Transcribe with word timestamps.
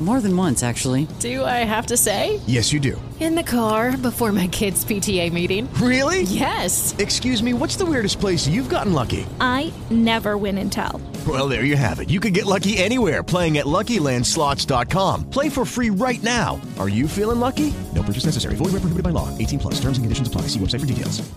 More 0.00 0.20
than 0.20 0.36
once, 0.36 0.62
actually. 0.62 1.08
Do 1.18 1.44
I 1.44 1.64
have 1.64 1.86
to 1.86 1.96
say? 1.96 2.40
Yes, 2.46 2.72
you 2.72 2.78
do. 2.78 3.00
In 3.18 3.34
the 3.34 3.42
car 3.42 3.96
before 3.96 4.30
my 4.30 4.46
kids' 4.46 4.84
PTA 4.84 5.32
meeting. 5.32 5.68
Really? 5.74 6.22
Yes. 6.22 6.94
Excuse 6.98 7.42
me, 7.42 7.52
what's 7.52 7.74
the 7.74 7.84
weirdest 7.84 8.20
place 8.20 8.46
you've 8.46 8.68
gotten 8.68 8.92
lucky? 8.92 9.26
I 9.40 9.72
never 9.90 10.36
win 10.36 10.56
and 10.58 10.70
tell. 10.70 11.00
Well, 11.26 11.48
there 11.48 11.64
you 11.64 11.74
have 11.74 11.98
it. 11.98 12.10
You 12.10 12.20
can 12.20 12.32
get 12.32 12.46
lucky 12.46 12.78
anywhere 12.78 13.24
playing 13.24 13.58
at 13.58 13.66
LuckyLandSlots.com. 13.66 15.30
Play 15.30 15.48
for 15.48 15.64
free 15.64 15.90
right 15.90 16.22
now. 16.22 16.60
Are 16.78 16.88
you 16.88 17.08
feeling 17.08 17.40
lucky? 17.40 17.74
No 17.92 18.04
purchase 18.04 18.24
necessary. 18.26 18.54
Void 18.54 18.66
where 18.66 18.80
prohibited 18.80 19.02
by 19.02 19.10
law. 19.10 19.36
18 19.36 19.58
plus. 19.58 19.74
Terms 19.80 19.98
and 19.98 20.04
conditions 20.04 20.28
apply. 20.28 20.42
See 20.42 20.60
website 20.60 20.80
for 20.80 20.86
details. 20.86 21.28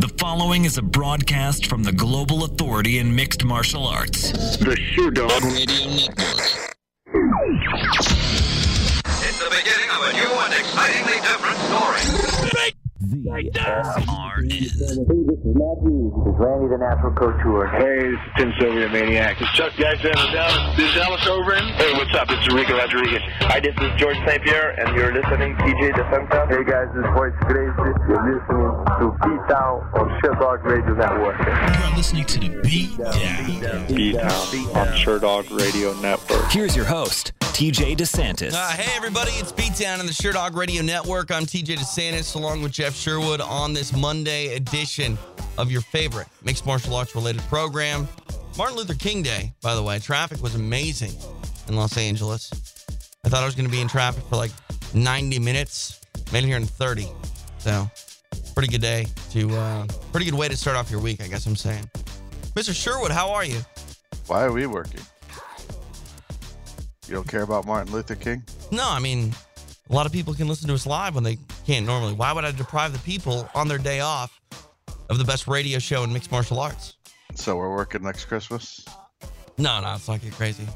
The 0.00 0.08
following 0.16 0.64
is 0.64 0.78
a 0.78 0.82
broadcast 0.82 1.66
from 1.66 1.82
the 1.82 1.92
Global 1.92 2.44
Authority 2.44 2.98
in 2.98 3.14
Mixed 3.14 3.44
Martial 3.44 3.86
Arts. 3.86 4.32
The 4.56 4.74
Sherdog 4.74 5.42
Radio 5.42 5.90
Network. 5.94 6.71
It's 7.14 7.28
the 9.38 9.50
beginning 9.50 9.90
of 9.90 10.00
a 10.02 10.12
new 10.14 10.32
and 10.32 10.54
excitingly 10.54 11.20
different 11.20 11.58
story. 11.58 12.31
VFRN. 13.12 14.48
This 14.48 14.72
is 14.80 14.98
Randy 16.42 16.68
the 16.72 16.78
Natural 16.80 17.12
Couture. 17.12 17.66
Hey, 17.68 18.08
this 18.08 18.16
is 18.16 18.32
Tim 18.36 18.52
Sylvia 18.58 18.88
Maniac. 18.88 19.38
This 19.38 19.48
is 19.48 19.54
Chuck 19.54 19.72
Gadsden 19.76 20.16
of 20.16 20.32
Dallas. 20.32 20.76
This 20.76 20.90
is 20.90 20.96
Alistair 20.96 21.32
Overeem. 21.34 21.70
Hey, 21.76 21.92
what's 21.92 22.14
up? 22.16 22.28
It's 22.30 22.52
Ricco 22.52 22.76
Rodriguez. 22.76 23.20
Hi, 23.52 23.60
this 23.60 23.74
is 23.76 24.00
Georges 24.00 24.22
St. 24.26 24.42
Pierre, 24.42 24.70
and 24.80 24.96
you're 24.96 25.12
listening 25.12 25.56
to 25.56 25.62
TJ 25.62 25.92
DeSantis. 25.92 26.48
Hey 26.48 26.64
guys, 26.64 26.88
this 26.94 27.04
is 27.04 27.10
Voice 27.12 27.36
Crazy. 27.42 27.72
You're 28.08 28.24
listening 28.32 28.72
to 28.98 29.12
Beat 29.22 29.42
Down 29.48 29.84
on 29.92 30.08
Sherdog 30.24 30.64
Radio 30.64 30.94
Network. 30.94 31.36
You're 31.46 31.96
listening 31.96 32.24
to 32.24 32.38
the 32.40 32.48
Beat 32.62 32.96
Down. 32.96 33.86
Beat 33.94 34.14
Down 34.16 34.30
on 34.76 34.88
Sherdog 34.96 35.50
Radio 35.58 35.92
Network. 36.00 36.50
Here's 36.50 36.74
your 36.74 36.86
host, 36.86 37.32
TJ 37.40 37.96
DeSantis. 37.96 38.54
Uh, 38.54 38.68
hey, 38.70 38.90
everybody, 38.96 39.32
it's 39.32 39.52
Beatdown 39.52 40.00
on 40.00 40.06
the 40.06 40.12
Sherdog 40.12 40.56
Radio 40.56 40.82
Network. 40.82 41.30
I'm 41.30 41.44
TJ 41.44 41.76
DeSantis 41.76 42.34
along 42.34 42.62
with 42.62 42.72
Jeff 42.72 42.94
Sherwood 43.02 43.40
on 43.40 43.72
this 43.72 43.92
Monday 43.92 44.54
edition 44.54 45.18
of 45.58 45.72
your 45.72 45.80
favorite 45.80 46.28
mixed 46.44 46.64
martial 46.64 46.94
arts 46.94 47.16
related 47.16 47.42
program. 47.48 48.06
Martin 48.56 48.76
Luther 48.76 48.94
King 48.94 49.24
Day, 49.24 49.52
by 49.60 49.74
the 49.74 49.82
way. 49.82 49.98
Traffic 49.98 50.40
was 50.40 50.54
amazing 50.54 51.10
in 51.66 51.74
Los 51.74 51.96
Angeles. 51.96 52.52
I 53.24 53.28
thought 53.28 53.42
I 53.42 53.44
was 53.44 53.56
going 53.56 53.66
to 53.66 53.72
be 53.72 53.80
in 53.80 53.88
traffic 53.88 54.22
for 54.26 54.36
like 54.36 54.52
90 54.94 55.40
minutes. 55.40 56.00
Made 56.32 56.44
it 56.44 56.46
here 56.46 56.56
in 56.56 56.64
30. 56.64 57.08
So, 57.58 57.90
pretty 58.54 58.68
good 58.68 58.82
day 58.82 59.06
to, 59.32 59.50
uh, 59.50 59.86
pretty 60.12 60.26
good 60.26 60.38
way 60.38 60.46
to 60.46 60.56
start 60.56 60.76
off 60.76 60.88
your 60.88 61.00
week, 61.00 61.20
I 61.20 61.26
guess 61.26 61.44
I'm 61.44 61.56
saying. 61.56 61.90
Mr. 62.54 62.72
Sherwood, 62.72 63.10
how 63.10 63.32
are 63.32 63.44
you? 63.44 63.62
Why 64.28 64.44
are 64.44 64.52
we 64.52 64.66
working? 64.66 65.00
You 67.08 67.14
don't 67.14 67.26
care 67.26 67.42
about 67.42 67.66
Martin 67.66 67.92
Luther 67.92 68.14
King? 68.14 68.44
No, 68.70 68.88
I 68.88 69.00
mean, 69.00 69.34
a 69.90 69.92
lot 69.94 70.06
of 70.06 70.12
people 70.12 70.34
can 70.34 70.48
listen 70.48 70.68
to 70.68 70.74
us 70.74 70.86
live 70.86 71.14
when 71.14 71.24
they 71.24 71.38
can't 71.66 71.86
normally. 71.86 72.14
Why 72.14 72.32
would 72.32 72.44
I 72.44 72.52
deprive 72.52 72.92
the 72.92 72.98
people 73.00 73.48
on 73.54 73.68
their 73.68 73.78
day 73.78 74.00
off 74.00 74.40
of 75.10 75.18
the 75.18 75.24
best 75.24 75.46
radio 75.46 75.78
show 75.78 76.02
in 76.04 76.12
mixed 76.12 76.30
martial 76.30 76.60
arts? 76.60 76.96
So 77.34 77.56
we're 77.56 77.74
working 77.74 78.02
next 78.02 78.26
Christmas? 78.26 78.84
No, 79.58 79.80
no, 79.80 79.94
it's 79.94 80.08
not 80.08 80.20
get 80.22 80.32
crazy. 80.32 80.66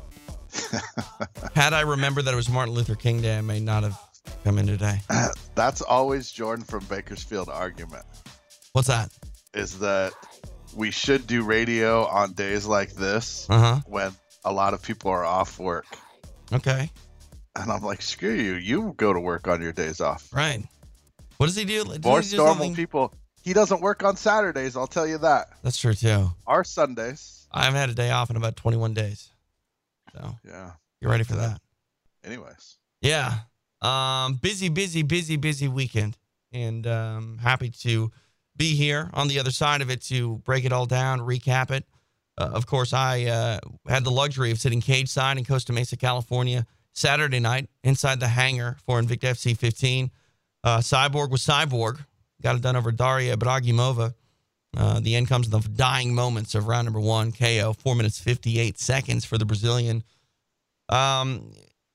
Had 1.54 1.72
I 1.72 1.80
remembered 1.82 2.24
that 2.26 2.32
it 2.32 2.36
was 2.36 2.48
Martin 2.48 2.74
Luther 2.74 2.94
King 2.94 3.20
Day, 3.20 3.38
I 3.38 3.40
may 3.40 3.60
not 3.60 3.82
have 3.82 3.98
come 4.44 4.58
in 4.58 4.66
today. 4.66 5.00
That's 5.54 5.82
always 5.82 6.30
Jordan 6.30 6.64
from 6.64 6.84
Bakersfield 6.86 7.48
argument. 7.48 8.04
What's 8.72 8.88
that? 8.88 9.10
Is 9.54 9.78
that 9.78 10.12
we 10.74 10.90
should 10.90 11.26
do 11.26 11.42
radio 11.42 12.04
on 12.06 12.32
days 12.32 12.66
like 12.66 12.92
this 12.92 13.46
Uh-huh. 13.48 13.80
when 13.86 14.12
a 14.44 14.52
lot 14.52 14.74
of 14.74 14.82
people 14.82 15.10
are 15.10 15.24
off 15.24 15.58
work. 15.58 15.86
Okay. 16.52 16.90
And 17.58 17.72
I'm 17.72 17.82
like, 17.82 18.02
screw 18.02 18.34
you. 18.34 18.54
You 18.54 18.94
go 18.96 19.12
to 19.12 19.20
work 19.20 19.48
on 19.48 19.62
your 19.62 19.72
days 19.72 20.00
off. 20.00 20.28
Right. 20.32 20.62
What 21.38 21.46
does 21.46 21.56
he 21.56 21.64
do? 21.64 21.84
Does 21.84 22.30
he 22.30 22.36
do 22.36 22.36
normal 22.38 22.54
something- 22.54 22.74
people. 22.74 23.14
He 23.42 23.52
doesn't 23.52 23.80
work 23.80 24.02
on 24.02 24.16
Saturdays, 24.16 24.76
I'll 24.76 24.88
tell 24.88 25.06
you 25.06 25.18
that. 25.18 25.50
That's 25.62 25.78
true 25.78 25.94
too. 25.94 26.32
Our 26.48 26.64
Sundays. 26.64 27.46
I 27.52 27.64
haven't 27.64 27.78
had 27.78 27.90
a 27.90 27.94
day 27.94 28.10
off 28.10 28.28
in 28.28 28.36
about 28.36 28.56
21 28.56 28.92
days. 28.92 29.30
So 30.12 30.36
Yeah. 30.44 30.72
you're 31.00 31.10
ready 31.12 31.22
for 31.22 31.36
that. 31.36 31.60
Anyways. 32.24 32.76
Yeah. 33.00 33.38
Um, 33.82 34.34
busy, 34.34 34.68
busy, 34.68 35.02
busy, 35.02 35.36
busy 35.36 35.68
weekend. 35.68 36.18
And 36.52 36.86
um, 36.88 37.38
happy 37.38 37.70
to 37.70 38.10
be 38.56 38.74
here 38.74 39.10
on 39.14 39.28
the 39.28 39.38
other 39.38 39.52
side 39.52 39.80
of 39.80 39.90
it 39.90 40.02
to 40.06 40.38
break 40.38 40.64
it 40.64 40.72
all 40.72 40.86
down, 40.86 41.20
recap 41.20 41.70
it. 41.70 41.84
Uh, 42.38 42.50
of 42.52 42.66
course, 42.66 42.92
I 42.92 43.24
uh, 43.26 43.60
had 43.88 44.02
the 44.04 44.10
luxury 44.10 44.50
of 44.50 44.58
sitting 44.58 44.80
cage 44.80 45.08
side 45.08 45.38
in 45.38 45.44
Costa 45.44 45.72
Mesa, 45.72 45.96
California, 45.96 46.66
Saturday 46.96 47.40
night 47.40 47.68
inside 47.84 48.20
the 48.20 48.28
hangar 48.28 48.76
for 48.86 49.00
Invicta 49.00 49.30
FC 49.30 49.56
15. 49.56 50.10
Uh, 50.64 50.78
Cyborg 50.78 51.30
was 51.30 51.42
Cyborg. 51.42 52.04
Got 52.42 52.56
it 52.56 52.62
done 52.62 52.74
over 52.74 52.90
Daria 52.90 53.36
Ibragimova. 53.36 54.14
Uh, 54.76 55.00
the 55.00 55.14
end 55.14 55.28
comes 55.28 55.46
in 55.46 55.52
the 55.52 55.60
dying 55.60 56.14
moments 56.14 56.54
of 56.54 56.66
round 56.66 56.86
number 56.86 57.00
one, 57.00 57.32
KO, 57.32 57.74
four 57.74 57.94
minutes, 57.94 58.18
58 58.18 58.78
seconds 58.78 59.24
for 59.24 59.38
the 59.38 59.44
Brazilian. 59.44 60.02
Um, 60.88 61.52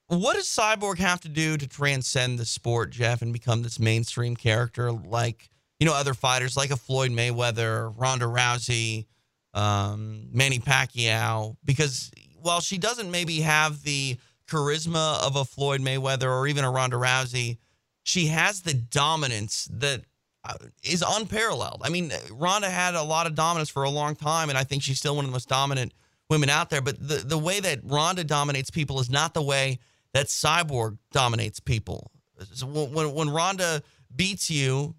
what 0.08 0.36
does 0.36 0.46
Cyborg 0.46 1.00
have 1.00 1.22
to 1.22 1.30
do 1.30 1.58
to 1.58 1.68
transcend 1.68 2.38
the 2.38 2.46
sport, 2.46 2.92
Jeff, 2.92 3.22
and 3.22 3.34
become 3.34 3.64
this 3.64 3.80
mainstream 3.80 4.36
character 4.36 4.92
like, 4.92 5.50
you 5.80 5.86
know, 5.88 5.94
other 5.94 6.14
fighters 6.14 6.56
like 6.56 6.70
a 6.70 6.78
Floyd 6.78 7.12
Mayweather, 7.12 7.94
Ronda 7.98 8.26
Rousey, 8.26 9.06
um, 9.54 10.28
Manny 10.32 10.60
Pacquiao? 10.60 11.56
Because 11.64 12.12
while 12.42 12.62
she 12.62 12.78
doesn't 12.78 13.10
maybe 13.10 13.42
have 13.42 13.84
the 13.84 14.18
charisma 14.52 15.26
of 15.26 15.36
a 15.36 15.46
Floyd 15.46 15.82
Mayweather 15.82 16.30
or 16.30 16.48
even 16.48 16.64
a 16.64 16.72
Ronda 16.72 16.98
Rousey, 16.98 17.58
she 18.04 18.28
has 18.28 18.62
the 18.62 18.74
dominance 18.74 19.68
that 19.72 20.02
uh, 20.44 20.56
unparalleled. 20.84 21.82
I 21.84 21.90
mean, 21.90 22.12
Ronda 22.32 22.70
had 22.70 22.96
a 22.96 23.04
lot 23.04 23.28
of 23.28 23.36
dominance 23.36 23.70
for 23.70 23.84
a 23.84 23.90
long 23.90 24.16
time, 24.16 24.50
and 24.50 24.58
I 24.58 24.64
think 24.64 24.84
she's 24.84 24.98
still 24.98 25.16
one 25.16 25.26
of 25.26 25.32
the 25.32 25.36
most 25.36 25.50
dominant 25.50 25.94
women 26.30 26.50
out 26.50 26.70
there. 26.70 26.82
But 26.82 27.00
the, 27.00 27.16
the 27.18 27.38
way 27.38 27.60
that 27.60 27.80
Ronda 27.84 28.24
dominates 28.24 28.70
people 28.70 29.00
is 29.00 29.10
not 29.10 29.34
the 29.34 29.42
way 29.42 29.80
that 30.14 30.28
Cyborg 30.28 30.98
dominates 31.12 31.60
people. 31.60 32.12
So 32.54 32.66
when, 32.66 33.14
when 33.14 33.30
Ronda 33.30 33.84
beats 34.16 34.50
you, 34.50 34.96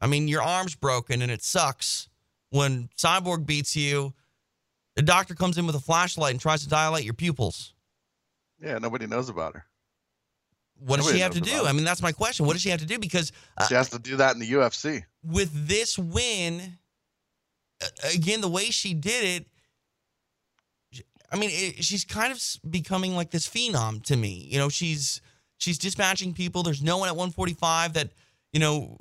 I 0.00 0.06
mean, 0.06 0.28
your 0.28 0.42
arm's 0.42 0.74
broken 0.74 1.22
and 1.22 1.30
it 1.30 1.42
sucks. 1.42 2.08
When 2.50 2.88
Cyborg 2.96 3.46
beats 3.46 3.76
you, 3.76 4.12
the 4.96 5.02
doctor 5.02 5.34
comes 5.34 5.56
in 5.56 5.66
with 5.66 5.76
a 5.76 5.80
flashlight 5.80 6.32
and 6.32 6.40
tries 6.40 6.62
to 6.64 6.68
dilate 6.68 7.04
your 7.04 7.14
pupils. 7.14 7.74
Yeah, 8.62 8.78
nobody 8.78 9.06
knows 9.06 9.28
about 9.28 9.54
her. 9.54 9.64
What 10.78 10.96
does 10.96 11.06
Nobody 11.06 11.18
she 11.18 11.22
have 11.22 11.32
to 11.32 11.40
do? 11.40 11.66
I 11.66 11.72
mean, 11.72 11.84
that's 11.84 12.00
my 12.02 12.12
question. 12.12 12.46
What 12.46 12.54
does 12.54 12.62
she 12.62 12.70
have 12.70 12.80
to 12.80 12.86
do? 12.86 12.98
Because 12.98 13.32
uh, 13.58 13.66
She 13.66 13.74
has 13.74 13.90
to 13.90 13.98
do 13.98 14.16
that 14.16 14.34
in 14.34 14.40
the 14.40 14.50
UFC. 14.50 15.04
with 15.22 15.68
this 15.68 15.98
win, 15.98 16.78
again, 18.14 18.40
the 18.40 18.48
way 18.48 18.64
she 18.70 18.94
did 18.94 19.42
it, 19.42 21.02
I 21.30 21.36
mean, 21.36 21.50
it, 21.52 21.84
she's 21.84 22.04
kind 22.04 22.32
of 22.32 22.42
becoming 22.68 23.14
like 23.14 23.30
this 23.30 23.48
phenom 23.48 24.02
to 24.04 24.16
me. 24.16 24.48
You 24.50 24.58
know, 24.58 24.68
she's 24.68 25.20
she's 25.58 25.78
dispatching 25.78 26.32
people. 26.32 26.62
There's 26.62 26.82
no 26.82 26.96
one 26.98 27.08
at 27.08 27.14
145 27.14 27.92
that 27.92 28.10
you 28.52 28.58
know 28.58 28.98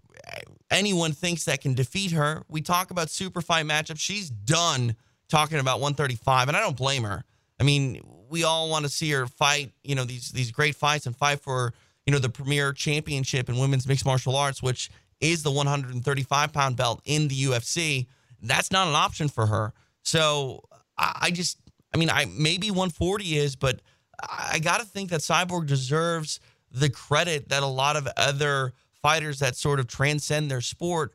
anyone 0.70 1.14
thinks 1.14 1.46
that 1.46 1.62
can 1.62 1.74
defeat 1.74 2.12
her. 2.12 2.44
We 2.50 2.62
talk 2.62 2.92
about 2.92 3.10
super 3.10 3.42
fight 3.42 3.66
matchups. 3.66 4.00
She's 4.00 4.30
done 4.30 4.96
talking 5.30 5.60
about 5.60 5.80
135, 5.80 6.50
and 6.50 6.58
I 6.58 6.60
don't 6.60 6.78
blame 6.78 7.04
her. 7.04 7.24
I 7.60 7.64
mean, 7.64 8.02
we 8.30 8.44
all 8.44 8.70
want 8.70 8.86
to 8.86 8.90
see 8.90 9.12
her 9.12 9.28
fight. 9.28 9.72
You 9.84 9.96
know, 9.96 10.04
these 10.04 10.32
these 10.32 10.52
great 10.52 10.76
fights 10.76 11.06
and 11.06 11.16
fight 11.16 11.40
for 11.42 11.74
you 12.06 12.14
know 12.14 12.20
the 12.20 12.30
premier 12.30 12.74
championship 12.74 13.50
in 13.50 13.58
women's 13.58 13.88
mixed 13.88 14.06
martial 14.06 14.36
arts, 14.36 14.62
which 14.62 14.90
is 15.20 15.44
the 15.44 15.52
135 15.52 16.54
pound 16.54 16.76
belt 16.76 17.02
in 17.06 17.28
the 17.28 17.36
UFC. 17.36 18.08
That's 18.42 18.72
not 18.72 18.88
an 18.88 18.96
option 18.96 19.28
for 19.28 19.48
her. 19.48 19.74
So 20.02 20.64
I, 20.98 21.18
I 21.24 21.32
just, 21.32 21.58
I 21.94 21.98
mean, 21.98 22.10
I 22.10 22.26
maybe 22.26 22.72
140 22.72 23.38
is, 23.38 23.56
but 23.56 23.82
I, 24.22 24.60
got 24.60 24.80
to 24.80 24.86
think 24.86 25.10
that 25.10 25.22
Cyborg 25.22 25.68
deserves 25.68 26.40
the 26.72 26.90
credit 26.90 27.50
that 27.50 27.64
a 27.64 27.68
lot 27.68 27.96
of 27.96 28.08
other 28.18 28.74
fighters 29.02 29.40
that 29.40 29.56
sort 29.56 29.80
of 29.80 29.88
transcend 29.88 30.52
their 30.52 30.62
sport 30.62 31.14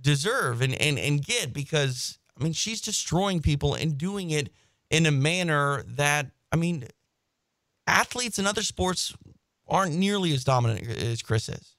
deserve 0.00 0.60
and, 0.60 0.74
and, 0.74 0.98
and 0.98 1.24
get 1.24 1.52
because, 1.52 2.18
I 2.38 2.44
mean, 2.44 2.52
she's 2.52 2.80
destroying 2.80 3.40
people 3.40 3.74
and 3.74 3.98
doing 3.98 4.30
it 4.30 4.50
in 4.90 5.06
a 5.06 5.10
manner 5.10 5.82
that, 5.96 6.30
I 6.54 6.56
mean, 6.56 6.86
athletes 7.88 8.38
in 8.38 8.46
other 8.46 8.62
sports 8.62 9.12
aren't 9.66 9.96
nearly 9.96 10.32
as 10.32 10.44
dominant 10.44 10.86
as 10.86 11.20
Cris 11.20 11.48
is. 11.48 11.74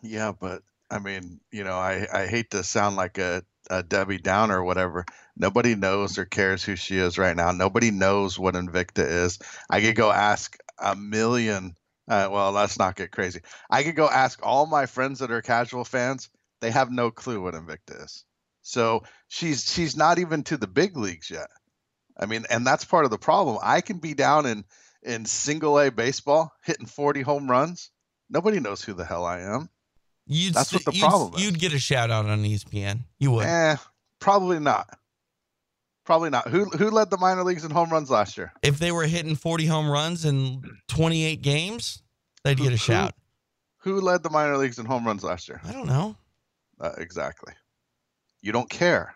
Yeah, 0.00 0.30
but 0.30 0.62
I 0.92 1.00
mean, 1.00 1.40
you 1.50 1.64
know, 1.64 1.74
I, 1.74 2.06
I 2.12 2.26
hate 2.28 2.52
to 2.52 2.62
sound 2.62 2.94
like 2.94 3.18
a, 3.18 3.42
a 3.68 3.82
Debbie 3.82 4.18
Downer 4.18 4.60
or 4.60 4.62
whatever. 4.62 5.04
Nobody 5.36 5.74
knows 5.74 6.18
or 6.18 6.24
cares 6.24 6.62
who 6.62 6.76
she 6.76 6.98
is 6.98 7.18
right 7.18 7.34
now. 7.34 7.50
Nobody 7.50 7.90
knows 7.90 8.38
what 8.38 8.54
Invicta 8.54 9.04
is. 9.04 9.40
I 9.68 9.80
could 9.80 9.96
go 9.96 10.12
ask 10.12 10.56
a 10.78 10.94
million. 10.94 11.74
Uh, 12.06 12.28
well, 12.30 12.52
let's 12.52 12.78
not 12.78 12.94
get 12.94 13.10
crazy. 13.10 13.40
I 13.68 13.82
could 13.82 13.96
go 13.96 14.08
ask 14.08 14.38
all 14.40 14.66
my 14.66 14.86
friends 14.86 15.18
that 15.18 15.32
are 15.32 15.42
casual 15.42 15.84
fans. 15.84 16.30
They 16.60 16.70
have 16.70 16.92
no 16.92 17.10
clue 17.10 17.42
what 17.42 17.54
Invicta 17.54 18.04
is. 18.04 18.24
So 18.62 19.02
she's 19.26 19.68
she's 19.68 19.96
not 19.96 20.20
even 20.20 20.44
to 20.44 20.56
the 20.56 20.68
big 20.68 20.96
leagues 20.96 21.28
yet. 21.28 21.48
I 22.18 22.26
mean, 22.26 22.44
and 22.50 22.66
that's 22.66 22.84
part 22.84 23.04
of 23.04 23.10
the 23.10 23.18
problem. 23.18 23.58
I 23.62 23.80
can 23.80 23.98
be 23.98 24.14
down 24.14 24.46
in 24.46 24.64
in 25.02 25.24
single 25.24 25.78
A 25.78 25.90
baseball, 25.90 26.52
hitting 26.64 26.86
40 26.86 27.22
home 27.22 27.50
runs. 27.50 27.90
Nobody 28.28 28.60
knows 28.60 28.82
who 28.82 28.92
the 28.94 29.04
hell 29.04 29.24
I 29.24 29.40
am. 29.40 29.70
You'd, 30.26 30.54
That's 30.54 30.72
what 30.72 30.84
the 30.84 30.92
you'd, 30.92 31.00
problem 31.00 31.34
is. 31.34 31.42
You'd 31.42 31.58
get 31.58 31.72
a 31.72 31.78
shout 31.78 32.10
out 32.10 32.26
on 32.26 32.42
ESPN. 32.42 33.00
You 33.18 33.30
would. 33.30 33.46
Eh, 33.46 33.76
probably 34.20 34.58
not. 34.58 34.98
Probably 36.04 36.30
not. 36.30 36.48
Who 36.48 36.64
who 36.66 36.90
led 36.90 37.10
the 37.10 37.18
minor 37.18 37.44
leagues 37.44 37.64
in 37.64 37.70
home 37.70 37.90
runs 37.90 38.10
last 38.10 38.36
year? 38.38 38.52
If 38.62 38.78
they 38.78 38.92
were 38.92 39.06
hitting 39.06 39.36
40 39.36 39.66
home 39.66 39.90
runs 39.90 40.24
in 40.24 40.62
28 40.88 41.42
games, 41.42 42.02
they'd 42.44 42.56
get 42.56 42.72
a 42.72 42.78
shout. 42.78 43.14
Who 43.82 44.00
led 44.00 44.22
the 44.22 44.30
minor 44.30 44.56
leagues 44.56 44.78
in 44.78 44.86
home 44.86 45.06
runs 45.06 45.22
last 45.22 45.48
year? 45.48 45.60
I 45.64 45.72
don't 45.72 45.86
know. 45.86 46.16
Uh, 46.80 46.92
exactly. 46.98 47.52
You 48.40 48.52
don't 48.52 48.70
care. 48.70 49.14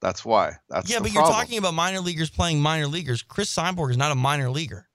That's 0.00 0.24
why. 0.24 0.56
That's 0.68 0.90
yeah, 0.90 0.98
the 0.98 1.04
but 1.04 1.12
problem. 1.12 1.30
you're 1.32 1.40
talking 1.40 1.58
about 1.58 1.74
minor 1.74 2.00
leaguers 2.00 2.30
playing 2.30 2.60
minor 2.60 2.86
leaguers. 2.86 3.22
Cris 3.22 3.54
Cyborg 3.54 3.90
is 3.90 3.96
not 3.96 4.12
a 4.12 4.14
minor 4.14 4.50
leaguer. 4.50 4.88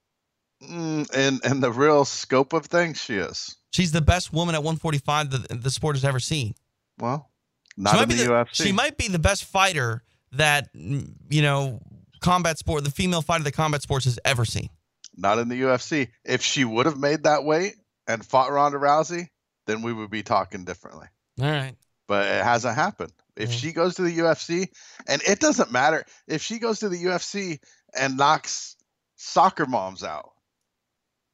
Mm, 0.63 1.09
and 1.15 1.41
and 1.43 1.63
the 1.63 1.71
real 1.71 2.05
scope 2.05 2.53
of 2.53 2.67
things, 2.67 3.01
she 3.01 3.15
is. 3.15 3.55
She's 3.71 3.91
the 3.91 4.01
best 4.01 4.31
woman 4.31 4.53
at 4.53 4.59
145 4.63 5.31
that 5.31 5.63
the 5.63 5.71
sport 5.71 5.95
has 5.95 6.05
ever 6.05 6.19
seen. 6.19 6.53
Well, 6.99 7.31
She 7.75 7.81
not 7.81 7.95
might 7.95 8.03
in 8.03 8.09
be 8.09 8.15
the, 8.15 8.25
UFC. 8.25 8.63
She 8.63 8.71
might 8.71 8.97
be 8.97 9.07
the 9.07 9.17
best 9.19 9.45
fighter 9.45 10.03
that 10.33 10.71
mm, 10.75 11.11
you 11.29 11.41
know 11.41 11.81
combat 12.19 12.59
sport, 12.59 12.83
the 12.83 12.91
female 12.91 13.23
fighter 13.23 13.43
that 13.43 13.53
combat 13.53 13.81
sports 13.81 14.05
has 14.05 14.19
ever 14.23 14.45
seen. 14.45 14.69
not 15.17 15.39
in 15.39 15.49
the 15.49 15.59
UFC. 15.61 16.09
If 16.23 16.43
she 16.43 16.63
would 16.63 16.85
have 16.85 16.99
made 16.99 17.23
that 17.23 17.43
weight 17.43 17.73
and 18.07 18.23
fought 18.23 18.51
Ronda 18.51 18.77
Rousey, 18.77 19.29
then 19.65 19.81
we 19.81 19.93
would 19.93 20.11
be 20.11 20.21
talking 20.21 20.63
differently. 20.63 21.07
All 21.41 21.49
right. 21.49 21.73
But 22.07 22.27
it 22.27 22.43
hasn't 22.43 22.75
happened. 22.75 23.13
If 23.41 23.49
mm-hmm. 23.49 23.57
she 23.57 23.73
goes 23.73 23.95
to 23.95 24.03
the 24.03 24.17
UFC, 24.19 24.69
and 25.07 25.21
it 25.23 25.39
doesn't 25.39 25.71
matter 25.71 26.05
if 26.27 26.43
she 26.43 26.59
goes 26.59 26.79
to 26.79 26.89
the 26.89 27.03
UFC 27.05 27.59
and 27.97 28.15
knocks 28.15 28.75
soccer 29.15 29.65
moms 29.65 30.03
out, 30.03 30.31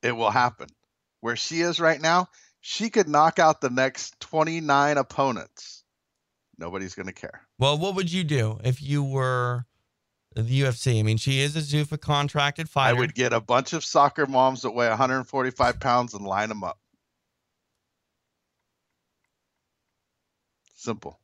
it 0.02 0.14
will 0.14 0.32
happen. 0.32 0.70
Where 1.20 1.36
she 1.36 1.60
is 1.60 1.82
right 1.82 2.00
now, 2.00 2.28
she 2.62 2.90
could 2.90 3.10
knock 3.10 3.40
out 3.40 3.60
the 3.60 3.70
next 3.70 4.20
29 4.22 4.98
opponents. 4.98 5.84
Nobody's 6.58 6.96
going 6.96 7.08
to 7.08 7.14
care. 7.14 7.42
Well, 7.60 7.78
what 7.78 7.96
would 7.96 8.12
you 8.12 8.24
do 8.24 8.60
if 8.64 8.82
you 8.82 9.04
were 9.04 9.66
the 10.34 10.62
UFC? 10.62 11.00
I 11.00 11.04
mean, 11.04 11.18
she 11.18 11.42
is 11.42 11.58
a 11.58 11.60
Zuffa 11.60 12.00
contracted 12.00 12.70
fighter. 12.70 12.96
I 12.96 13.00
would 13.00 13.14
get 13.16 13.34
a 13.34 13.42
bunch 13.42 13.74
of 13.74 13.84
soccer 13.84 14.26
moms 14.26 14.62
that 14.62 14.72
weigh 14.72 14.88
145 14.88 15.80
pounds 15.82 16.14
and 16.14 16.26
line 16.26 16.48
them 16.48 16.64
up. 16.64 16.80
Simple. 20.76 21.20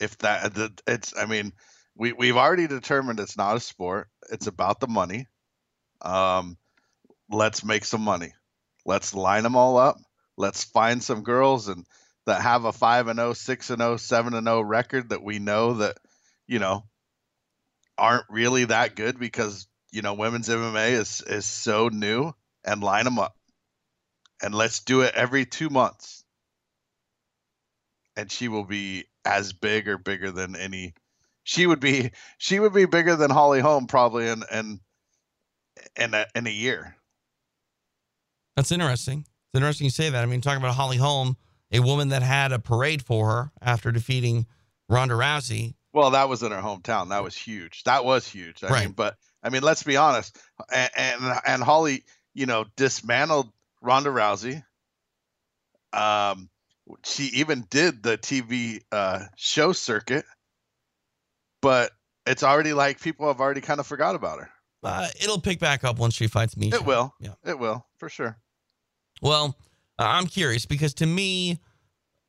If 0.00 0.16
that, 0.18 0.72
it's, 0.86 1.12
I 1.16 1.26
mean, 1.26 1.52
we 1.96 2.12
we've 2.12 2.36
already 2.36 2.66
determined 2.66 3.20
it's 3.20 3.36
not 3.36 3.56
a 3.56 3.60
sport. 3.60 4.08
It's 4.30 4.46
about 4.46 4.80
the 4.80 4.88
money. 4.88 5.26
Um, 6.00 6.56
let's 7.30 7.62
make 7.62 7.84
some 7.84 8.02
money. 8.02 8.32
Let's 8.86 9.14
line 9.14 9.42
them 9.42 9.56
all 9.56 9.76
up. 9.76 9.98
Let's 10.36 10.64
find 10.64 11.02
some 11.02 11.22
girls 11.22 11.68
and 11.68 11.84
that 12.26 12.42
have 12.42 12.64
a 12.64 12.72
five 12.72 13.08
and 13.08 13.18
0, 13.18 13.32
6 13.34 13.70
and 13.70 13.80
0, 13.80 13.96
7 13.96 14.34
and 14.34 14.46
0 14.46 14.60
record 14.62 15.10
that 15.10 15.22
we 15.22 15.38
know 15.38 15.74
that, 15.74 15.98
you 16.46 16.58
know, 16.58 16.84
aren't 18.00 18.26
really 18.30 18.64
that 18.64 18.96
good 18.96 19.18
because 19.18 19.68
you 19.92 20.02
know 20.02 20.14
women's 20.14 20.48
MMA 20.48 20.92
is 20.92 21.20
is 21.20 21.44
so 21.44 21.88
new 21.88 22.32
and 22.64 22.82
line 22.82 23.04
them 23.04 23.18
up 23.18 23.36
and 24.42 24.54
let's 24.54 24.80
do 24.80 25.02
it 25.02 25.14
every 25.14 25.44
two 25.44 25.68
months 25.68 26.24
and 28.16 28.32
she 28.32 28.48
will 28.48 28.64
be 28.64 29.04
as 29.24 29.52
big 29.52 29.86
or 29.88 29.98
bigger 29.98 30.30
than 30.30 30.56
any 30.56 30.94
she 31.44 31.66
would 31.66 31.80
be 31.80 32.10
she 32.38 32.58
would 32.60 32.72
be 32.72 32.84
bigger 32.86 33.16
than 33.16 33.30
Holly 33.30 33.60
Holm 33.60 33.86
probably 33.86 34.28
in 34.28 34.42
in 34.52 34.80
in 35.96 36.14
a, 36.14 36.26
in 36.34 36.46
a 36.46 36.50
year 36.50 36.96
That's 38.56 38.72
interesting. 38.72 39.20
It's 39.20 39.56
interesting 39.56 39.86
you 39.86 39.90
say 39.90 40.10
that. 40.10 40.22
I 40.22 40.26
mean, 40.26 40.40
talking 40.40 40.60
about 40.62 40.74
Holly 40.74 40.96
Holm, 40.98 41.36
a 41.72 41.80
woman 41.80 42.08
that 42.10 42.22
had 42.22 42.52
a 42.52 42.58
parade 42.58 43.02
for 43.02 43.28
her 43.30 43.52
after 43.62 43.90
defeating 43.90 44.46
Ronda 44.88 45.14
Rousey. 45.14 45.74
well 45.92 46.10
that 46.10 46.28
was 46.28 46.42
in 46.42 46.52
her 46.52 46.60
hometown 46.60 47.08
that 47.10 47.22
was 47.22 47.34
huge 47.36 47.84
that 47.84 48.04
was 48.04 48.26
huge 48.26 48.62
I 48.62 48.66
mean 48.66 48.72
Right. 48.74 48.96
but 48.96 49.16
I 49.42 49.48
mean 49.50 49.62
let's 49.62 49.82
be 49.82 49.96
honest 49.96 50.36
and 50.72 50.90
and, 50.96 51.40
and 51.46 51.62
Holly 51.62 52.04
you 52.34 52.46
know 52.46 52.64
dismantled 52.76 53.50
Ronda 53.82 54.10
Rousey 54.10 54.62
um 55.92 56.48
she 57.04 57.24
even 57.34 57.66
did 57.70 58.02
the 58.02 58.18
TV 58.18 58.80
uh, 58.92 59.24
show 59.36 59.72
circuit, 59.72 60.24
but 61.62 61.92
it's 62.26 62.42
already 62.42 62.72
like 62.72 63.00
people 63.00 63.26
have 63.28 63.40
already 63.40 63.60
kind 63.60 63.80
of 63.80 63.86
forgot 63.86 64.14
about 64.14 64.40
her. 64.40 64.50
Uh, 64.82 65.08
it'll 65.22 65.40
pick 65.40 65.58
back 65.58 65.84
up 65.84 65.98
once 65.98 66.14
she 66.14 66.26
fights 66.26 66.56
me. 66.56 66.68
It 66.72 66.84
will. 66.84 67.14
Yeah. 67.20 67.34
It 67.44 67.58
will 67.58 67.84
for 67.98 68.08
sure. 68.08 68.38
Well, 69.20 69.56
uh, 69.98 70.04
I'm 70.06 70.26
curious 70.26 70.64
because 70.64 70.94
to 70.94 71.06
me, 71.06 71.58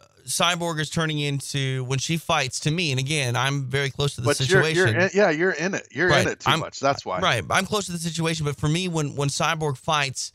uh, 0.01 0.05
Cyborg 0.25 0.79
is 0.81 0.89
turning 0.89 1.19
into 1.19 1.85
when 1.85 1.99
she 1.99 2.17
fights. 2.17 2.59
To 2.61 2.71
me, 2.71 2.91
and 2.91 2.99
again, 2.99 3.37
I'm 3.37 3.67
very 3.69 3.89
close 3.89 4.15
to 4.15 4.21
the 4.21 4.25
but 4.25 4.39
you're, 4.39 4.63
situation. 4.63 4.93
you're 4.95 5.03
in, 5.05 5.09
yeah, 5.13 5.29
you're 5.29 5.51
in 5.51 5.75
it. 5.75 5.87
You're 5.91 6.09
Right. 6.09 6.25
in 6.25 6.31
it 6.33 6.41
too 6.41 6.49
I'm- 6.49 6.59
much. 6.59 6.79
That's 6.81 7.05
why. 7.05 7.19
Right. 7.19 7.43
I'm 7.49 7.65
close 7.65 7.85
to 7.85 7.93
the 7.93 7.97
situation, 7.99 8.45
but 8.45 8.57
for 8.57 8.67
me, 8.67 8.89
when 8.89 9.15
when 9.15 9.29
Cyborg 9.29 9.77
fights, 9.77 10.33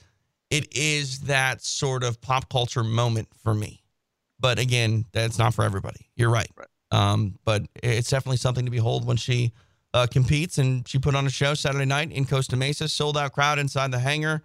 it 0.49 0.75
is 0.75 1.21
that 1.23 1.61
sort 1.63 2.03
of 2.03 2.21
pop 2.23 2.49
culture 2.49 2.85
moment 2.85 3.29
for 3.43 3.53
me. 3.53 3.83
But 4.39 4.59
again, 4.59 5.07
that's 5.13 5.39
not 5.39 5.55
for 5.55 5.65
everybody. 5.65 6.11
You're 6.17 6.31
right. 6.31 6.51
Right. 6.57 6.69
Um, 6.91 7.39
but 7.45 7.63
it's 7.83 8.11
definitely 8.11 8.37
something 8.37 8.65
to 8.65 8.71
behold 8.71 9.07
when 9.07 9.17
she 9.17 9.53
uh, 9.95 10.07
competes, 10.07 10.59
and 10.59 10.87
she 10.87 10.99
put 10.99 11.15
on 11.15 11.27
a 11.27 11.31
show 11.31 11.55
Saturday 11.55 11.87
night 11.87 12.13
in 12.13 12.27
Costa 12.27 12.57
Mesa, 12.57 12.89
sold 12.89 13.17
out 13.17 13.33
crowd 13.33 13.59
inside 13.59 13.91
the 13.91 13.99
hangar. 13.99 14.43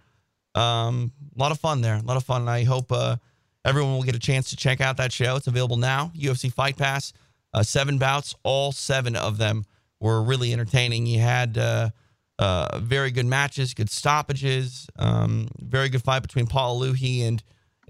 Um, 0.54 1.12
a 1.36 1.40
lot 1.40 1.52
of 1.52 1.60
fun 1.60 1.80
there. 1.80 1.96
A 1.96 2.02
lot 2.02 2.16
of 2.16 2.24
fun. 2.24 2.42
And 2.42 2.50
I 2.50 2.64
hope 2.64 2.90
uh, 2.90 3.16
everyone 3.64 3.94
will 3.94 4.02
get 4.02 4.14
a 4.14 4.20
chance 4.20 4.50
to 4.50 4.56
check 4.56 4.80
out 4.80 4.96
that 4.96 5.12
show. 5.12 5.36
It's 5.36 5.46
available 5.46 5.76
now. 5.76 6.10
UFC 6.16 6.52
Fight 6.52 6.76
Pass. 6.76 7.12
Uh, 7.54 7.62
seven 7.62 7.98
bouts. 7.98 8.34
All 8.44 8.72
seven 8.72 9.14
of 9.14 9.36
them 9.38 9.64
were 10.00 10.22
really 10.22 10.52
entertaining. 10.52 11.06
You 11.06 11.20
had 11.20 11.58
uh, 11.58 11.90
uh, 12.38 12.78
very 12.80 13.10
good 13.10 13.26
matches, 13.26 13.74
good 13.74 13.90
stoppages. 13.90 14.86
Um, 14.98 15.48
very 15.58 15.88
good 15.88 16.02
fight 16.02 16.22
between 16.22 16.46
Pa'aluhi 16.46 17.26
and 17.26 17.42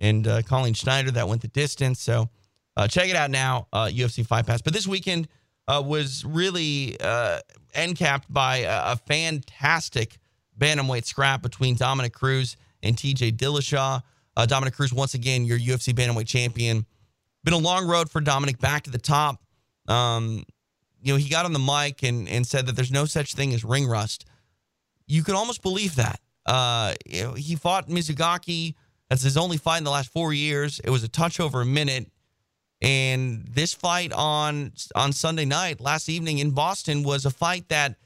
and 0.03 0.27
uh, 0.27 0.43
Colleen 0.43 0.75
Schneider 0.75 1.13
that 1.13 1.29
went 1.29 1.41
the 1.41 1.49
distance. 1.49 2.01
So 2.03 2.29
uh, 2.77 2.89
check 2.89 3.09
it 3.09 3.17
out 3.17 3.31
now, 3.31 3.69
uh, 3.73 3.87
UFC 3.87 4.27
Fight 4.27 4.47
Pass. 4.47 4.61
But 4.61 4.75
this 4.75 4.87
weekend 4.87 5.29
uh, 5.69 5.83
was 5.85 6.25
really 6.25 6.99
uh, 7.01 7.39
end 7.73 7.97
capped 7.97 8.31
by 8.31 8.59
a, 8.59 8.93
a 8.93 8.97
fantastic 8.97 10.19
bantamweight 10.59 11.07
scrap 11.07 11.41
between 11.41 11.77
Dominick 11.77 12.13
Cruz 12.13 12.57
and 12.83 12.97
TJ 12.97 13.37
Dillashaw. 13.37 14.03
Uh, 14.37 14.47
Dominick 14.47 14.75
Cruz, 14.75 14.93
once 14.93 15.15
again, 15.15 15.45
your 15.45 15.59
UFC 15.59 15.95
bantamweight 15.95 16.27
champion. 16.27 16.85
Been 17.45 17.55
a 17.55 17.59
long 17.59 17.87
road 17.87 18.11
for 18.11 18.21
Dominick 18.21 18.59
back 18.59 18.83
to 18.85 18.91
the 18.91 18.99
top. 18.99 19.43
Um, 19.89 20.45
you 21.01 21.13
know, 21.13 21.19
he 21.19 21.29
got 21.29 21.45
on 21.45 21.53
the 21.53 21.59
mic 21.59 22.03
and, 22.03 22.29
and 22.29 22.47
said 22.47 22.67
that 22.67 22.77
there's 22.77 22.93
no 22.93 23.05
such 23.05 23.35
thing 23.35 23.53
as 23.55 23.65
ring 23.65 23.87
rust. 23.87 24.25
You 25.07 25.23
could 25.23 25.35
almost 25.35 25.63
believe 25.63 25.97
that. 25.97 26.21
Uh, 26.47 26.95
you 27.07 27.23
know, 27.23 27.33
he 27.35 27.57
fought 27.57 27.89
Mizugaki. 27.89 28.75
That's 29.13 29.25
his 29.25 29.37
only 29.37 29.59
fight 29.59 29.77
in 29.77 29.85
the 29.85 29.91
last 29.91 30.11
four 30.11 30.33
years. 30.33 30.81
It 30.83 30.89
was 30.89 31.05
a 31.05 31.09
touch 31.09 31.39
over 31.39 31.61
a 31.61 31.67
minute. 31.67 32.11
And 32.81 33.47
this 33.47 33.75
fight 33.75 34.11
on 34.11 34.73
on 34.97 35.13
Sunday 35.13 35.45
night, 35.45 35.83
last 35.83 36.09
evening 36.09 36.39
in 36.39 36.53
Boston, 36.53 37.03
was 37.03 37.27
a 37.27 37.31
fight 37.31 37.69
that 37.69 37.97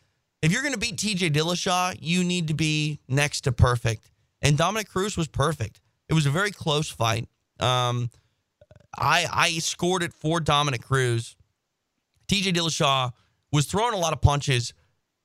if 0.42 0.50
you're 0.50 0.62
going 0.62 0.74
to 0.74 0.80
beat 0.80 0.96
TJ 0.96 1.30
Dillashaw, 1.30 1.96
you 2.00 2.24
need 2.24 2.48
to 2.48 2.54
be 2.54 2.98
next 3.06 3.42
to 3.42 3.52
perfect. 3.52 4.10
And 4.42 4.58
Dominick 4.58 4.88
Cruz 4.88 5.16
was 5.16 5.28
perfect. 5.28 5.80
It 6.08 6.14
was 6.14 6.26
a 6.26 6.30
very 6.30 6.50
close 6.50 6.90
fight. 6.90 7.28
Um, 7.60 8.10
I 8.98 9.26
I 9.32 9.50
scored 9.60 10.02
it 10.02 10.12
for 10.12 10.40
Dominick 10.40 10.82
Cruz. 10.82 11.36
TJ 12.26 12.52
Dillashaw 12.52 13.12
was 13.52 13.66
throwing 13.66 13.94
a 13.94 13.98
lot 13.98 14.12
of 14.12 14.20
punches, 14.20 14.74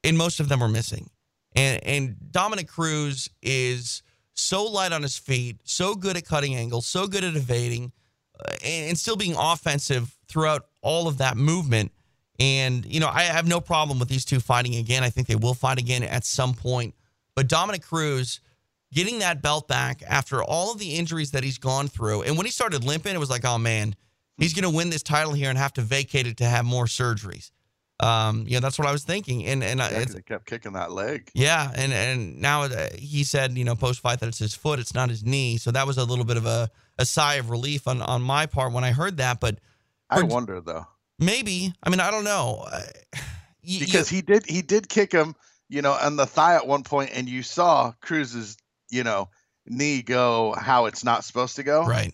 and 0.03 0.15
most 0.15 0.39
of 0.39 0.47
them 0.47 0.59
were 0.59 0.69
missing. 0.69 1.09
And 1.55 1.83
and 1.83 2.31
Dominick 2.31 2.67
Cruz 2.67 3.31
is 3.41 4.03
so 4.41 4.63
light 4.65 4.91
on 4.91 5.01
his 5.01 5.17
feet, 5.17 5.61
so 5.63 5.95
good 5.95 6.17
at 6.17 6.25
cutting 6.25 6.55
angles, 6.55 6.85
so 6.85 7.07
good 7.07 7.23
at 7.23 7.35
evading, 7.35 7.91
uh, 8.39 8.53
and, 8.63 8.89
and 8.89 8.97
still 8.97 9.15
being 9.15 9.35
offensive 9.37 10.17
throughout 10.27 10.65
all 10.81 11.07
of 11.07 11.17
that 11.19 11.37
movement. 11.37 11.91
And, 12.39 12.85
you 12.85 12.99
know, 12.99 13.09
I 13.09 13.23
have 13.23 13.47
no 13.47 13.61
problem 13.61 13.99
with 13.99 14.09
these 14.09 14.25
two 14.25 14.39
fighting 14.39 14.75
again. 14.75 15.03
I 15.03 15.09
think 15.09 15.27
they 15.27 15.35
will 15.35 15.53
fight 15.53 15.77
again 15.77 16.03
at 16.03 16.25
some 16.25 16.53
point. 16.53 16.95
But 17.35 17.47
Dominick 17.47 17.83
Cruz 17.83 18.39
getting 18.91 19.19
that 19.19 19.41
belt 19.41 19.67
back 19.67 20.01
after 20.07 20.43
all 20.43 20.71
of 20.71 20.79
the 20.79 20.95
injuries 20.95 21.31
that 21.31 21.43
he's 21.43 21.57
gone 21.57 21.87
through. 21.87 22.23
And 22.23 22.37
when 22.37 22.45
he 22.45 22.51
started 22.51 22.83
limping, 22.83 23.13
it 23.13 23.19
was 23.19 23.29
like, 23.29 23.45
oh 23.45 23.57
man, 23.57 23.95
he's 24.37 24.53
going 24.53 24.69
to 24.69 24.75
win 24.75 24.89
this 24.89 25.03
title 25.03 25.33
here 25.33 25.49
and 25.49 25.57
have 25.57 25.73
to 25.73 25.81
vacate 25.81 26.27
it 26.27 26.37
to 26.37 26.45
have 26.45 26.65
more 26.65 26.85
surgeries. 26.85 27.51
Um, 28.01 28.45
you 28.47 28.53
know, 28.55 28.59
that's 28.61 28.79
what 28.79 28.87
I 28.87 28.91
was 28.91 29.03
thinking. 29.03 29.45
And 29.45 29.63
and 29.63 29.79
Yeah, 29.79 29.85
uh, 29.85 30.03
'cause 30.05 30.13
he 30.15 30.21
kept 30.21 30.45
kicking 30.47 30.73
that 30.73 30.91
leg. 30.91 31.29
yeah, 31.33 31.71
and 31.75 31.93
and 31.93 32.41
now 32.41 32.63
uh, 32.63 32.87
he 32.97 33.23
said, 33.23 33.57
you 33.57 33.63
know, 33.63 33.75
post 33.75 33.99
fight 34.01 34.19
that 34.21 34.27
it's 34.27 34.39
his 34.39 34.55
foot, 34.55 34.79
it's 34.79 34.93
not 34.93 35.09
his 35.09 35.23
knee. 35.23 35.57
So 35.57 35.71
that 35.71 35.85
was 35.85 35.97
a 35.97 36.03
little 36.03 36.25
bit 36.25 36.37
of 36.37 36.45
a, 36.45 36.69
a 36.97 37.05
sigh 37.05 37.35
of 37.35 37.49
relief 37.49 37.87
on 37.87 38.01
on 38.01 38.21
my 38.21 38.47
part 38.47 38.73
when 38.73 38.83
I 38.83 38.91
heard 38.91 39.17
that. 39.17 39.39
But 39.39 39.59
I 40.09 40.23
wonder 40.23 40.59
though, 40.61 40.87
maybe, 41.19 41.73
I 41.83 41.89
mean, 41.89 41.99
I 41.99 42.09
don't 42.11 42.23
know. 42.23 42.65
Uh, 42.71 42.81
because 43.63 44.09
he 44.09 44.21
did 44.21 44.45
he 44.47 44.61
did 44.63 44.89
kick 44.89 45.11
him, 45.11 45.35
you 45.69 45.81
know, 45.81 45.91
on 45.93 46.15
the 46.15 46.25
thigh 46.25 46.55
at 46.55 46.65
one 46.65 46.83
point, 46.83 47.11
and 47.13 47.29
you 47.29 47.43
saw 47.43 47.93
Cruz's, 48.01 48.57
you 48.89 49.03
know, 49.03 49.29
knee 49.67 50.01
go 50.01 50.53
how 50.57 50.85
it's 50.87 51.03
not 51.03 51.23
supposed 51.23 51.57
to 51.57 51.63
go. 51.63 51.83
Right. 51.85 52.13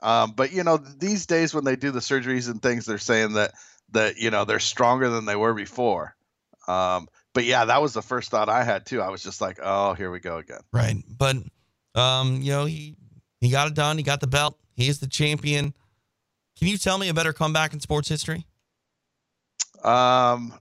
Um, 0.00 0.32
but 0.32 0.52
you 0.52 0.62
know, 0.64 0.76
these 0.76 1.26
days 1.26 1.54
when 1.54 1.64
they 1.64 1.76
do 1.76 1.90
the 1.90 2.00
surgeries 2.00 2.48
and 2.48 2.62
things, 2.62 2.86
they're 2.86 2.98
saying 2.98 3.34
that 3.34 3.52
that 3.92 4.16
you 4.18 4.30
know 4.30 4.44
they're 4.44 4.58
stronger 4.60 5.08
than 5.08 5.24
they 5.24 5.36
were 5.36 5.54
before. 5.54 6.14
Um, 6.68 7.08
but 7.34 7.44
yeah, 7.44 7.64
that 7.66 7.80
was 7.82 7.92
the 7.92 8.02
first 8.02 8.30
thought 8.30 8.48
I 8.48 8.62
had 8.64 8.86
too. 8.86 9.00
I 9.00 9.08
was 9.10 9.22
just 9.22 9.40
like, 9.40 9.58
oh, 9.62 9.94
here 9.94 10.10
we 10.10 10.20
go 10.20 10.36
again. 10.38 10.60
Right. 10.72 10.96
But 11.08 11.36
um, 11.94 12.42
you 12.42 12.50
know, 12.52 12.64
he 12.64 12.96
he 13.40 13.50
got 13.50 13.68
it 13.68 13.74
done. 13.74 13.96
He 13.96 14.02
got 14.04 14.20
the 14.20 14.26
belt. 14.26 14.58
He 14.74 14.88
is 14.88 15.00
the 15.00 15.06
champion. 15.08 15.74
Can 16.58 16.68
you 16.68 16.78
tell 16.78 16.98
me 16.98 17.08
a 17.08 17.14
better 17.14 17.32
comeback 17.32 17.72
in 17.72 17.80
sports 17.80 18.08
history? 18.08 18.46
Um, 19.82 20.54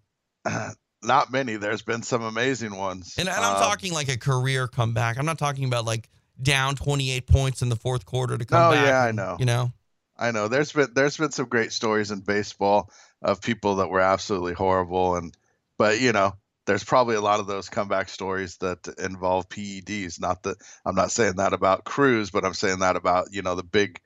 not 1.04 1.32
many. 1.32 1.56
There's 1.58 1.82
been 1.82 2.04
some 2.04 2.24
amazing 2.24 2.76
ones. 2.76 3.16
And, 3.18 3.28
and 3.30 3.38
I'm 3.38 3.56
Um, 3.56 3.62
talking 3.62 3.94
like 3.94 4.10
a 4.10 4.18
career 4.18 4.68
comeback. 4.68 5.18
I'm 5.18 5.26
not 5.26 5.38
talking 5.38 5.66
about 5.66 5.86
like 5.86 6.10
down 6.42 6.76
28 6.76 7.28
points 7.28 7.62
in 7.62 7.70
the 7.70 7.76
fourth 7.76 8.06
quarter 8.06 8.38
to 8.38 8.46
come 8.46 8.60
No, 8.60 8.72
back. 8.72 8.84
Oh 8.84 8.88
yeah, 8.88 9.04
I 9.04 9.12
know. 9.12 9.36
You 9.40 9.46
know. 9.46 9.72
I 10.18 10.32
know 10.32 10.48
there's 10.48 10.72
been 10.72 10.90
there's 10.94 11.18
been 11.18 11.32
some 11.32 11.48
great 11.48 11.72
stories 11.72 12.12
in 12.12 12.20
baseball 12.20 12.92
of 13.22 13.42
people 13.42 13.76
that 13.78 13.90
were 13.90 14.00
absolutely 14.02 14.54
horrible 14.54 15.16
and 15.16 15.36
but 15.78 16.00
you 16.02 16.12
know 16.12 16.34
there's 16.68 16.84
probably 16.84 17.16
a 17.16 17.22
lot 17.22 17.40
of 17.40 17.48
those 17.48 17.70
comeback 17.70 18.08
stories 18.08 18.58
that 18.58 18.88
involve 19.00 19.50
PEDs 19.50 20.20
not 20.20 20.44
that 20.44 20.58
I'm 20.86 20.96
not 20.96 21.12
saying 21.12 21.36
that 21.38 21.54
about 21.54 21.84
Cruz 21.84 22.32
but 22.32 22.46
I'm 22.46 22.54
saying 22.54 22.80
that 22.80 22.96
about 22.96 23.28
you 23.32 23.42
know 23.42 23.56
the 23.56 23.64
big 23.64 24.00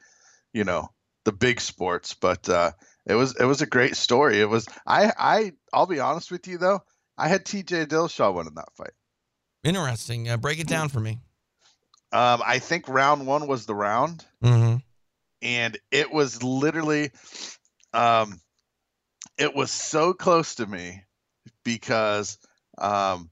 you 0.54 0.64
know 0.64 0.90
the 1.24 1.32
big 1.32 1.60
sports 1.62 2.14
but 2.14 2.48
uh 2.50 2.72
it 3.06 3.16
was 3.16 3.36
it 3.40 3.46
was 3.46 3.62
a 3.62 3.66
great 3.68 3.96
story 3.96 4.40
it 4.42 4.50
was 4.50 4.68
I 4.86 5.12
I 5.18 5.52
I'll 5.74 5.86
be 5.88 6.00
honest 6.00 6.32
with 6.32 6.48
you 6.48 6.58
though 6.58 6.82
I 7.18 7.28
had 7.28 7.46
TJ 7.46 7.88
Dillashaw 7.88 8.34
winning 8.34 8.56
that 8.56 8.74
fight 8.76 8.92
Interesting. 9.64 10.30
Uh, 10.30 10.38
break 10.38 10.60
it 10.60 10.68
down 10.68 10.90
for 10.90 11.00
me. 11.00 11.20
um 12.12 12.42
I 12.46 12.60
think 12.60 12.88
round 12.88 13.26
1 13.26 13.48
was 13.48 13.66
the 13.66 13.76
round 13.76 14.26
Mm-hmm. 14.44 14.78
and 15.42 15.78
it 15.92 16.12
was 16.12 16.44
literally 16.44 17.12
um 17.94 18.40
it 19.38 19.56
was 19.56 19.72
so 19.72 20.14
close 20.14 20.56
to 20.56 20.66
me 20.66 21.04
because 21.64 22.38
um 22.78 23.30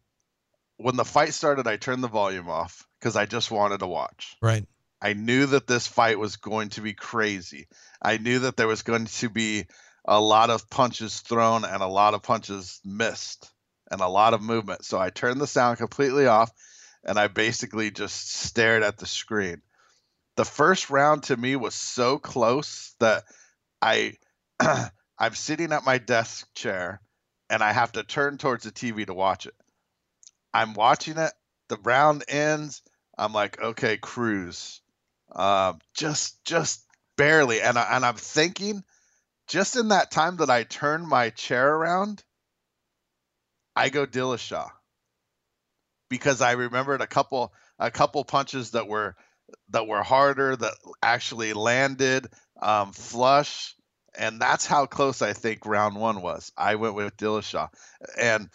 when 0.77 0.95
the 0.95 1.05
fight 1.05 1.33
started 1.33 1.67
I 1.67 1.77
turned 1.77 2.03
the 2.03 2.07
volume 2.07 2.49
off 2.49 2.85
cuz 3.01 3.15
I 3.15 3.25
just 3.25 3.51
wanted 3.51 3.79
to 3.79 3.87
watch. 3.87 4.35
Right. 4.41 4.65
I 5.01 5.13
knew 5.13 5.47
that 5.47 5.67
this 5.67 5.85
fight 5.85 6.17
was 6.17 6.37
going 6.37 6.69
to 6.69 6.81
be 6.81 6.93
crazy. 6.93 7.67
I 8.01 8.17
knew 8.17 8.39
that 8.39 8.55
there 8.55 8.67
was 8.67 8.83
going 8.83 9.05
to 9.05 9.29
be 9.29 9.65
a 10.05 10.19
lot 10.19 10.49
of 10.49 10.69
punches 10.69 11.19
thrown 11.19 11.65
and 11.65 11.83
a 11.83 11.87
lot 11.87 12.13
of 12.13 12.23
punches 12.23 12.79
missed 12.85 13.51
and 13.91 13.99
a 14.01 14.07
lot 14.07 14.33
of 14.33 14.41
movement. 14.41 14.85
So 14.85 14.99
I 14.99 15.09
turned 15.09 15.41
the 15.41 15.47
sound 15.47 15.77
completely 15.77 16.27
off 16.27 16.51
and 17.03 17.19
I 17.19 17.27
basically 17.27 17.91
just 17.91 18.31
stared 18.33 18.81
at 18.83 18.97
the 18.97 19.05
screen. 19.05 19.61
The 20.35 20.45
first 20.45 20.89
round 20.89 21.23
to 21.23 21.37
me 21.37 21.55
was 21.55 21.75
so 21.75 22.17
close 22.17 22.95
that 22.99 23.25
I 23.81 24.13
I'm 25.23 25.35
sitting 25.35 25.71
at 25.71 25.85
my 25.85 25.99
desk 25.99 26.53
chair 26.53 26.99
and 27.49 27.63
I 27.63 27.71
have 27.71 27.93
to 27.93 28.03
turn 28.03 28.37
towards 28.37 28.65
the 28.65 28.71
TV 28.71 29.05
to 29.05 29.13
watch 29.13 29.45
it. 29.45 29.53
I'm 30.53 30.73
watching 30.73 31.17
it. 31.17 31.31
The 31.69 31.77
round 31.77 32.25
ends. 32.27 32.81
I'm 33.17 33.31
like, 33.31 33.61
okay, 33.61 33.95
Cruz, 33.95 34.81
um, 35.31 35.79
just 35.93 36.43
just 36.43 36.85
barely. 37.15 37.61
And 37.61 37.77
I, 37.77 37.95
and 37.95 38.05
I'm 38.05 38.17
thinking, 38.17 38.83
just 39.47 39.77
in 39.77 39.87
that 39.89 40.11
time 40.11 40.37
that 40.37 40.49
I 40.49 40.63
turn 40.63 41.07
my 41.07 41.29
chair 41.29 41.73
around, 41.73 42.21
I 43.77 43.87
go 43.87 44.05
Dillashaw 44.05 44.69
because 46.09 46.41
I 46.41 46.51
remembered 46.51 46.99
a 46.99 47.07
couple 47.07 47.53
a 47.79 47.91
couple 47.91 48.25
punches 48.25 48.71
that 48.71 48.89
were 48.89 49.15
that 49.69 49.87
were 49.87 50.03
harder 50.03 50.57
that 50.57 50.73
actually 51.01 51.53
landed 51.53 52.27
um, 52.61 52.91
flush. 52.91 53.73
And 54.17 54.39
that's 54.39 54.65
how 54.65 54.85
close 54.85 55.21
I 55.21 55.33
think 55.33 55.65
round 55.65 55.95
one 55.95 56.21
was. 56.21 56.51
I 56.57 56.75
went 56.75 56.95
with 56.95 57.17
Dillashaw. 57.17 57.69
And 58.19 58.49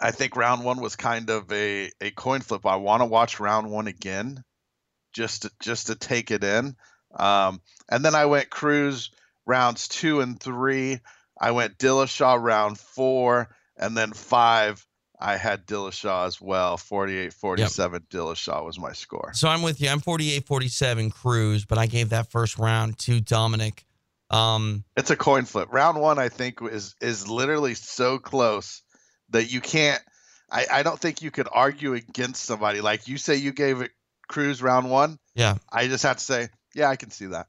I 0.00 0.10
think 0.12 0.36
round 0.36 0.64
one 0.64 0.80
was 0.80 0.96
kind 0.96 1.30
of 1.30 1.50
a, 1.52 1.90
a 2.00 2.10
coin 2.10 2.40
flip. 2.40 2.64
I 2.64 2.76
want 2.76 3.02
to 3.02 3.06
watch 3.06 3.40
round 3.40 3.70
one 3.70 3.86
again 3.86 4.42
just 5.12 5.42
to, 5.42 5.50
just 5.60 5.88
to 5.88 5.94
take 5.94 6.30
it 6.30 6.44
in. 6.44 6.76
Um, 7.14 7.60
and 7.90 8.04
then 8.04 8.14
I 8.14 8.26
went 8.26 8.50
Cruz 8.50 9.10
rounds 9.46 9.88
two 9.88 10.20
and 10.20 10.40
three. 10.40 11.00
I 11.40 11.50
went 11.50 11.78
Dillashaw 11.78 12.40
round 12.40 12.78
four. 12.78 13.48
And 13.76 13.96
then 13.96 14.12
five, 14.12 14.86
I 15.18 15.36
had 15.36 15.66
Dillashaw 15.66 16.26
as 16.26 16.40
well. 16.40 16.76
48 16.76 17.32
47 17.32 18.06
Dillashaw 18.10 18.64
was 18.64 18.78
my 18.78 18.92
score. 18.92 19.32
So 19.34 19.48
I'm 19.48 19.62
with 19.62 19.80
you. 19.80 19.88
I'm 19.88 20.00
48 20.00 20.46
47 20.46 21.10
Cruz, 21.10 21.64
but 21.64 21.78
I 21.78 21.86
gave 21.86 22.10
that 22.10 22.30
first 22.30 22.58
round 22.58 22.98
to 23.00 23.20
Dominick. 23.20 23.86
Um, 24.30 24.84
It's 24.96 25.10
a 25.10 25.16
coin 25.16 25.44
flip. 25.44 25.68
Round 25.72 26.00
one, 26.00 26.18
I 26.18 26.28
think, 26.28 26.58
is 26.62 26.94
is 27.00 27.28
literally 27.28 27.74
so 27.74 28.18
close 28.18 28.82
that 29.30 29.52
you 29.52 29.60
can't. 29.60 30.02
I, 30.50 30.66
I 30.72 30.82
don't 30.82 30.98
think 30.98 31.22
you 31.22 31.30
could 31.30 31.48
argue 31.52 31.94
against 31.94 32.44
somebody. 32.44 32.80
Like 32.80 33.08
you 33.08 33.18
say, 33.18 33.36
you 33.36 33.52
gave 33.52 33.80
it 33.80 33.92
Cruz 34.28 34.62
round 34.62 34.90
one. 34.90 35.18
yeah. 35.34 35.56
I 35.72 35.88
just 35.88 36.04
have 36.04 36.16
to 36.16 36.24
say, 36.24 36.48
yeah, 36.74 36.88
I 36.88 36.96
can 36.96 37.10
see 37.10 37.26
that. 37.26 37.48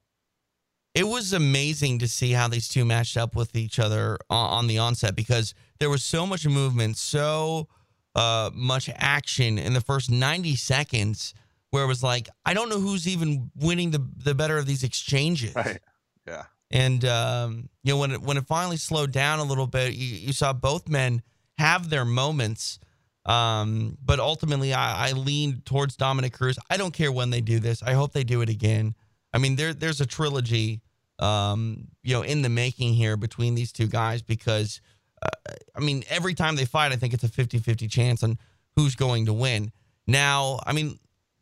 It 0.93 1.07
was 1.07 1.31
amazing 1.31 1.99
to 1.99 2.07
see 2.07 2.31
how 2.31 2.47
these 2.47 2.67
two 2.67 2.83
matched 2.83 3.15
up 3.15 3.35
with 3.35 3.55
each 3.55 3.79
other 3.79 4.17
on, 4.29 4.49
on 4.49 4.67
the 4.67 4.77
onset 4.77 5.15
because 5.15 5.53
there 5.79 5.89
was 5.89 6.03
so 6.03 6.27
much 6.27 6.45
movement, 6.45 6.97
so 6.97 7.69
uh, 8.13 8.49
much 8.53 8.89
action 8.95 9.57
in 9.57 9.73
the 9.73 9.81
first 9.81 10.11
90 10.11 10.55
seconds 10.57 11.33
where 11.69 11.83
it 11.85 11.87
was 11.87 12.03
like, 12.03 12.27
I 12.45 12.53
don't 12.53 12.67
know 12.67 12.79
who's 12.79 13.07
even 13.07 13.51
winning 13.55 13.91
the, 13.91 14.05
the 14.17 14.35
better 14.35 14.57
of 14.57 14.65
these 14.65 14.83
exchanges. 14.83 15.55
Right. 15.55 15.79
Yeah. 16.27 16.43
And 16.71 17.03
um, 17.05 17.69
you 17.83 17.93
know, 17.93 17.99
when 17.99 18.11
it 18.11 18.21
when 18.21 18.37
it 18.37 18.45
finally 18.47 18.77
slowed 18.77 19.11
down 19.11 19.39
a 19.39 19.43
little 19.43 19.67
bit, 19.67 19.93
you, 19.93 20.15
you 20.15 20.33
saw 20.33 20.53
both 20.53 20.87
men 20.87 21.21
have 21.57 21.89
their 21.89 22.05
moments. 22.05 22.79
Um, 23.25 23.97
but 24.03 24.19
ultimately, 24.19 24.73
I, 24.73 25.09
I 25.09 25.11
leaned 25.11 25.65
towards 25.65 25.95
Dominick 25.95 26.33
Cruz. 26.33 26.57
I 26.69 26.77
don't 26.77 26.93
care 26.93 27.11
when 27.11 27.29
they 27.29 27.41
do 27.41 27.59
this. 27.59 27.83
I 27.83 27.93
hope 27.93 28.13
they 28.13 28.23
do 28.23 28.41
it 28.41 28.49
again. 28.49 28.95
I 29.33 29.37
mean, 29.37 29.57
there 29.57 29.73
there's 29.73 30.01
a 30.01 30.05
trilogy, 30.05 30.81
um, 31.19 31.89
you 32.03 32.13
know, 32.13 32.23
in 32.23 32.41
the 32.41 32.49
making 32.49 32.93
here 32.93 33.17
between 33.17 33.53
these 33.53 33.71
two 33.71 33.87
guys 33.87 34.21
because, 34.21 34.81
uh, 35.21 35.53
I 35.75 35.81
mean, 35.81 36.03
every 36.09 36.33
time 36.33 36.55
they 36.55 36.65
fight, 36.65 36.93
I 36.93 36.95
think 36.95 37.13
it's 37.13 37.23
a 37.23 37.29
50-50 37.29 37.89
chance 37.91 38.23
on 38.23 38.37
who's 38.75 38.95
going 38.95 39.25
to 39.27 39.33
win. 39.33 39.71
Now, 40.07 40.59
I 40.65 40.73
mean, 40.73 40.97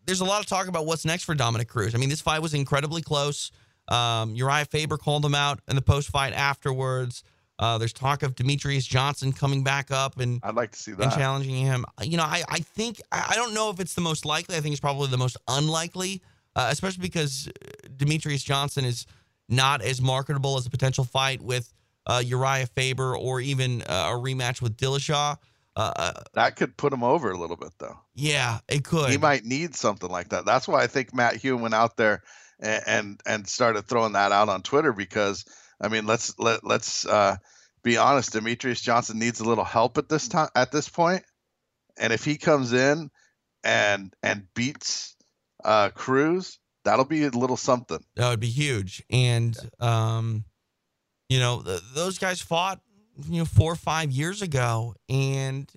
there's 0.06 0.22
a 0.22 0.26
lot 0.26 0.42
of 0.42 0.48
talk 0.48 0.68
about 0.68 0.86
what's 0.86 1.06
next 1.06 1.24
for 1.24 1.36
Dominick 1.36 1.70
Cruz. 1.70 1.96
I 1.96 1.98
mean, 1.98 2.10
this 2.10 2.22
fight 2.22 2.42
was 2.42 2.54
incredibly 2.54 3.02
close. 3.02 3.52
Um, 3.90 4.36
Uriah 4.36 4.66
Faber 4.66 4.98
called 4.98 5.26
him 5.26 5.36
out 5.36 5.60
in 5.68 5.76
the 5.76 5.82
post 5.82 6.10
fight 6.10 6.34
afterwards. 6.34 7.24
Uh, 7.58 7.78
there's 7.78 7.92
talk 7.92 8.24
of 8.24 8.36
Demetrious 8.36 8.88
Johnson 8.88 9.34
coming 9.34 9.64
back 9.66 9.92
up 9.92 10.18
and 10.20 10.40
I'd 10.44 10.56
like 10.56 10.72
to 10.72 10.80
see 10.80 10.94
that 10.94 11.04
and 11.04 11.12
challenging 11.12 11.56
him. 11.56 11.84
You 12.02 12.16
know, 12.16 12.24
I, 12.24 12.44
I 12.48 12.60
think 12.60 13.02
I 13.12 13.34
don't 13.36 13.54
know 13.54 13.70
if 13.70 13.82
it's 13.82 13.96
the 13.96 14.02
most 14.02 14.26
likely. 14.26 14.56
I 14.56 14.62
think 14.62 14.72
it's 14.72 14.80
probably 14.80 15.08
the 15.08 15.18
most 15.18 15.36
unlikely, 15.48 16.22
uh, 16.56 16.70
especially 16.72 17.02
because 17.02 17.50
Demetrious 17.98 18.46
Johnson 18.46 18.86
is 18.86 19.06
not 19.50 19.82
as 19.82 20.02
marketable 20.02 20.58
as 20.58 20.68
a 20.68 20.70
potential 20.70 21.04
fight 21.04 21.42
with 21.42 21.74
uh, 22.06 22.22
Uriah 22.26 22.68
Faber 22.68 23.18
or 23.18 23.42
even 23.42 23.82
uh, 23.82 24.12
a 24.12 24.18
rematch 24.18 24.62
with 24.62 24.78
Dillashaw. 24.78 25.38
Uh, 25.76 25.92
uh, 25.96 26.14
That 26.36 26.56
could 26.56 26.78
put 26.78 26.94
him 26.94 27.04
over 27.04 27.32
a 27.32 27.38
little 27.38 27.56
bit, 27.58 27.72
though. 27.78 27.98
yeah, 28.16 28.60
it 28.70 28.84
could. 28.86 29.10
He 29.10 29.18
might 29.18 29.44
need 29.44 29.76
something 29.76 30.10
like 30.10 30.30
that. 30.30 30.46
That's 30.46 30.68
why 30.68 30.82
I 30.82 30.88
think 30.88 31.14
Matt 31.14 31.36
Hume 31.36 31.62
went 31.62 31.74
out 31.74 31.98
there 31.98 32.24
and 32.60 32.84
and, 32.88 33.22
and 33.26 33.48
started 33.48 33.88
throwing 33.88 34.14
that 34.14 34.32
out 34.32 34.50
on 34.50 34.62
Twitter 34.62 34.94
because 34.94 35.46
I 35.82 35.88
mean, 35.88 36.06
let's 36.06 36.38
let 36.40 36.64
let's 36.64 37.06
uh, 37.06 37.38
be 37.84 37.98
honest. 37.98 38.34
Demetrious 38.34 38.82
Johnson 38.82 39.20
needs 39.20 39.40
a 39.40 39.46
little 39.46 39.64
help 39.64 39.98
at 39.98 40.10
this 40.10 40.28
time 40.28 40.50
at 40.56 40.72
this 40.72 40.90
point, 40.90 41.24
and 41.98 42.12
if 42.14 42.24
he 42.24 42.38
comes 42.38 42.74
in 42.74 43.10
and 43.64 44.14
and 44.24 44.48
beats 44.54 45.16
uh 45.64 45.90
Cruz, 45.90 46.60
that'll 46.84 47.06
be 47.06 47.24
a 47.24 47.30
little 47.30 47.58
something. 47.58 48.04
That 48.16 48.30
would 48.30 48.40
be 48.40 48.50
huge. 48.50 49.04
And 49.10 49.58
um, 49.80 50.44
you 51.30 51.40
know, 51.40 51.62
th- 51.62 51.82
those 51.94 52.18
guys 52.18 52.42
fought 52.42 52.82
you 53.28 53.40
know 53.40 53.46
four 53.46 53.72
or 53.72 53.78
five 53.78 54.12
years 54.12 54.42
ago, 54.42 54.96
and 55.08 55.72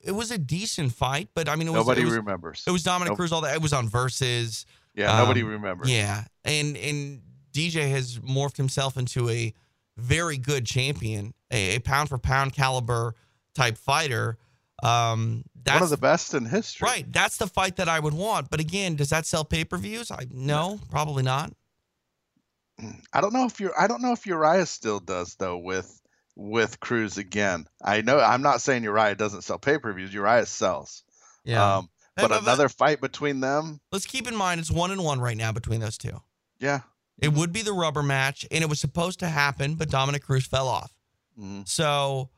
it 0.00 0.12
was 0.12 0.30
a 0.30 0.38
decent 0.38 0.92
fight. 0.92 1.30
But 1.34 1.48
I 1.48 1.56
mean, 1.56 1.68
it 1.68 1.72
was, 1.72 1.80
Nobody 1.80 2.02
it 2.02 2.06
was, 2.06 2.14
remembers. 2.16 2.64
It 2.66 2.70
was 2.70 2.82
Dominick 2.82 3.10
Nope. 3.10 3.18
Cruz. 3.18 3.32
All 3.32 3.40
that. 3.42 3.54
It 3.54 3.62
was 3.62 3.72
on 3.72 3.88
verses. 3.88 4.66
Yeah, 4.98 5.16
nobody 5.18 5.42
Um, 5.42 5.48
remembers. 5.48 5.90
Yeah, 5.90 6.24
and 6.44 6.76
and 6.76 7.22
DJ 7.52 7.90
has 7.90 8.18
morphed 8.18 8.56
himself 8.56 8.96
into 8.96 9.28
a 9.30 9.54
very 9.96 10.36
good 10.38 10.66
champion, 10.66 11.34
a, 11.50 11.76
a 11.76 11.78
pound 11.80 12.08
for 12.08 12.18
pound 12.18 12.52
caliber 12.52 13.14
type 13.54 13.78
fighter. 13.78 14.38
Um, 14.82 15.44
that's 15.64 15.74
One 15.76 15.82
of 15.82 15.90
the 15.90 15.96
best 15.96 16.34
in 16.34 16.44
history. 16.44 16.86
right. 16.86 17.12
That's 17.12 17.36
the 17.36 17.48
fight 17.48 17.76
that 17.76 17.88
I 17.88 17.98
would 17.98 18.14
want. 18.14 18.48
But 18.48 18.60
again, 18.60 18.94
does 18.96 19.10
that 19.10 19.26
sell 19.26 19.44
pay 19.44 19.64
per 19.64 19.76
views? 19.76 20.10
I 20.10 20.26
no, 20.30 20.78
probably 20.90 21.22
not. 21.22 21.52
I 23.12 23.20
don't 23.20 23.32
know 23.32 23.44
if 23.44 23.58
you're. 23.60 23.78
I 23.78 23.86
don't 23.88 24.02
know 24.02 24.12
if 24.12 24.26
Uriah 24.26 24.66
still 24.66 25.00
does 25.00 25.34
though 25.34 25.58
with 25.58 26.00
with 26.36 26.78
Cruz 26.78 27.18
again. 27.18 27.66
I 27.82 28.02
know. 28.02 28.20
I'm 28.20 28.42
not 28.42 28.60
saying 28.60 28.84
Uriah 28.84 29.16
doesn't 29.16 29.42
sell 29.42 29.58
pay 29.58 29.78
per 29.78 29.92
views. 29.92 30.14
Uriah 30.14 30.46
sells. 30.46 31.02
Yeah. 31.44 31.78
Um, 31.78 31.88
but 32.20 32.42
another 32.42 32.68
fight 32.68 33.00
between 33.00 33.40
them. 33.40 33.80
Let's 33.92 34.06
keep 34.06 34.26
in 34.28 34.36
mind 34.36 34.60
it's 34.60 34.70
one 34.70 34.90
and 34.90 35.02
one 35.04 35.20
right 35.20 35.36
now 35.36 35.52
between 35.52 35.80
those 35.80 35.98
two. 35.98 36.20
Yeah. 36.58 36.80
It 37.20 37.32
would 37.32 37.52
be 37.52 37.62
the 37.62 37.72
rubber 37.72 38.02
match, 38.02 38.46
and 38.50 38.62
it 38.62 38.68
was 38.70 38.80
supposed 38.80 39.18
to 39.20 39.28
happen, 39.28 39.74
but 39.74 39.90
Dominick 39.90 40.22
Cruz 40.22 40.46
fell 40.46 40.68
off. 40.68 40.92
Mhm. 41.38 41.68
So 41.68 42.30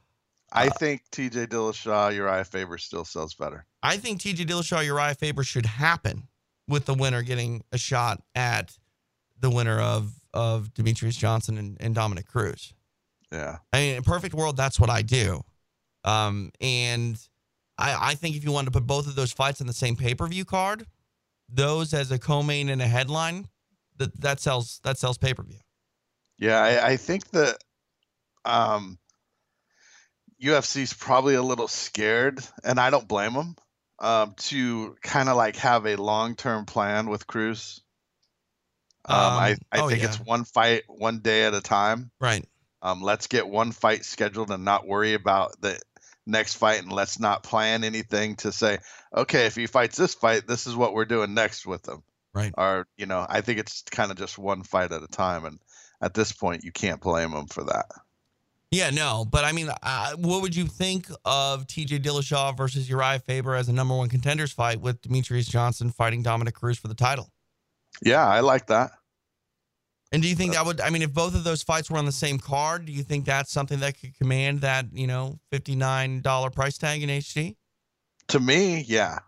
I 0.52 0.68
Uh, 0.68 0.70
think 0.78 1.02
T.J. 1.12 1.46
Dillashaw 1.46 2.14
Uriah 2.14 2.44
Faber 2.44 2.76
still 2.78 3.04
sells 3.04 3.34
better. 3.34 3.66
I 3.82 3.96
think 3.98 4.20
TJ 4.20 4.44
Dillashaw 4.46 4.84
Uriah 4.84 5.14
Faber 5.14 5.44
should 5.44 5.64
happen 5.66 6.28
with 6.66 6.86
the 6.86 6.94
winner 6.94 7.22
getting 7.22 7.62
a 7.72 7.78
shot 7.78 8.22
at 8.34 8.76
the 9.38 9.50
winner 9.50 9.80
of 9.80 10.12
of 10.32 10.72
Demetrious 10.74 11.18
Johnson 11.18 11.58
and, 11.58 11.76
and 11.80 11.94
Dominick 11.94 12.26
Cruz. 12.26 12.72
Yeah. 13.32 13.58
I 13.72 13.78
mean, 13.80 13.92
in 13.94 13.98
a 13.98 14.02
perfect 14.02 14.34
world, 14.34 14.56
that's 14.56 14.78
what 14.78 14.88
I 14.90 15.02
do. 15.02 15.42
Um, 16.04 16.52
and 16.60 17.18
I, 17.80 18.10
I 18.10 18.14
think 18.14 18.36
if 18.36 18.44
you 18.44 18.52
wanted 18.52 18.66
to 18.66 18.78
put 18.78 18.86
both 18.86 19.06
of 19.06 19.14
those 19.14 19.32
fights 19.32 19.60
on 19.60 19.66
the 19.66 19.72
same 19.72 19.96
pay 19.96 20.14
per 20.14 20.26
view 20.26 20.44
card, 20.44 20.86
those 21.48 21.94
as 21.94 22.10
a 22.10 22.18
co-main 22.18 22.68
and 22.68 22.80
a 22.80 22.86
headline, 22.86 23.48
that 23.96 24.18
that 24.20 24.40
sells 24.40 24.80
that 24.84 24.98
sells 24.98 25.18
pay 25.18 25.34
per 25.34 25.42
view. 25.42 25.58
Yeah, 26.38 26.58
I, 26.58 26.90
I 26.90 26.96
think 26.96 27.28
that 27.30 27.58
um, 28.44 28.98
UFC's 30.42 30.94
probably 30.94 31.34
a 31.34 31.42
little 31.42 31.68
scared, 31.68 32.40
and 32.64 32.80
I 32.80 32.90
don't 32.90 33.06
blame 33.06 33.34
them, 33.34 33.56
um, 33.98 34.34
to 34.38 34.96
kind 35.02 35.28
of 35.28 35.36
like 35.36 35.56
have 35.56 35.86
a 35.86 35.96
long 35.96 36.34
term 36.34 36.64
plan 36.64 37.10
with 37.10 37.26
Cruz. 37.26 37.82
Um, 39.04 39.16
I, 39.16 39.50
Um, 39.52 39.58
I 39.72 39.80
oh, 39.80 39.88
think 39.88 40.02
yeah. 40.02 40.08
it's 40.08 40.20
one 40.20 40.44
fight, 40.44 40.84
one 40.88 41.20
day 41.20 41.44
at 41.44 41.54
a 41.54 41.60
time. 41.60 42.10
Right. 42.20 42.44
Um, 42.82 43.02
let's 43.02 43.26
get 43.26 43.46
one 43.46 43.72
fight 43.72 44.04
scheduled 44.04 44.50
and 44.50 44.64
not 44.64 44.86
worry 44.86 45.12
about 45.14 45.60
the 45.60 45.78
next 46.30 46.54
fight, 46.54 46.82
and 46.82 46.92
let's 46.92 47.20
not 47.20 47.42
plan 47.42 47.84
anything 47.84 48.36
to 48.36 48.52
say, 48.52 48.78
okay, 49.16 49.46
if 49.46 49.56
he 49.56 49.66
fights 49.66 49.96
this 49.96 50.14
fight, 50.14 50.46
this 50.46 50.66
is 50.66 50.76
what 50.76 50.94
we're 50.94 51.04
doing 51.04 51.34
next 51.34 51.66
with 51.66 51.88
him. 51.88 52.02
Right. 52.32 52.52
Or 52.56 52.86
you 52.96 53.06
know, 53.06 53.26
I 53.28 53.40
think 53.40 53.58
it's 53.58 53.82
kind 53.82 54.10
of 54.10 54.16
just 54.16 54.38
one 54.38 54.62
fight 54.62 54.92
at 54.92 55.02
a 55.02 55.08
time, 55.08 55.44
and 55.44 55.58
at 56.00 56.14
this 56.14 56.32
point, 56.32 56.64
you 56.64 56.72
can't 56.72 57.00
blame 57.00 57.32
him 57.32 57.46
for 57.46 57.64
that. 57.64 57.86
Yeah, 58.70 58.90
no, 58.90 59.26
but 59.28 59.44
I 59.44 59.50
mean, 59.50 59.68
uh, 59.82 60.12
what 60.16 60.42
would 60.42 60.54
you 60.54 60.66
think 60.66 61.08
of 61.24 61.66
TJ 61.66 62.04
Dillashaw 62.04 62.56
versus 62.56 62.88
Uriah 62.88 63.18
Faber 63.18 63.56
as 63.56 63.68
a 63.68 63.72
number 63.72 63.96
one 63.96 64.08
contenders 64.08 64.52
fight 64.52 64.80
with 64.80 65.02
Demetrious 65.02 65.50
Johnson 65.50 65.90
fighting 65.90 66.22
Dominick 66.22 66.54
Cruz 66.54 66.78
for 66.78 66.86
the 66.86 66.94
title? 66.94 67.32
Yeah, 68.00 68.24
I 68.24 68.40
like 68.40 68.68
that. 68.68 68.92
And 70.12 70.22
do 70.22 70.28
you 70.28 70.34
think 70.34 70.54
that 70.54 70.66
would? 70.66 70.80
I 70.80 70.90
mean, 70.90 71.02
if 71.02 71.12
both 71.14 71.34
of 71.36 71.44
those 71.44 71.62
fights 71.62 71.88
were 71.90 71.96
on 71.98 72.04
the 72.04 72.12
same 72.12 72.38
card, 72.38 72.84
do 72.86 72.92
you 72.92 73.04
think 73.04 73.24
that's 73.26 73.52
something 73.52 73.78
that 73.80 74.00
could 74.00 74.16
command 74.18 74.60
that 74.62 74.86
you 74.92 75.06
know 75.06 75.38
fifty 75.50 75.76
nine 75.76 76.20
dollar 76.20 76.50
price 76.50 76.76
tag 76.78 77.02
in 77.02 77.08
HD? 77.08 77.56
To 78.28 78.40
me, 78.40 78.80
yeah. 78.80 79.20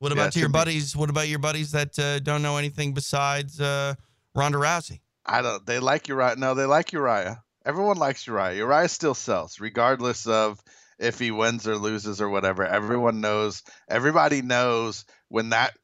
What 0.00 0.12
Yeah, 0.14 0.14
about 0.22 0.32
to 0.32 0.38
your 0.40 0.48
to 0.48 0.52
me. 0.52 0.52
buddies? 0.52 0.96
What 0.96 1.10
about 1.10 1.28
your 1.28 1.38
buddies 1.38 1.70
that 1.72 1.98
uh, 1.98 2.18
don't 2.20 2.42
know 2.42 2.56
anything 2.56 2.92
besides 2.94 3.60
uh, 3.60 3.94
Ronda 4.34 4.58
Rousey? 4.58 5.00
I 5.26 5.42
don't. 5.42 5.64
They 5.64 5.78
like 5.78 6.08
Uriah. 6.08 6.36
No, 6.36 6.54
they 6.54 6.64
like 6.64 6.92
Uriah. 6.92 7.42
Everyone 7.64 7.98
likes 7.98 8.26
Uriah. 8.26 8.56
Uriah 8.56 8.88
still 8.88 9.14
sells, 9.14 9.60
regardless 9.60 10.26
of 10.26 10.60
if 10.98 11.18
he 11.18 11.30
wins 11.30 11.68
or 11.68 11.76
loses 11.76 12.20
or 12.20 12.28
whatever. 12.28 12.64
Everyone 12.64 13.20
knows. 13.20 13.62
Everybody 13.88 14.42
knows 14.42 15.04
when 15.28 15.50
that 15.50 15.76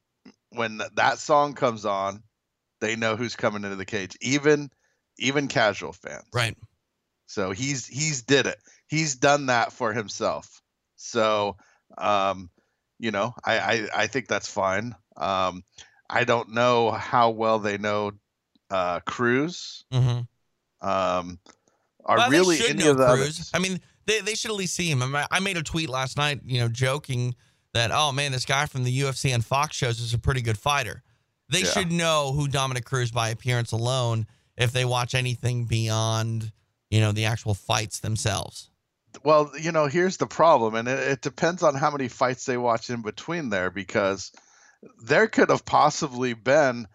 when 0.50 0.80
that 0.94 1.18
song 1.18 1.54
comes 1.54 1.84
on, 1.84 2.22
they 2.80 2.96
know 2.96 3.16
who's 3.16 3.36
coming 3.36 3.64
into 3.64 3.76
the 3.76 3.84
cage. 3.84 4.16
Even 4.20 4.70
even 5.18 5.48
casual 5.48 5.92
fans. 5.92 6.24
Right. 6.32 6.56
So 7.26 7.50
he's 7.50 7.86
he's 7.86 8.22
did 8.22 8.46
it. 8.46 8.58
He's 8.86 9.16
done 9.16 9.46
that 9.46 9.72
for 9.72 9.92
himself. 9.92 10.60
So 10.96 11.56
um, 11.98 12.50
you 12.98 13.10
know, 13.10 13.34
I, 13.44 13.58
I 13.58 13.88
I 13.94 14.06
think 14.06 14.28
that's 14.28 14.48
fine. 14.48 14.94
Um, 15.16 15.62
I 16.08 16.24
don't 16.24 16.50
know 16.50 16.90
how 16.90 17.30
well 17.30 17.58
they 17.58 17.78
know 17.78 18.12
uh, 18.70 19.00
Cruz. 19.00 19.84
Mm-hmm. 19.92 20.86
Um, 20.86 21.38
are 22.04 22.18
Well, 22.18 22.30
really 22.30 22.58
any 22.68 22.86
of 22.86 22.96
the 22.98 23.06
Cruz. 23.06 23.20
others? 23.20 23.50
I 23.54 23.58
mean, 23.58 23.80
they, 24.06 24.20
they 24.20 24.34
should 24.34 24.50
at 24.50 24.56
least 24.56 24.74
see 24.74 24.88
him. 24.88 25.02
I 25.30 25.40
made 25.40 25.56
a 25.56 25.62
tweet 25.62 25.88
last 25.88 26.16
night, 26.16 26.40
you 26.44 26.60
know, 26.60 26.68
joking 26.68 27.34
that 27.74 27.90
oh 27.92 28.12
man, 28.12 28.32
this 28.32 28.44
guy 28.44 28.66
from 28.66 28.84
the 28.84 29.00
UFC 29.00 29.34
and 29.34 29.44
Fox 29.44 29.76
shows 29.76 30.00
is 30.00 30.14
a 30.14 30.18
pretty 30.18 30.42
good 30.42 30.58
fighter. 30.58 31.02
They 31.48 31.60
Yeah. 31.62 31.70
should 31.70 31.92
know 31.92 32.32
who 32.32 32.48
Dominick 32.48 32.84
Cruz 32.84 33.10
by 33.10 33.28
appearance 33.28 33.72
alone 33.72 34.26
if 34.56 34.72
they 34.72 34.84
watch 34.84 35.14
anything 35.14 35.64
beyond 35.64 36.52
you 36.90 37.00
know 37.00 37.12
the 37.12 37.24
actual 37.24 37.54
fights 37.54 38.00
themselves. 38.00 38.70
Well, 39.24 39.50
you 39.58 39.72
know, 39.72 39.86
here's 39.86 40.18
the 40.18 40.26
problem, 40.26 40.74
and 40.74 40.86
it, 40.88 40.98
it 40.98 41.20
depends 41.22 41.62
on 41.62 41.74
how 41.74 41.90
many 41.90 42.08
fights 42.08 42.44
they 42.44 42.56
watch 42.58 42.90
in 42.90 43.02
between 43.02 43.48
there, 43.50 43.70
because 43.70 44.30
there 45.02 45.26
could 45.26 45.50
have 45.50 45.64
possibly 45.64 46.34
been 46.34 46.86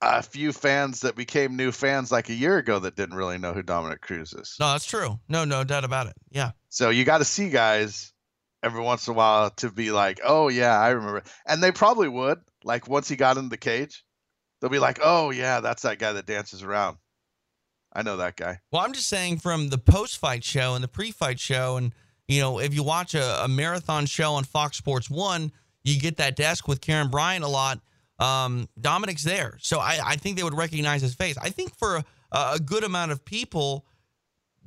a 0.00 0.22
few 0.22 0.52
fans 0.52 1.00
that 1.00 1.16
became 1.16 1.56
new 1.56 1.72
fans 1.72 2.10
like 2.10 2.28
a 2.28 2.34
year 2.34 2.58
ago 2.58 2.78
that 2.78 2.96
didn't 2.96 3.16
really 3.16 3.38
know 3.38 3.52
who 3.52 3.62
Dominick 3.62 4.00
Cruz 4.00 4.32
is. 4.32 4.56
No, 4.58 4.72
that's 4.72 4.84
true. 4.84 5.18
No, 5.28 5.44
no 5.44 5.64
doubt 5.64 5.84
about 5.84 6.06
it. 6.06 6.14
Yeah. 6.30 6.52
So 6.68 6.90
you 6.90 7.04
got 7.04 7.18
to 7.18 7.24
see 7.24 7.50
guys 7.50 8.12
every 8.62 8.82
once 8.82 9.06
in 9.06 9.14
a 9.14 9.16
while 9.16 9.50
to 9.50 9.70
be 9.70 9.90
like, 9.92 10.20
oh 10.24 10.48
yeah, 10.48 10.78
I 10.78 10.90
remember, 10.90 11.22
and 11.46 11.62
they 11.62 11.72
probably 11.72 12.08
would. 12.08 12.38
Like 12.66 12.88
once 12.88 13.08
he 13.08 13.14
got 13.14 13.38
in 13.38 13.48
the 13.48 13.56
cage, 13.56 14.04
they'll 14.60 14.68
be 14.70 14.80
like, 14.80 14.98
oh 15.02 15.30
yeah, 15.30 15.60
that's 15.60 15.82
that 15.82 15.98
guy 15.98 16.12
that 16.12 16.26
dances 16.26 16.62
around. 16.62 16.98
I 17.92 18.02
know 18.02 18.16
that 18.18 18.36
guy. 18.36 18.58
Well, 18.70 18.82
I'm 18.82 18.92
just 18.92 19.08
saying 19.08 19.38
from 19.38 19.68
the 19.68 19.78
post 19.78 20.18
fight 20.18 20.42
show 20.44 20.74
and 20.74 20.82
the 20.82 20.88
pre 20.88 21.12
fight 21.12 21.38
show, 21.38 21.76
and 21.76 21.94
you 22.26 22.40
know, 22.40 22.58
if 22.58 22.74
you 22.74 22.82
watch 22.82 23.14
a, 23.14 23.44
a 23.44 23.48
marathon 23.48 24.04
show 24.04 24.34
on 24.34 24.44
Fox 24.44 24.76
Sports 24.76 25.08
One, 25.08 25.52
you 25.84 25.98
get 26.00 26.16
that 26.16 26.34
desk 26.34 26.66
with 26.66 26.80
Karyn 26.80 27.10
Bryant 27.10 27.44
a 27.44 27.48
lot. 27.48 27.80
Um, 28.18 28.68
Dominick's 28.80 29.22
there, 29.22 29.56
so 29.60 29.78
I, 29.78 30.00
I 30.04 30.16
think 30.16 30.36
they 30.36 30.42
would 30.42 30.56
recognize 30.56 31.02
his 31.02 31.14
face. 31.14 31.38
I 31.38 31.50
think 31.50 31.76
for 31.76 31.96
a, 31.96 32.04
a 32.54 32.58
good 32.58 32.82
amount 32.82 33.12
of 33.12 33.24
people, 33.24 33.86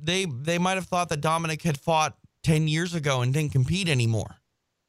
they 0.00 0.24
they 0.24 0.56
might 0.58 0.74
have 0.74 0.86
thought 0.86 1.10
that 1.10 1.20
Dominick 1.20 1.62
had 1.62 1.78
fought 1.78 2.16
ten 2.42 2.66
years 2.66 2.94
ago 2.94 3.20
and 3.20 3.34
didn't 3.34 3.52
compete 3.52 3.90
anymore. 3.90 4.36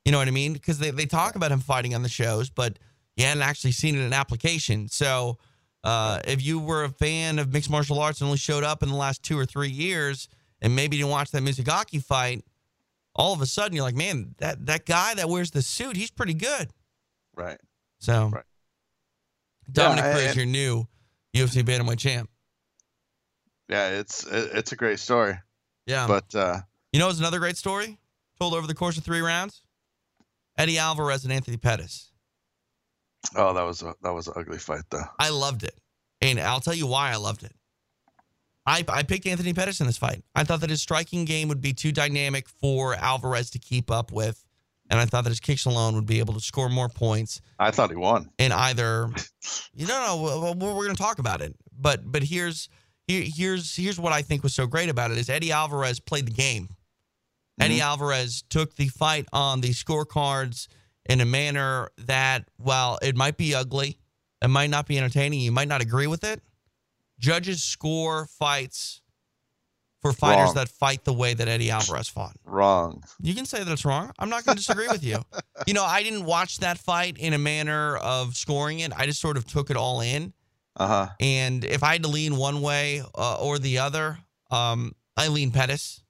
You 0.06 0.12
know 0.14 0.18
what 0.18 0.30
I 0.30 0.32
mean? 0.32 0.54
Because 0.54 0.80
they, 0.80 0.92
they 0.92 1.06
talk 1.06 1.36
about 1.36 1.52
him 1.52 1.60
fighting 1.60 1.94
on 1.94 2.02
the 2.04 2.10
shows, 2.10 2.50
but 2.50 2.80
you 3.16 3.26
hadn't 3.26 3.44
actually 3.44 3.72
seen 3.72 3.96
it 3.96 4.02
in 4.02 4.14
application. 4.14 4.88
So 4.88 5.38
uh, 5.84 6.20
if 6.26 6.42
you 6.42 6.60
were 6.60 6.84
a 6.84 6.90
fan 6.90 7.40
of 7.40 7.54
mixed 7.54 7.70
martial 7.70 8.00
arts 8.00 8.22
and 8.22 8.28
only 8.28 8.38
showed 8.38 8.64
up 8.64 8.84
in 8.84 8.90
the 8.90 8.96
last 8.96 9.24
two 9.24 9.38
or 9.38 9.46
three 9.46 9.70
years 9.70 10.28
and 10.62 10.76
maybe 10.76 10.98
didn't 10.98 11.12
watch 11.12 11.32
that 11.32 11.44
Mizugaki 11.44 12.04
fight, 12.04 12.44
all 13.16 13.34
of 13.34 13.42
a 13.42 13.46
sudden 13.46 13.76
you're 13.76 13.84
like, 13.84 13.96
man, 13.96 14.36
that, 14.38 14.66
that 14.66 14.86
guy 14.86 15.14
that 15.16 15.28
wears 15.28 15.52
the 15.52 15.62
suit, 15.62 15.98
he's 15.98 16.12
pretty 16.12 16.34
good. 16.34 16.70
Right. 17.36 17.60
So 18.00 18.30
Right. 18.34 18.44
Dominick 19.72 20.04
Yeah, 20.04 20.14
Cruz, 20.14 20.36
your 20.36 20.46
new 20.46 20.86
UFC 21.36 21.64
bantamweight 21.64 22.00
champ. 22.00 22.30
Yeah, 23.70 23.90
it's 23.90 24.26
it's 24.26 24.74
a 24.74 24.76
great 24.76 25.00
story. 25.00 25.38
Yeah. 25.86 26.08
But 26.08 26.36
uh, 26.36 26.60
you 26.92 27.00
know, 27.00 27.10
it's 27.10 27.20
another 27.20 27.40
great 27.40 27.56
story 27.56 27.98
told 28.38 28.54
over 28.54 28.68
the 28.68 28.74
course 28.74 28.98
of 28.98 29.04
three 29.04 29.22
rounds. 29.22 29.62
Eddie 30.58 30.78
Alvarez 30.78 31.24
and 31.24 31.32
Anthony 31.32 31.58
Pettis. 31.58 32.11
Oh, 33.36 33.54
that 33.54 33.64
was 33.64 33.82
a, 33.82 33.94
that 34.02 34.14
was 34.14 34.28
an 34.28 34.34
ugly 34.36 34.58
fight 34.58 34.84
though. 34.90 35.04
I 35.20 35.30
loved 35.30 35.64
it. 35.64 35.78
And 36.22 36.40
I'll 36.40 36.60
tell 36.60 36.74
you 36.74 36.88
why 36.88 37.12
I 37.12 37.16
loved 37.16 37.44
it. 37.44 37.54
I, 38.66 38.86
I 38.88 39.04
picked 39.04 39.26
Anthony 39.26 39.54
Pettis 39.54 39.80
in 39.80 39.88
this 39.88 39.98
fight. 39.98 40.24
I 40.36 40.44
thought 40.44 40.62
that 40.62 40.70
his 40.70 40.82
striking 40.82 41.26
game 41.26 41.48
would 41.48 41.62
be 41.62 41.74
too 41.74 41.92
dynamic 41.92 42.48
for 42.48 42.94
Alvarez 42.94 43.50
to 43.52 43.60
keep 43.60 43.90
up 43.90 44.12
with. 44.12 44.46
And 44.90 45.00
I 45.00 45.06
thought 45.06 45.24
that 45.24 45.30
his 45.30 45.40
kicks 45.40 45.66
alone 45.66 45.96
would 45.96 46.06
be 46.06 46.20
able 46.20 46.34
to 46.34 46.40
score 46.40 46.70
more 46.70 46.90
points 46.90 47.42
I 47.58 47.72
thought 47.72 47.90
he 47.90 47.96
won. 47.96 48.30
in 48.38 48.52
either. 48.52 49.10
you 49.74 49.88
know. 49.88 50.54
We're, 50.58 50.74
we're 50.74 50.86
going 50.86 50.96
to 50.96 51.02
talk 51.02 51.20
about 51.20 51.42
it. 51.42 51.56
But 51.76 52.12
but 52.12 52.24
here's 52.24 52.70
here, 53.08 53.24
here's 53.26 53.76
here's 53.76 54.00
what 54.00 54.14
I 54.14 54.22
think 54.22 54.44
was 54.44 54.54
so 54.54 54.68
great 54.68 54.90
about 54.90 55.12
it 55.12 55.18
is 55.18 55.30
Eddie 55.30 55.52
Alvarez 55.52 56.00
played 56.00 56.28
the 56.28 56.34
game. 56.34 56.76
Eddie 57.60 57.76
mm-hmm. 57.76 57.84
Alvarez 57.84 58.44
took 58.50 58.76
the 58.76 58.90
fight 58.90 59.28
on 59.32 59.62
the 59.62 59.70
scorecards 59.70 60.68
in 61.06 61.22
a 61.22 61.26
manner 61.26 61.90
that, 61.98 62.46
while 62.58 63.00
it 63.02 63.16
might 63.16 63.38
be 63.38 63.56
ugly, 63.56 63.98
it 64.42 64.50
might 64.50 64.70
not 64.70 64.88
be 64.88 64.98
entertaining, 64.98 65.40
you 65.40 65.52
might 65.52 65.68
not 65.68 65.82
agree 65.82 66.08
with 66.08 66.24
it. 66.24 66.42
Judges 67.20 67.64
score 67.64 68.26
fights 68.26 69.02
for 70.02 70.12
fighters 70.12 70.48
Wrong. 70.48 70.54
that 70.56 70.70
fight 70.70 71.04
the 71.04 71.14
way 71.14 71.36
that 71.36 71.48
Eddie 71.48 71.70
Alvarez 71.70 72.08
fought. 72.10 72.36
Wrong. 72.44 73.04
You 73.22 73.36
can 73.36 73.46
say 73.46 73.64
that 73.64 73.72
it's 73.72 73.86
wrong. 73.86 74.12
I'm 74.18 74.30
not 74.30 74.44
going 74.44 74.56
to 74.58 74.60
disagree 74.64 74.88
with 74.88 75.04
you. 75.04 75.20
You 75.68 75.76
know, 75.76 75.86
I 75.86 76.02
didn't 76.02 76.26
watch 76.26 76.58
that 76.58 76.80
fight 76.80 77.20
in 77.20 77.34
a 77.34 77.38
manner 77.38 77.96
of 77.98 78.36
scoring 78.36 78.80
it. 78.80 78.92
I 78.98 79.06
just 79.06 79.22
sort 79.22 79.38
of 79.38 79.46
took 79.46 79.70
it 79.70 79.78
all 79.78 80.02
in. 80.02 80.34
Uh 80.76 80.88
huh. 80.88 81.08
And 81.20 81.64
if 81.64 81.84
I 81.84 81.94
had 81.94 82.02
to 82.02 82.10
lean 82.10 82.36
one 82.36 82.62
way 82.64 83.04
uh, 83.14 83.36
or 83.40 83.60
the 83.60 83.78
other, 83.78 84.18
um, 84.50 84.96
I 85.16 85.28
lean 85.28 85.52
Pettis. 85.52 86.02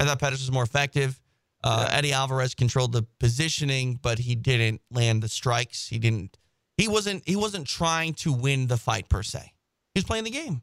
I 0.00 0.04
thought 0.04 0.18
Pettis 0.18 0.40
was 0.40 0.50
more 0.50 0.64
effective. 0.64 1.21
Uh, 1.64 1.88
Eddie 1.90 2.12
Alvarez 2.12 2.54
controlled 2.54 2.92
the 2.92 3.06
positioning, 3.20 3.98
but 4.00 4.18
he 4.18 4.34
didn't 4.34 4.80
land 4.90 5.22
the 5.22 5.28
strikes. 5.28 5.88
He 5.88 5.98
didn't. 5.98 6.38
He 6.76 6.88
wasn't. 6.88 7.22
He 7.26 7.36
wasn't 7.36 7.66
trying 7.66 8.14
to 8.14 8.32
win 8.32 8.66
the 8.66 8.76
fight 8.76 9.08
per 9.08 9.22
se. 9.22 9.52
He 9.94 9.98
was 9.98 10.04
playing 10.04 10.24
the 10.24 10.30
game. 10.30 10.62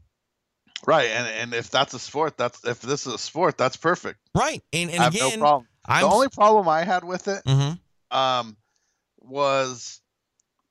Right, 0.85 1.09
and 1.09 1.27
and 1.27 1.53
if 1.53 1.69
that's 1.69 1.93
a 1.93 1.99
sport, 1.99 2.37
that's 2.37 2.63
if 2.65 2.81
this 2.81 3.05
is 3.05 3.13
a 3.13 3.17
sport, 3.17 3.57
that's 3.57 3.75
perfect. 3.77 4.19
Right, 4.35 4.61
and 4.73 4.89
and 4.89 4.99
I 4.99 5.03
have 5.03 5.15
again, 5.15 5.39
no 5.39 5.45
problem. 5.45 5.67
I'm 5.85 6.01
the 6.01 6.09
only 6.09 6.29
problem 6.29 6.67
I 6.67 6.83
had 6.83 7.03
with 7.03 7.27
it 7.27 7.43
Mhm. 7.45 7.79
um, 8.11 8.57
was 9.17 10.01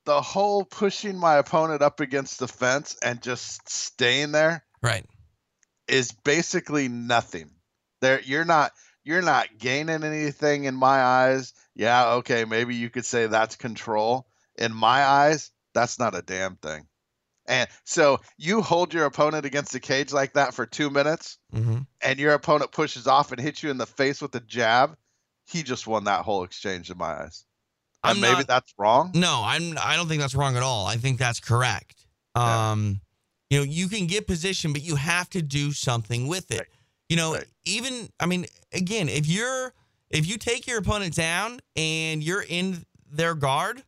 the 0.05 0.21
whole 0.23 0.65
pushing 0.65 1.19
my 1.19 1.35
opponent 1.37 1.83
up 1.83 2.01
against 2.01 2.39
the 2.39 2.49
fence 2.49 2.97
and 3.03 3.21
just 3.21 3.69
staying 3.69 4.33
there 4.33 4.65
right. 4.83 5.05
is 5.87 6.13
basically 6.13 6.89
nothing. 6.89 7.51
There, 8.01 8.21
you're 8.23 8.45
not 8.47 8.73
you're 9.09 9.23
not 9.23 9.49
gaining 9.59 10.05
anything 10.05 10.65
in 10.65 10.75
my 10.75 11.01
eyes. 11.03 11.55
Yeah, 11.75 12.13
okay, 12.17 12.45
maybe 12.45 12.75
you 12.75 12.91
could 12.91 13.07
say 13.07 13.27
that's 13.27 13.57
control. 13.57 14.27
In 14.59 14.75
my 14.75 15.03
eyes, 15.05 15.51
that's 15.73 15.99
not 15.99 16.15
a 16.15 16.21
damn 16.23 16.57
thing. 16.57 16.87
And 17.47 17.67
so 17.85 18.21
you 18.37 18.61
hold 18.61 18.93
your 18.93 19.07
opponent 19.07 19.47
against 19.47 19.73
the 19.73 19.81
cage 19.81 20.13
like 20.13 20.35
that 20.35 20.53
for 20.53 20.67
two 20.67 20.91
minutes, 20.91 21.39
Mm-hmm. 21.55 21.79
and 22.03 22.19
your 22.19 22.35
opponent 22.35 22.73
pushes 22.73 23.07
off 23.07 23.33
and 23.33 23.41
hits 23.41 23.63
you 23.63 23.71
in 23.71 23.79
the 23.79 23.87
face 23.87 24.21
with 24.21 24.35
a 24.35 24.41
jab. 24.41 24.97
He 25.47 25.63
just 25.63 25.87
won 25.87 26.05
that 26.05 26.27
whole 26.27 26.45
exchange 26.45 26.91
in 26.91 26.99
my 26.99 27.23
eyes. 27.23 27.47
And 28.05 28.17
I'm 28.17 28.21
maybe 28.21 28.35
not- 28.41 28.47
that's 28.49 28.75
wrong. 28.77 29.13
No, 29.15 29.41
I'm. 29.45 29.79
I 29.83 29.97
don't 29.97 30.09
think 30.09 30.21
that's 30.21 30.35
wrong 30.35 30.57
at 30.59 30.63
all. 30.63 30.87
I 30.87 30.97
think 30.97 31.19
that's 31.19 31.41
correct. 31.41 32.05
Um, 32.35 33.01
you 33.49 33.59
know, 33.59 33.65
you 33.65 33.89
can 33.89 34.07
get 34.07 34.27
position, 34.27 34.75
but 34.75 34.83
you 34.83 34.97
have 34.97 35.31
to 35.31 35.41
do 35.41 35.73
something 35.73 36.29
with 36.29 36.51
it. 36.51 36.69
You 37.09 37.17
know, 37.17 37.39
even 37.65 38.09
I 38.21 38.27
mean, 38.27 38.47
again, 38.73 39.09
if 39.09 39.27
you're 39.27 39.73
if 40.11 40.27
you 40.27 40.39
take 40.39 40.67
your 40.67 40.79
opponent 40.79 41.15
down 41.15 41.61
and 41.77 42.23
you're 42.23 42.45
in 42.47 42.85
their 43.11 43.35
guard, 43.35 43.83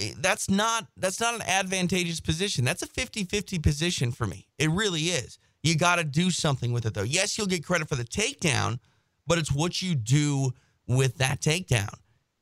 eh, 0.00 0.12
that's 0.18 0.50
not 0.50 0.86
that's 0.96 1.20
not 1.20 1.34
an 1.34 1.42
advantageous 1.42 2.20
position. 2.20 2.64
That's 2.64 2.82
a 2.82 2.88
50-50 2.88 3.62
position 3.62 4.12
for 4.12 4.26
me. 4.26 4.48
It 4.58 4.70
really 4.70 5.02
is. 5.02 5.38
You 5.62 5.76
got 5.76 5.96
to 5.96 6.04
do 6.04 6.30
something 6.30 6.72
with 6.72 6.86
it 6.86 6.94
though. 6.94 7.02
Yes, 7.02 7.36
you'll 7.36 7.46
get 7.46 7.64
credit 7.64 7.88
for 7.88 7.96
the 7.96 8.04
takedown, 8.04 8.78
but 9.26 9.38
it's 9.38 9.52
what 9.52 9.82
you 9.82 9.94
do 9.94 10.52
with 10.86 11.18
that 11.18 11.40
takedown. 11.40 11.94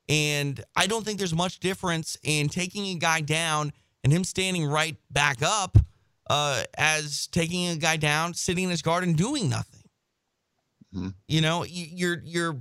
And 0.09 0.63
I 0.77 0.87
don't 0.87 1.05
think 1.05 1.19
there's 1.19 1.35
much 1.35 1.61
difference 1.61 2.19
in 2.23 2.49
taking 2.49 2.85
a 2.87 2.99
guy 2.99 3.23
down 3.23 3.73
and 4.03 4.13
him 4.13 4.25
standing 4.25 4.67
right 4.67 4.97
back 5.11 5.39
up 5.43 5.79
uh, 6.29 6.63
as 6.77 7.27
taking 7.29 7.69
a 7.69 7.77
guy 7.77 7.97
down, 7.97 8.35
sitting 8.35 8.65
in 8.65 8.71
his 8.71 8.83
guard 8.83 9.05
and 9.05 9.17
doing 9.17 9.49
nothing. 9.49 9.81
You 11.27 11.41
know, 11.41 11.65
you- 11.65 11.89
you're 11.91 12.23
you're 12.25 12.61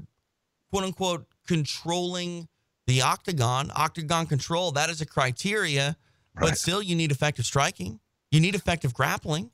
quote 0.71 0.83
unquote 0.83 1.27
controlling 1.47 2.47
the 2.87 3.01
octagon, 3.03 3.71
octagon 3.75 4.25
control. 4.25 4.71
That 4.71 4.89
is 4.89 5.01
a 5.01 5.05
criteria, 5.05 5.95
but 6.35 6.57
still, 6.57 6.81
you 6.81 6.95
need 6.95 7.11
effective 7.11 7.45
striking. 7.45 7.99
You 8.31 8.39
need 8.39 8.55
effective 8.55 8.91
grappling. 8.93 9.51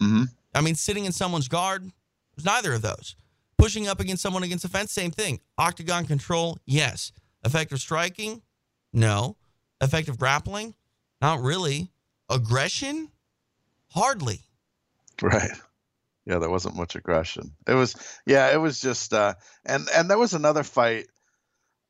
Mm-hmm. 0.00 0.24
I 0.54 0.60
mean, 0.62 0.74
sitting 0.74 1.04
in 1.04 1.12
someone's 1.12 1.46
guard 1.48 1.92
was 2.34 2.44
neither 2.44 2.72
of 2.72 2.82
those. 2.82 3.14
Pushing 3.56 3.86
up 3.86 4.00
against 4.00 4.22
someone 4.22 4.42
against 4.42 4.62
the 4.64 4.68
fence, 4.68 4.90
same 4.90 5.12
thing. 5.12 5.38
Octagon 5.56 6.04
control, 6.04 6.58
yes. 6.66 7.12
Effective 7.44 7.78
striking, 7.80 8.42
no. 8.92 9.36
Effective 9.80 10.18
grappling, 10.18 10.74
not 11.20 11.40
really. 11.40 11.92
Aggression, 12.28 13.10
hardly. 13.94 14.40
Right. 15.20 15.52
Yeah, 16.26 16.38
there 16.38 16.50
wasn't 16.50 16.76
much 16.76 16.94
aggression. 16.94 17.52
It 17.66 17.74
was 17.74 17.96
yeah, 18.26 18.52
it 18.52 18.58
was 18.58 18.80
just 18.80 19.12
uh 19.12 19.34
and 19.64 19.88
and 19.94 20.08
there 20.08 20.18
was 20.18 20.34
another 20.34 20.62
fight 20.62 21.06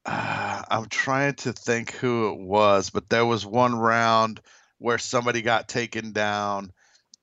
uh, 0.04 0.62
I'm 0.70 0.86
trying 0.86 1.34
to 1.34 1.52
think 1.52 1.92
who 1.92 2.30
it 2.30 2.38
was, 2.38 2.90
but 2.90 3.08
there 3.08 3.26
was 3.26 3.44
one 3.44 3.74
round 3.74 4.40
where 4.78 4.98
somebody 4.98 5.42
got 5.42 5.68
taken 5.68 6.12
down 6.12 6.72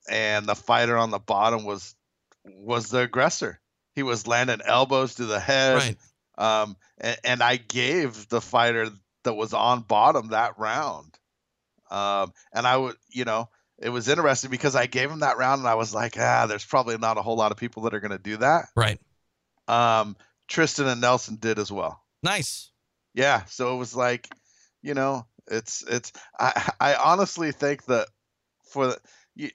and 0.10 0.46
the 0.46 0.56
fighter 0.56 0.98
on 0.98 1.12
the 1.12 1.20
bottom 1.20 1.66
was 1.66 1.96
was 2.46 2.90
the 2.90 3.02
aggressor. 3.02 3.60
He 3.96 4.04
was 4.04 4.28
landing 4.28 4.62
elbows 4.64 5.16
to 5.16 5.26
the 5.26 5.40
head. 5.40 5.76
Right. 5.76 5.98
Um 6.38 6.78
and, 7.00 7.18
and 7.24 7.44
I 7.44 7.58
gave 7.58 8.30
the 8.30 8.42
fighter 8.42 8.90
that 9.24 9.34
was 9.34 9.54
on 9.54 9.82
bottom 9.82 10.30
that 10.30 10.60
round. 10.60 11.18
Um 11.90 12.34
and 12.54 12.68
I 12.68 12.78
would, 12.78 12.96
you 13.10 13.26
know, 13.26 13.50
it 13.82 13.90
was 13.90 14.08
interesting 14.08 14.52
because 14.52 14.76
I 14.76 14.88
gave 14.88 15.10
him 15.10 15.20
that 15.20 15.38
round 15.38 15.60
and 15.60 15.68
I 15.68 15.76
was 15.76 15.94
like, 15.94 16.16
ah, 16.18 16.46
there's 16.48 16.66
probably 16.66 16.98
not 16.98 17.18
a 17.18 17.22
whole 17.22 17.38
lot 17.38 17.52
of 17.52 17.58
people 17.58 17.84
that 17.84 17.94
are 17.94 18.00
going 18.00 18.12
to 18.12 18.18
do 18.18 18.38
that. 18.38 18.66
Right. 18.76 19.00
Um, 19.68 20.18
Tristan 20.48 20.88
and 20.88 21.02
Nelson 21.02 21.38
did 21.38 21.60
as 21.60 21.72
well. 21.72 22.02
Nice. 22.22 22.72
Yeah. 23.14 23.46
So 23.46 23.76
it 23.76 23.78
was 23.78 23.96
like, 23.96 24.28
you 24.82 24.94
know, 24.94 25.26
it's, 25.48 25.84
it's, 25.88 26.12
I, 26.40 26.72
I 26.80 26.96
honestly 26.96 27.52
think 27.52 27.86
that 27.86 28.08
for 28.66 28.88
the, 28.88 28.98
you, 29.36 29.50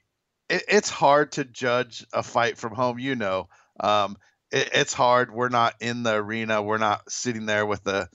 it, 0.49 0.63
it's 0.67 0.89
hard 0.89 1.33
to 1.33 1.45
judge 1.45 2.05
a 2.13 2.23
fight 2.23 2.57
from 2.57 2.73
home, 2.73 2.99
you 2.99 3.15
know. 3.15 3.49
Um, 3.79 4.17
it, 4.51 4.69
it's 4.73 4.93
hard. 4.93 5.31
We're 5.31 5.49
not 5.49 5.75
in 5.79 6.03
the 6.03 6.15
arena. 6.15 6.61
We're 6.61 6.77
not 6.77 7.11
sitting 7.11 7.45
there 7.45 7.65
with 7.65 7.83
the, 7.83 8.09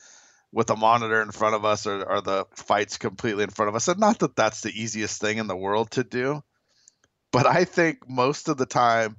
with 0.52 0.70
a 0.70 0.76
monitor 0.76 1.22
in 1.22 1.30
front 1.30 1.54
of 1.54 1.64
us 1.64 1.86
or, 1.86 2.02
or 2.02 2.20
the 2.20 2.44
fights 2.54 2.96
completely 2.98 3.44
in 3.44 3.50
front 3.50 3.68
of 3.68 3.74
us. 3.76 3.86
And 3.88 4.00
not 4.00 4.18
that 4.20 4.34
that's 4.36 4.62
the 4.62 4.70
easiest 4.82 5.20
thing 5.20 5.38
in 5.38 5.46
the 5.46 5.56
world 5.56 5.92
to 5.92 6.02
do, 6.04 6.42
but 7.32 7.46
I 7.46 7.64
think 7.64 8.08
most 8.08 8.48
of 8.48 8.56
the 8.56 8.66
time, 8.66 9.16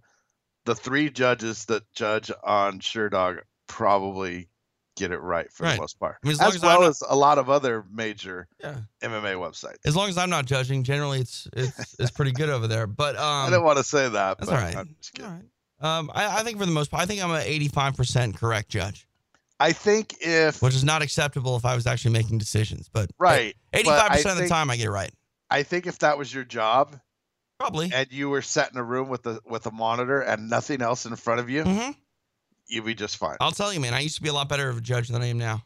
the 0.65 0.75
three 0.75 1.09
judges 1.09 1.65
that 1.65 1.83
judge 1.93 2.31
on 2.43 2.79
Sherdog 2.79 3.39
probably 3.67 4.49
get 4.97 5.11
it 5.11 5.19
right 5.19 5.51
for 5.51 5.63
Right. 5.63 5.75
the 5.75 5.81
most 5.81 5.97
part, 5.99 6.17
I 6.23 6.27
mean, 6.27 6.33
as 6.33 6.41
as, 6.41 6.55
as 6.55 6.61
well 6.61 6.81
not- 6.81 6.89
as 6.89 7.01
a 7.09 7.15
lot 7.15 7.37
of 7.37 7.49
other 7.49 7.85
major 7.89 8.47
Yeah. 8.61 8.81
MMA 9.01 9.35
websites. 9.35 9.77
As 9.85 9.95
long 9.95 10.09
as 10.09 10.17
I'm 10.17 10.29
not 10.29 10.45
judging, 10.45 10.83
generally 10.83 11.19
it's 11.21 11.47
it's 11.53 11.95
it's 11.97 12.11
pretty 12.11 12.33
good 12.33 12.49
over 12.49 12.67
there. 12.67 12.85
But 12.87 13.15
um, 13.15 13.23
I 13.23 13.49
didn't 13.49 13.63
want 13.63 13.77
to 13.77 13.83
say 13.85 14.09
that, 14.09 14.37
that's 14.37 14.49
but 14.51 14.55
all 14.57 14.61
right. 14.61 14.75
I'm 14.75 14.95
just 14.99 15.13
kidding. 15.13 15.49
Um, 15.79 16.11
I, 16.13 16.39
I 16.41 16.43
think 16.43 16.59
for 16.59 16.65
the 16.67 16.71
most 16.73 16.91
part, 16.91 17.01
I 17.01 17.05
think 17.07 17.23
I'm 17.23 17.31
an 17.31 17.41
85% 17.41 18.35
correct 18.35 18.69
judge, 18.69 19.07
I 19.61 19.73
think 19.73 20.15
if 20.21 20.61
which 20.61 20.73
is 20.73 20.83
not 20.83 21.01
acceptable 21.01 21.55
if 21.55 21.65
I 21.65 21.75
was 21.75 21.85
actually 21.85 22.13
making 22.13 22.39
decisions. 22.39 22.89
But 22.91 23.11
right, 23.19 23.55
but 23.71 23.85
but 23.85 24.11
85% 24.11 24.15
of 24.15 24.23
the 24.23 24.35
think- 24.35 24.49
time 24.49 24.69
I 24.71 24.77
get 24.77 24.87
it 24.87 24.91
right. 24.91 25.11
I 25.49 25.63
think 25.63 25.85
if 25.85 25.99
that 25.99 26.17
was 26.17 26.33
your 26.33 26.45
job, 26.45 26.97
probably, 27.59 27.91
and 27.93 28.11
you 28.11 28.29
were 28.29 28.41
set 28.41 28.71
in 28.71 28.77
a 28.77 28.83
room 28.83 29.09
with 29.09 29.25
a 29.27 29.39
with 29.45 29.65
a 29.67 29.71
monitor 29.71 30.21
and 30.21 30.49
nothing 30.49 30.81
else 30.81 31.05
in 31.05 31.15
front 31.15 31.41
of 31.41 31.49
you, 31.49 31.63
mm-hmm. 31.63 31.91
you'd 32.67 32.85
be 32.85 32.95
just 32.95 33.17
fine. 33.17 33.37
I'll 33.39 33.51
tell 33.51 33.71
you, 33.71 33.79
man, 33.79 33.93
I 33.93 33.99
used 33.99 34.15
to 34.15 34.21
be 34.21 34.29
a 34.29 34.33
lot 34.33 34.49
better 34.49 34.69
of 34.69 34.77
a 34.77 34.81
judge 34.81 35.09
than 35.09 35.21
I 35.21 35.27
am 35.27 35.37
now. 35.37 35.63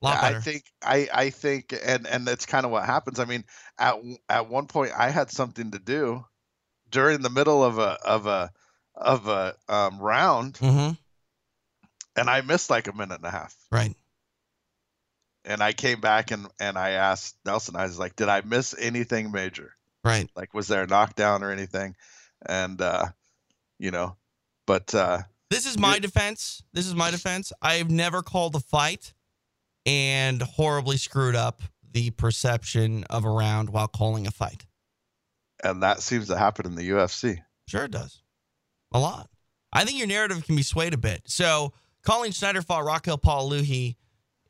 A 0.00 0.04
lot 0.04 0.14
Yeah, 0.14 0.20
better. 0.22 0.36
I 0.36 0.40
think 0.40 0.64
I 0.82 1.08
I 1.12 1.30
think 1.30 1.74
and 1.84 2.06
and 2.06 2.26
that's 2.26 2.46
kind 2.46 2.64
of 2.64 2.72
what 2.72 2.86
happens. 2.86 3.18
I 3.18 3.24
mean, 3.24 3.44
at 3.78 3.96
at 4.28 4.48
one 4.48 4.68
point 4.68 4.92
I 4.96 5.10
had 5.10 5.30
something 5.30 5.72
to 5.72 5.78
do 5.78 6.24
during 6.88 7.20
the 7.20 7.30
middle 7.30 7.62
of 7.62 7.78
a 7.78 7.98
of 8.04 8.26
a 8.26 8.50
of 8.94 9.26
a 9.26 9.56
um, 9.68 9.98
round, 9.98 10.54
mm-hmm. 10.54 10.92
And 12.16 12.28
I 12.30 12.40
missed 12.42 12.70
like 12.70 12.86
a 12.88 12.92
minute 12.92 13.16
and 13.16 13.24
a 13.26 13.30
half. 13.30 13.54
Right. 13.72 13.94
And 15.44 15.62
I 15.62 15.72
came 15.72 16.00
back 16.00 16.30
and 16.30 16.46
and 16.58 16.78
I 16.78 16.90
asked 16.90 17.36
Nelson. 17.44 17.76
I 17.76 17.84
was 17.84 17.98
like, 17.98 18.16
"Did 18.16 18.28
I 18.28 18.40
miss 18.42 18.74
anything 18.78 19.30
major? 19.30 19.74
Right. 20.02 20.28
Like, 20.34 20.54
was 20.54 20.68
there 20.68 20.82
a 20.82 20.86
knockdown 20.86 21.42
or 21.42 21.50
anything?" 21.50 21.96
And 22.46 22.80
uh, 22.80 23.06
you 23.78 23.90
know, 23.90 24.16
but 24.66 24.94
uh, 24.94 25.22
This 25.50 25.66
is 25.66 25.78
my 25.78 25.98
defense. 25.98 26.62
This 26.72 26.86
is 26.86 26.94
my 26.94 27.10
defense. 27.10 27.52
I've 27.60 27.90
never 27.90 28.22
called 28.22 28.54
a 28.56 28.60
fight 28.60 29.12
and 29.84 30.40
horribly 30.40 30.96
screwed 30.96 31.36
up 31.36 31.60
the 31.92 32.10
perception 32.10 33.04
of 33.10 33.24
a 33.24 33.30
round 33.30 33.68
while 33.70 33.86
calling 33.88 34.26
a 34.26 34.30
fight. 34.30 34.64
and 35.62 35.82
that 35.82 36.00
seems 36.02 36.28
to 36.28 36.38
happen 36.38 36.64
in 36.66 36.74
the 36.74 36.88
UFC. 36.90 37.40
Sure, 37.68 37.84
it 37.84 37.90
does. 37.90 38.22
A 38.92 38.98
lot. 38.98 39.28
I 39.72 39.84
think 39.84 39.98
your 39.98 40.06
narrative 40.06 40.44
can 40.44 40.56
be 40.56 40.62
swayed 40.62 40.94
a 40.94 40.98
bit. 40.98 41.22
So, 41.26 41.72
Colleen 42.04 42.32
Schneider 42.32 42.62
fought 42.62 42.84
Raquel 42.84 43.18
Pa'aluhi, 43.18 43.96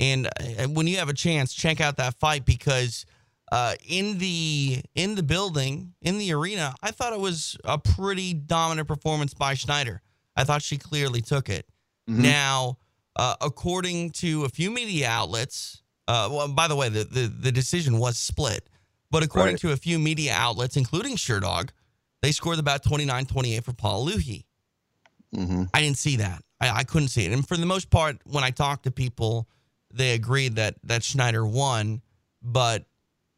and 0.01 0.27
uh, 0.27 0.65
when 0.69 0.87
you 0.87 0.97
have 0.99 1.09
a 1.09 1.15
chance, 1.15 1.53
check 1.55 1.81
out 1.81 1.97
that 1.99 2.19
fight 2.19 2.45
because 2.45 3.07
uh, 3.53 3.75
in 3.87 4.19
the 4.19 4.83
in 4.95 5.15
the 5.15 5.23
building 5.23 5.95
in 6.03 6.19
the 6.19 6.33
arena, 6.33 6.75
I 6.83 6.91
thought 6.91 7.13
it 7.13 7.21
was 7.21 7.57
a 7.65 7.79
pretty 7.79 8.35
dominant 8.35 8.89
performance 8.89 9.35
by 9.35 9.55
Schneider. 9.55 10.03
I 10.37 10.45
thought 10.45 10.63
she 10.63 10.77
clearly 10.79 11.21
took 11.21 11.49
it. 11.49 11.67
Mhm. 12.11 12.17
Now, 12.19 12.79
uh, 13.17 13.37
according 13.41 14.11
to 14.11 14.45
a 14.45 14.49
few 14.49 14.71
media 14.71 15.09
outlets, 15.09 15.83
uh, 16.09 16.29
well, 16.33 16.49
by 16.49 16.67
the 16.67 16.75
way, 16.75 16.89
the, 16.89 17.05
the, 17.05 17.29
the 17.29 17.53
decision 17.53 17.99
was 17.99 18.19
split, 18.19 18.69
but 19.13 19.23
according 19.23 19.55
Right. 19.55 19.61
to 19.61 19.71
a 19.73 19.77
few 19.77 19.99
media 20.01 20.35
outlets, 20.35 20.77
including 20.77 21.17
Sherdog, 21.17 21.71
they 22.21 22.33
scored 22.33 22.59
about 22.59 22.83
29 22.83 23.27
28 23.27 23.65
for 23.65 23.73
Pa'aluhi. 23.73 24.45
Mm-hmm. 25.35 25.65
I 25.73 25.81
didn't 25.81 25.99
see 25.99 26.17
that. 26.17 26.43
I, 26.61 26.71
I 26.71 26.85
couldn't 26.85 27.09
see 27.09 27.25
it. 27.25 27.33
And 27.33 27.47
for 27.47 27.57
the 27.57 27.67
most 27.67 27.91
part, 27.91 28.19
when 28.25 28.45
I 28.45 28.51
talked 28.51 28.85
to 28.85 28.91
people, 28.91 29.49
they 29.93 30.15
agreed 30.15 30.57
that 30.57 30.77
that 30.85 31.03
Schneider 31.03 31.47
won. 31.47 32.03
But, 32.43 32.85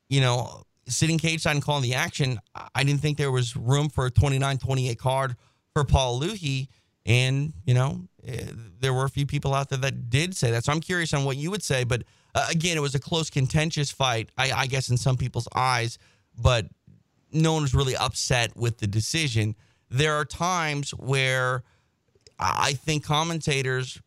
you 0.08 0.20
know, 0.20 0.62
sitting 0.88 1.18
cage 1.18 1.42
side 1.42 1.54
and 1.54 1.62
calling 1.62 1.82
the 1.82 1.94
action, 1.94 2.40
I- 2.74 2.84
didn't 2.84 3.00
think 3.00 3.18
there 3.18 3.30
was 3.30 3.56
room 3.56 3.88
for 3.88 4.06
a 4.06 4.10
29 4.10 4.58
28 4.58 4.98
card 4.98 5.36
for 5.72 5.84
Pa'aluhi. 5.84 6.68
And, 7.04 7.52
you 7.64 7.74
know, 7.74 8.08
eh, 8.26 8.46
there 8.80 8.92
were 8.92 9.04
a 9.04 9.10
few 9.10 9.26
people 9.26 9.54
out 9.54 9.68
there 9.68 9.78
that 9.78 10.10
did 10.10 10.36
say 10.36 10.50
that. 10.50 10.64
So 10.64 10.72
I'm 10.72 10.80
curious 10.80 11.14
on 11.14 11.24
what 11.24 11.36
you 11.36 11.50
would 11.50 11.62
say. 11.62 11.84
But 11.84 12.02
uh, 12.34 12.46
again, 12.50 12.76
it 12.76 12.80
was 12.80 12.94
a 12.94 13.00
close, 13.00 13.30
contentious 13.30 13.90
fight, 13.90 14.30
I, 14.36 14.50
I 14.52 14.66
guess, 14.66 14.88
in 14.88 14.96
some 14.96 15.16
people's 15.16 15.48
eyes. 15.54 15.98
But 16.36 16.66
no 17.32 17.52
one 17.52 17.62
was 17.62 17.74
really 17.74 17.96
upset 17.96 18.56
with 18.56 18.78
the 18.78 18.86
decision. 18.86 19.54
There 19.88 20.14
are 20.14 20.24
times 20.24 20.90
where 20.90 21.62
I 22.38 22.74
think 22.74 23.04
commentators, 23.04 24.00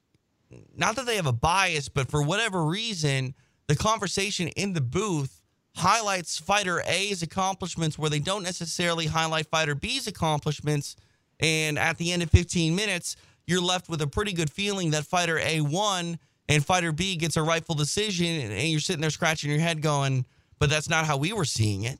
not 0.75 0.95
that 0.95 1.05
they 1.05 1.15
have 1.15 1.25
a 1.25 1.33
bias, 1.33 1.89
but 1.89 2.09
for 2.09 2.21
whatever 2.21 2.63
reason, 2.63 3.33
the 3.67 3.75
conversation 3.75 4.47
in 4.49 4.73
the 4.73 4.81
booth 4.81 5.41
highlights 5.75 6.37
fighter 6.37 6.81
A's 6.85 7.21
accomplishments 7.21 7.97
where 7.97 8.09
they 8.09 8.19
don't 8.19 8.43
necessarily 8.43 9.05
highlight 9.05 9.47
fighter 9.47 9.75
B's 9.75 10.07
accomplishments. 10.07 10.95
And 11.39 11.79
at 11.79 11.97
the 11.97 12.11
end 12.11 12.21
of 12.21 12.29
15 12.29 12.75
minutes, 12.75 13.15
you're 13.47 13.61
left 13.61 13.89
with 13.89 14.01
a 14.01 14.07
pretty 14.07 14.33
good 14.33 14.49
feeling 14.51 14.91
that 14.91 15.05
fighter 15.05 15.39
A 15.39 15.61
won 15.61 16.19
and 16.47 16.65
fighter 16.65 16.91
B 16.91 17.15
gets 17.15 17.37
a 17.37 17.43
rightful 17.43 17.75
decision. 17.75 18.27
And 18.27 18.67
you're 18.69 18.79
sitting 18.79 19.01
there 19.01 19.09
scratching 19.09 19.49
your 19.49 19.59
head 19.59 19.81
going, 19.81 20.25
but 20.57 20.69
that's 20.69 20.89
not 20.89 21.05
how 21.05 21.17
we 21.17 21.31
were 21.33 21.45
seeing 21.45 21.83
it. 21.83 21.99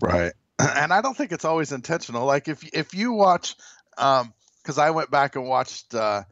Right. 0.00 0.32
And 0.58 0.90
I 0.90 1.02
don't 1.02 1.14
think 1.14 1.32
it's 1.32 1.44
always 1.44 1.70
intentional. 1.70 2.24
Like 2.24 2.48
if 2.48 2.66
if 2.72 2.94
you 2.94 3.12
watch 3.12 3.56
um 3.98 4.32
cuz 4.66 4.78
I 4.78 4.90
went 4.90 5.10
back 5.10 5.36
and 5.36 5.46
watched 5.48 5.94
uh 5.94 6.24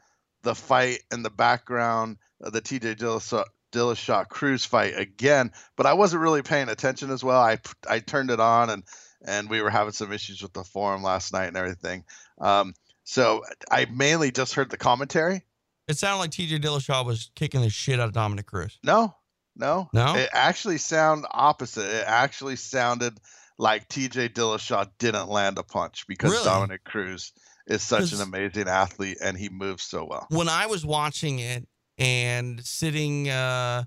the 0.43 0.55
fight 0.55 0.99
in 1.11 1.23
the 1.23 1.31
background 1.31 2.19
of 2.43 2.53
the 2.53 2.61
TJ 2.61 2.97
Dillashaw, 2.97 3.45
Dillashaw 3.73 4.29
Cruz 4.29 4.65
fight 4.67 4.99
again, 4.99 5.53
but 5.77 5.87
I 5.87 5.95
wasn't 5.95 6.23
really 6.23 6.43
paying 6.43 6.69
attention 6.69 7.11
as 7.11 7.25
well. 7.25 7.41
I 7.41 7.59
I 7.89 8.01
turned 8.01 8.31
it 8.31 8.41
on 8.41 8.71
and 8.71 8.83
and 9.25 9.49
we 9.49 9.63
were 9.63 9.71
having 9.71 9.93
some 9.93 10.13
issues 10.13 10.43
with 10.43 10.53
the 10.53 10.65
forum 10.65 11.03
last 11.03 11.33
night 11.33 11.47
and 11.47 11.57
everything. 11.57 12.05
Um 12.41 12.75
so 13.05 13.43
I 13.71 13.87
mainly 13.87 14.31
just 14.33 14.55
heard 14.55 14.71
the 14.71 14.77
commentary. 14.77 15.43
It 15.89 15.97
sounded 15.99 16.19
like 16.19 16.31
TJ 16.31 16.61
Dillashaw 16.61 17.05
was 17.07 17.31
kicking 17.35 17.61
the 17.61 17.71
shit 17.71 18.01
out 18.01 18.09
of 18.09 18.13
Dominick 18.13 18.47
Cruz. 18.47 18.79
No, 18.83 19.15
no, 19.57 19.89
No? 19.93 20.17
It 20.17 20.31
actually 20.33 20.79
sounded 20.79 21.29
opposite. 21.31 21.87
It 21.87 22.05
actually 22.07 22.57
sounded 22.57 23.19
like 23.59 23.89
TJ 23.89 24.31
Dillashaw 24.31 24.91
didn't 24.99 25.29
land 25.29 25.59
a 25.59 25.63
punch 25.63 26.07
because 26.09 26.33
Really? 26.33 26.45
Dominick 26.45 26.85
Cruz 26.85 27.33
is 27.67 27.83
such 27.83 28.13
an 28.13 28.21
amazing 28.21 28.69
athlete 28.69 29.19
and 29.23 29.37
he 29.37 29.49
moves 29.49 29.83
so 29.83 30.05
well. 30.05 30.27
when 30.31 30.49
I 30.49 30.67
was 30.67 30.85
watching 30.85 31.39
it 31.39 31.67
and 31.99 32.65
sitting, 32.65 33.29
uh, 33.29 33.85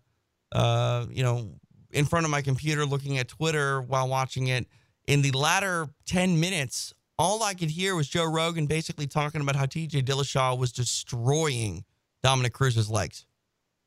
uh, 0.51 1.05
you 1.09 1.23
know, 1.23 1.51
in 1.91 2.05
front 2.05 2.25
of 2.25 2.31
my 2.31 2.41
computer 2.41 2.85
looking 2.85 3.17
at 3.17 3.27
Twitter 3.27 3.81
while 3.81 4.07
watching 4.07 4.47
it, 4.47 4.67
in 5.05 5.21
the 5.21 5.31
latter 5.31 5.87
10 6.05 6.39
minutes, 6.39 6.93
all 7.17 7.43
I 7.43 7.53
could 7.53 7.69
hear 7.69 7.95
was 7.95 8.07
Joe 8.07 8.25
Rogan 8.25 8.67
basically 8.67 9.07
talking 9.07 9.41
about 9.41 9.55
how 9.55 9.65
TJ 9.65 10.03
Dillashaw 10.03 10.57
was 10.57 10.71
destroying 10.71 11.83
Dominick 12.23 12.53
Cruz's 12.53 12.89
legs. 12.89 13.25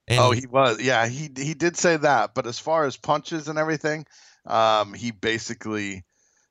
And 0.09 0.19
oh, 0.19 0.31
he 0.33 0.47
was. 0.47 0.81
Yeah, 0.81 1.07
he 1.07 1.31
he 1.37 1.55
did 1.55 1.77
say 1.77 1.97
that, 1.99 2.35
but 2.35 2.47
as 2.47 2.59
far 2.59 2.85
as 2.85 2.97
punches 2.97 3.47
and 3.47 3.59
everything, 3.59 4.07
um 4.47 4.93
he 4.93 5.13
basically, 5.13 6.05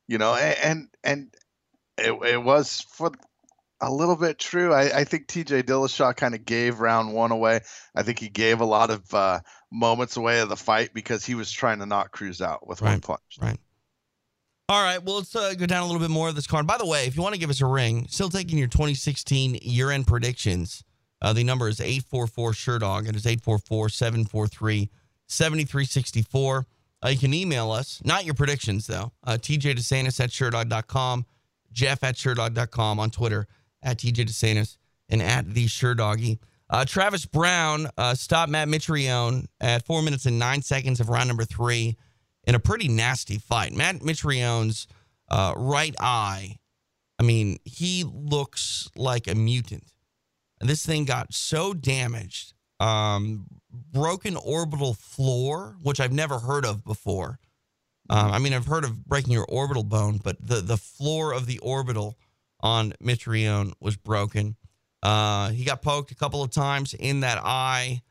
you 0.08 0.16
know, 0.16 0.34
and 0.34 0.56
and, 0.62 0.88
and 1.04 1.34
it, 1.98 2.32
it 2.32 2.42
was 2.42 2.80
for 2.80 3.10
a 3.80 3.92
little 3.92 4.16
bit 4.16 4.38
true. 4.38 4.72
I, 4.74 5.00
I 5.00 5.04
think 5.04 5.26
TJ 5.26 5.62
Dillashaw 5.64 6.16
kind 6.16 6.34
of 6.34 6.44
gave 6.44 6.80
round 6.80 7.12
one 7.14 7.30
away. 7.32 7.60
I 7.94 8.02
think 8.02 8.18
he 8.18 8.28
gave 8.28 8.60
a 8.60 8.64
lot 8.64 8.90
of 8.90 9.12
uh, 9.14 9.40
moments 9.72 10.16
away 10.16 10.40
of 10.40 10.48
the 10.48 10.56
fight 10.56 10.92
because 10.94 11.24
he 11.24 11.34
was 11.34 11.50
trying 11.50 11.78
to 11.78 11.86
knock 11.86 12.12
Cruz 12.12 12.40
out 12.42 12.66
with 12.66 12.82
one 12.82 12.92
Right, 12.92 13.02
punch. 13.02 13.38
Right. 13.40 13.58
All 14.68 14.82
right. 14.82 15.02
Well, 15.02 15.16
let's 15.16 15.34
uh, 15.34 15.54
go 15.54 15.66
down 15.66 15.82
a 15.82 15.86
little 15.86 16.00
bit 16.00 16.10
more 16.10 16.28
of 16.28 16.34
this 16.36 16.46
card. 16.46 16.66
By 16.66 16.78
the 16.78 16.86
way, 16.86 17.06
if 17.06 17.16
you 17.16 17.22
want 17.22 17.34
to 17.34 17.40
give 17.40 17.50
us 17.50 17.60
a 17.60 17.66
ring, 17.66 18.06
still 18.08 18.28
taking 18.28 18.56
your 18.58 18.68
2016 18.68 19.58
year 19.62 19.90
end 19.90 20.06
predictions. 20.06 20.84
Uh, 21.22 21.32
the 21.32 21.44
number 21.44 21.68
is 21.68 21.80
844 21.80 22.52
Sherdog. 22.52 23.08
It 23.08 23.16
is 23.16 23.26
844 23.26 23.88
743 23.90 24.90
7364. 25.26 26.66
Uh, 27.02 27.08
You 27.08 27.18
can 27.18 27.34
email 27.34 27.70
us, 27.70 28.00
not 28.04 28.24
your 28.24 28.34
predictions, 28.34 28.86
though. 28.86 29.12
Uh, 29.24 29.32
TJ 29.32 29.74
DeSantis 29.76 30.20
at 30.20 30.30
Sherdog.com, 30.30 31.26
Jeff 31.72 32.04
at 32.04 32.16
Sherdog.com 32.16 33.00
on 33.00 33.10
Twitter, 33.10 33.46
at 33.82 33.98
TJ 33.98 34.26
DeSantis, 34.26 34.76
and 35.08 35.22
at 35.22 35.52
the 35.52 35.66
Sherdoggy. 35.66 36.38
Uh, 36.68 36.84
Travis 36.84 37.26
Browne 37.26 37.88
uh, 37.98 38.14
stopped 38.14 38.50
Matt 38.50 38.68
Mitrione 38.68 39.46
at 39.60 39.84
four 39.84 40.02
minutes 40.02 40.26
and 40.26 40.38
nine 40.38 40.62
seconds 40.62 41.00
of 41.00 41.08
round 41.08 41.28
number 41.28 41.44
three 41.44 41.96
in 42.44 42.54
a 42.54 42.60
pretty 42.60 42.88
nasty 42.88 43.38
fight. 43.38 43.72
Matt 43.72 44.02
Mitrione's 44.02 44.86
uh, 45.28 45.52
right 45.56 45.94
eye, 45.98 46.56
I 47.18 47.22
mean, 47.22 47.58
he 47.64 48.04
looks 48.04 48.88
like 48.96 49.28
a 49.28 49.34
mutant. 49.34 49.92
This 50.60 50.84
thing 50.86 51.04
got 51.04 51.34
so 51.34 51.74
damaged, 51.74 52.54
um, 52.80 53.46
broken 53.70 54.36
orbital 54.36 54.94
floor, 54.94 55.76
which 55.82 56.00
I've 56.00 56.12
never 56.12 56.38
heard 56.38 56.64
of 56.64 56.84
before. 56.84 57.38
Um, 58.08 58.32
I 58.32 58.38
mean, 58.38 58.52
I've 58.54 58.66
heard 58.66 58.84
of 58.84 59.04
breaking 59.04 59.32
your 59.32 59.46
orbital 59.48 59.84
bone, 59.84 60.18
but 60.22 60.36
the 60.40 60.56
the 60.56 60.76
floor 60.76 61.32
of 61.32 61.46
the 61.46 61.58
orbital 61.58 62.16
on 62.62 62.92
Mitrione 63.02 63.72
was 63.80 63.96
broken. 63.96 64.56
Uh, 65.02 65.50
he 65.50 65.64
got 65.64 65.82
poked 65.82 66.10
a 66.10 66.14
couple 66.14 66.42
of 66.42 66.50
times 66.50 66.94
in 66.94 67.20
that 67.20 67.38
eye, 67.38 68.02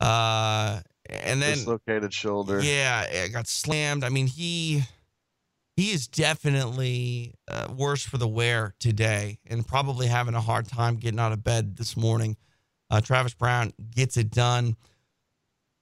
uh, 0.00 0.80
and 1.08 1.42
then 1.42 1.56
Dislocated 1.56 2.12
shoulder. 2.14 2.60
yeah, 2.62 3.02
it 3.02 3.32
got 3.32 3.46
slammed. 3.46 4.04
I 4.04 4.08
mean, 4.08 4.26
he 4.26 4.82
he 5.76 5.92
is 5.92 6.06
definitely 6.08 7.34
uh, 7.48 7.68
worse 7.74 8.02
for 8.02 8.18
the 8.18 8.28
wear 8.28 8.74
today, 8.78 9.38
and 9.46 9.66
probably 9.66 10.06
having 10.06 10.34
a 10.34 10.40
hard 10.40 10.66
time 10.68 10.96
getting 10.96 11.20
out 11.20 11.32
of 11.32 11.44
bed 11.44 11.76
this 11.76 11.96
morning. 11.96 12.36
Uh, 12.90 13.00
Travis 13.00 13.34
Browne 13.34 13.72
gets 13.94 14.16
it 14.16 14.30
done. 14.30 14.76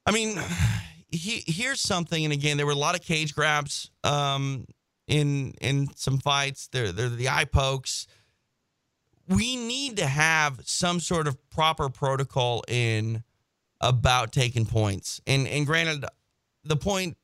I 0.07 0.11
mean, 0.11 0.39
he, 1.09 1.43
here's 1.47 1.81
something, 1.81 2.25
and 2.25 2.33
again, 2.33 2.57
there 2.57 2.67
were 2.67 2.73
a 2.73 2.77
lot 2.77 2.95
of 2.95 3.03
cage 3.03 3.35
grabs 3.35 3.91
um, 4.05 4.67
in 5.09 5.55
in 5.61 5.89
some 5.97 6.19
fights. 6.19 6.69
They're 6.71 6.93
they're 6.93 7.09
the 7.09 7.29
eye 7.29 7.47
pokes. 7.47 8.07
We 9.27 9.57
need 9.57 9.97
to 9.97 10.07
have 10.07 10.61
some 10.65 11.01
sort 11.01 11.27
of 11.27 11.37
proper 11.51 11.89
protocol 11.89 12.63
in 12.69 13.25
about 13.81 14.33
taking 14.33 14.67
points. 14.67 15.21
And 15.27 15.49
and 15.49 15.67
granted, 15.67 16.05
the 16.65 16.77
point 16.77 17.17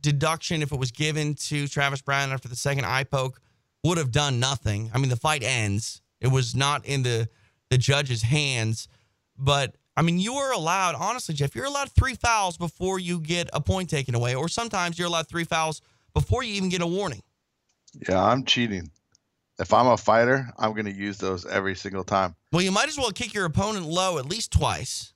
deduction, 0.00 0.62
if 0.62 0.72
it 0.72 0.78
was 0.78 0.90
given 0.90 1.34
to 1.34 1.68
Travis 1.68 2.02
Browne 2.02 2.32
after 2.32 2.48
the 2.48 2.56
second 2.56 2.86
eye 2.86 3.04
poke, 3.04 3.40
would 3.84 3.98
have 3.98 4.10
done 4.10 4.40
nothing. 4.40 4.90
I 4.92 4.98
mean, 4.98 5.10
the 5.10 5.16
fight 5.16 5.42
ends. 5.42 6.00
It 6.20 6.28
was 6.28 6.54
not 6.54 6.84
in 6.86 7.02
the 7.02 7.28
the 7.70 7.78
judge's 7.78 8.22
hands. 8.22 8.88
But 9.38 9.76
I 9.96 10.02
mean, 10.02 10.18
you 10.18 10.34
are 10.34 10.52
allowed, 10.52 10.94
honestly, 10.94 11.34
Jeff, 11.34 11.54
you're 11.54 11.64
allowed 11.64 11.90
three 11.90 12.14
fouls 12.14 12.56
before 12.56 12.98
you 12.98 13.20
get 13.20 13.48
a 13.52 13.60
point 13.60 13.90
taken 13.90 14.14
away, 14.14 14.34
or 14.34 14.48
sometimes 14.48 14.98
you're 14.98 15.08
allowed 15.08 15.28
three 15.28 15.44
fouls 15.44 15.80
before 16.14 16.42
you 16.42 16.54
even 16.54 16.68
get 16.68 16.80
a 16.82 16.86
warning. 16.86 17.22
Yeah, 18.08 18.22
I'm 18.22 18.44
cheating. 18.44 18.90
If 19.58 19.72
I'm 19.72 19.86
a 19.86 19.96
fighter, 19.96 20.52
I'm 20.58 20.72
going 20.72 20.84
to 20.84 20.92
use 20.92 21.16
those 21.18 21.46
every 21.46 21.74
single 21.74 22.04
time. 22.04 22.34
Well, 22.52 22.62
you 22.62 22.70
might 22.70 22.88
as 22.88 22.98
well 22.98 23.10
kick 23.10 23.32
your 23.32 23.46
opponent 23.46 23.86
low 23.86 24.18
at 24.18 24.26
least 24.26 24.52
twice. 24.52 25.14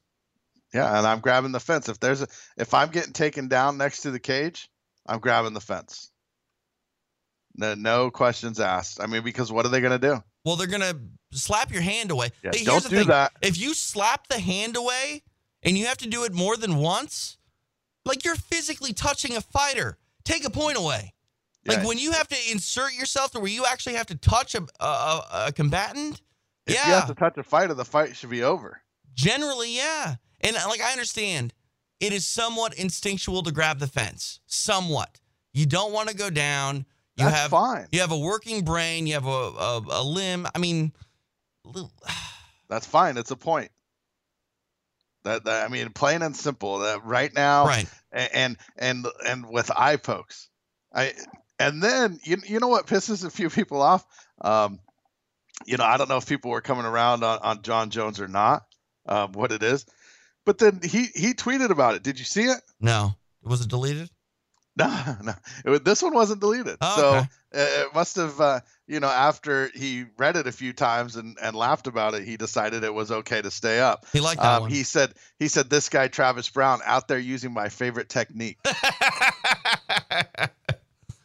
Yeah, 0.73 0.97
and 0.97 1.07
I'm 1.07 1.21
grabbing 1.21 1.53
the 1.53 1.61
fence. 1.61 1.89
If 1.89 1.99
there's 2.01 2.23
a 2.23 2.29
if 2.57 2.73
I'm 2.75 2.91
getting 2.91 3.13
taken 3.13 3.49
down 3.49 3.77
next 3.77 4.03
to 4.03 4.11
the 4.11 4.21
cage, 4.21 4.71
I'm 5.07 5.19
grabbing 5.19 5.53
the 5.53 5.61
fence. 5.61 6.11
No, 7.57 7.75
no 7.75 8.11
questions 8.11 8.61
asked. 8.61 9.01
I 9.03 9.07
mean, 9.07 9.25
because 9.25 9.51
what 9.51 9.67
are 9.67 9.69
they 9.69 9.81
going 9.81 9.99
to 10.01 10.07
do? 10.09 10.23
Well, 10.45 10.57
they're 10.57 10.69
gonna 10.69 10.95
slap 11.33 11.71
your 11.71 11.83
hand 11.83 12.11
away. 12.11 12.31
Yeah, 12.43 12.53
Hey, 12.55 12.65
don't 12.65 12.83
the 12.83 12.89
do 12.89 12.97
thing. 13.01 13.09
that. 13.09 13.33
If 13.43 13.59
you 13.59 13.75
slap 13.75 14.29
the 14.29 14.39
hand 14.39 14.75
away 14.75 15.23
and 15.63 15.77
you 15.77 15.85
have 15.87 15.99
to 15.99 16.09
do 16.09 16.25
it 16.25 16.33
more 16.33 16.57
than 16.57 16.77
once, 16.77 17.37
like 18.07 18.25
you're 18.25 18.37
physically 18.37 18.95
touching 18.95 19.37
a 19.37 19.43
fighter, 19.43 19.99
take 20.25 20.47
a 20.47 20.51
point 20.51 20.79
away. 20.79 21.13
Like 21.67 21.87
when 21.87 21.99
you 21.99 22.13
have 22.13 22.29
to 22.29 22.37
insert 22.51 22.95
yourself 22.95 23.33
to 23.33 23.41
where 23.41 23.51
you 23.51 23.67
actually 23.67 23.95
have 23.95 24.07
to 24.07 24.15
touch 24.17 24.55
a 24.55 24.67
a, 24.81 25.23
a, 25.47 25.53
combatant. 25.53 26.23
If 26.67 26.75
yeah, 26.75 26.87
you 26.87 26.95
have 26.95 27.09
to 27.09 27.15
touch 27.15 27.37
a 27.37 27.43
fighter, 27.43 27.75
the 27.75 27.85
fight 27.85 28.17
should 28.17 28.31
be 28.31 28.43
over. 28.43 28.81
generally, 29.15 29.77
yeah. 29.77 30.17
And 30.41 30.57
uh, 30.57 30.61
like 30.69 30.81
I 30.81 30.93
understand, 30.93 31.53
it 31.99 32.13
is 32.13 32.27
somewhat 32.27 32.75
instinctual 32.75 33.43
to 33.43 33.53
grab 33.53 33.79
the 33.79 33.87
fence. 33.87 34.41
Somewhat. 34.47 35.21
You 35.53 35.67
don't 35.67 35.93
want 35.93 36.09
to 36.09 36.15
go 36.15 36.31
down. 36.31 36.87
You 37.17 37.25
That's 37.25 37.37
have 37.37 37.51
fine. 37.51 37.89
You 37.93 38.01
have 38.01 38.13
a 38.13 38.19
working 38.19 38.65
brain. 38.65 39.07
You 39.07 39.15
have 39.15 39.27
a 39.27 39.29
a, 39.29 39.83
a 39.91 40.03
limb. 40.03 40.47
I 40.55 40.59
mean. 40.59 40.93
That's 42.69 42.87
fine. 42.87 43.19
It's 43.19 43.33
a 43.33 43.37
point. 43.37 43.71
That, 45.25 45.45
that 45.45 45.67
I 45.67 45.69
mean, 45.69 45.91
plain 45.91 46.23
and 46.23 46.35
simple. 46.35 46.79
That 46.79 47.05
right 47.05 47.35
now, 47.35 47.67
Right. 47.67 47.87
And 48.13 48.57
and 48.77 49.07
and 49.25 49.47
with 49.49 49.71
eye 49.77 49.97
pokes, 49.97 50.49
I 50.95 51.13
and 51.61 51.83
then 51.83 52.19
you 52.25 52.39
you 52.47 52.59
know 52.59 52.69
what 52.69 52.87
pisses 52.87 53.25
a 53.25 53.31
few 53.31 53.51
people 53.51 53.83
off. 53.83 54.05
Um, 54.41 54.81
you 55.67 55.77
know, 55.77 55.85
I 55.85 55.99
don't 55.99 56.09
know 56.09 56.17
if 56.17 56.27
people 56.27 56.51
were 56.51 56.63
coming 56.63 56.87
around 56.87 57.23
on, 57.23 57.39
on 57.39 57.63
Jon 57.63 57.91
Jones 57.91 58.19
or 58.19 58.27
not. 58.27 58.65
Um, 59.07 59.33
what 59.33 59.53
it 59.53 59.63
is, 59.63 59.87
but 60.45 60.59
then 60.59 60.81
he 60.83 61.07
he 61.15 61.35
tweeted 61.35 61.71
about 61.71 61.95
it. 61.95 62.03
Did 62.03 62.19
you 62.19 62.25
see 62.25 62.45
it? 62.45 62.61
No. 62.81 63.15
Was 63.43 63.61
it 63.61 63.69
deleted? 63.69 64.11
No, 64.77 65.17
no. 65.23 65.35
It, 65.65 65.85
this 65.85 66.01
one 66.01 66.15
wasn't 66.15 66.41
deleted. 66.41 66.79
Oh, 66.81 66.97
so 66.97 67.09
okay. 67.09 67.29
uh, 67.55 67.85
it 67.85 67.95
must 67.95 68.17
have, 68.17 68.41
uh, 68.41 68.61
you 68.87 69.01
know, 69.01 69.09
after 69.09 69.69
he 69.75 70.07
read 70.17 70.37
it 70.37 70.47
a 70.47 70.53
few 70.53 70.73
times 70.73 71.17
and, 71.17 71.37
and 71.43 71.55
laughed 71.55 71.87
about 71.87 72.15
it, 72.15 72.23
he 72.23 72.39
decided 72.39 72.83
it 72.83 72.95
was 72.95 73.11
okay 73.11 73.43
to 73.43 73.51
stay 73.51 73.81
up. 73.81 74.07
He 74.13 74.21
liked 74.21 74.41
that 74.41 74.55
um, 74.55 74.63
one. 74.63 74.71
He 74.71 74.85
said, 74.85 75.13
he 75.39 75.49
said, 75.49 75.69
this 75.69 75.91
guy 75.91 76.09
Travis 76.09 76.49
Browne 76.49 76.81
out 76.85 77.09
there 77.09 77.19
using 77.19 77.53
my 77.53 77.69
favorite 77.69 78.09
technique. 78.09 78.59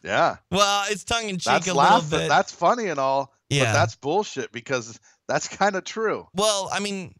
yeah, 0.05 0.37
Well, 0.51 0.85
it's 0.89 1.03
tongue 1.03 1.23
in 1.29 1.35
cheek 1.37 1.45
that's 1.45 1.67
a 1.67 1.73
laugh. 1.73 2.03
little 2.03 2.19
bit. 2.19 2.29
That's 2.29 2.51
funny 2.51 2.87
and 2.87 2.99
all, 2.99 3.33
Yeah. 3.49 3.65
but 3.65 3.73
that's 3.73 3.95
bullshit 3.95 4.51
because 4.51 4.99
that's 5.27 5.47
kind 5.47 5.75
of 5.75 5.83
true. 5.83 6.27
Well, 6.33 6.69
I 6.71 6.79
mean, 6.79 7.15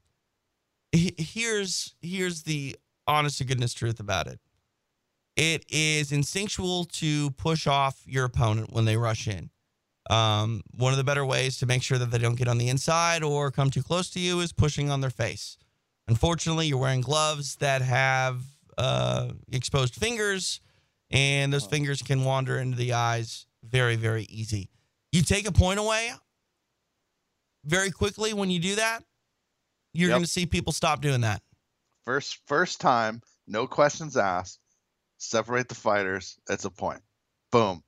he- 0.91 1.15
here's 1.17 1.95
here's 2.02 2.43
the 2.43 2.78
honest 3.08 3.39
to 3.39 3.43
goodness 3.45 3.74
truth 3.74 4.00
about 4.00 4.28
it. 4.28 4.39
It 5.36 5.65
is 5.69 6.12
instinctual 6.12 6.86
to 6.86 7.32
push 7.32 7.67
off 7.67 8.02
your 8.06 8.24
opponent 8.26 8.71
when 8.71 8.86
they 8.86 8.95
rush 8.95 9.28
in. 9.28 9.50
Um, 10.10 10.62
one 10.78 10.93
of 10.93 10.98
the 10.98 11.04
better 11.04 11.26
ways 11.26 11.58
to 11.58 11.65
make 11.65 11.82
sure 11.84 11.98
that 11.98 12.12
they 12.12 12.19
don't 12.19 12.36
get 12.36 12.48
on 12.48 12.58
the 12.60 12.69
inside 12.69 13.24
or 13.24 13.50
come 13.52 13.69
too 13.71 13.82
close 13.84 14.10
to 14.12 14.19
you 14.19 14.39
is 14.39 14.54
pushing 14.54 14.89
on 14.91 15.02
their 15.02 15.10
face. 15.10 15.58
Unfortunately, 16.08 16.67
you're 16.67 16.78
wearing 16.78 17.02
gloves 17.02 17.56
that 17.56 17.82
have 17.82 18.43
uh, 18.78 19.32
exposed 19.52 19.95
fingers, 19.95 20.62
and 21.15 21.54
those 21.54 21.65
fingers 21.65 22.01
can 22.01 22.23
wander 22.25 22.60
into 22.60 22.78
the 22.78 22.93
eyes 22.93 23.45
very, 23.63 23.95
very 23.95 24.23
easy. 24.30 24.69
You 25.12 25.21
take 25.21 25.47
a 25.47 25.51
point 25.51 25.80
away 25.80 26.12
very 27.63 27.89
quickly 27.89 28.34
when 28.34 28.49
you 28.51 28.60
do 28.60 28.75
that, 28.75 29.04
you're 29.93 30.10
Yep. 30.10 30.15
going 30.15 30.23
to 30.23 30.30
see 30.30 30.45
people 30.45 30.73
stop 30.73 31.01
doing 31.01 31.21
that. 31.21 31.41
First, 32.06 32.39
first 32.45 32.82
time, 32.82 33.21
no 33.47 33.65
questions 33.65 34.17
asked. 34.17 34.60
Separate 35.17 35.69
the 35.69 35.75
fighters. 35.75 36.38
It's 36.49 36.65
a 36.65 36.69
point. 36.69 37.01
Boom. 37.51 37.84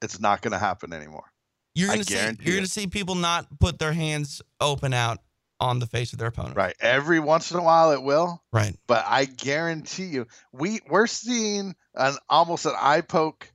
It's 0.00 0.20
not 0.20 0.40
going 0.40 0.52
to 0.52 0.58
happen 0.58 0.92
anymore. 0.92 1.32
You're 1.74 1.88
going 1.88 2.00
to 2.00 2.06
see 2.06 2.14
you're 2.14 2.54
going 2.54 2.64
to 2.64 2.70
see 2.70 2.86
people 2.86 3.16
not 3.16 3.58
put 3.58 3.78
their 3.78 3.92
hands 3.92 4.40
open 4.60 4.94
out 4.94 5.18
on 5.60 5.78
the 5.78 5.86
face 5.86 6.12
of 6.12 6.18
their 6.18 6.28
opponent. 6.28 6.56
Right. 6.56 6.74
Every 6.80 7.18
once 7.20 7.50
in 7.50 7.58
a 7.58 7.62
while 7.62 7.92
it 7.92 8.02
will. 8.02 8.42
Right. 8.52 8.76
But 8.86 9.04
I 9.06 9.24
guarantee 9.24 10.06
you, 10.06 10.26
we 10.52 10.80
we're 10.88 11.06
seeing 11.06 11.74
an 11.94 12.16
almost 12.28 12.66
an 12.66 12.72
eye 12.78 13.00
poke, 13.00 13.50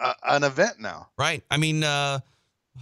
uh, 0.00 0.14
an 0.24 0.44
event 0.44 0.80
now. 0.80 1.08
Right. 1.18 1.42
I 1.50 1.56
mean, 1.58 1.84
uh, 1.84 2.20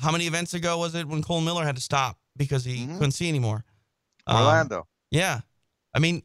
how 0.01 0.11
many 0.13 0.27
events 0.27 0.55
ago 0.55 0.79
was 0.79 0.95
it 0.95 1.07
when 1.07 1.23
Cole 1.23 1.41
Miller 1.41 1.65
had 1.65 1.77
to 1.77 1.83
stop 1.83 2.19
because 2.37 2.65
he 2.65 2.87
Mhm. 2.87 2.95
couldn't 2.95 3.13
see 3.13 3.29
anymore? 3.29 3.65
Um, 4.27 4.37
Orlando. 4.37 4.87
Yeah. 5.11 5.41
I 5.95 5.99
mean, 5.99 6.23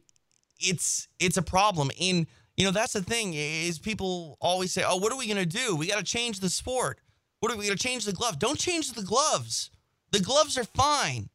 it's 0.58 1.08
it's 1.18 1.36
a 1.36 1.42
problem. 1.42 1.90
In 1.98 2.26
you 2.56 2.64
know, 2.64 2.70
that's 2.70 2.94
the 2.94 3.02
thing 3.02 3.34
is 3.34 3.78
people 3.78 4.38
always 4.40 4.72
say, 4.72 4.82
"Oh, 4.86 4.96
what 4.96 5.12
are 5.12 5.18
we 5.18 5.26
going 5.26 5.36
to 5.36 5.44
do? 5.44 5.76
We 5.76 5.88
got 5.88 5.98
to 5.98 6.02
change 6.04 6.40
the 6.40 6.48
sport. 6.48 6.98
What 7.40 7.52
are 7.52 7.56
we 7.56 7.66
going 7.66 7.76
to 7.76 7.82
change 7.82 8.06
the 8.06 8.12
glove? 8.14 8.38
Don't 8.38 8.58
change 8.58 8.92
the 8.92 9.02
gloves. 9.02 9.70
The 10.12 10.20
gloves 10.20 10.56
are 10.56 10.64
fine. 10.64 11.28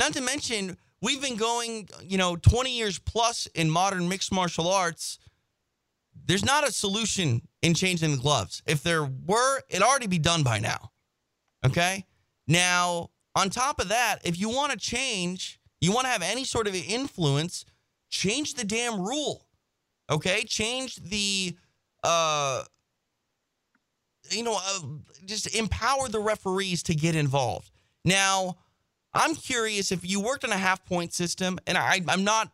Not 0.00 0.14
to 0.14 0.22
mention, 0.22 0.78
we've 1.02 1.20
been 1.20 1.36
going, 1.36 1.86
you 2.02 2.16
know, 2.16 2.34
20 2.34 2.74
years 2.74 2.98
plus 2.98 3.44
in 3.54 3.70
modern 3.70 4.08
mixed 4.08 4.32
martial 4.32 4.66
arts. 4.66 5.18
There's 6.24 6.42
not 6.42 6.66
a 6.66 6.72
solution 6.72 7.42
in 7.60 7.74
changing 7.74 8.12
the 8.12 8.16
gloves. 8.16 8.62
If 8.66 8.82
there 8.82 9.04
were, 9.04 9.60
it'd 9.68 9.82
already 9.82 10.06
be 10.06 10.18
done 10.18 10.42
by 10.42 10.58
now. 10.58 10.90
Okay? 11.66 12.06
Now, 12.48 13.10
on 13.36 13.50
top 13.50 13.78
of 13.78 13.88
that, 13.88 14.20
if 14.24 14.40
you 14.40 14.48
want 14.48 14.72
to 14.72 14.78
change, 14.78 15.60
you 15.82 15.92
want 15.92 16.06
to 16.06 16.10
have 16.10 16.22
any 16.22 16.44
sort 16.44 16.66
of 16.66 16.74
influence, 16.74 17.66
change 18.08 18.54
the 18.54 18.64
damn 18.64 19.02
rule. 19.02 19.46
Okay? 20.10 20.44
Change 20.44 20.96
the 20.96 21.54
uh 22.02 22.64
you 24.30 24.44
know, 24.44 24.58
uh, 24.58 24.80
just 25.26 25.54
empower 25.54 26.08
the 26.08 26.20
referees 26.20 26.84
to 26.84 26.94
get 26.94 27.16
involved. 27.16 27.70
Now, 28.04 28.56
I'm 29.12 29.34
curious 29.34 29.90
if 29.92 30.08
you 30.08 30.20
worked 30.20 30.44
on 30.44 30.52
a 30.52 30.56
half 30.56 30.84
point 30.84 31.12
system, 31.12 31.58
and 31.66 31.76
I, 31.76 32.00
I'm 32.08 32.24
not, 32.24 32.52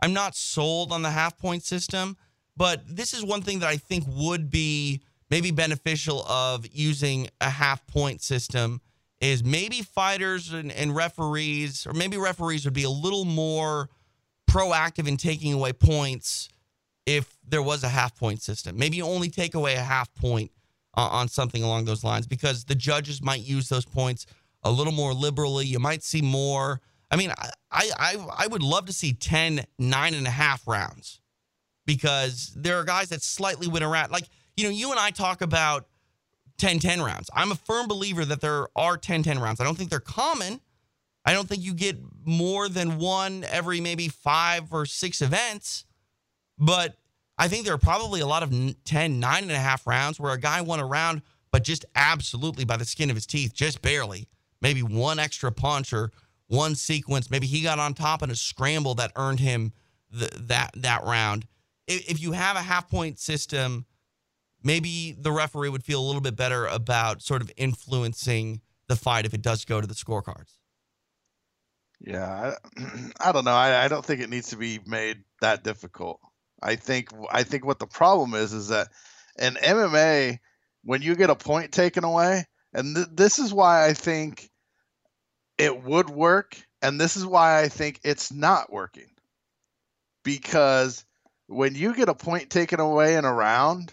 I'm 0.00 0.12
not 0.12 0.34
sold 0.34 0.92
on 0.92 1.02
the 1.02 1.10
half 1.10 1.38
point 1.38 1.64
system, 1.64 2.16
but 2.56 2.82
this 2.86 3.14
is 3.14 3.24
one 3.24 3.42
thing 3.42 3.60
that 3.60 3.68
I 3.68 3.76
think 3.76 4.04
would 4.08 4.50
be 4.50 5.02
maybe 5.30 5.50
beneficial 5.50 6.22
of 6.26 6.66
using 6.70 7.28
a 7.40 7.50
half 7.50 7.86
point 7.86 8.22
system 8.22 8.80
is 9.20 9.42
maybe 9.42 9.82
fighters 9.82 10.52
and, 10.52 10.70
and 10.70 10.94
referees, 10.94 11.86
or 11.86 11.94
maybe 11.94 12.16
referees 12.16 12.64
would 12.64 12.74
be 12.74 12.84
a 12.84 12.90
little 12.90 13.24
more 13.24 13.88
proactive 14.50 15.08
in 15.08 15.16
taking 15.16 15.52
away 15.52 15.72
points 15.72 16.48
if 17.06 17.36
there 17.46 17.62
was 17.62 17.82
a 17.82 17.88
half 17.88 18.16
point 18.16 18.42
system. 18.42 18.76
Maybe 18.78 18.98
you 18.98 19.04
only 19.04 19.30
take 19.30 19.54
away 19.54 19.74
a 19.74 19.82
half 19.82 20.14
point 20.14 20.50
uh, 20.96 21.08
on 21.10 21.28
something 21.28 21.62
along 21.62 21.86
those 21.86 22.04
lines 22.04 22.26
because 22.26 22.64
the 22.64 22.74
judges 22.74 23.22
might 23.22 23.40
use 23.40 23.68
those 23.68 23.84
points 23.84 24.26
a 24.66 24.70
little 24.70 24.92
more 24.92 25.14
liberally. 25.14 25.66
You 25.66 25.78
might 25.78 26.02
see 26.02 26.22
more. 26.22 26.80
I 27.10 27.16
mean, 27.16 27.32
I 27.38 27.50
I 27.70 28.16
I, 28.38 28.46
would 28.46 28.62
love 28.62 28.86
to 28.86 28.92
see 28.92 29.12
10, 29.12 29.64
nine 29.78 30.14
and 30.14 30.26
a 30.26 30.30
half 30.30 30.66
rounds 30.66 31.20
because 31.84 32.52
there 32.56 32.78
are 32.78 32.84
guys 32.84 33.10
that 33.10 33.22
slightly 33.22 33.68
win 33.68 33.82
around. 33.82 34.10
Like, 34.10 34.28
you 34.56 34.64
know, 34.64 34.70
you 34.70 34.90
and 34.90 34.98
I 34.98 35.10
talk 35.10 35.40
about 35.40 35.86
10 36.58 36.80
10 36.80 37.00
rounds. 37.00 37.30
I'm 37.32 37.52
a 37.52 37.54
firm 37.54 37.86
believer 37.86 38.24
that 38.24 38.40
there 38.40 38.68
are 38.74 38.96
10 38.96 39.22
10 39.22 39.38
rounds. 39.38 39.60
I 39.60 39.64
don't 39.64 39.76
think 39.76 39.90
they're 39.90 40.00
common. 40.00 40.60
I 41.24 41.32
don't 41.32 41.48
think 41.48 41.62
you 41.62 41.74
get 41.74 41.98
more 42.24 42.68
than 42.68 42.98
one 42.98 43.44
every 43.44 43.80
maybe 43.80 44.08
five 44.08 44.72
or 44.72 44.86
six 44.86 45.22
events. 45.22 45.84
But 46.58 46.96
I 47.38 47.48
think 47.48 47.64
there 47.64 47.74
are 47.74 47.78
probably 47.78 48.20
a 48.20 48.26
lot 48.26 48.42
of 48.42 48.52
n- 48.52 48.76
10, 48.84 49.20
nine 49.20 49.42
and 49.42 49.52
a 49.52 49.58
half 49.58 49.86
rounds 49.86 50.18
where 50.18 50.32
a 50.32 50.40
guy 50.40 50.60
won 50.60 50.80
a 50.80 50.86
round, 50.86 51.22
but 51.52 51.62
just 51.62 51.84
absolutely 51.94 52.64
by 52.64 52.76
the 52.76 52.84
skin 52.84 53.10
of 53.10 53.16
his 53.16 53.26
teeth, 53.26 53.52
just 53.52 53.82
barely. 53.82 54.28
Maybe 54.60 54.82
one 54.82 55.18
extra 55.18 55.52
punch 55.52 55.92
or 55.92 56.10
one 56.48 56.74
sequence. 56.74 57.30
Maybe 57.30 57.46
he 57.46 57.62
got 57.62 57.78
on 57.78 57.94
top 57.94 58.22
in 58.22 58.30
a 58.30 58.36
scramble 58.36 58.94
that 58.96 59.12
earned 59.16 59.40
him 59.40 59.72
the, 60.10 60.30
that 60.42 60.70
that 60.76 61.04
round. 61.04 61.46
If, 61.86 62.20
you 62.20 62.32
have 62.32 62.56
a 62.56 62.62
half 62.62 62.90
point 62.90 63.18
system, 63.20 63.86
maybe 64.62 65.16
the 65.16 65.30
referee 65.30 65.68
would 65.68 65.84
feel 65.84 66.00
a 66.00 66.06
little 66.06 66.20
bit 66.20 66.34
better 66.34 66.66
about 66.66 67.22
sort 67.22 67.42
of 67.42 67.52
influencing 67.56 68.60
the 68.88 68.96
fight 68.96 69.24
if 69.24 69.34
it 69.34 69.42
does 69.42 69.64
go 69.64 69.80
to 69.80 69.86
the 69.86 69.94
scorecards. 69.94 70.58
Yeah, 72.00 72.54
I, 72.76 72.82
I 73.28 73.32
don't 73.32 73.44
know. 73.44 73.52
I, 73.52 73.84
I 73.84 73.88
don't 73.88 74.04
think 74.04 74.20
it 74.20 74.30
needs 74.30 74.48
to 74.50 74.56
be 74.56 74.80
made 74.84 75.18
that 75.40 75.62
difficult. 75.62 76.20
I 76.62 76.76
think 76.76 77.10
I 77.30 77.42
think 77.42 77.64
what 77.64 77.78
the 77.78 77.86
problem 77.86 78.34
is 78.34 78.52
is 78.52 78.68
that 78.68 78.88
in 79.38 79.54
MMA, 79.54 80.38
when 80.82 81.02
you 81.02 81.14
get 81.14 81.30
a 81.30 81.36
point 81.36 81.72
taken 81.72 82.04
away, 82.04 82.46
and 82.76 82.94
th- 82.94 83.08
this 83.10 83.38
is 83.38 83.52
why 83.52 83.86
I 83.86 83.94
think 83.94 84.50
it 85.58 85.82
would 85.82 86.10
work, 86.10 86.56
and 86.82 87.00
this 87.00 87.16
is 87.16 87.26
why 87.26 87.60
I 87.60 87.68
think 87.68 88.00
it's 88.04 88.32
not 88.32 88.70
working. 88.70 89.10
Because 90.22 91.04
when 91.46 91.74
you 91.74 91.94
get 91.94 92.08
a 92.08 92.14
point 92.14 92.50
taken 92.50 92.78
away 92.78 93.16
in 93.16 93.24
a 93.24 93.32
round, 93.32 93.92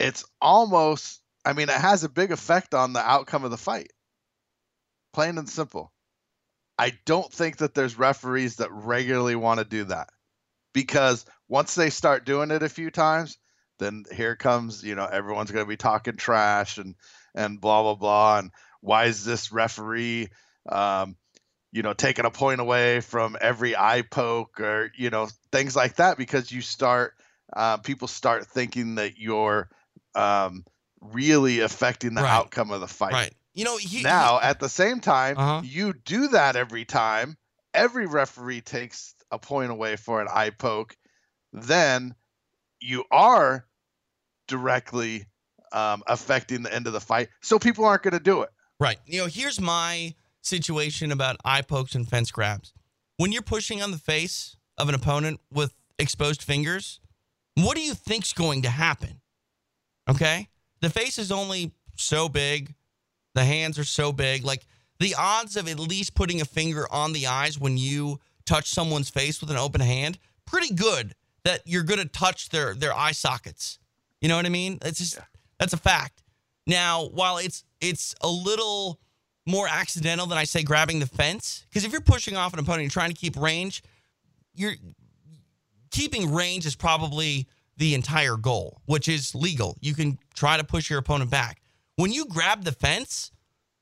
it's 0.00 0.24
almost 0.40 1.20
I 1.44 1.52
mean, 1.52 1.68
it 1.68 1.80
has 1.80 2.04
a 2.04 2.08
big 2.08 2.30
effect 2.32 2.74
on 2.74 2.92
the 2.92 3.00
outcome 3.00 3.44
of 3.44 3.50
the 3.50 3.56
fight. 3.56 3.92
Plain 5.12 5.38
and 5.38 5.48
simple. 5.48 5.92
I 6.78 6.92
don't 7.06 7.32
think 7.32 7.58
that 7.58 7.74
there's 7.74 7.98
referees 7.98 8.56
that 8.56 8.70
regularly 8.72 9.34
want 9.34 9.58
to 9.58 9.64
do 9.64 9.84
that 9.84 10.10
because 10.72 11.24
once 11.48 11.74
they 11.74 11.90
start 11.90 12.24
doing 12.24 12.50
it 12.50 12.62
a 12.62 12.68
few 12.68 12.90
times, 12.90 13.38
then 13.78 14.04
here 14.12 14.36
comes, 14.36 14.82
you 14.84 14.94
know, 14.94 15.06
everyone's 15.06 15.50
going 15.50 15.64
to 15.64 15.68
be 15.68 15.76
talking 15.76 16.16
trash 16.16 16.78
and 16.78 16.94
and 17.34 17.60
blah 17.60 17.82
blah 17.82 17.94
blah 17.94 18.38
and 18.38 18.50
why 18.80 19.04
is 19.04 19.24
this 19.24 19.52
referee 19.52 20.28
um 20.68 21.16
you 21.72 21.82
know 21.82 21.92
taking 21.92 22.24
a 22.24 22.30
point 22.30 22.60
away 22.60 23.00
from 23.00 23.36
every 23.40 23.76
eye 23.76 24.02
poke 24.02 24.60
or 24.60 24.90
you 24.96 25.10
know 25.10 25.28
things 25.52 25.76
like 25.76 25.96
that 25.96 26.16
because 26.18 26.50
you 26.50 26.60
start 26.60 27.14
uh, 27.54 27.78
people 27.78 28.08
start 28.08 28.46
thinking 28.46 28.96
that 28.96 29.18
you're 29.18 29.70
um 30.14 30.64
really 31.00 31.60
affecting 31.60 32.14
the 32.14 32.22
Right. 32.22 32.30
outcome 32.30 32.70
of 32.70 32.80
the 32.80 32.88
fight 32.88 33.14
Right. 33.14 33.32
You 33.54 33.64
know, 33.64 33.76
he, 33.76 34.04
now 34.04 34.40
at 34.40 34.60
the 34.60 34.68
same 34.68 35.00
time 35.00 35.40
Uh-huh. 35.40 35.62
you 35.62 35.92
do 35.92 36.28
that 36.28 36.56
every 36.56 36.84
time 36.84 37.36
every 37.74 38.06
referee 38.06 38.60
takes 38.62 39.14
a 39.30 39.38
point 39.38 39.70
away 39.70 39.96
for 39.96 40.20
an 40.20 40.28
eye 40.30 40.50
poke 40.50 40.96
then 41.52 42.14
you 42.80 43.04
are 43.10 43.67
directly 44.48 45.26
um, 45.72 46.02
affecting 46.06 46.62
the 46.62 46.74
end 46.74 46.86
of 46.86 46.92
the 46.92 47.00
fight 47.00 47.28
so 47.40 47.58
people 47.58 47.84
aren't 47.84 48.02
going 48.02 48.12
to 48.14 48.20
do 48.20 48.42
it 48.42 48.50
Right. 48.80 48.98
You 49.06 49.22
know, 49.22 49.26
here's 49.26 49.60
my 49.60 50.14
situation 50.40 51.10
about 51.10 51.36
eye 51.44 51.62
pokes 51.62 51.94
and 51.94 52.08
fence 52.08 52.30
grabs. 52.30 52.72
when 53.16 53.32
you're 53.32 53.42
pushing 53.42 53.82
on 53.82 53.90
the 53.90 53.98
face 53.98 54.56
of 54.76 54.88
an 54.88 54.94
opponent 54.94 55.40
with 55.52 55.74
exposed 55.98 56.42
fingers, 56.42 57.00
what 57.56 57.76
do 57.76 57.82
you 57.82 57.94
think's 57.94 58.32
going 58.32 58.62
to 58.62 58.70
happen? 58.70 59.20
Okay? 60.08 60.48
The 60.80 60.90
face 60.90 61.18
is 61.18 61.32
only 61.32 61.72
so 61.96 62.28
big, 62.28 62.76
the 63.34 63.44
hands 63.44 63.78
are 63.78 63.84
so 63.84 64.12
big. 64.12 64.44
Like 64.44 64.64
the 65.00 65.16
odds 65.18 65.56
of 65.56 65.68
at 65.68 65.80
least 65.80 66.14
putting 66.14 66.40
a 66.40 66.44
finger 66.44 66.86
on 66.92 67.12
the 67.12 67.26
eyes 67.26 67.58
when 67.58 67.76
you 67.76 68.20
touch 68.46 68.70
someone's 68.70 69.10
face 69.10 69.40
with 69.40 69.50
an 69.50 69.56
open 69.56 69.80
hand, 69.80 70.18
pretty 70.46 70.72
good 70.72 71.16
that 71.44 71.62
you're 71.66 71.82
going 71.82 71.98
to 72.00 72.08
touch 72.08 72.50
their 72.50 72.74
their 72.74 72.94
eye 72.94 73.12
sockets. 73.12 73.80
You 74.20 74.28
know 74.28 74.36
what 74.36 74.46
I 74.46 74.50
mean? 74.50 74.78
It's 74.84 74.98
just 74.98 75.18
that's 75.58 75.72
a 75.72 75.78
fact. 75.78 76.22
Now, 76.66 77.06
while 77.06 77.38
it's 77.38 77.64
it's 77.80 78.14
a 78.20 78.28
little 78.28 79.00
more 79.46 79.66
accidental 79.68 80.26
than 80.26 80.36
I 80.36 80.44
say 80.44 80.62
grabbing 80.62 81.00
the 81.00 81.06
fence, 81.06 81.64
because 81.68 81.84
if 81.84 81.92
you're 81.92 82.00
pushing 82.00 82.36
off 82.36 82.52
an 82.52 82.58
opponent, 82.58 82.82
you're 82.82 82.90
trying 82.90 83.10
to 83.10 83.16
keep 83.16 83.36
range, 83.36 83.82
you're 84.54 84.74
keeping 85.90 86.32
range 86.32 86.66
is 86.66 86.76
probably 86.76 87.46
the 87.76 87.94
entire 87.94 88.36
goal, 88.36 88.80
which 88.86 89.08
is 89.08 89.34
legal. 89.34 89.76
You 89.80 89.94
can 89.94 90.18
try 90.34 90.56
to 90.56 90.64
push 90.64 90.90
your 90.90 90.98
opponent 90.98 91.30
back. 91.30 91.62
When 91.96 92.12
you 92.12 92.26
grab 92.26 92.64
the 92.64 92.72
fence, 92.72 93.30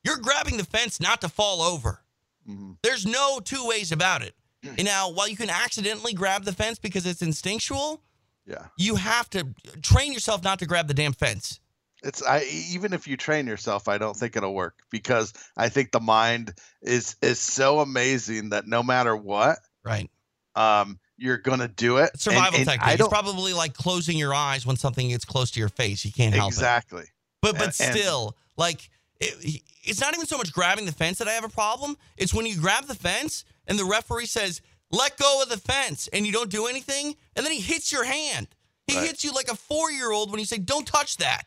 you're 0.03 0.17
grabbing 0.17 0.57
the 0.57 0.63
fence 0.63 0.99
not 0.99 1.21
to 1.21 1.29
fall 1.29 1.61
over. 1.61 2.03
Mm-hmm. 2.49 2.73
There's 2.83 3.05
no 3.05 3.39
two 3.39 3.67
ways 3.67 3.91
about 3.91 4.21
it. 4.21 4.35
And 4.63 4.85
now, 4.85 5.11
while 5.11 5.27
you 5.27 5.35
can 5.35 5.49
accidentally 5.49 6.13
grab 6.13 6.45
the 6.45 6.53
fence 6.53 6.79
because 6.79 7.05
it's 7.05 7.21
instinctual, 7.21 8.01
Yeah. 8.47 8.65
you 8.77 8.95
have 8.95 9.29
to 9.31 9.47
train 9.81 10.13
yourself 10.13 10.43
not 10.43 10.59
to 10.59 10.65
grab 10.65 10.87
the 10.87 10.93
damn 10.93 11.13
fence. 11.13 11.59
It's 12.03 12.23
I 12.23 12.43
even 12.71 12.93
if 12.93 13.07
you 13.07 13.17
train 13.17 13.47
yourself, 13.47 13.87
I 13.87 13.97
don't 13.97 14.15
think 14.15 14.35
it'll 14.35 14.53
work 14.53 14.75
because 14.91 15.33
I 15.57 15.67
think 15.69 15.91
the 15.91 15.99
mind 15.99 16.53
is 16.81 17.15
is 17.21 17.39
so 17.39 17.79
amazing 17.79 18.49
that 18.49 18.67
no 18.67 18.83
matter 18.83 19.15
what, 19.17 19.57
right, 19.83 20.09
um, 20.55 20.99
you're 21.17 21.39
gonna 21.39 21.67
do 21.67 21.97
it. 21.97 22.11
And- 22.13 22.21
Survival 22.21 22.59
and 22.59 22.67
technique. 22.69 22.87
I 22.87 22.93
It's 22.93 23.07
probably 23.07 23.53
like 23.53 23.73
closing 23.73 24.17
your 24.17 24.33
eyes 24.33 24.65
when 24.65 24.77
something 24.77 25.09
gets 25.09 25.25
close 25.25 25.49
to 25.51 25.59
your 25.59 25.69
face. 25.69 26.05
You 26.05 26.11
can't 26.11 26.35
help 26.35 26.51
it. 26.51 26.55
exactly. 26.55 27.05
But 27.41 27.53
but 27.57 27.75
And- 27.79 27.89
and- 27.89 27.97
still, 27.99 28.37
like 28.57 28.89
it, 29.19 29.61
it's 29.83 29.99
not 29.99 30.13
even 30.13 30.27
so 30.27 30.37
much 30.37 30.53
grabbing 30.53 30.85
the 30.85 30.91
fence 30.91 31.17
that 31.17 31.27
I 31.27 31.31
have 31.31 31.43
a 31.43 31.49
problem. 31.49 31.97
It's 32.15 32.33
when 32.33 32.45
you 32.45 32.55
grab 32.57 32.85
the 32.85 32.95
fence 32.95 33.43
and 33.65 33.79
the 33.79 33.85
referee 33.85 34.27
says, 34.27 34.61
"Let 34.91 35.17
go 35.17 35.41
of 35.41 35.49
the 35.49 35.57
fence," 35.57 36.07
and 36.13 36.25
you 36.25 36.31
don't 36.31 36.49
do 36.49 36.67
anything, 36.67 37.15
and 37.35 37.45
then 37.45 37.51
he 37.53 37.59
hits 37.61 37.91
your 37.91 38.03
hand. 38.05 38.47
He 38.87 38.95
Right. 38.95 39.07
hits 39.07 39.23
you 39.23 39.31
like 39.33 39.49
a 39.49 39.55
four-year-old 39.55 40.31
when 40.31 40.39
you 40.39 40.45
say, 40.45 40.57
"Don't 40.57 40.87
touch 40.87 41.17
that." 41.17 41.45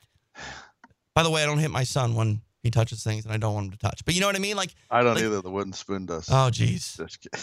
By 1.14 1.22
the 1.22 1.30
way, 1.30 1.42
I 1.42 1.46
don't 1.46 1.58
hit 1.58 1.70
my 1.70 1.84
son 1.84 2.14
when 2.14 2.42
he 2.62 2.70
touches 2.70 3.02
things, 3.02 3.24
and 3.24 3.32
I 3.32 3.36
don't 3.38 3.54
want 3.54 3.66
him 3.66 3.72
to 3.72 3.78
touch. 3.78 4.04
But 4.04 4.14
you 4.14 4.20
know 4.20 4.26
what 4.26 4.36
I 4.36 4.40
mean? 4.40 4.56
Like, 4.56 4.74
I 4.90 5.02
don't 5.02 5.14
like- 5.14 5.24
either. 5.24 5.40
The 5.40 5.50
wooden 5.50 5.72
spoon 5.72 6.06
does. 6.06 6.28
Oh, 6.28 6.50
jeez. 6.52 7.00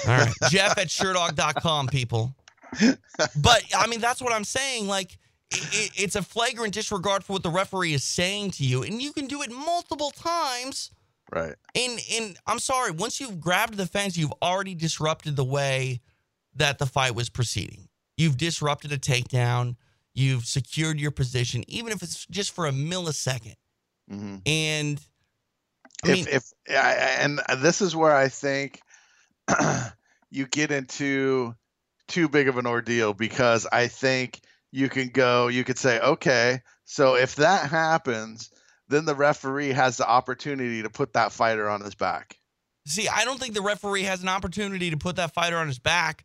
All 0.08 0.18
right. 0.18 0.34
Jeff 0.52 0.78
at 0.78 0.88
Sherdog.com, 0.88 1.88
people. 1.88 2.36
But 3.36 3.64
I 3.76 3.88
mean, 3.88 4.00
that's 4.00 4.22
what 4.22 4.34
I'm 4.34 4.44
saying. 4.44 4.88
Like, 4.88 5.18
it, 5.52 5.92
it's 5.96 6.16
a 6.16 6.22
flagrant 6.22 6.74
disregard 6.74 7.24
for 7.24 7.34
what 7.34 7.44
the 7.44 7.50
referee 7.50 7.94
is 7.94 8.04
saying 8.04 8.52
to 8.52 8.64
you, 8.66 8.84
and 8.84 9.02
you 9.02 9.14
can 9.14 9.28
do 9.28 9.42
it 9.42 9.52
multiple 9.52 10.12
times. 10.12 10.92
Right. 11.34 11.56
And 11.76 12.00
and 12.14 12.38
I'm 12.48 12.60
sorry, 12.60 12.92
once 12.92 13.20
you've 13.20 13.40
grabbed 13.40 13.76
the 13.76 13.86
fence, 13.86 14.18
you've 14.18 14.34
already 14.42 14.76
disrupted 14.76 15.36
the 15.36 15.44
way 15.44 16.02
that 16.56 16.80
the 16.80 16.86
fight 16.86 17.16
was 17.16 17.30
proceeding. 17.30 17.90
You've 18.16 18.38
disrupted 18.38 18.92
a 18.92 18.98
takedown. 18.98 19.76
You've 20.14 20.46
secured 20.46 21.00
your 21.00 21.12
position, 21.12 21.64
even 21.68 21.92
if 21.92 22.02
it's 22.02 22.26
just 22.28 22.52
for 22.56 22.66
a 22.66 22.72
millisecond. 22.72 23.56
hmm 24.10 24.38
And 24.46 25.00
I 26.04 26.08
if 26.08 26.16
mean, 26.16 26.28
if 26.30 26.44
I, 26.70 26.94
and 27.20 27.40
this 27.58 27.82
is 27.82 27.96
where 27.96 28.16
I 28.16 28.30
think 28.30 28.82
you 30.32 30.48
get 30.48 30.72
into 30.72 31.56
too 32.08 32.30
big 32.30 32.48
of 32.48 32.58
an 32.58 32.66
ordeal 32.66 33.14
because 33.14 33.68
I 33.72 33.88
think 33.88 34.42
you 34.72 34.90
can 34.90 35.10
go, 35.10 35.48
you 35.48 35.64
could 35.64 35.78
say, 35.78 36.00
okay, 36.00 36.62
so 36.86 37.16
if 37.16 37.36
that 37.36 37.70
happens, 37.70 38.50
then 38.90 39.06
the 39.06 39.16
referee 39.16 39.70
has 39.70 39.98
the 39.98 40.08
opportunity 40.08 40.82
to 40.82 40.90
put 40.90 41.14
that 41.14 41.32
fighter 41.32 41.70
on 41.70 41.82
his 41.82 41.96
back. 41.96 42.40
See, 42.86 43.08
I 43.08 43.26
don't 43.26 43.40
think 43.40 43.54
the 43.54 43.62
referee 43.62 44.04
has 44.04 44.22
an 44.24 44.30
opportunity 44.30 44.90
to 44.92 44.98
put 44.98 45.18
that 45.18 45.34
fighter 45.34 45.58
on 45.58 45.68
his 45.68 45.78
back 45.80 46.24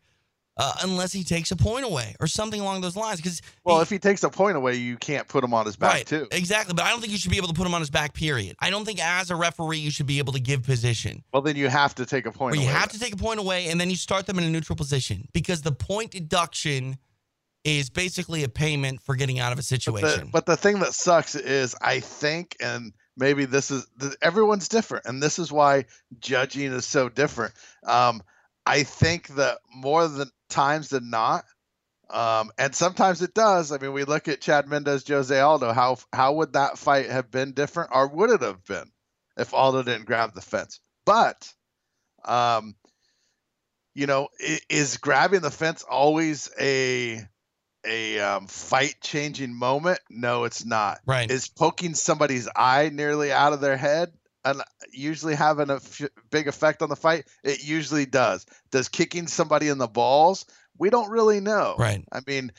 uh, 0.55 0.71
unless 0.83 1.11
he 1.11 1.23
takes 1.23 1.51
a 1.51 1.55
point 1.57 1.83
away 1.83 2.15
or 2.21 2.27
something 2.27 2.61
along 2.61 2.79
those 2.81 2.95
lines. 2.95 3.17
Because 3.19 3.41
Well, 3.65 3.81
if 3.81 3.89
he 3.89 3.99
takes 3.99 4.23
a 4.23 4.29
point 4.29 4.55
away, 4.55 4.75
you 4.75 4.95
can't 4.95 5.27
put 5.27 5.43
him 5.43 5.53
on 5.53 5.65
his 5.65 5.75
back 5.75 5.93
right, 5.93 6.05
too. 6.05 6.27
exactly. 6.31 6.73
But 6.73 6.85
I 6.85 6.91
don't 6.91 7.01
think 7.01 7.11
you 7.11 7.17
should 7.17 7.31
be 7.31 7.37
able 7.37 7.49
to 7.49 7.53
put 7.53 7.65
him 7.67 7.73
on 7.73 7.81
his 7.81 7.89
back. 7.89 8.13
Period. 8.13 8.55
I 8.59 8.69
don't 8.69 8.85
think 8.85 9.03
as 9.03 9.29
a 9.31 9.35
referee 9.35 9.79
you 9.79 9.91
should 9.91 10.05
be 10.05 10.19
able 10.19 10.31
to 10.33 10.39
give 10.39 10.63
position. 10.63 11.23
Well, 11.33 11.41
then 11.41 11.55
you 11.57 11.67
have 11.69 11.95
to 11.95 12.05
take 12.05 12.25
a 12.27 12.31
point 12.31 12.53
Or 12.55 12.59
you 12.59 12.63
away. 12.67 12.71
have 12.73 12.89
to 12.91 12.99
take 12.99 13.13
a 13.13 13.17
point 13.17 13.39
away 13.39 13.67
and 13.67 13.81
then 13.81 13.89
you 13.89 13.95
start 13.97 14.25
them 14.27 14.37
in 14.37 14.43
a 14.45 14.49
neutral 14.49 14.75
position 14.77 15.27
because 15.33 15.63
the 15.63 15.71
point 15.73 16.11
deduction 16.11 16.97
is 17.63 17.89
basically 17.89 18.43
a 18.43 18.49
payment 18.49 19.01
for 19.01 19.15
getting 19.15 19.39
out 19.39 19.51
of 19.51 19.57
a 19.57 19.61
But 19.61 19.65
situation. 19.65 20.25
the, 20.25 20.31
but 20.31 20.45
the 20.45 20.57
thing 20.57 20.79
that 20.79 20.93
sucks 20.93 21.35
is 21.35 21.75
I 21.81 21.99
think, 22.01 22.57
and 22.59 22.93
maybe 23.15 23.45
this 23.45 23.71
is 23.71 23.87
everyone's 24.21 24.67
different, 24.67 25.05
and 25.05 25.21
this 25.21 25.39
is 25.39 25.51
why 25.51 25.85
judging 26.19 26.73
is 26.73 26.85
so 26.85 27.09
different. 27.09 27.53
Um, 27.85 28.21
I 28.65 28.83
think 28.83 29.27
that 29.35 29.59
more 29.73 30.07
than 30.07 30.29
times 30.49 30.89
than 30.89 31.09
not, 31.09 31.45
um, 32.09 32.51
and 32.57 32.75
sometimes 32.75 33.21
it 33.21 33.33
does. 33.33 33.71
I 33.71 33.77
mean, 33.77 33.93
we 33.93 34.03
look 34.03 34.27
at 34.27 34.41
Chad 34.41 34.67
Mendes, 34.67 35.07
Jose 35.07 35.37
Aldo. 35.37 35.73
How 35.73 35.97
how 36.11 36.33
would 36.33 36.53
that 36.53 36.77
fight 36.77 37.09
have 37.09 37.31
been 37.31 37.53
different, 37.53 37.91
or 37.93 38.07
would 38.07 38.29
it 38.29 38.41
have 38.41 38.63
been 38.65 38.91
if 39.37 39.53
Aldo 39.53 39.83
didn't 39.83 40.05
grab 40.05 40.33
the 40.33 40.41
fence? 40.41 40.79
But, 41.05 41.51
um, 42.23 42.75
you 43.95 44.05
know, 44.07 44.29
is 44.69 44.97
grabbing 44.97 45.41
the 45.41 45.51
fence 45.51 45.83
always 45.83 46.49
a 46.59 47.21
a 47.85 48.19
um, 48.19 48.47
fight 48.47 48.95
changing 49.01 49.53
moment? 49.53 49.99
No, 50.09 50.43
it's 50.45 50.65
not. 50.65 50.99
Right. 51.05 51.29
Is 51.29 51.47
poking 51.47 51.93
somebody's 51.95 52.47
eye 52.55 52.89
nearly 52.93 53.31
out 53.31 53.53
of 53.53 53.61
their 53.61 53.77
head 53.77 54.13
and 54.45 54.61
usually 54.91 55.35
having 55.35 55.69
a 55.69 55.75
f- 55.75 56.01
big 56.31 56.47
effect 56.47 56.81
on 56.81 56.89
the 56.89 56.95
fight? 56.95 57.25
It 57.43 57.63
usually 57.63 58.05
does. 58.05 58.45
Does 58.71 58.89
kicking 58.89 59.27
somebody 59.27 59.67
in 59.69 59.77
the 59.77 59.87
balls? 59.87 60.45
We 60.77 60.89
don't 60.89 61.09
really 61.11 61.39
know. 61.39 61.75
Right. 61.77 62.03
I 62.11 62.21
mean, 62.25 62.51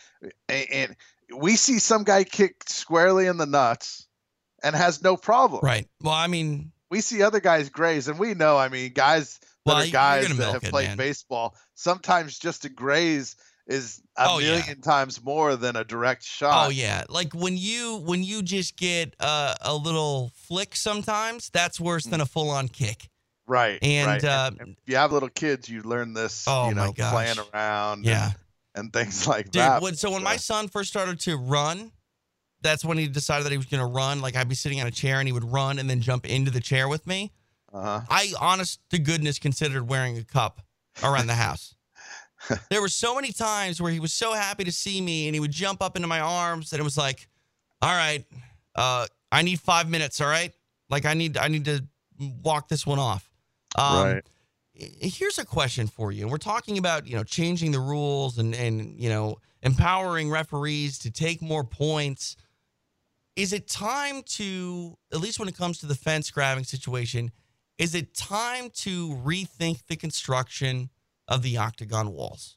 and, 0.49 0.67
and 0.73 0.97
we 1.37 1.57
see 1.57 1.79
some 1.79 2.05
guy 2.05 2.25
kicked 2.25 2.69
squarely 2.69 3.27
in 3.27 3.37
the 3.39 3.47
nuts 3.47 4.07
and 4.63 4.75
has 4.77 5.03
no 5.03 5.17
problem. 5.17 5.61
right. 5.65 5.89
Well, 6.03 6.15
I 6.15 6.27
mean, 6.27 6.73
We 6.91 7.01
see 7.01 7.23
other 7.23 7.41
guys 7.41 7.71
graze, 7.71 8.09
and 8.09 8.19
we 8.19 8.35
know. 8.35 8.57
I 8.57 8.69
mean, 8.69 8.93
guys 8.93 9.41
that 9.41 9.49
Well, 9.73 9.83
are 9.83 9.87
guys 9.89 10.29
that 10.37 10.53
have 10.53 10.63
it, 10.65 10.71
played 10.71 10.89
man. 10.89 10.97
baseball. 10.97 11.57
Sometimes 11.75 12.39
just 12.39 12.63
to 12.63 12.69
graze 12.69 13.35
is 13.67 14.01
a 14.19 14.27
Oh, 14.29 14.39
yeah. 14.39 14.57
million 14.59 14.81
times 14.81 15.23
more 15.23 15.57
than 15.57 15.77
a 15.77 15.85
direct 15.85 16.23
shot. 16.25 16.67
Oh 16.67 16.71
yeah, 16.71 17.05
like 17.09 17.33
when 17.35 17.57
you 17.57 18.03
when 18.05 18.23
you 18.23 18.43
just 18.43 18.77
get 18.77 19.15
uh, 19.21 19.55
a 19.63 19.75
little 19.75 20.31
flick, 20.35 20.77
sometimes 20.77 21.51
that's 21.51 21.81
worse 21.81 22.05
than 22.05 22.21
a 22.21 22.27
full 22.27 22.51
on 22.51 22.69
kick. 22.69 23.09
Right. 23.47 23.79
And, 23.83 24.07
right. 24.07 24.25
uh, 24.25 24.51
if 24.59 24.69
you 24.87 24.97
have 24.97 25.13
little 25.13 25.29
kids, 25.29 25.69
you 25.69 25.83
learn 25.83 26.15
this, 26.15 26.47
Oh, 26.49 26.71
you 26.71 26.75
know, 26.75 26.93
playing 26.95 27.37
around 27.53 28.05
Yeah. 28.07 28.29
and, 28.75 28.85
and 28.87 28.93
things 28.93 29.27
like 29.29 29.47
Dude, 29.51 29.61
that. 29.61 29.83
when, 29.83 29.95
so 29.97 30.11
when 30.11 30.23
my 30.23 30.37
son 30.37 30.69
first 30.69 30.89
started 30.89 31.21
to 31.21 31.37
run, 31.37 31.93
that's 32.63 32.87
when 32.87 32.97
he 32.97 33.07
decided 33.07 33.45
that 33.45 33.51
he 33.53 33.59
was 33.59 33.67
going 33.67 33.83
to 33.83 33.87
run. 33.87 34.23
Like 34.23 34.35
I'd 34.35 34.49
be 34.49 34.55
sitting 34.55 34.81
on 34.81 34.87
a 34.87 34.91
chair 34.91 35.19
and 35.19 35.29
he 35.29 35.33
would 35.33 35.45
run 35.45 35.79
and 35.79 35.91
then 35.91 36.01
jump 36.01 36.25
into 36.27 36.51
the 36.51 36.61
chair 36.61 36.89
with 36.89 37.07
me. 37.07 37.33
uh-huh. 37.71 38.01
I, 38.09 38.33
honest 38.41 38.81
to 38.91 38.99
goodness, 38.99 39.39
considered 39.39 39.87
wearing 39.91 40.17
a 40.17 40.25
cup 40.25 40.63
around 41.03 41.27
the 41.27 41.35
house. 41.35 41.75
there 42.71 42.81
were 42.81 42.89
so 42.89 43.15
many 43.15 43.33
times 43.33 43.81
where 43.81 43.93
he 43.93 44.01
was 44.01 44.13
so 44.13 44.33
happy 44.33 44.65
to 44.65 44.73
see 44.73 45.01
me 45.01 45.27
and 45.27 45.35
he 45.35 45.41
would 45.41 45.53
jump 45.53 45.83
up 45.83 45.97
into 45.97 46.09
my 46.09 46.21
arms 46.21 46.73
and 46.73 46.81
it 46.81 46.85
was 46.85 46.97
like, 46.97 47.29
all 47.83 47.95
right, 47.95 48.25
uh, 48.75 49.07
I 49.31 49.43
need 49.43 49.61
five 49.61 49.89
minutes. 49.89 50.21
All 50.21 50.29
right. 50.29 50.53
Like 50.91 51.05
I 51.05 51.15
need, 51.15 51.37
I 51.37 51.49
need 51.49 51.65
to 51.67 51.85
walk 52.43 52.69
this 52.69 52.87
one 52.87 52.99
off. 52.99 53.31
Um, 53.77 54.05
Right. 54.05 54.23
Here's 54.77 55.39
a 55.39 55.45
question 55.45 55.87
for 55.87 56.11
you. 56.11 56.27
We're 56.27 56.37
talking 56.37 56.79
about, 56.79 57.07
you 57.07 57.17
know, 57.17 57.23
changing 57.23 57.71
the 57.71 57.79
rules 57.79 58.39
and, 58.39 58.57
and, 58.57 59.01
you 59.01 59.09
know, 59.09 59.37
empowering 59.63 60.31
referees 60.31 60.99
to 61.01 61.13
take 61.13 61.41
more 61.41 61.63
points. 61.63 62.37
Is 63.37 63.53
it 63.53 63.69
time 63.69 64.23
to, 64.31 64.99
at 65.13 65.21
least 65.21 65.39
when 65.39 65.47
it 65.49 65.57
comes 65.57 65.79
to 65.79 65.87
the 65.87 65.95
fence 65.95 66.29
grabbing 66.31 66.65
situation, 66.65 67.31
is 67.79 67.95
it 67.95 68.15
time 68.15 68.71
to 68.71 69.11
rethink 69.25 69.87
the 69.87 69.95
construction 69.97 70.91
of 71.29 71.43
the 71.43 71.57
octagon 71.57 72.13
walls? 72.13 72.57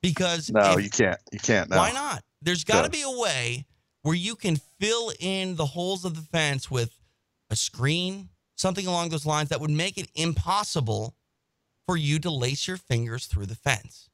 Because 0.00 0.50
no, 0.50 0.78
if- 0.78 0.84
you 0.84 0.90
can't. 0.90 1.18
You 1.32 1.38
can't. 1.38 1.70
No. 1.70 1.78
why 1.78 1.92
not? 1.92 2.22
There's 2.42 2.64
got 2.64 2.84
to 2.84 2.90
be 2.90 3.02
a 3.02 3.10
way 3.20 3.66
where 4.02 4.16
you 4.16 4.34
can 4.34 4.56
fill 4.80 5.12
in 5.20 5.54
the 5.54 5.66
holes 5.66 6.04
of 6.04 6.16
the 6.16 6.22
fence 6.22 6.68
with 6.68 6.92
a 7.50 7.56
screen, 7.56 8.28
something 8.56 8.86
along 8.86 9.10
those 9.10 9.24
lines 9.24 9.50
that 9.50 9.60
would 9.60 9.70
make 9.70 9.96
it 9.96 10.10
impossible 10.16 11.14
for 11.86 11.96
you 11.96 12.18
to 12.18 12.30
lace 12.30 12.66
your 12.66 12.76
fingers 12.76 13.26
through 13.26 13.46
the 13.46 13.54
fence. 13.54 14.10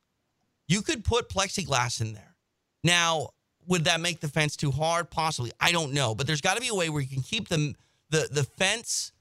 You 0.66 0.82
could 0.82 1.04
put 1.04 1.30
plexiglass 1.30 2.02
in 2.02 2.12
there. 2.12 2.36
Now, 2.84 3.30
would 3.66 3.84
that 3.84 4.00
make 4.00 4.20
the 4.20 4.28
fence 4.28 4.56
too 4.56 4.70
hard? 4.70 5.10
Possibly. 5.10 5.52
I 5.60 5.72
don't 5.72 5.92
know, 5.92 6.14
but 6.14 6.26
there's 6.26 6.40
got 6.40 6.54
to 6.54 6.60
be 6.60 6.68
a 6.68 6.74
way 6.74 6.90
where 6.90 7.02
you 7.02 7.08
can 7.08 7.22
keep 7.22 7.48
the 7.48 7.74
the 8.10 8.28
the 8.30 8.44
fence 8.44 9.12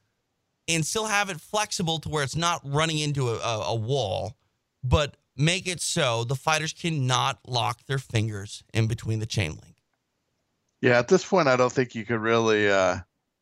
and 0.68 0.86
still 0.86 1.05
have 1.05 1.30
it 1.30 1.39
flexible 1.39 1.99
to 1.99 2.09
where 2.09 2.24
it's 2.24 2.36
not 2.36 2.61
running 2.63 2.99
into 2.99 3.30
a, 3.30 3.38
a, 3.38 3.61
a 3.68 3.76
wall, 3.76 4.38
but 4.84 5.18
make 5.36 5.68
it 5.68 5.80
so 5.82 6.24
the 6.24 6.36
fighters 6.36 6.74
cannot 6.74 7.39
lock 7.47 7.86
their 7.86 7.99
fingers 7.99 8.63
in 8.74 8.88
between 8.88 9.20
the 9.20 9.26
chain 9.26 9.51
link. 9.51 9.76
Yeah, 10.82 10.99
at 10.99 11.07
this 11.07 11.26
point, 11.26 11.47
I 11.47 11.55
don't 11.55 11.72
think 11.72 11.95
you 11.95 12.05
could 12.05 12.20
really. 12.20 12.70
Uh, 12.70 12.97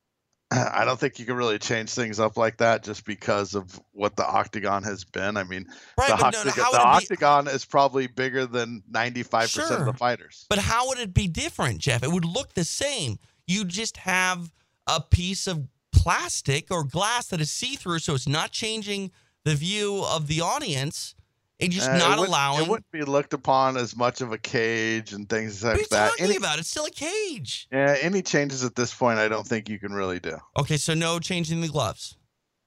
I 0.51 0.85
don't 0.85 0.99
think 0.99 1.19
you 1.19 1.25
can 1.25 1.35
really 1.35 1.57
change 1.57 1.89
things 1.89 2.19
up 2.19 2.37
like 2.37 2.57
that 2.57 2.83
just 2.83 3.03
because 3.03 3.55
of 3.55 3.79
what 3.91 4.15
the 4.15 4.25
octagon 4.25 4.83
has 4.83 5.03
been. 5.03 5.35
I 5.37 5.43
mean, 5.43 5.65
Right, 5.97 6.09
the, 6.11 6.17
but 6.17 6.33
no, 6.33 6.43
no, 6.43 6.49
octagon, 6.49 6.63
how 6.63 6.71
the 6.71 6.77
would 6.77 7.03
it 7.03 7.09
be- 7.09 7.13
octagon 7.15 7.47
is 7.47 7.65
probably 7.65 8.07
bigger 8.07 8.45
than 8.45 8.83
ninety-five 8.89 9.51
percent 9.51 9.81
of 9.81 9.85
the 9.85 9.93
fighters. 9.93 10.45
But 10.49 10.59
how 10.59 10.87
would 10.87 10.99
it 10.99 11.13
be 11.13 11.27
different, 11.27 11.79
Jeff? 11.79 12.03
It 12.03 12.11
would 12.11 12.25
look 12.25 12.53
the 12.53 12.63
same. 12.63 13.17
You 13.47 13.65
just 13.65 13.97
have 13.97 14.51
a 14.87 15.01
piece 15.01 15.47
of 15.47 15.67
plastic 16.05 16.69
or 16.69 16.83
glass 16.83 17.27
that 17.27 17.41
is 17.41 17.49
see 17.51 17.75
through, 17.75 17.97
so 17.99 18.13
it's 18.13 18.27
not 18.27 18.51
changing 18.51 19.11
the 19.43 19.55
view 19.55 20.03
of 20.05 20.27
the 20.27 20.39
audience. 20.39 21.15
It's 21.57 21.73
just 21.73 21.89
Uh, 21.89 21.97
not 21.97 22.09
wouldn't- 22.19 22.27
allowing. 22.27 22.63
It 22.65 22.69
wouldn't 22.69 22.91
be 22.91 23.01
looked 23.03 23.33
upon 23.33 23.75
as 23.75 23.95
much 23.95 24.21
of 24.21 24.31
a 24.31 24.37
cage 24.37 25.13
and 25.13 25.27
things 25.27 25.63
like 25.63 25.71
what 25.71 25.73
are 25.73 25.77
you 25.77 25.81
like 25.83 25.89
that. 25.89 26.09
talking 26.11 26.25
Any, 26.25 26.35
about? 26.35 26.59
It's 26.59 26.69
still 26.69 26.85
a 26.85 26.91
cage. 26.91 27.67
yeah, 27.71 27.95
any 28.01 28.21
changes 28.21 28.63
at 28.63 28.75
this 28.75 28.93
point, 28.93 29.17
I 29.17 29.27
don't 29.27 29.47
think 29.47 29.67
you 29.67 29.79
can 29.79 29.93
really 29.93 30.19
do. 30.19 30.37
Okay, 30.59 30.77
so 30.77 30.93
no 30.93 31.17
changing 31.19 31.61
the 31.61 31.69
gloves. 31.69 32.17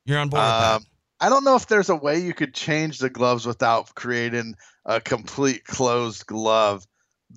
You're 0.05 0.19
on 0.19 0.31
board 0.31 0.41
with 0.41 0.49
that. 0.49 0.75
Um, 0.77 0.87
I 1.21 1.29
don't 1.29 1.45
know 1.45 1.55
if 1.55 1.67
there's 1.69 1.91
a 1.91 1.97
way 1.97 2.19
you 2.19 2.35
could 2.35 2.55
change 2.55 2.99
the 2.99 3.11
gloves 3.11 3.47
without 3.47 3.95
creating 3.95 4.55
a 4.85 5.01
complete 5.01 5.65
closed 5.65 6.27
glove 6.27 6.85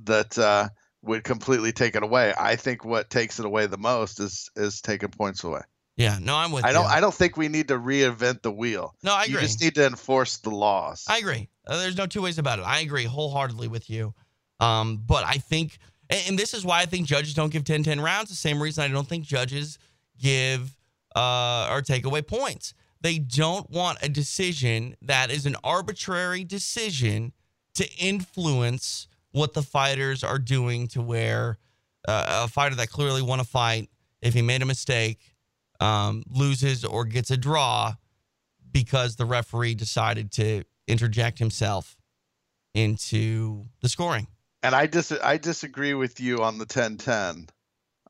that 0.06 0.38
uh, 0.40 0.70
would 1.04 1.24
completely 1.26 1.72
take 1.74 1.96
it 1.96 2.02
away. 2.04 2.34
I 2.40 2.56
think 2.56 2.86
what 2.86 3.10
takes 3.10 3.40
it 3.40 3.46
away 3.46 3.66
the 3.68 3.78
most 3.78 4.20
is 4.20 4.50
is 4.56 4.82
taking 4.82 5.10
points 5.10 5.44
away. 5.44 5.62
Yeah, 5.98 6.18
no, 6.22 6.36
I'm 6.36 6.52
with 6.52 6.66
I 6.66 6.72
don't. 6.72 6.86
I 6.86 7.00
don't 7.00 7.14
think 7.14 7.38
we 7.38 7.48
need 7.48 7.68
to 7.68 7.78
reinvent 7.78 8.42
the 8.42 8.52
wheel. 8.52 8.96
No, 9.04 9.14
I 9.14 9.24
agree. 9.24 9.36
You 9.36 9.40
just 9.42 9.62
need 9.62 9.76
to 9.76 9.86
enforce 9.86 10.38
the 10.38 10.50
laws. 10.50 11.06
I 11.08 11.18
agree. 11.18 11.50
Uh, 11.68 11.78
there's 11.80 11.98
no 11.98 12.08
two 12.08 12.22
ways 12.22 12.38
about 12.38 12.60
it. 12.60 12.64
I 12.64 12.80
agree 12.80 13.04
wholeheartedly 13.04 13.68
with 13.68 13.90
you. 13.90 14.14
Um, 14.60 15.04
but 15.06 15.26
I 15.26 15.34
think, 15.34 15.78
and, 16.10 16.22
and 16.30 16.40
this 16.40 16.54
is 16.54 16.66
why 16.66 16.80
I 16.80 16.86
think 16.86 17.08
judges 17.08 17.34
don't 17.34 17.52
give 17.52 17.64
10 17.64 17.84
10 17.84 18.00
rounds. 18.00 18.30
The 18.30 18.36
same 18.36 18.62
reason 18.62 18.84
I 18.84 18.88
don't 18.88 19.08
think 19.08 19.26
judges 19.26 19.78
give 20.20 20.76
uh, 21.16 21.68
or 21.72 21.82
take 21.82 22.06
away 22.06 22.22
points. 22.22 22.74
They 23.02 23.18
don't 23.18 23.70
want 23.70 23.98
a 24.02 24.10
decision 24.10 24.96
that 25.02 25.32
is 25.32 25.46
an 25.46 25.56
arbitrary 25.64 26.44
decision 26.44 27.34
to 27.76 27.90
influence 27.98 29.08
what 29.32 29.54
the 29.54 29.64
fighters 29.64 30.24
are 30.24 30.38
doing 30.38 30.88
to 30.90 31.02
where 31.02 31.58
uh, 32.08 32.44
a 32.46 32.48
fighter 32.48 32.76
that 32.76 32.90
clearly 32.90 33.22
won 33.22 33.40
a 33.40 33.44
fight, 33.44 33.90
if 34.22 34.34
he 34.34 34.42
made 34.42 34.62
a 34.62 34.66
mistake, 34.66 35.20
um, 35.82 36.24
loses 36.30 36.86
or 36.86 37.06
gets 37.06 37.32
a 37.32 37.38
draw 37.38 37.96
because 38.72 39.18
the 39.18 39.26
referee 39.26 39.76
decided 39.76 40.32
to 40.32 40.64
interject 40.88 41.40
himself 41.40 41.98
into 42.74 43.66
the 43.82 43.90
scoring. 43.90 44.28
and 44.64 44.74
I 44.74 44.86
dis 44.86 45.12
I 45.12 45.38
disagree 45.38 45.94
with 45.94 46.20
you 46.20 46.44
on 46.44 46.58
the 46.58 46.66
10-10. 46.66 47.50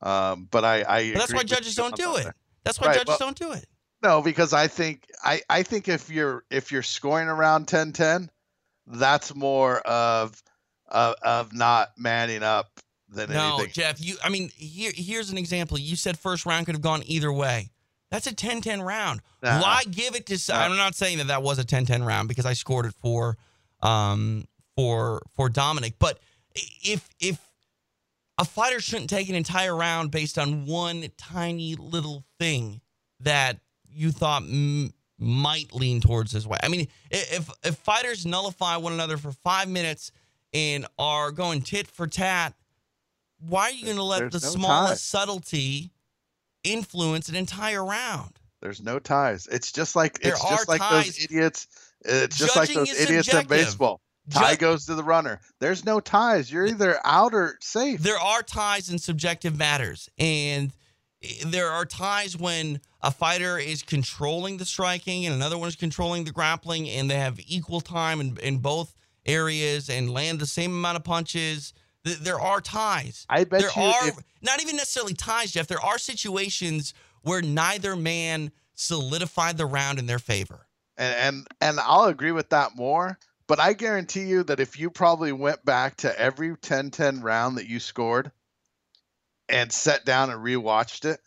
Um, 0.04 0.48
but 0.52 0.66
I, 0.66 0.84
I 0.88 1.12
But 1.14 1.20
that's 1.20 1.34
why 1.34 1.44
judges 1.44 1.76
don't 1.76 1.96
do 1.96 2.16
it. 2.18 2.28
That's 2.64 2.80
why 2.80 2.88
Right, 2.88 2.98
judges 2.98 3.18
don't 3.18 3.38
do 3.38 3.52
it. 3.54 3.66
No, 4.04 4.22
because 4.22 4.52
I 4.52 4.68
think 4.68 5.08
I, 5.24 5.42
I 5.50 5.64
think 5.64 5.88
if 5.88 6.10
you're 6.10 6.44
if 6.50 6.72
you're 6.72 6.84
scoring 6.84 7.28
around 7.28 7.68
10-10, 7.68 8.30
that's 8.88 9.34
more 9.36 9.80
of 9.80 10.42
of, 10.88 11.16
of 11.22 11.54
not 11.54 11.92
manning 11.98 12.44
up 12.44 12.80
than 13.12 13.32
No, 13.32 13.56
anything. 13.58 13.74
Jeff, 13.74 14.02
you 14.04 14.16
I 14.24 14.30
mean, 14.30 14.50
here 14.56 14.92
here's 14.96 15.30
an 15.30 15.38
example. 15.38 15.78
You 15.78 15.96
said 15.96 16.18
first 16.18 16.46
round 16.46 16.66
could 16.66 16.76
have 16.76 16.82
gone 16.82 17.04
either 17.06 17.32
way. 17.32 17.70
That's 18.10 18.28
a 18.28 18.34
10-10 18.36 18.84
round. 18.84 19.22
Nah. 19.42 19.62
Why 19.62 19.84
give 19.90 20.16
it 20.16 20.26
to 20.28 20.54
I'm 20.54 20.76
not 20.76 20.96
saying 20.96 21.20
that 21.20 21.28
that 21.28 21.42
was 21.44 21.60
a 21.60 21.64
10-10 21.64 22.06
round 22.06 22.28
because 22.28 22.46
I 22.46 22.54
scored 22.54 22.86
it 22.86 22.94
for 23.02 23.38
um 23.82 24.46
for 24.76 25.22
for 25.36 25.50
Dominic, 25.50 25.96
but 26.00 26.20
if 26.84 27.08
if 27.20 27.40
a 28.38 28.46
fighter 28.46 28.80
shouldn't 28.80 29.10
take 29.10 29.30
an 29.30 29.36
entire 29.36 29.76
round 29.76 30.12
based 30.12 30.40
on 30.40 30.66
one 30.66 31.06
tiny 31.18 31.76
little 31.76 32.24
thing 32.40 32.82
that 33.20 33.60
you 33.88 34.12
thought 34.12 34.42
m- 34.44 34.94
might 35.20 35.74
lean 35.74 36.02
towards 36.02 36.32
his 36.32 36.48
way. 36.48 36.58
I 36.64 36.68
mean, 36.68 36.88
if 37.12 37.50
if 37.64 37.76
fighters 37.76 38.26
nullify 38.26 38.78
one 38.78 38.94
another 38.94 39.18
for 39.18 39.32
five 39.32 39.70
minutes 39.70 40.12
and 40.54 40.88
are 40.98 41.32
going 41.32 41.62
tit 41.62 41.88
for 41.88 42.08
tat, 42.08 42.54
why 43.48 43.64
are 43.64 43.72
you 43.72 43.86
going 43.86 43.98
to 43.98 44.04
let 44.04 44.20
There's 44.20 44.34
the 44.42 44.48
no 44.48 44.52
smallest 44.54 45.12
tie. 45.12 45.20
subtlety 45.20 45.92
influence 46.64 47.30
an 47.30 47.36
entire 47.36 47.84
round? 47.84 48.34
There's 48.62 48.82
no 48.82 49.00
ties. 49.00 49.48
It's 49.48 49.72
just 49.72 49.96
like 49.96 50.20
There 50.20 50.34
it's 50.34 50.42
just 50.50 50.68
like 50.68 50.82
ties. 50.82 51.06
those 51.06 51.24
idiots. 51.26 51.68
It's 52.06 52.38
just 52.38 52.56
like 52.56 52.68
Judging 52.70 52.82
those 52.86 52.90
is 52.92 53.02
idiots 53.10 53.28
in 53.28 53.32
subjective. 53.34 53.50
baseball. 53.50 54.02
Tie 54.30 54.52
Ju- 54.54 54.58
goes 54.60 54.86
to 54.86 54.96
the 54.96 55.04
runner. 55.04 55.42
There's 55.60 55.84
no 55.84 56.00
ties. 56.00 56.52
You're 56.52 56.68
either 56.68 57.00
out 57.04 57.34
or 57.34 57.58
safe. 57.62 58.02
There 58.02 58.20
are 58.20 58.44
ties 58.44 58.90
in 58.90 59.00
subjective 59.00 59.58
matters, 59.58 60.10
and 60.20 60.72
eh, 61.24 61.44
there 61.48 61.70
are 61.72 61.86
ties 61.86 62.38
when 62.38 62.82
a 63.02 63.10
fighter 63.10 63.58
is 63.58 63.82
controlling 63.82 64.58
the 64.58 64.66
striking 64.66 65.26
and 65.26 65.34
another 65.34 65.58
one 65.58 65.68
is 65.68 65.76
controlling 65.76 66.24
the 66.26 66.32
grappling, 66.32 66.88
and 66.88 67.10
they 67.10 67.18
have 67.18 67.40
equal 67.48 67.82
time 67.82 68.22
in, 68.22 68.38
in 68.44 68.58
both 68.60 68.94
areas 69.26 69.90
and 69.90 70.12
land 70.14 70.40
the 70.40 70.46
same 70.46 70.72
amount 70.72 70.98
of 70.98 71.04
punches. 71.04 71.74
Th- 72.06 72.18
There 72.18 72.40
are 72.40 72.62
ties. 72.62 73.26
I 73.30 73.44
bet 73.44 73.62
there 73.62 73.72
you 73.76 73.82
are 73.92 74.08
if- 74.10 74.16
not 74.42 74.62
even 74.62 74.76
necessarily 74.76 75.14
ties, 75.14 75.52
Jeff. 75.52 75.68
There 75.68 75.82
are 75.84 75.98
situations 75.98 76.94
where 77.22 77.42
neither 77.42 77.96
man 77.96 78.52
solidified 78.74 79.58
the 79.58 79.66
round 79.66 80.00
in 80.00 80.08
their 80.08 80.20
favor. 80.20 80.68
and 80.98 81.16
and 81.16 81.48
and 81.62 81.80
I'll 81.80 82.06
agree 82.06 82.32
with 82.32 82.50
that 82.50 82.76
more. 82.76 83.18
But 83.48 83.60
I 83.60 83.74
guarantee 83.74 84.24
you 84.26 84.44
that 84.44 84.60
if 84.60 84.80
you 84.80 84.90
probably 84.90 85.32
went 85.32 85.64
back 85.66 85.98
to 85.98 86.20
every 86.20 86.56
10-10 86.56 87.22
round 87.22 87.58
that 87.58 87.68
you 87.68 87.80
scored 87.80 88.32
and 89.50 89.72
sat 89.72 90.06
down 90.06 90.30
and 90.30 90.40
rewatched 90.42 91.04
it, 91.06 91.20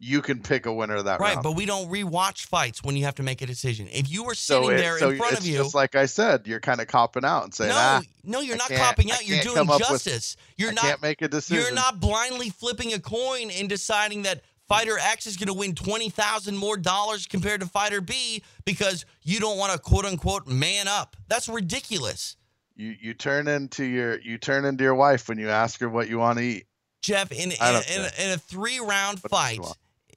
you 0.00 0.22
can 0.22 0.40
pick 0.40 0.66
a 0.66 0.72
winner 0.72 0.94
of 0.96 1.06
that 1.06 1.18
Right, 1.18 1.34
round. 1.34 1.42
but 1.42 1.52
we 1.52 1.66
don't 1.66 1.90
rewatch 1.90 2.46
fights 2.46 2.82
when 2.84 2.96
you 2.96 3.04
have 3.04 3.16
to 3.16 3.22
make 3.24 3.42
a 3.42 3.46
decision. 3.46 3.88
If 3.90 4.08
you 4.10 4.22
were 4.22 4.34
so 4.36 4.62
sitting 4.62 4.78
it- 4.78 4.80
there 4.80 4.98
so 4.98 5.10
in 5.10 5.16
front 5.18 5.38
of 5.38 5.44
you, 5.46 5.56
just 5.58 5.74
like 5.74 5.96
I 5.96 6.06
said, 6.06 6.46
you're 6.46 6.60
kind 6.60 6.80
of 6.80 6.86
copping 6.86 7.24
out 7.24 7.44
and 7.44 7.52
saying, 7.54 7.70
no, 7.70 7.76
ah, 7.76 8.02
no, 8.22 8.40
you're 8.40 8.54
I 8.54 8.58
not 8.58 8.70
copping 8.70 9.10
out. 9.10 9.26
You're 9.26 9.42
doing 9.42 9.58
up 9.58 9.68
with- 9.68 9.78
justice. 9.80 10.36
you're 10.56 10.70
I 10.70 10.74
not 10.74 10.84
can't 10.84 11.02
make 11.02 11.20
a 11.22 11.28
decision. 11.28 11.62
You're 11.64 11.74
not 11.74 11.98
blindly 11.98 12.50
flipping 12.50 12.92
a 12.92 13.00
coin 13.00 13.50
and 13.50 13.68
deciding 13.68 14.22
that 14.22 14.42
fighter 14.68 14.98
X 15.00 15.26
is 15.26 15.36
going 15.36 15.48
to 15.48 15.54
win 15.54 15.74
twenty 15.74 16.10
thousand 16.10 16.56
more 16.58 16.76
dollars 16.76 17.26
compared 17.26 17.60
to 17.62 17.66
fighter 17.66 18.00
B 18.00 18.42
because 18.64 19.04
you 19.22 19.40
don't 19.40 19.58
want 19.58 19.72
to 19.72 19.78
quote 19.80 20.04
unquote 20.04 20.46
man 20.46 20.86
up. 20.86 21.16
That's 21.26 21.48
ridiculous. 21.48 22.36
you 22.76 22.94
you 23.00 23.14
turn 23.14 23.48
into 23.48 23.82
your 23.84 24.20
you 24.20 24.38
turn 24.38 24.64
into 24.64 24.84
your 24.84 24.94
wife 24.94 25.28
when 25.28 25.38
you 25.38 25.48
ask 25.48 25.80
her 25.80 25.88
what 25.88 26.08
you 26.08 26.18
want 26.18 26.38
to 26.38 26.44
eat. 26.44 26.66
Jeff, 27.00 27.32
in 27.32 27.50
in, 27.50 27.52
in, 27.52 28.06
in 28.18 28.30
a 28.32 28.38
three 28.38 28.78
round 28.78 29.20
What 29.20 29.30
fight? 29.30 29.58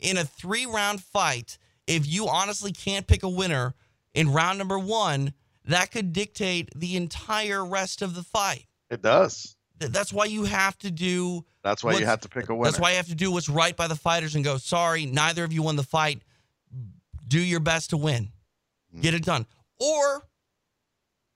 In 0.02 0.18
a 0.18 0.26
three 0.26 0.66
round 0.66 1.02
fight, 1.02 1.58
if 1.88 2.08
you 2.08 2.28
honestly 2.28 2.72
can't 2.72 3.08
pick 3.08 3.24
a 3.24 3.30
winner 3.30 3.74
in 4.14 4.34
round 4.34 4.58
number 4.58 4.78
one, 4.78 5.34
that 5.66 5.92
could 5.92 6.12
dictate 6.12 6.70
the 6.76 6.96
entire 6.96 7.64
rest 7.64 8.02
of 8.02 8.16
the 8.16 8.24
fight. 8.24 8.66
It 8.90 9.02
does. 9.02 9.56
That's 9.80 10.14
why 10.14 10.26
you 10.26 10.44
have 10.44 10.78
to 10.80 10.92
do. 10.92 11.46
That's 11.64 11.84
why 11.84 11.98
you 11.98 12.06
have 12.06 12.22
to 12.22 12.30
pick 12.30 12.50
a 12.50 12.54
winner. 12.54 12.66
That's 12.66 12.80
why 12.80 12.92
you 12.92 12.98
have 12.98 13.08
to 13.08 13.16
do 13.16 13.32
what's 13.32 13.50
right 13.50 13.76
by 13.76 13.88
the 13.88 13.96
fighters 13.96 14.36
and 14.36 14.44
go. 14.44 14.58
Sorry, 14.58 15.06
neither 15.06 15.44
of 15.44 15.54
you 15.54 15.64
won 15.64 15.76
the 15.76 15.84
fight. 15.84 16.22
Do 17.28 17.40
your 17.40 17.60
best 17.60 17.92
to 17.92 17.98
win. 17.98 18.32
Hmm. 18.94 19.02
Get 19.02 19.14
it 19.14 19.24
done. 19.24 19.46
Or 19.80 20.28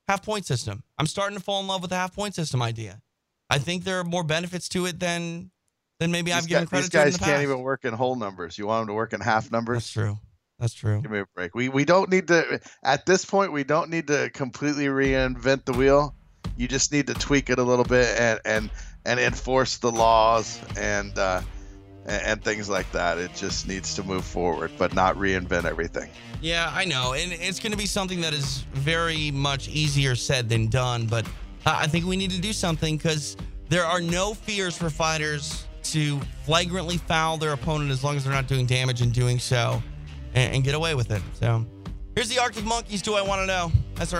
half 0.07 0.24
point 0.24 0.45
system. 0.45 0.84
I'm 0.97 1.07
starting 1.07 1.38
to 1.38 1.43
fall 1.43 1.61
in 1.61 1.68
love 1.68 1.82
with 1.82 1.89
the 1.89 1.95
half 1.95 2.13
point 2.13 2.36
system 2.36 2.61
idea. 2.61 3.01
I 3.49 3.59
think 3.59 3.84
there 3.84 3.99
are 3.99 4.03
more 4.03 4.24
benefits 4.24 4.68
to 4.70 4.86
it 4.86 4.99
than 4.99 5.51
than 5.99 6.11
maybe 6.11 6.31
these, 6.31 6.37
I've 6.43 6.47
given 6.47 6.63
guy- 6.65 6.69
credit 6.69 6.83
these 6.83 6.89
guys 6.89 7.13
the 7.13 7.19
can't 7.19 7.31
past. 7.33 7.43
even 7.43 7.59
work 7.59 7.85
in 7.85 7.93
whole 7.93 8.15
numbers. 8.15 8.57
You 8.57 8.67
want 8.67 8.81
them 8.81 8.87
to 8.87 8.93
work 8.93 9.13
in 9.13 9.21
half 9.21 9.51
numbers? 9.51 9.77
That's 9.77 9.91
true. 9.91 10.19
That's 10.59 10.73
true. 10.73 11.01
Give 11.01 11.11
me 11.11 11.19
a 11.19 11.25
break. 11.35 11.53
We 11.53 11.67
we 11.69 11.83
don't 11.83 12.09
need 12.09 12.27
to 12.29 12.61
at 12.83 13.05
this 13.05 13.25
point 13.25 13.51
we 13.51 13.63
don't 13.65 13.89
need 13.89 14.07
to 14.07 14.29
completely 14.29 14.85
reinvent 14.85 15.65
the 15.65 15.73
wheel. 15.73 16.15
You 16.55 16.67
just 16.69 16.93
need 16.93 17.07
to 17.07 17.13
tweak 17.13 17.49
it 17.49 17.59
a 17.59 17.63
little 17.63 17.83
bit 17.83 18.17
and 18.17 18.39
and 18.45 18.69
and 19.05 19.19
enforce 19.19 19.77
the 19.77 19.91
laws 19.91 20.61
and 20.77 21.17
uh 21.17 21.41
and, 22.07 22.43
things 22.43 22.69
like 22.69 22.89
that. 22.91 23.17
It 23.17 23.33
just 23.33 23.67
needs 23.67 23.95
to 23.95 24.03
move 24.03 24.23
forward, 24.23 24.69
but 24.77 24.93
not 24.93 25.15
reinvent 25.15 25.65
everything. 25.65 26.11
Yeah, 26.39 26.71
I 26.71 26.85
know. 26.85 27.13
And 27.13 27.33
it's 27.33 27.59
going 27.59 27.71
to 27.71 27.77
be 27.79 27.87
something 27.87 28.21
that 28.21 28.31
is 28.31 28.59
very 28.73 29.31
much 29.31 29.69
easier 29.69 30.13
said 30.13 30.47
than 30.47 30.67
done. 30.67 31.07
But 31.07 31.25
I 31.65 31.87
think 31.87 32.05
we 32.05 32.15
need 32.15 32.29
to 32.29 32.39
do 32.39 32.53
something 32.53 32.97
because 32.97 33.35
there 33.69 33.83
are 33.83 34.01
no 34.01 34.35
fears 34.35 34.77
for 34.77 34.91
fighters 34.91 35.65
to 35.91 36.19
flagrantly 36.43 36.97
foul 36.97 37.38
their 37.38 37.53
opponent 37.53 37.91
as 37.91 38.03
long 38.03 38.15
as 38.15 38.23
they're 38.23 38.33
not 38.33 38.47
doing 38.47 38.65
damage 38.65 39.01
in 39.01 39.11
doing 39.11 39.39
so 39.39 39.81
and, 40.33 40.55
and 40.55 40.63
get 40.63 40.75
away 40.75 40.95
with 40.95 41.11
it. 41.11 41.21
So 41.33 41.65
here's 42.15 42.29
the 42.29 42.39
Arctic 42.39 42.65
Monkeys. 42.65 43.01
Do 43.01 43.15
I 43.15 43.21
want 43.21 43.41
to 43.41 43.45
know? 43.45 43.71
That's 43.95 44.13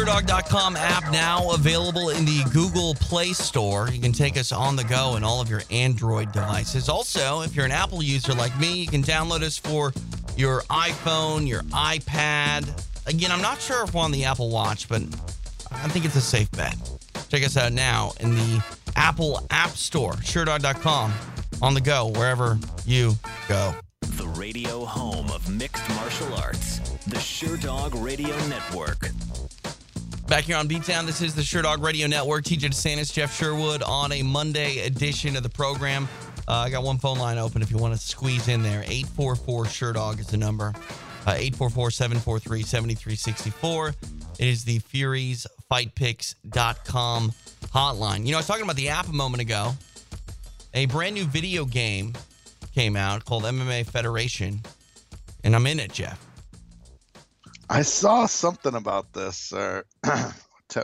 Sherdog.com 0.00 0.76
app 0.76 1.12
now 1.12 1.50
available 1.52 2.08
in 2.08 2.24
the 2.24 2.42
Google 2.54 2.94
Play 2.94 3.34
Store. 3.34 3.90
You 3.92 4.00
can 4.00 4.12
take 4.12 4.38
us 4.38 4.50
on 4.50 4.74
the 4.74 4.84
go 4.84 5.16
in 5.16 5.24
all 5.24 5.42
of 5.42 5.50
your 5.50 5.60
Android 5.70 6.32
devices. 6.32 6.88
Also, 6.88 7.42
if 7.42 7.54
you're 7.54 7.66
an 7.66 7.70
Apple 7.70 8.02
user 8.02 8.32
like 8.32 8.58
me, 8.58 8.80
you 8.80 8.86
can 8.86 9.02
download 9.02 9.42
us 9.42 9.58
for 9.58 9.92
your 10.38 10.62
iPhone, 10.70 11.46
your 11.46 11.60
iPad. 11.64 12.82
Again, 13.06 13.30
I'm 13.30 13.42
not 13.42 13.60
sure 13.60 13.84
if 13.84 13.92
we're 13.92 14.00
on 14.00 14.10
the 14.10 14.24
Apple 14.24 14.48
Watch, 14.48 14.88
but 14.88 15.02
I 15.70 15.86
think 15.88 16.06
it's 16.06 16.16
a 16.16 16.22
safe 16.22 16.50
bet. 16.52 16.76
Check 17.28 17.44
us 17.44 17.58
out 17.58 17.74
now 17.74 18.12
in 18.20 18.34
the 18.34 18.64
Apple 18.96 19.46
App 19.50 19.72
Store, 19.72 20.14
Sherdog.com, 20.14 21.12
on 21.60 21.74
the 21.74 21.80
go, 21.82 22.06
wherever 22.06 22.58
you 22.86 23.16
go. 23.48 23.74
The 24.00 24.26
radio 24.28 24.86
home 24.86 25.30
of 25.30 25.46
mixed 25.54 25.86
martial 25.90 26.32
arts. 26.36 26.78
The 27.06 27.16
Sherdog 27.16 28.02
Radio 28.02 28.34
Network. 28.46 29.10
Back 30.30 30.44
here 30.44 30.56
on 30.56 30.68
Beatdown, 30.68 31.06
this 31.06 31.20
is 31.22 31.34
the 31.34 31.42
Sherdog 31.42 31.82
Radio 31.82 32.06
Network. 32.06 32.44
TJ 32.44 32.70
DeSantis, 32.70 33.12
Jeff 33.12 33.36
Sherwood 33.36 33.82
on 33.82 34.12
a 34.12 34.22
Monday 34.22 34.78
edition 34.86 35.34
of 35.34 35.42
the 35.42 35.48
program. 35.48 36.08
Uh, 36.46 36.52
I 36.52 36.70
got 36.70 36.84
one 36.84 36.98
phone 36.98 37.18
line 37.18 37.36
open 37.36 37.62
if 37.62 37.70
you 37.72 37.78
want 37.78 37.94
to 37.94 38.00
squeeze 38.00 38.46
in 38.46 38.62
there. 38.62 38.84
844 38.86 39.64
Sherdog 39.64 40.20
is 40.20 40.28
the 40.28 40.36
number. 40.36 40.72
Uh, 41.26 41.34
844 41.34 41.90
743 41.90 42.62
7364. 42.62 43.88
It 43.88 43.96
is 44.38 44.62
the 44.62 44.78
FuriesFightPicks.com 44.78 47.32
hotline. 47.74 48.24
You 48.24 48.30
know, 48.30 48.36
I 48.36 48.38
was 48.38 48.46
talking 48.46 48.62
about 48.62 48.76
the 48.76 48.90
app 48.90 49.08
a 49.08 49.12
moment 49.12 49.40
ago. 49.40 49.72
A 50.74 50.86
brand 50.86 51.16
new 51.16 51.24
video 51.24 51.64
game 51.64 52.12
came 52.72 52.94
out 52.94 53.24
called 53.24 53.42
MMA 53.42 53.84
Federation, 53.84 54.60
and 55.42 55.56
I'm 55.56 55.66
in 55.66 55.80
it, 55.80 55.92
Jeff. 55.92 56.29
I 57.70 57.82
saw 57.82 58.26
something 58.26 58.74
about 58.74 59.12
this. 59.12 59.52
Uh, 59.52 59.82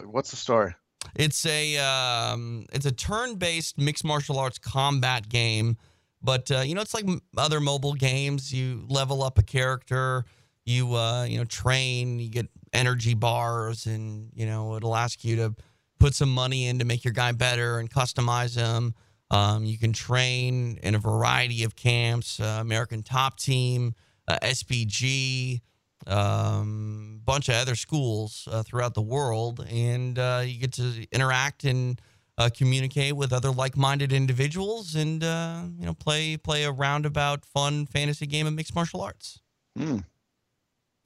what's 0.04 0.30
the 0.30 0.36
story? 0.36 0.72
It's 1.16 1.44
a 1.44 1.78
um, 1.78 2.66
it's 2.72 2.86
a 2.86 2.92
turn-based 2.92 3.76
mixed 3.76 4.04
martial 4.04 4.38
arts 4.38 4.58
combat 4.58 5.28
game, 5.28 5.78
but 6.22 6.48
uh, 6.52 6.60
you 6.60 6.76
know 6.76 6.80
it's 6.80 6.94
like 6.94 7.06
other 7.36 7.58
mobile 7.58 7.94
games. 7.94 8.52
You 8.52 8.84
level 8.88 9.24
up 9.24 9.36
a 9.36 9.42
character, 9.42 10.24
you 10.64 10.94
uh, 10.94 11.24
you 11.24 11.38
know 11.38 11.44
train, 11.44 12.20
you 12.20 12.30
get 12.30 12.46
energy 12.72 13.14
bars, 13.14 13.86
and 13.86 14.30
you 14.34 14.46
know 14.46 14.76
it'll 14.76 14.94
ask 14.96 15.24
you 15.24 15.34
to 15.36 15.54
put 15.98 16.14
some 16.14 16.32
money 16.32 16.68
in 16.68 16.78
to 16.78 16.84
make 16.84 17.04
your 17.04 17.12
guy 17.12 17.32
better 17.32 17.80
and 17.80 17.90
customize 17.90 18.54
him. 18.54 18.94
Um, 19.32 19.64
you 19.64 19.76
can 19.76 19.92
train 19.92 20.78
in 20.84 20.94
a 20.94 20.98
variety 20.98 21.64
of 21.64 21.74
camps, 21.74 22.38
uh, 22.38 22.58
American 22.60 23.02
Top 23.02 23.38
Team, 23.38 23.96
uh, 24.28 24.38
SPG, 24.40 25.62
um, 26.06 27.20
bunch 27.24 27.48
of 27.48 27.56
other 27.56 27.74
schools 27.74 28.48
uh, 28.50 28.62
throughout 28.62 28.94
the 28.94 29.02
world, 29.02 29.66
and 29.70 30.18
uh, 30.18 30.42
you 30.44 30.58
get 30.58 30.72
to 30.74 31.06
interact 31.12 31.64
and 31.64 32.00
uh, 32.38 32.50
communicate 32.54 33.16
with 33.16 33.32
other 33.32 33.50
like-minded 33.50 34.12
individuals, 34.12 34.94
and 34.94 35.24
uh, 35.24 35.62
you 35.78 35.86
know 35.86 35.94
play 35.94 36.36
play 36.36 36.64
a 36.64 36.70
roundabout, 36.70 37.44
fun 37.44 37.86
fantasy 37.86 38.26
game 38.26 38.46
of 38.46 38.52
mixed 38.52 38.74
martial 38.74 39.00
arts. 39.00 39.40
Mm. 39.78 40.04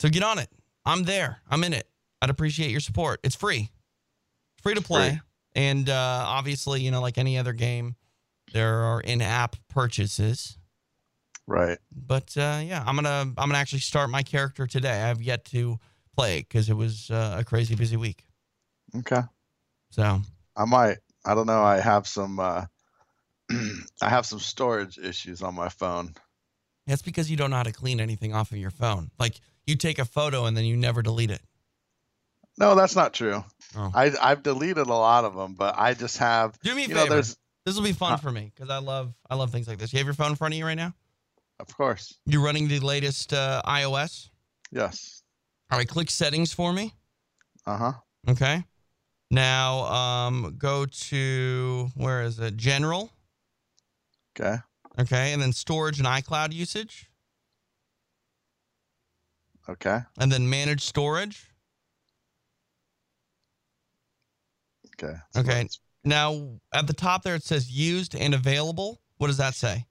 So 0.01 0.09
get 0.09 0.23
on 0.23 0.39
it. 0.39 0.49
I'm 0.85 1.05
there. 1.05 1.41
I'm 1.51 1.63
in 1.65 1.73
it. 1.73 1.89
I'd 2.23 2.31
appreciate 2.31 2.71
your 2.71 2.81
support. 2.81 3.21
It's 3.23 3.37
free. 3.37 3.71
It's 4.55 4.63
free 4.63 4.75
to 4.75 4.83
play, 4.83 5.11
Free. 5.11 5.21
and 5.55 5.89
uh, 5.89 6.25
obviously, 6.27 6.83
you 6.83 6.91
know, 6.91 7.01
like 7.01 7.17
any 7.19 7.39
other 7.39 7.53
game, 7.53 7.97
there 8.53 8.75
are 8.75 9.01
in-app 9.01 9.57
purchases. 9.69 10.59
Right. 11.51 11.79
But 11.91 12.37
uh, 12.37 12.61
yeah, 12.63 12.85
I'm 12.87 12.95
gonna 12.95 13.09
I'm 13.23 13.35
gonna 13.35 13.59
actually 13.59 13.81
start 13.81 14.09
my 14.09 14.23
character 14.23 14.69
today. 14.69 14.93
I 14.93 15.09
have 15.09 15.21
yet 15.21 15.45
to 15.47 15.81
play 16.17 16.39
because 16.43 16.71
it 16.71 16.75
was 16.75 17.11
uh, 17.11 17.39
a 17.41 17.45
crazy 17.45 17.75
busy 17.75 17.97
week. 17.97 18.25
Okay. 18.99 19.23
So 19.91 20.21
I 20.57 20.65
might. 20.65 20.99
I 21.25 21.35
don't 21.35 21.49
know. 21.49 21.61
I 21.61 21.81
have 21.81 22.07
some. 22.07 22.39
Uh, 22.39 22.67
I 23.51 24.09
have 24.09 24.27
some 24.27 24.39
storage 24.39 24.97
issues 24.97 25.43
on 25.43 25.57
my 25.57 25.69
phone. 25.69 26.15
that's 26.87 27.03
because 27.03 27.29
you 27.29 27.37
don't 27.37 27.51
know 27.51 27.57
how 27.57 27.65
to 27.65 27.73
clean 27.73 27.99
anything 27.99 28.33
off 28.33 28.53
of 28.53 28.59
your 28.59 28.71
phone. 28.71 29.11
Like 29.19 29.41
you 29.67 29.75
take 29.75 29.99
a 29.99 30.05
photo 30.05 30.45
and 30.45 30.57
then 30.57 30.65
you 30.65 30.77
never 30.77 31.03
delete 31.03 31.33
it. 31.33 31.43
No, 32.59 32.77
that's 32.77 32.95
not 32.95 33.13
true. 33.13 33.43
Oh. 33.77 33.91
I 33.93 34.13
I've 34.23 34.45
deleted 34.45 34.87
a 34.87 34.95
lot 34.95 35.25
of 35.25 35.35
them, 35.35 35.55
but 35.55 35.77
I 35.77 35.95
just 35.95 36.19
have. 36.19 36.57
Do 36.61 36.77
me 36.77 36.85
a 36.85 36.89
you 36.89 36.95
know, 36.95 37.07
there's 37.07 37.37
this 37.67 37.75
will 37.75 37.83
be 37.83 37.93
fun 37.93 38.13
Huh. 38.13 38.17
for 38.19 38.31
me 38.31 38.53
because 38.55 38.71
I 38.71 38.79
love 38.79 39.13
I 39.29 39.35
love 39.35 39.51
things 39.51 39.67
like 39.67 39.79
this. 39.79 39.93
You 39.93 39.99
have 39.99 40.07
your 40.07 40.15
phone 40.15 40.31
in 40.31 40.37
front 40.37 40.55
of 40.55 40.59
you 40.59 40.65
right 40.65 40.77
now. 40.77 40.95
Of 41.61 41.77
course. 41.77 42.19
You're 42.27 42.43
running 42.43 42.69
the 42.69 42.81
latest 42.81 43.33
uh, 43.33 43.63
iOS. 43.67 44.29
Yes. 44.73 45.23
All 45.71 45.79
right, 45.79 45.89
click 45.89 46.11
settings 46.11 46.53
for 46.53 46.73
me. 46.73 46.95
Uh 47.67 47.77
huh. 47.77 47.93
Okay. 48.29 48.65
Now 49.31 49.85
um, 49.85 50.55
go 50.59 50.87
to 50.87 51.89
where 51.95 52.23
is 52.23 52.39
it? 52.41 52.57
General. 52.57 53.11
Okay. 54.39 54.57
Okay, 54.99 55.33
and 55.33 55.41
then 55.41 55.53
storage 55.53 55.99
and 55.99 56.07
iCloud 56.07 56.53
usage, 56.53 57.09
Okay. 59.69 60.01
and 60.19 60.33
then 60.33 60.51
manage 60.51 60.83
storage. 60.83 61.47
Okay. 65.03 65.15
Okay. 65.37 65.69
Now 66.05 66.59
at 66.75 66.87
the 66.87 66.93
top 66.93 67.23
there 67.23 67.35
it 67.37 67.45
says 67.45 67.71
used 67.71 68.15
and 68.17 68.35
available. 68.35 69.01
What 69.19 69.29
does 69.29 69.37
that 69.37 69.55
say? 69.55 69.87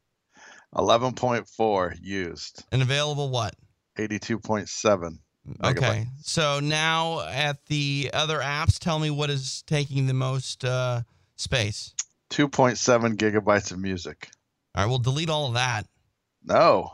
Eleven 0.77 1.13
point 1.13 1.47
four 1.47 1.95
used. 2.01 2.63
And 2.71 2.81
available 2.81 3.29
what? 3.29 3.55
Eighty-two 3.97 4.39
point 4.39 4.69
seven. 4.69 5.19
Okay. 5.63 6.05
So 6.21 6.59
now 6.59 7.21
at 7.27 7.65
the 7.65 8.11
other 8.13 8.39
apps, 8.39 8.77
tell 8.77 8.99
me 8.99 9.09
what 9.09 9.29
is 9.31 9.63
taking 9.65 10.05
the 10.05 10.13
most 10.13 10.63
uh, 10.63 11.01
space. 11.37 11.95
Two 12.29 12.47
point 12.47 12.77
seven 12.77 13.17
gigabytes 13.17 13.71
of 13.71 13.79
music. 13.79 14.29
All 14.75 14.83
right, 14.83 14.89
we'll 14.89 14.99
delete 14.99 15.29
all 15.31 15.47
of 15.47 15.55
that. 15.55 15.87
No, 16.43 16.91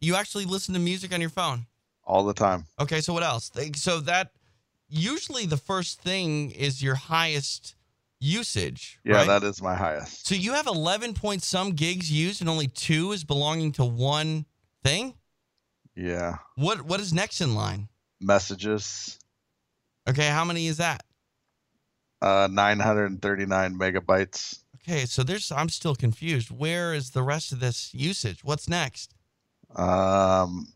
You 0.00 0.14
actually 0.16 0.44
listen 0.44 0.74
to 0.74 0.80
music 0.80 1.12
on 1.14 1.20
your 1.20 1.30
phone. 1.30 1.66
all 2.04 2.24
the 2.24 2.34
time. 2.34 2.66
Okay, 2.78 3.00
so 3.00 3.12
what 3.14 3.22
else? 3.22 3.50
So 3.76 4.00
that 4.00 4.32
usually 4.88 5.46
the 5.46 5.56
first 5.56 6.00
thing 6.00 6.50
is 6.50 6.82
your 6.82 6.94
highest 6.94 7.74
usage. 8.24 8.98
Yeah, 9.04 9.16
right? 9.16 9.26
that 9.26 9.44
is 9.44 9.62
my 9.62 9.74
highest. 9.74 10.26
So 10.26 10.34
you 10.34 10.52
have 10.54 10.66
11 10.66 11.14
point 11.14 11.42
some 11.42 11.70
gigs 11.72 12.10
used 12.10 12.40
and 12.40 12.48
only 12.50 12.66
two 12.68 13.12
is 13.12 13.24
belonging 13.24 13.72
to 13.72 13.84
one 13.84 14.46
thing? 14.82 15.14
Yeah. 15.94 16.38
What 16.56 16.82
what 16.82 17.00
is 17.00 17.12
next 17.12 17.40
in 17.40 17.54
line? 17.54 17.88
Messages. 18.20 19.18
Okay, 20.08 20.28
how 20.28 20.44
many 20.44 20.66
is 20.66 20.78
that? 20.78 21.04
Uh, 22.20 22.48
nine 22.50 22.80
hundred 22.80 23.06
and 23.10 23.22
thirty-nine 23.22 23.78
megabytes. 23.78 24.60
Okay, 24.76 25.04
so 25.06 25.22
there's 25.22 25.52
I'm 25.52 25.68
still 25.68 25.94
confused. 25.94 26.50
Where 26.50 26.94
is 26.94 27.10
the 27.10 27.22
rest 27.22 27.52
of 27.52 27.60
this 27.60 27.94
usage? 27.94 28.42
What's 28.42 28.68
next? 28.68 29.14
Um, 29.76 30.68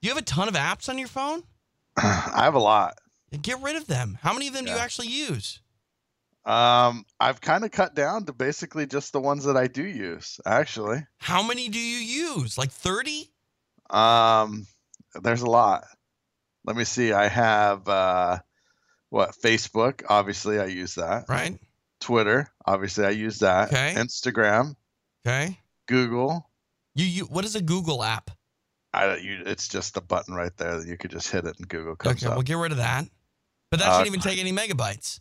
Do 0.00 0.08
you 0.08 0.14
have 0.14 0.22
a 0.22 0.24
ton 0.24 0.48
of 0.48 0.54
apps 0.54 0.88
on 0.88 0.98
your 0.98 1.08
phone? 1.08 1.42
I 1.96 2.42
have 2.44 2.54
a 2.54 2.58
lot. 2.58 2.98
Get 3.42 3.60
rid 3.62 3.76
of 3.76 3.86
them. 3.86 4.18
How 4.22 4.32
many 4.32 4.48
of 4.48 4.54
them 4.54 4.64
do 4.64 4.70
you 4.70 4.76
actually 4.78 5.08
use? 5.08 5.60
Um, 6.46 7.06
I've 7.18 7.40
kind 7.40 7.64
of 7.64 7.70
cut 7.70 7.94
down 7.94 8.26
to 8.26 8.32
basically 8.32 8.86
just 8.86 9.12
the 9.12 9.20
ones 9.20 9.44
that 9.44 9.56
I 9.56 9.66
do 9.66 9.82
use. 9.84 10.40
Actually, 10.44 11.06
How 11.18 11.42
many 11.42 11.68
do 11.68 11.78
you 11.78 11.96
use? 12.36 12.58
Like 12.58 12.70
30? 12.70 13.30
um, 13.90 14.66
there's 15.22 15.42
a 15.42 15.46
lot. 15.50 15.84
Let 16.66 16.76
me 16.76 16.84
see. 16.84 17.12
I 17.12 17.28
have 17.28 17.88
uh, 17.88 18.38
what 19.10 19.32
Facebook? 19.42 20.02
Obviously, 20.08 20.58
I 20.58 20.66
use 20.66 20.96
that. 20.96 21.26
Right? 21.28 21.58
Twitter. 22.00 22.50
Obviously, 22.66 23.04
I 23.06 23.10
use 23.10 23.38
that. 23.38 23.68
Okay. 23.68 23.94
Instagram. 23.96 24.74
Okay. 25.26 25.58
Google. 25.86 26.48
You 26.94 27.06
you 27.06 27.24
what 27.24 27.44
is 27.44 27.54
a 27.56 27.62
Google 27.62 28.02
app? 28.04 28.30
I 28.92 29.16
you, 29.16 29.42
it's 29.46 29.68
just 29.68 29.96
a 29.96 30.00
button 30.00 30.34
right 30.34 30.56
there 30.56 30.78
that 30.78 30.86
you 30.86 30.96
could 30.96 31.10
just 31.10 31.30
hit 31.30 31.44
it 31.44 31.58
and 31.58 31.68
Google 31.68 31.96
comes 31.96 32.22
Okay, 32.22 32.26
up. 32.30 32.36
well 32.36 32.42
get 32.42 32.56
rid 32.56 32.70
of 32.72 32.78
that. 32.78 33.06
But 33.70 33.80
that 33.80 33.88
Uh, 33.88 33.98
shouldn't 33.98 34.08
even 34.14 34.20
take 34.20 34.38
any 34.38 34.52
megabytes. 34.52 35.20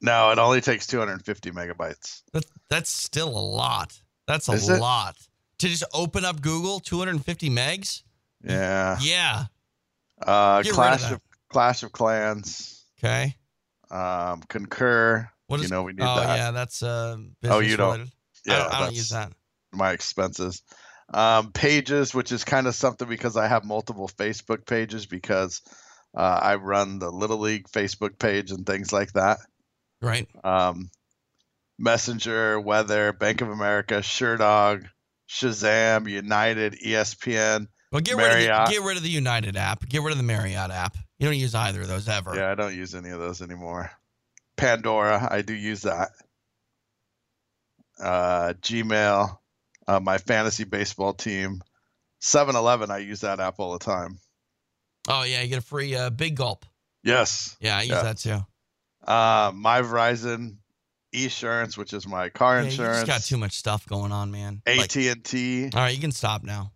No, 0.00 0.30
it 0.30 0.38
only 0.38 0.60
takes 0.60 0.86
250 0.86 1.50
megabytes. 1.50 2.22
That, 2.32 2.44
that's 2.70 2.90
still 2.90 3.28
a 3.28 3.40
lot. 3.40 3.92
That's 4.26 4.48
a 4.48 4.52
Is 4.52 4.68
it? 4.68 4.80
lot. 4.80 5.16
To 5.58 5.68
just 5.68 5.84
open 5.92 6.24
up 6.24 6.40
Google, 6.40 6.78
250 6.80 7.50
megs? 7.50 8.02
Yeah. 8.44 8.96
Yeah. 9.00 9.44
Uh, 10.24 10.62
Get 10.62 10.66
rid 10.66 10.70
of 10.70 10.74
Clash 10.76 11.12
of, 11.12 11.20
Clash 11.48 11.82
of 11.82 11.92
Clans. 11.92 12.84
Okay. 13.02 13.34
Um, 13.90 14.42
Concur. 14.48 15.28
What 15.48 15.60
is 15.60 15.64
you 15.64 15.70
know 15.74 15.82
we 15.82 15.92
need 15.94 16.02
Oh 16.02 16.20
that. 16.20 16.36
yeah, 16.36 16.50
that's 16.50 16.82
uh 16.82 17.16
business 17.40 17.56
Oh, 17.56 17.60
you 17.60 17.76
don't- 17.76 17.92
related. 17.92 18.12
I 18.46 18.50
Yeah, 18.52 18.58
don't, 18.64 18.74
I 18.74 18.80
don't 18.80 18.94
use 18.94 19.08
that. 19.10 19.32
My 19.72 19.92
expenses. 19.92 20.62
Um, 21.12 21.52
pages, 21.52 22.14
which 22.14 22.32
is 22.32 22.44
kind 22.44 22.66
of 22.66 22.74
something 22.74 23.08
because 23.08 23.36
I 23.36 23.48
have 23.48 23.64
multiple 23.64 24.08
Facebook 24.08 24.66
pages 24.66 25.06
because 25.06 25.62
uh, 26.16 26.38
I 26.42 26.56
run 26.56 26.98
the 26.98 27.10
Little 27.10 27.38
League 27.38 27.66
Facebook 27.68 28.18
page 28.18 28.50
and 28.50 28.66
things 28.66 28.92
like 28.92 29.12
that. 29.14 29.38
Right. 30.00 30.28
Um, 30.44 30.90
Messenger, 31.78 32.60
Weather, 32.60 33.12
Bank 33.12 33.40
of 33.40 33.48
America, 33.50 33.94
Sherdog, 33.94 34.86
Shazam, 35.28 36.08
United, 36.10 36.74
ESPN. 36.84 37.68
Well, 37.92 38.00
get 38.00 38.16
rid 38.16 38.48
of 38.50 38.66
the, 38.66 38.72
get 38.72 38.82
rid 38.82 38.96
of 38.96 39.02
the 39.02 39.08
United 39.08 39.56
app. 39.56 39.88
Get 39.88 40.02
rid 40.02 40.12
of 40.12 40.18
the 40.18 40.24
Marriott 40.24 40.70
app. 40.70 40.96
You 41.18 41.26
don't 41.26 41.36
use 41.38 41.54
either 41.54 41.80
of 41.82 41.88
those 41.88 42.08
ever. 42.08 42.34
Yeah, 42.34 42.50
I 42.50 42.54
don't 42.54 42.74
use 42.76 42.94
any 42.94 43.10
of 43.10 43.18
those 43.18 43.40
anymore. 43.42 43.90
Pandora, 44.56 45.26
I 45.30 45.42
do 45.42 45.54
use 45.54 45.82
that. 45.82 46.10
Uh, 48.00 48.52
Gmail, 48.60 49.38
uh, 49.86 50.00
my 50.00 50.18
fantasy 50.18 50.64
baseball 50.64 51.14
team. 51.14 51.62
7 52.20 52.54
Eleven, 52.56 52.90
I 52.90 52.98
use 52.98 53.20
that 53.20 53.40
app 53.40 53.58
all 53.58 53.72
the 53.72 53.84
time. 53.84 54.18
Oh 55.08 55.22
yeah, 55.22 55.40
you 55.42 55.48
get 55.48 55.58
a 55.58 55.62
free 55.62 55.94
uh, 55.94 56.10
big 56.10 56.36
gulp. 56.36 56.66
Yes. 57.02 57.56
Yeah, 57.60 57.78
I 57.78 57.82
use 57.82 57.90
Yeah. 57.90 58.02
that 58.02 58.18
too. 58.18 58.40
Uh, 59.08 59.50
my 59.54 59.80
Verizon 59.80 60.56
Esurance, 61.14 61.78
which 61.78 61.94
is 61.94 62.06
my 62.06 62.28
car 62.28 62.56
Yeah, 62.56 62.60
you 62.64 62.68
insurance. 62.68 62.96
just 62.98 63.06
got 63.06 63.22
too 63.22 63.38
much 63.38 63.52
stuff 63.54 63.86
going 63.86 64.12
on, 64.12 64.30
man. 64.30 64.60
AT 64.66 64.94
and 64.96 65.24
T. 65.24 65.64
all 65.64 65.80
right, 65.80 65.94
you 65.94 66.00
can 66.00 66.12
stop 66.12 66.44
now. 66.44 66.72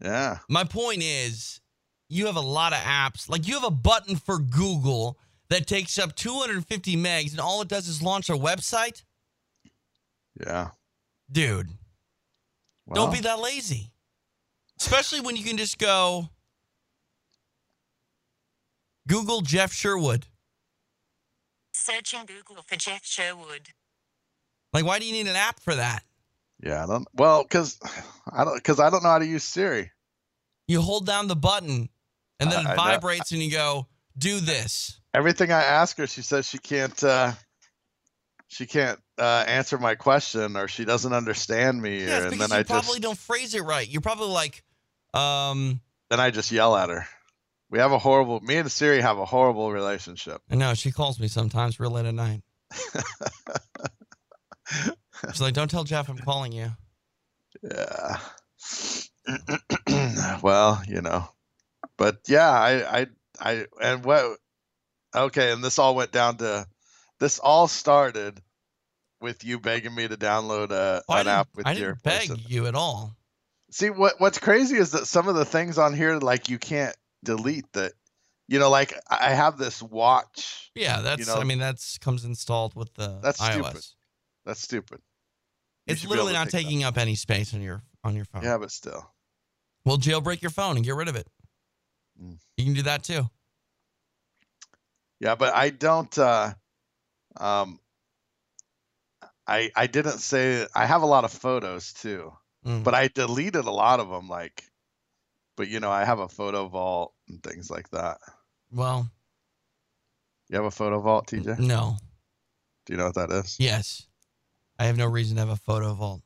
Yeah. 0.00 0.38
My 0.48 0.62
point 0.64 1.02
is, 1.02 1.60
you 2.08 2.26
have 2.26 2.36
a 2.36 2.40
lot 2.40 2.72
of 2.72 2.78
apps. 2.78 3.28
Like 3.28 3.48
you 3.48 3.54
have 3.54 3.64
a 3.64 3.70
button 3.70 4.14
for 4.16 4.38
Google 4.38 5.18
that 5.48 5.66
takes 5.66 5.98
up 5.98 6.14
250 6.14 6.96
megs, 6.96 7.32
and 7.32 7.40
all 7.40 7.60
it 7.62 7.68
does 7.68 7.88
is 7.88 8.00
launch 8.00 8.30
a 8.30 8.34
website. 8.34 9.02
Yeah. 10.40 10.68
Dude, 11.30 11.68
don't 12.94 13.12
be 13.12 13.20
that 13.20 13.40
lazy. 13.40 13.92
Especially 14.80 15.20
when 15.20 15.34
you 15.36 15.44
can 15.44 15.56
just 15.56 15.78
go 15.78 16.28
Google 19.08 19.40
Jeff 19.40 19.72
Sherwood. 19.72 20.26
Searching 21.80 22.26
Google 22.26 22.62
for 22.66 22.76
Jeff 22.76 23.04
Sherwood. 23.04 23.68
Like, 24.72 24.84
why 24.84 24.98
do 24.98 25.06
you 25.06 25.12
need 25.12 25.26
an 25.28 25.36
app 25.36 25.60
for 25.60 25.74
that? 25.74 26.02
Yeah, 26.62 26.84
I 26.84 26.86
don't. 26.86 27.08
Well, 27.14 27.42
because 27.42 27.78
I 28.30 28.44
don't. 28.44 28.56
Because 28.56 28.78
I 28.80 28.90
don't 28.90 29.02
know 29.02 29.08
how 29.08 29.18
to 29.18 29.26
use 29.26 29.44
Siri. 29.44 29.90
You 30.68 30.80
hold 30.82 31.06
down 31.06 31.26
the 31.26 31.34
button, 31.36 31.88
and 32.38 32.52
then 32.52 32.66
I- 32.66 32.70
I 32.70 32.72
it 32.74 32.76
know. 32.76 32.82
vibrates, 32.82 33.32
and 33.32 33.42
you 33.42 33.50
go, 33.50 33.86
"Do 34.16 34.40
this." 34.40 35.00
Everything 35.14 35.50
I 35.50 35.62
ask 35.62 35.96
her, 35.98 36.06
she 36.06 36.22
says 36.22 36.46
she 36.48 36.58
can't. 36.58 37.02
uh 37.02 37.32
She 38.48 38.66
can't 38.66 39.00
uh 39.16 39.44
answer 39.48 39.78
my 39.78 39.94
question, 39.94 40.56
or 40.56 40.66
she 40.68 40.84
doesn't 40.84 41.12
understand 41.12 41.80
me, 41.80 42.04
Yeah, 42.04 42.10
or, 42.10 42.16
it's 42.16 42.22
and 42.24 42.30
because 42.32 42.50
then 42.50 42.56
you 42.56 42.60
I 42.60 42.62
probably 42.64 42.88
just 43.00 43.02
don't 43.02 43.18
phrase 43.18 43.54
it 43.54 43.62
right. 43.62 43.88
You're 43.88 44.00
probably 44.02 44.28
like, 44.28 44.62
um, 45.14 45.80
then 46.10 46.20
I 46.20 46.30
just 46.30 46.50
yell 46.52 46.76
at 46.76 46.88
her. 46.90 47.06
We 47.70 47.78
have 47.78 47.92
a 47.92 47.98
horrible. 47.98 48.40
Me 48.40 48.56
and 48.56 48.70
Siri 48.70 49.00
have 49.00 49.18
a 49.18 49.24
horrible 49.24 49.70
relationship. 49.72 50.42
I 50.50 50.56
know 50.56 50.74
she 50.74 50.90
calls 50.90 51.20
me 51.20 51.28
sometimes 51.28 51.78
real 51.78 51.92
late 51.92 52.06
at 52.06 52.14
night. 52.14 52.42
She's 55.30 55.40
like, 55.40 55.54
"Don't 55.54 55.70
tell 55.70 55.84
Jeff 55.84 56.08
I'm 56.08 56.18
calling 56.18 56.52
you." 56.52 56.70
Yeah. 57.62 58.16
well, 60.42 60.82
you 60.88 61.00
know, 61.02 61.28
but 61.96 62.18
yeah, 62.26 62.50
I, 62.50 63.00
I, 63.00 63.06
I, 63.40 63.66
and 63.80 64.04
what? 64.04 64.38
Okay, 65.14 65.52
and 65.52 65.62
this 65.62 65.78
all 65.78 65.94
went 65.94 66.12
down 66.12 66.36
to, 66.38 66.66
this 67.18 67.38
all 67.38 67.68
started 67.68 68.40
with 69.20 69.44
you 69.44 69.58
begging 69.60 69.94
me 69.94 70.06
to 70.08 70.16
download 70.16 70.70
a, 70.70 71.02
Oh, 71.08 71.14
an 71.16 71.26
app 71.28 71.48
with 71.54 71.66
I 71.66 71.72
your 71.72 71.92
didn't 71.94 72.02
beg 72.02 72.28
person. 72.28 72.40
you 72.46 72.66
at 72.66 72.74
all. 72.74 73.16
See, 73.70 73.90
what 73.90 74.14
what's 74.18 74.38
crazy 74.38 74.76
is 74.76 74.92
that 74.92 75.06
some 75.06 75.28
of 75.28 75.34
the 75.34 75.44
things 75.44 75.78
on 75.78 75.94
here, 75.94 76.16
like 76.16 76.48
you 76.48 76.58
can't 76.58 76.96
delete 77.24 77.70
that. 77.72 77.92
You 78.48 78.58
know, 78.58 78.68
like 78.70 78.92
I 79.08 79.30
have 79.32 79.58
this 79.58 79.80
watch. 79.82 80.70
Yeah, 80.74 81.00
that's. 81.02 81.20
You 81.20 81.26
know, 81.26 81.40
I 81.40 81.44
mean, 81.44 81.58
that's 81.58 81.98
comes 81.98 82.24
installed 82.24 82.74
with 82.74 82.92
the 82.94 83.20
That's 83.22 83.40
iOS. 83.40 83.64
stupid. 83.64 83.84
That's 84.44 84.60
stupid. 84.60 84.98
You 85.86 85.92
It's 85.92 86.00
should 86.00 86.08
be 86.08 86.14
able 86.14 86.24
literally 86.24 86.32
not 86.38 86.44
take 86.50 86.64
that. 86.64 86.68
taking 86.68 86.84
up 86.84 86.98
any 86.98 87.14
space 87.14 87.54
on 87.54 87.62
your 87.62 87.82
on 88.02 88.16
your 88.16 88.24
phone. 88.24 88.42
Yeah, 88.42 88.58
but 88.58 88.72
still. 88.72 89.08
Well, 89.84 89.98
jailbreak 89.98 90.42
your 90.42 90.50
phone 90.50 90.76
and 90.76 90.84
get 90.84 90.94
rid 90.96 91.08
of 91.08 91.14
it. 91.16 91.28
Mm. 92.20 92.38
You 92.56 92.64
can 92.64 92.74
do 92.74 92.82
that 92.82 93.04
too. 93.04 93.30
Yeah, 95.20 95.34
but 95.36 95.54
I 95.54 95.70
don't 95.70 96.16
uh 96.18 96.52
um 97.36 97.78
I 99.46 99.70
I 99.76 99.86
didn't 99.86 100.18
say 100.18 100.66
I 100.74 100.86
have 100.86 101.02
a 101.02 101.06
lot 101.06 101.24
of 101.24 101.32
photos 101.32 101.92
too. 101.92 102.32
Mm. 102.66 102.84
But 102.84 102.94
I 102.94 103.08
deleted 103.08 103.64
a 103.64 103.70
lot 103.70 104.00
of 104.00 104.08
them 104.10 104.28
like 104.28 104.64
but 105.60 105.68
you 105.68 105.78
know, 105.78 105.90
I 105.90 106.06
have 106.06 106.20
a 106.20 106.28
photo 106.28 106.68
vault 106.68 107.12
and 107.28 107.42
things 107.42 107.70
like 107.70 107.90
that. 107.90 108.16
Well, 108.72 109.10
You 110.48 110.56
have 110.56 110.64
a 110.64 110.70
photo 110.70 110.98
vault, 111.00 111.26
TJ? 111.26 111.58
no. 111.58 111.98
Do 112.86 112.94
you 112.94 112.96
know 112.96 113.04
what 113.04 113.14
that 113.16 113.30
is? 113.30 113.58
Yes. 113.60 114.06
I 114.78 114.86
have 114.86 114.96
no 114.96 115.04
reason 115.04 115.36
to 115.36 115.40
have 115.42 115.50
a 115.50 115.56
photo 115.56 115.92
vault. 115.92 116.22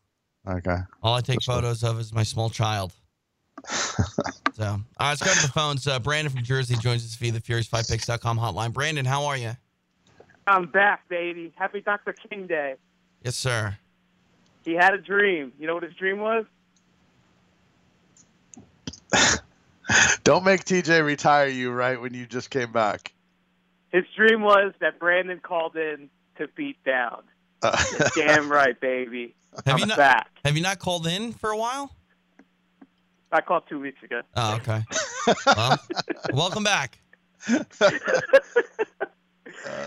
Okay. 0.49 0.77
All 1.03 1.17
I 1.17 1.21
take 1.21 1.41
Just 1.41 1.49
a- 1.49 1.53
photos 1.53 1.83
of 1.83 1.99
is 1.99 2.13
my 2.13 2.23
small 2.23 2.49
child. 2.49 2.93
so, 3.67 3.99
all 4.61 4.69
right, 5.01 5.09
let's 5.11 5.23
go 5.25 5.33
to 5.35 5.43
the 5.43 5.53
phones. 5.53 5.85
Uh, 5.89 5.99
Brandon 5.99 6.33
from 6.33 6.45
Jersey 6.45 6.77
joins 6.77 7.05
us 7.05 7.17
via 7.17 7.33
the 7.33 7.41
Furious5Picks.com 7.41 8.39
hotline. 8.39 8.73
Brandon, 8.73 9.05
how 9.05 9.25
are 9.25 9.37
you? 9.37 9.57
I'm 10.47 10.67
back, 10.67 11.09
baby. 11.09 11.53
Happy 11.57 11.81
Dr. 11.81 12.13
King 12.13 12.47
Day. 12.47 12.77
Yes, 13.25 13.35
sir. 13.35 13.79
He 14.65 14.75
had 14.75 14.95
a 14.95 14.99
dream. 14.99 15.53
You 15.59 15.67
know 15.67 15.75
what 15.75 15.83
his 15.83 15.95
dream 15.95 16.21
was? 16.21 16.45
Don't 20.25 20.45
make 20.45 20.65
TJ 20.65 21.05
retire 21.05 21.49
you 21.49 21.71
right 21.73 22.01
when 22.01 22.15
you 22.15 22.27
just 22.27 22.51
came 22.51 22.73
back. 22.73 23.13
His 23.91 24.05
dream 24.17 24.43
was 24.43 24.73
that 24.81 24.99
Brandon 24.99 25.41
called 25.41 25.77
in 25.77 26.11
to 26.37 26.49
beat 26.57 26.83
down. 26.85 27.23
Uh, 27.63 27.77
Damn 28.15 28.51
right, 28.51 28.79
baby. 28.81 29.35
Have 29.67 29.75
I'm 29.75 29.79
you 29.79 29.87
not 29.87 29.97
back. 29.97 30.29
Have 30.45 30.57
you 30.57 30.63
not 30.63 30.79
called 30.79 31.07
in 31.07 31.33
for 31.33 31.51
a 31.51 31.57
while? 31.57 31.95
I 33.31 33.41
called 33.41 33.65
two 33.69 33.81
weeks 33.81 34.03
ago. 34.03 34.23
Oh, 34.37 34.57
okay. 34.57 34.83
well, 35.47 35.79
welcome 36.33 36.65
back. 36.65 36.99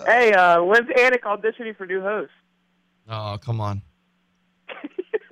hey, 0.06 0.34
uh, 0.34 0.62
when's 0.64 0.88
Anik 0.90 1.22
auditioning 1.22 1.76
for 1.76 1.86
new 1.86 2.02
host? 2.02 2.32
Oh, 3.10 3.38
come 3.42 3.62
on. 3.62 3.82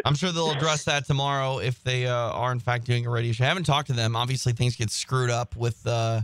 I'm 0.05 0.13
sure 0.13 0.31
they'll 0.31 0.51
address 0.51 0.83
that 0.83 1.05
tomorrow 1.05 1.57
if 1.57 1.83
they 1.83 2.05
uh, 2.05 2.13
are 2.13 2.51
in 2.51 2.59
fact 2.59 2.85
doing 2.85 3.07
a 3.07 3.09
radio 3.09 3.31
show. 3.31 3.43
I 3.43 3.47
haven't 3.47 3.63
talked 3.63 3.87
to 3.87 3.93
them. 3.93 4.15
Obviously, 4.15 4.53
things 4.53 4.75
get 4.75 4.91
screwed 4.91 5.31
up 5.31 5.55
with 5.55 5.85
uh, 5.87 6.21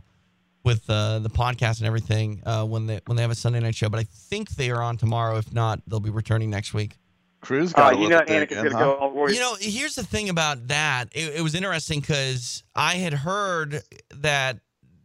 with 0.64 0.88
uh, 0.88 1.18
the 1.20 1.30
podcast 1.30 1.80
and 1.80 1.88
everything 1.88 2.44
uh, 2.46 2.64
when 2.64 2.86
they 2.86 3.02
when 3.08 3.16
they 3.16 3.24
have 3.24 3.32
a 3.32 3.36
Sunday 3.36 3.60
night 3.60 3.74
show. 3.74 3.90
But 3.90 4.00
I 4.00 4.04
think 4.04 4.52
they 4.52 4.70
are 4.70 4.84
on 4.84 4.98
tomorrow. 4.98 5.38
If 5.38 5.52
not, 5.52 5.82
they'll 5.88 6.00
be 6.00 6.12
returning 6.12 6.52
next 6.52 6.76
week. 6.76 6.98
Cruz 7.42 7.74
Oh, 7.76 7.90
you 7.90 8.08
know 8.08 8.22
Anik 8.22 8.52
is 8.52 8.58
going 8.58 8.66
to 8.66 8.78
go 8.78 8.94
all 8.94 9.32
You 9.32 9.40
know, 9.40 9.56
here's 9.60 9.96
the 9.96 10.04
thing 10.04 10.30
about 10.30 10.68
that. 10.68 11.06
It, 11.14 11.38
it 11.38 11.42
was 11.42 11.56
interesting 11.56 12.02
because 12.02 12.64
I 12.76 12.96
had 12.96 13.14
heard 13.14 13.82
that 14.18 14.60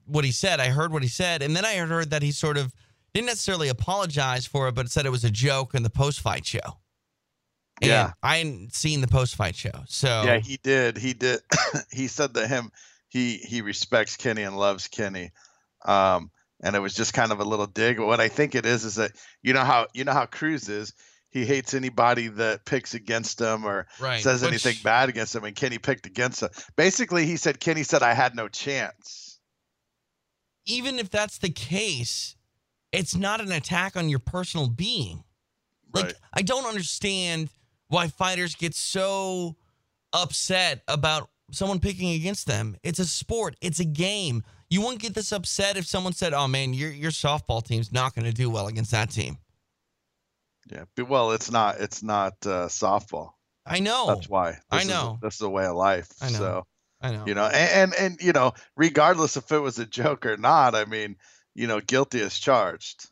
what 0.05 0.27
he 0.27 0.33
said. 0.33 0.61
I 0.61 0.69
heard 0.69 0.93
what 0.93 1.03
he 1.03 1.09
said, 1.09 1.41
and 1.41 1.57
then 1.57 1.65
I 1.65 1.77
heard 1.77 2.11
that 2.11 2.23
he 2.23 2.31
sort 2.31 2.59
of 2.59 2.75
didn't 3.15 3.29
necessarily 3.29 3.69
apologize 3.69 4.45
for 4.45 4.69
it, 4.69 4.75
but 4.75 4.91
said 4.91 5.07
it 5.07 5.11
was 5.11 5.25
a 5.25 5.31
joke 5.31 5.75
in 5.75 5.83
the 5.83 5.89
post 5.89 6.21
fight 6.21 6.45
show. 6.45 6.77
And 7.83 7.91
Yeah. 7.91 8.13
I 8.23 8.39
hadn't 8.39 8.75
seen 8.75 9.01
the 9.01 9.07
post 9.09 9.35
fight 9.37 9.55
show, 9.57 9.85
so 9.87 10.23
Yeah, 10.25 10.39
he 10.39 10.59
did. 10.63 10.97
He 10.97 11.13
did. 11.13 11.41
he 11.93 12.09
said 12.09 12.35
that 12.35 12.49
him 12.49 12.71
he 13.09 13.37
he 13.39 13.61
respects 13.63 14.17
Kenny 14.17 14.43
and 14.43 14.57
loves 14.59 14.89
Kenny. 14.89 15.31
Um, 15.85 16.31
and 16.63 16.75
it 16.75 16.81
was 16.81 16.95
just 16.95 17.13
kind 17.15 17.33
of 17.33 17.41
a 17.41 17.45
little 17.45 17.67
dig. 17.67 17.99
But 17.99 18.07
what 18.07 18.21
I 18.21 18.29
think 18.29 18.55
it 18.55 18.65
is 18.67 18.85
is 18.85 18.95
that 18.97 19.13
you 19.43 19.53
know 19.53 19.65
how 19.65 19.87
you 19.95 20.05
know 20.05 20.13
how 20.13 20.27
Cruz 20.27 20.69
is. 20.69 20.93
He 21.29 21.45
hates 21.45 21.75
anybody 21.75 22.29
that 22.29 22.65
picks 22.65 22.95
against 22.95 23.39
him 23.41 23.65
or 23.67 23.87
Right, 24.01 24.23
says 24.23 24.41
which- 24.41 24.49
anything 24.53 24.77
bad 24.83 25.11
against 25.11 25.35
him. 25.35 25.45
And 25.45 25.55
Kenny 25.55 25.77
picked 25.77 26.07
against 26.07 26.43
him. 26.43 26.49
Basically, 26.77 27.27
he 27.27 27.37
said 27.37 27.61
Kenny 27.61 27.83
said 27.83 28.03
I 28.03 28.15
had 28.15 28.35
no 28.35 28.49
chance. 28.49 29.39
even 30.65 30.99
if 30.99 31.11
that's 31.11 31.39
the 31.39 31.51
case, 31.51 32.37
it's 32.91 33.15
not 33.15 33.41
an 33.41 33.53
attack 33.53 33.97
on 33.97 34.09
your 34.09 34.19
personal 34.19 34.69
being. 34.69 35.23
Like 35.93 36.15
I 36.33 36.43
don't 36.43 36.67
understand 36.67 37.51
why 37.89 38.09
fighters 38.09 38.55
get 38.55 38.75
so 38.75 39.57
upset 40.13 40.83
about 40.89 41.29
someone 41.53 41.79
picking 41.81 42.11
against 42.15 42.47
them. 42.47 42.77
It's 42.83 42.99
a 42.99 43.05
sport. 43.07 43.57
It's 43.61 43.79
a 43.81 43.85
game. 43.85 44.43
You 44.69 44.81
wouldn't 44.83 45.01
get 45.01 45.15
this 45.15 45.31
upset 45.33 45.77
if 45.77 45.87
someone 45.87 46.13
said, 46.13 46.35
"Oh 46.35 46.49
man, 46.49 46.75
your 46.75 46.91
your 46.91 47.11
softball 47.13 47.65
team's 47.65 47.93
not 47.93 48.15
going 48.15 48.25
to 48.25 48.33
do 48.33 48.51
well 48.51 48.67
against 48.67 48.91
that 48.91 49.11
team." 49.11 49.39
Yeah. 50.71 50.85
Well, 51.05 51.33
it's 51.33 51.51
not. 51.51 51.77
It's 51.81 52.03
not 52.03 52.33
uh, 52.45 52.67
softball. 52.69 53.31
I 53.65 53.79
know. 53.81 54.07
That's 54.09 54.29
why. 54.29 54.59
I 54.71 54.79
This 54.79 54.85
is- 54.85 54.91
know. 54.91 55.19
this 55.23 55.35
is 55.37 55.41
a 55.41 55.49
way 55.49 55.67
of 55.67 55.77
life. 55.77 56.09
I 56.21 56.31
know. 56.31 56.39
So 56.39 56.67
I 57.03 57.13
know. 57.13 57.25
you 57.27 57.35
know 57.35 57.45
and, 57.45 57.93
and 57.93 57.95
and 58.13 58.21
you 58.23 58.33
know 58.33 58.55
regardless 58.77 59.37
if 59.37 59.53
it 59.53 59.59
was 59.59 59.79
a 59.79 59.85
joke 59.85 60.25
or 60.25 60.39
not 60.39 60.75
i 60.75 60.87
mean 60.87 61.17
you 61.55 61.67
know 61.67 61.79
guilty 61.79 62.23
as 62.23 62.39
charged 62.39 63.11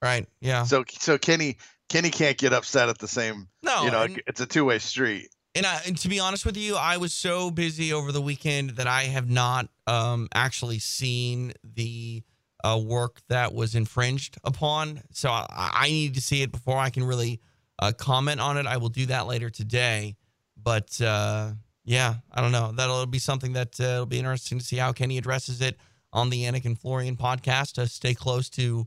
Right. 0.00 0.28
Yeah. 0.40 0.62
so 0.62 0.84
so 0.88 1.18
kenny 1.18 1.56
kenny 1.88 2.10
can't 2.10 2.38
get 2.38 2.52
upset 2.52 2.88
at 2.88 2.98
the 2.98 3.08
same 3.08 3.48
No, 3.62 3.84
you 3.84 3.90
know 3.90 4.02
and- 4.02 4.22
it's 4.26 4.40
a 4.40 4.46
two-way 4.46 4.78
street 4.78 5.28
And, 5.54 5.64
I, 5.66 5.80
and 5.86 5.96
to 5.98 6.08
be 6.08 6.20
honest 6.20 6.44
with 6.44 6.56
you, 6.58 6.76
I 6.76 6.98
was 6.98 7.14
so 7.14 7.50
busy 7.50 7.90
over 7.92 8.12
the 8.12 8.20
weekend 8.20 8.70
that 8.76 8.86
I 8.86 9.04
have 9.04 9.30
not 9.30 9.68
um, 9.86 10.28
actually 10.34 10.80
seen 10.80 11.54
the 11.64 12.22
uh, 12.62 12.78
work 12.84 13.20
that 13.30 13.54
was 13.54 13.74
infringed 13.74 14.36
upon. 14.44 15.00
So 15.12 15.30
I, 15.30 15.46
I 15.50 15.88
need 15.88 16.14
to 16.16 16.20
see 16.20 16.42
it 16.42 16.52
before 16.52 16.76
I 16.76 16.90
can 16.90 17.04
really 17.04 17.40
uh, 17.78 17.92
comment 17.96 18.38
on 18.38 18.58
it. 18.58 18.66
I 18.66 18.76
will 18.76 18.90
do 18.90 19.06
that 19.06 19.26
later 19.26 19.48
today. 19.48 20.16
But 20.62 21.00
uh, 21.00 21.52
yeah, 21.86 22.16
I 22.32 22.42
don't 22.42 22.52
know. 22.52 22.72
That'll 22.72 23.06
be 23.06 23.18
something 23.18 23.54
that 23.54 23.80
uh, 23.80 24.00
will 24.00 24.06
be 24.06 24.18
interesting 24.18 24.58
to 24.58 24.64
see 24.64 24.76
how 24.76 24.92
Kenny 24.92 25.16
addresses 25.16 25.62
it 25.62 25.78
on 26.12 26.28
the 26.28 26.42
Anik 26.44 26.66
and 26.66 26.78
Florian 26.78 27.16
podcast 27.16 27.72
to 27.74 27.86
stay 27.88 28.12
close 28.12 28.50
to 28.50 28.86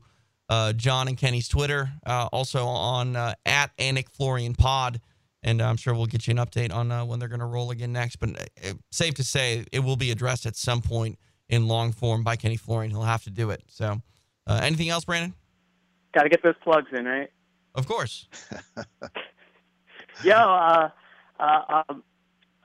uh, 0.50 0.72
Jon 0.74 1.08
and 1.08 1.16
Kenny's 1.16 1.48
Twitter. 1.48 1.90
Uh, 2.04 2.28
also 2.32 2.66
on 2.66 3.16
uh, 3.16 3.34
at 3.46 3.74
Anik 3.78 4.10
Florian 4.10 4.54
Pod. 4.54 5.00
And 5.42 5.62
I'm 5.62 5.78
sure 5.78 5.94
we'll 5.94 6.04
get 6.04 6.26
you 6.26 6.32
an 6.32 6.36
update 6.36 6.70
on 6.74 6.92
uh, 6.92 7.02
when 7.06 7.18
they're 7.18 7.28
going 7.28 7.40
to 7.40 7.46
roll 7.46 7.70
again 7.70 7.92
next. 7.92 8.16
But 8.16 8.30
uh, 8.62 8.74
safe 8.90 9.14
to 9.14 9.24
say, 9.24 9.64
it 9.72 9.80
will 9.80 9.96
be 9.96 10.10
addressed 10.10 10.44
at 10.44 10.56
some 10.56 10.82
point 10.82 11.18
in 11.48 11.66
long 11.66 11.92
form 11.92 12.22
by 12.22 12.36
Kenny 12.36 12.58
Florian. 12.58 12.90
He'll 12.90 13.02
have 13.02 13.24
to 13.24 13.30
do 13.30 13.50
it. 13.50 13.62
So, 13.68 14.02
uh, 14.46 14.60
anything 14.62 14.90
else, 14.90 15.06
Brandon? 15.06 15.32
Got 16.12 16.24
to 16.24 16.28
get 16.28 16.42
those 16.42 16.56
plugs 16.62 16.88
in, 16.92 17.06
right? 17.06 17.30
Of 17.74 17.86
course. 17.86 18.28
Yo, 20.24 20.34
uh, 20.34 20.90
uh, 21.38 21.82
um, 21.88 22.02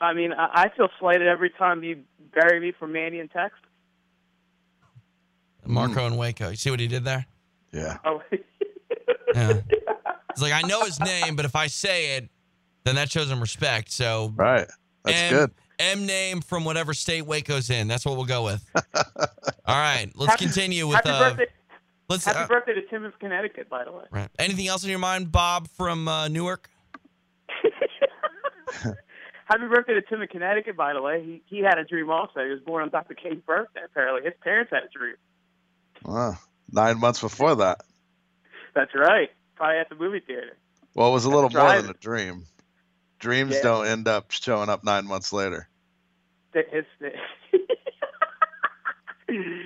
I 0.01 0.13
mean, 0.13 0.33
I, 0.33 0.69
feel 0.75 0.89
slighted 0.99 1.27
every 1.27 1.51
time 1.51 1.83
you 1.83 2.01
bury 2.33 2.59
me 2.59 2.73
for 2.77 2.87
Manny 2.87 3.19
and 3.19 3.31
text. 3.31 3.59
Marco 5.63 6.05
and 6.05 6.17
Waco. 6.17 6.49
You 6.49 6.57
see 6.57 6.71
what 6.71 6.79
he 6.79 6.87
did 6.87 7.05
there? 7.05 7.25
Yeah. 7.75 7.97
Oh, 8.05 8.21
Yeah. 9.35 9.61
It's 10.31 10.41
like, 10.41 10.51
I 10.53 10.67
know 10.67 10.81
his 10.83 10.99
name, 10.99 11.37
but 11.37 11.45
if 11.45 11.55
I 11.55 11.67
say 11.67 12.17
it, 12.17 12.29
then 12.83 12.95
that 12.95 13.09
shows 13.09 13.29
him 13.31 13.39
respect. 13.39 13.89
So, 13.91 14.33
Right. 14.35 14.67
That's 15.05 15.17
M, 15.17 15.29
good. 15.31 15.51
M 15.79 16.05
name 16.05 16.41
from 16.41 16.65
whatever 16.65 16.93
state 16.93 17.21
Waco's 17.25 17.69
in. 17.69 17.87
That's 17.87 18.05
what 18.05 18.17
we'll 18.17 18.25
go 18.25 18.43
with. 18.43 18.61
All 18.75 19.75
right. 19.77 20.07
Let's 20.15 20.31
Happy- 20.33 20.45
continue 20.45 20.87
with. 20.87 20.95
happy 20.95 21.09
uh, 21.09 21.19
birthday, 21.29 21.45
let's. 22.09 22.25
happy 22.25 22.39
uh, 22.39 22.47
birthday 22.47 22.73
to 22.73 22.81
Tim 22.87 23.05
in 23.05 23.13
Connecticut, 23.19 23.69
by 23.69 23.85
the 23.85 23.93
way. 23.93 24.03
right. 24.11 24.29
Anything 24.37 24.67
else 24.67 24.83
in 24.83 24.89
your 24.89 24.99
mind, 24.99 25.31
Bob 25.31 25.69
from 25.69 26.07
uh, 26.09 26.27
Newark? 26.27 26.69
Happy 29.45 29.67
birthday 29.67 29.93
to 29.93 30.01
Tim 30.01 30.21
in 30.21 30.27
Connecticut, 30.27 30.75
by 30.75 30.93
the 30.93 31.01
way. 31.01 31.23
He 31.23 31.43
he 31.45 31.59
had 31.63 31.77
a 31.77 31.83
dream 31.85 32.09
also. 32.09 32.43
He 32.43 32.49
was 32.49 32.59
born 32.65 32.81
on 32.83 32.89
Dr. 32.89 33.13
K's 33.13 33.39
birthday. 33.45 33.81
Apparently, 33.85 34.23
his 34.23 34.33
parents 34.41 34.71
had 34.73 34.83
a 34.83 34.89
dream. 34.97 35.15
Wow. 36.03 36.37
Nine 36.71 36.99
months 36.99 37.21
before 37.21 37.55
that. 37.55 37.81
That's 38.73 38.91
right. 38.95 39.29
Probably 39.55 39.77
at 39.77 39.89
the 39.89 39.95
movie 39.95 40.19
theater. 40.19 40.57
Well, 40.95 41.09
it 41.09 41.13
was 41.13 41.25
a 41.25 41.29
little 41.29 41.49
more 41.49 41.81
than 41.81 41.89
a 41.89 41.93
dream. 41.93 42.45
Dreams 43.19 43.55
Yeah. 43.55 43.61
don't 43.63 43.87
end 43.87 44.07
up 44.07 44.31
showing 44.31 44.69
up 44.69 44.83
nine 44.83 45.05
months 45.07 45.31
later. 45.31 45.67
That 46.53 46.65
His, 46.71 46.85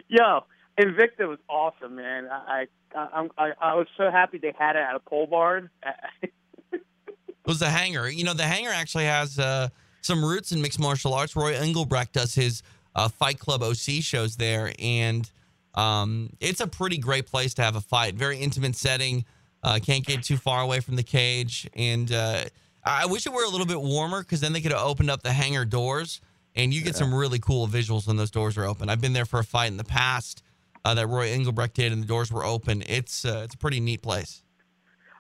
Yo, 0.08 0.46
Invicta 0.80 1.28
was 1.28 1.40
awesome, 1.50 1.96
man. 1.96 2.28
I 2.32 2.66
I, 2.96 3.00
I'm- 3.14 3.32
I 3.38 3.52
I 3.62 3.76
was 3.76 3.88
so 3.98 4.10
happy 4.10 4.38
they 4.38 4.54
had 4.58 4.76
it 4.76 4.80
at 4.80 4.96
a 4.96 5.00
pole 5.00 5.28
barn. 5.28 5.70
It 6.72 7.48
was 7.54 7.60
the 7.60 7.70
hanger. 7.70 8.08
You 8.08 8.26
know, 8.26 8.34
the 8.36 8.44
hanger 8.44 8.70
actually 8.70 9.06
has 9.06 9.40
uh, 9.40 9.70
some 10.02 10.24
roots 10.24 10.52
in 10.52 10.62
mixed 10.62 10.80
martial 10.80 11.16
arts. 11.16 11.36
Roy 11.36 11.54
Englebrecht 11.56 12.12
does 12.12 12.36
his 12.36 12.62
uh, 12.96 13.08
Fight 13.08 13.40
Club 13.40 13.64
OC 13.64 14.04
shows 14.04 14.36
there, 14.36 14.72
and 14.78 15.28
um, 15.76 16.32
it's 16.40 16.60
a 16.62 16.68
pretty 16.68 16.98
great 16.98 17.26
place 17.28 17.54
to 17.56 17.62
have 17.62 17.76
a 17.76 17.82
fight. 17.82 18.16
Very 18.16 18.38
intimate 18.40 18.76
setting. 18.76 19.26
Uh, 19.64 19.80
can't 19.82 20.06
get 20.06 20.24
too 20.24 20.38
far 20.38 20.62
away 20.62 20.80
from 20.80 20.96
the 20.96 21.04
cage, 21.04 21.70
and 21.76 22.12
uh, 22.12 22.44
I 22.86 23.06
wish 23.08 23.26
it 23.26 23.34
were 23.34 23.44
a 23.44 23.50
little 23.50 23.66
bit 23.68 23.82
warmer 23.82 24.22
because 24.22 24.40
then 24.40 24.54
they 24.54 24.62
could 24.62 24.72
have 24.72 24.82
opened 24.86 25.12
up 25.12 25.22
the 25.22 25.34
hangar 25.34 25.66
doors, 25.66 26.22
and 26.56 26.74
you 26.74 26.82
get 26.82 26.96
some 26.96 27.14
really 27.14 27.40
cool 27.40 27.68
visuals 27.68 28.08
when 28.08 28.16
those 28.16 28.32
doors 28.32 28.58
are 28.58 28.64
open. 28.66 28.90
I've 28.90 29.02
been 29.02 29.12
there 29.14 29.26
for 29.26 29.40
a 29.40 29.44
fight 29.44 29.68
in 29.68 29.76
the 29.76 29.84
past 29.84 30.44
uh, 30.86 30.94
that 30.94 31.08
Roy 31.08 31.28
Englebrecht 31.28 31.74
did, 31.74 31.92
and 31.92 32.02
the 32.02 32.08
doors 32.08 32.32
were 32.32 32.46
open. 32.46 32.84
It's 32.88 33.26
uh, 33.26 33.42
it's 33.44 33.54
a 33.54 33.58
pretty 33.58 33.82
neat 33.82 34.02
place. 34.02 34.44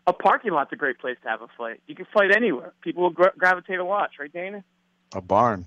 a 0.07 0.13
parking 0.13 0.51
lot's 0.53 0.71
a 0.71 0.77
great 0.77 0.99
place 0.99 1.17
to 1.23 1.29
have 1.29 1.41
a 1.41 1.47
fight. 1.57 1.81
You 1.87 1.95
can 1.95 2.07
fight 2.13 2.33
anywhere. 2.33 2.71
People 2.81 3.03
will 3.03 3.09
gra- 3.11 3.33
gravitate 3.37 3.75
to 3.77 3.85
watch, 3.85 4.13
right, 4.19 4.31
Dana? 4.31 4.63
A 5.13 5.19
barn. 5.21 5.65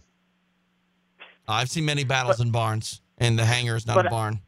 I've 1.47 1.69
seen 1.69 1.85
many 1.85 2.05
battles 2.05 2.41
in 2.41 2.51
barns, 2.53 3.03
and 3.19 3.39
the 3.39 3.45
hangar 3.45 3.77
is 3.77 3.87
not 3.87 3.97
but- 3.97 4.07
a 4.07 4.11
barn. 4.11 4.41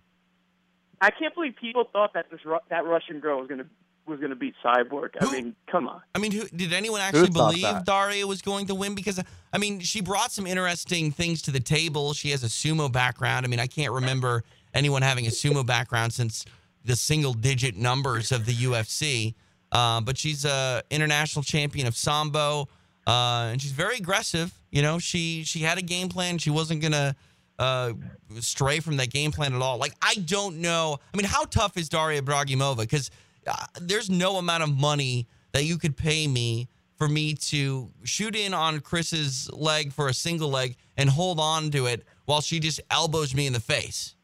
I 1.05 1.11
can't 1.11 1.35
believe 1.35 1.55
people 1.61 1.85
thought 1.93 2.15
that 2.15 2.31
this 2.31 2.41
Ru- 2.47 2.59
that 2.71 2.87
Russian 2.87 3.21
girl 3.21 3.39
was 3.39 3.47
gonna 3.47 3.67
was 4.07 4.21
gonna 4.21 4.35
beat 4.35 4.55
Cyborg. 4.65 5.11
I 5.21 5.31
mean, 5.31 5.55
come 5.71 5.87
on. 5.87 6.01
I 6.15 6.19
mean, 6.19 6.33
who, 6.33 6.49
did 6.49 6.73
anyone 6.73 7.03
actually 7.03 7.27
thought 7.27 7.51
believe 7.51 7.63
that? 7.63 7.85
Daria 7.85 8.27
was 8.27 8.41
going 8.41 8.69
to 8.69 8.75
win? 8.75 8.95
Because 8.95 9.23
I 9.53 9.59
mean, 9.59 9.81
she 9.81 10.01
brought 10.01 10.33
some 10.33 10.47
interesting 10.47 11.11
things 11.11 11.43
to 11.43 11.51
the 11.51 11.61
table. 11.61 12.15
She 12.15 12.31
has 12.31 12.43
a 12.43 12.47
sumo 12.47 12.91
background. 12.91 13.45
I 13.45 13.51
mean, 13.51 13.61
I 13.61 13.67
can't 13.67 13.93
remember 13.93 14.45
anyone 14.73 15.03
having 15.03 15.27
a 15.27 15.31
sumo 15.31 15.65
background 15.65 16.15
since 16.15 16.47
the 16.87 16.97
single-digit 16.97 17.77
numbers 17.77 18.33
of 18.33 18.47
the 18.47 18.55
UFC. 18.55 19.35
Uh, 19.73 20.01
but 20.01 20.17
she's 20.17 20.47
a 20.47 20.83
international 20.91 21.43
champion 21.43 21.87
of 21.87 21.97
sambo, 21.97 22.69
uh, 23.07 23.51
and 23.53 23.61
she's 23.61 23.73
very 23.73 23.97
aggressive. 23.97 24.55
You 24.71 24.81
know, 24.81 24.99
she 24.99 25.45
she 25.45 25.61
had 25.61 25.77
a 25.77 25.83
game 25.83 26.09
plan. 26.09 26.39
She 26.39 26.51
wasn't 26.51 26.81
gonna 26.81 27.15
uh, 27.59 27.93
stray 28.41 28.81
from 28.81 28.97
that 28.97 29.11
game 29.11 29.33
plan 29.33 29.55
at 29.55 29.63
all. 29.63 29.79
Like, 29.79 29.95
I 30.03 30.15
don't 30.15 30.59
know. 30.59 30.99
I 31.13 31.17
mean, 31.17 31.27
how 31.27 31.45
tough 31.45 31.77
is 31.77 31.89
Daria 31.89 32.21
Ibragimova? 32.21 32.79
Because 32.79 33.11
uh, 33.47 33.55
there's 33.81 34.11
no 34.11 34.37
amount 34.37 34.63
of 34.63 34.77
money 34.77 35.27
that 35.53 35.65
you 35.65 35.79
could 35.79 35.97
pay 35.97 36.27
me 36.27 36.69
for 36.97 37.09
me 37.09 37.35
to 37.35 37.91
shoot 38.05 38.37
in 38.37 38.55
on 38.55 38.81
Cris's 38.81 39.51
leg 39.53 39.93
for 39.93 40.09
a 40.09 40.15
single 40.15 40.49
leg 40.49 40.77
and 40.97 41.11
hold 41.11 41.41
on 41.41 41.71
to 41.71 41.87
it 41.87 42.05
while 42.25 42.41
she 42.41 42.61
just 42.61 42.81
elbows 42.91 43.35
me 43.35 43.47
in 43.47 43.53
the 43.53 43.61
face. 43.61 44.15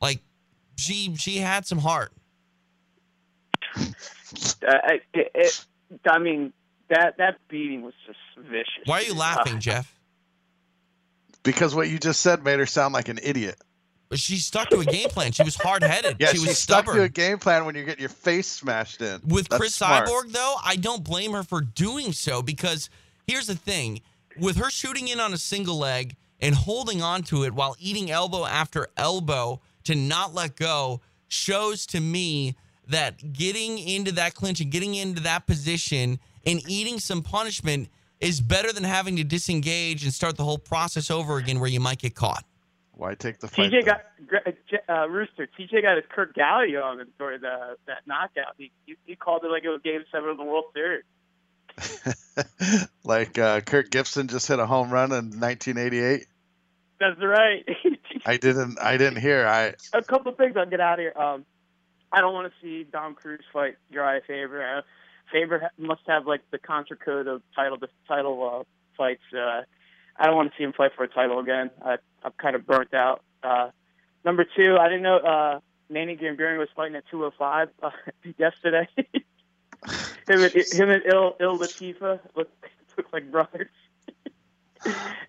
Like, 0.00 0.20
she 0.76 1.16
she 1.16 1.38
had 1.38 1.66
some 1.66 1.78
heart. 1.78 2.12
Uh, 3.76 4.74
it, 5.14 5.30
it, 5.34 5.66
I 6.06 6.18
mean, 6.18 6.52
that 6.88 7.16
that 7.18 7.38
beating 7.48 7.82
was 7.82 7.94
just 8.06 8.18
vicious. 8.36 8.84
Why 8.84 9.00
are 9.00 9.02
you 9.02 9.14
laughing, 9.14 9.58
Jeff? 9.58 9.97
Because 11.48 11.74
what 11.74 11.88
you 11.88 11.98
just 11.98 12.20
said 12.20 12.44
made 12.44 12.58
her 12.58 12.66
sound 12.66 12.92
like 12.92 13.08
an 13.08 13.18
idiot. 13.22 13.56
But 14.10 14.18
she 14.18 14.36
stuck 14.36 14.68
to 14.68 14.80
a 14.80 14.84
game 14.84 15.08
plan. 15.08 15.32
She 15.32 15.44
was 15.44 15.56
hard 15.56 15.82
headed. 15.82 16.16
Yeah, 16.18 16.28
she 16.28 16.36
she, 16.36 16.46
was 16.46 16.58
stuck 16.58 16.84
stubborn. 16.84 16.96
to 16.96 17.02
a 17.04 17.08
game 17.08 17.38
plan 17.38 17.64
when 17.64 17.74
you 17.74 17.84
get 17.84 17.98
your 17.98 18.10
face 18.10 18.46
smashed 18.46 19.00
in. 19.00 19.22
With 19.26 19.48
That's 19.48 19.58
Cris 19.58 19.74
smart. 19.76 20.06
Cyborg, 20.06 20.30
though, 20.32 20.56
I 20.62 20.76
don't 20.76 21.02
blame 21.02 21.32
her 21.32 21.42
for 21.42 21.62
doing 21.62 22.12
so 22.12 22.42
because 22.42 22.90
here's 23.26 23.46
the 23.46 23.54
thing: 23.54 24.02
with 24.38 24.58
her 24.58 24.68
shooting 24.68 25.08
in 25.08 25.20
on 25.20 25.32
a 25.32 25.38
single 25.38 25.78
leg 25.78 26.16
and 26.38 26.54
holding 26.54 27.00
on 27.00 27.22
to 27.22 27.44
it 27.44 27.54
while 27.54 27.76
eating 27.80 28.10
elbow 28.10 28.44
after 28.44 28.88
elbow 28.98 29.62
to 29.84 29.94
not 29.94 30.34
let 30.34 30.54
go 30.54 31.00
shows 31.28 31.86
to 31.86 32.00
me 32.00 32.56
that 32.88 33.32
getting 33.32 33.78
into 33.78 34.12
that 34.12 34.34
clinch 34.34 34.60
and 34.60 34.70
getting 34.70 34.94
into 34.94 35.22
that 35.22 35.46
position 35.46 36.18
and 36.44 36.60
eating 36.68 36.98
some 37.00 37.22
punishment 37.22 37.88
is 38.20 38.40
better 38.40 38.72
than 38.72 38.84
having 38.84 39.16
to 39.16 39.24
disengage 39.24 40.04
and 40.04 40.12
start 40.12 40.36
the 40.36 40.44
whole 40.44 40.58
process 40.58 41.10
over 41.10 41.36
again 41.36 41.60
where 41.60 41.70
you 41.70 41.80
might 41.80 41.98
get 41.98 42.14
caught. 42.14 42.44
Why 42.92 43.14
take 43.14 43.38
the 43.38 43.46
fight? 43.46 43.70
TJ 43.70 43.84
got 43.84 44.00
uh, 44.88 44.92
uh, 44.92 45.08
Rooster. 45.08 45.48
TJ 45.58 45.82
got 45.82 45.96
his 45.96 46.04
Kurt 46.08 46.34
Gallagher 46.34 46.82
on 46.82 47.00
it 47.00 47.06
during 47.16 47.40
the, 47.40 47.76
that 47.86 48.06
knockout. 48.06 48.54
He, 48.56 48.72
he 48.86 48.96
he 49.06 49.14
called 49.14 49.44
it 49.44 49.48
like 49.52 49.62
it 49.64 49.68
was 49.68 49.80
Game 49.84 50.04
Seven 50.10 50.30
of 50.30 50.36
the 50.36 50.42
World 50.42 50.64
Series. 50.74 51.04
like 53.04 53.38
uh, 53.38 53.60
Kirk 53.60 53.90
Gibson 53.90 54.26
just 54.26 54.48
hit 54.48 54.58
a 54.58 54.66
home 54.66 54.90
run 54.90 55.12
in 55.12 55.38
1988. 55.38 56.26
That's 56.98 57.22
right. 57.22 57.64
I 58.26 58.36
didn't. 58.36 58.80
I 58.80 58.96
didn't 58.96 59.20
hear. 59.20 59.46
I 59.46 59.74
a 59.92 60.02
couple 60.02 60.32
of 60.32 60.38
things. 60.38 60.56
I'll 60.56 60.66
get 60.66 60.80
out 60.80 60.94
of 60.94 60.98
here. 60.98 61.12
Um, 61.16 61.46
I 62.10 62.20
don't 62.20 62.34
want 62.34 62.52
to 62.52 62.60
see 62.60 62.84
Dom 62.84 63.14
Cruz 63.14 63.40
fight 63.52 63.76
Urijah 63.92 64.22
Faber. 64.26 64.82
Ha- 65.32 65.70
must 65.78 66.02
have 66.06 66.26
like 66.26 66.42
the 66.50 66.58
contra 66.58 66.96
code 66.96 67.26
of 67.26 67.42
title 67.54 67.78
the 67.78 67.88
title 68.06 68.60
uh, 68.60 68.64
fights. 68.96 69.22
Uh, 69.32 69.62
I 70.16 70.26
don't 70.26 70.36
want 70.36 70.50
to 70.50 70.58
see 70.58 70.64
him 70.64 70.72
fight 70.72 70.92
for 70.96 71.04
a 71.04 71.08
title 71.08 71.38
again. 71.38 71.70
I, 71.84 71.96
I'm 72.22 72.32
kind 72.38 72.56
of 72.56 72.66
burnt 72.66 72.94
out. 72.94 73.22
Uh, 73.42 73.70
number 74.24 74.44
two, 74.44 74.76
I 74.78 74.88
didn't 74.88 75.02
know 75.02 75.18
uh, 75.18 75.60
Manny 75.88 76.16
Gamburyan 76.16 76.58
was 76.58 76.68
fighting 76.74 76.96
at 76.96 77.04
205 77.10 77.68
uh, 77.82 77.90
yesterday. 78.38 78.88
him 78.96 80.42
and 80.42 80.52
him 80.52 80.90
and 80.90 81.02
Il 81.06 81.36
Il 81.40 81.58
Latifa 81.58 82.20
look 82.34 82.50
look 82.96 83.12
like 83.12 83.30
brothers. 83.30 83.68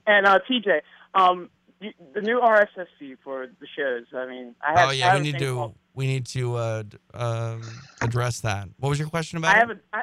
and 0.07 0.25
uh, 0.25 0.39
TJ, 0.49 0.81
um, 1.13 1.49
the 1.79 2.21
new 2.21 2.39
RSS 2.39 2.87
feed 2.97 3.17
for 3.23 3.47
the 3.47 3.67
shows. 3.77 4.05
I 4.13 4.25
mean, 4.25 4.55
I 4.61 4.79
have. 4.79 4.89
oh 4.89 4.91
yeah, 4.91 5.11
have 5.11 5.21
we 5.21 5.31
need 5.31 5.39
to 5.39 5.53
called- 5.55 5.75
we 5.93 6.07
need 6.07 6.25
to 6.27 6.55
uh, 6.55 6.83
um, 7.13 7.61
address 8.01 8.41
that. 8.41 8.69
What 8.79 8.89
was 8.89 8.99
your 8.99 9.09
question 9.09 9.37
about? 9.37 9.55
I 9.55 9.59
it? 9.59 9.67
have 9.67 9.69
a, 9.71 9.79
I, 9.93 10.01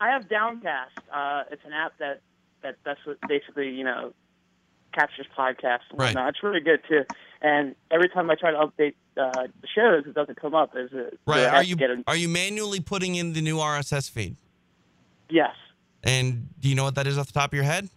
I 0.00 0.08
have 0.12 0.28
Downcast. 0.28 0.98
Uh, 1.12 1.42
it's 1.50 1.64
an 1.64 1.72
app 1.72 1.92
that 1.98 2.20
that 2.62 2.76
that's 2.84 3.00
what 3.04 3.18
basically 3.28 3.70
you 3.70 3.84
know 3.84 4.12
captures 4.94 5.26
podcasts 5.36 5.80
and 5.90 5.98
Right. 5.98 6.06
whatnot. 6.14 6.30
It's 6.30 6.42
really 6.42 6.60
good 6.60 6.80
too. 6.88 7.04
And 7.42 7.74
every 7.90 8.08
time 8.08 8.30
I 8.30 8.34
try 8.34 8.50
to 8.52 8.58
update 8.58 8.94
uh, 9.16 9.46
the 9.60 9.68
shows, 9.72 10.04
it 10.06 10.14
doesn't 10.14 10.40
come 10.40 10.54
up 10.54 10.74
as 10.74 10.92
a 10.92 11.10
Right. 11.26 11.44
so 11.44 11.48
Are 11.50 11.62
you 11.62 11.76
a, 11.78 12.02
are 12.10 12.16
you 12.16 12.28
manually 12.28 12.80
putting 12.80 13.14
in 13.16 13.32
the 13.32 13.40
new 13.42 13.58
RSS 13.58 14.10
feed? 14.10 14.36
yes. 15.30 15.54
And 16.04 16.48
do 16.60 16.68
you 16.68 16.74
know 16.76 16.84
what 16.84 16.94
that 16.94 17.06
is 17.08 17.18
off 17.18 17.26
the 17.26 17.32
top 17.32 17.50
of 17.50 17.54
your 17.54 17.64
head? 17.64 17.88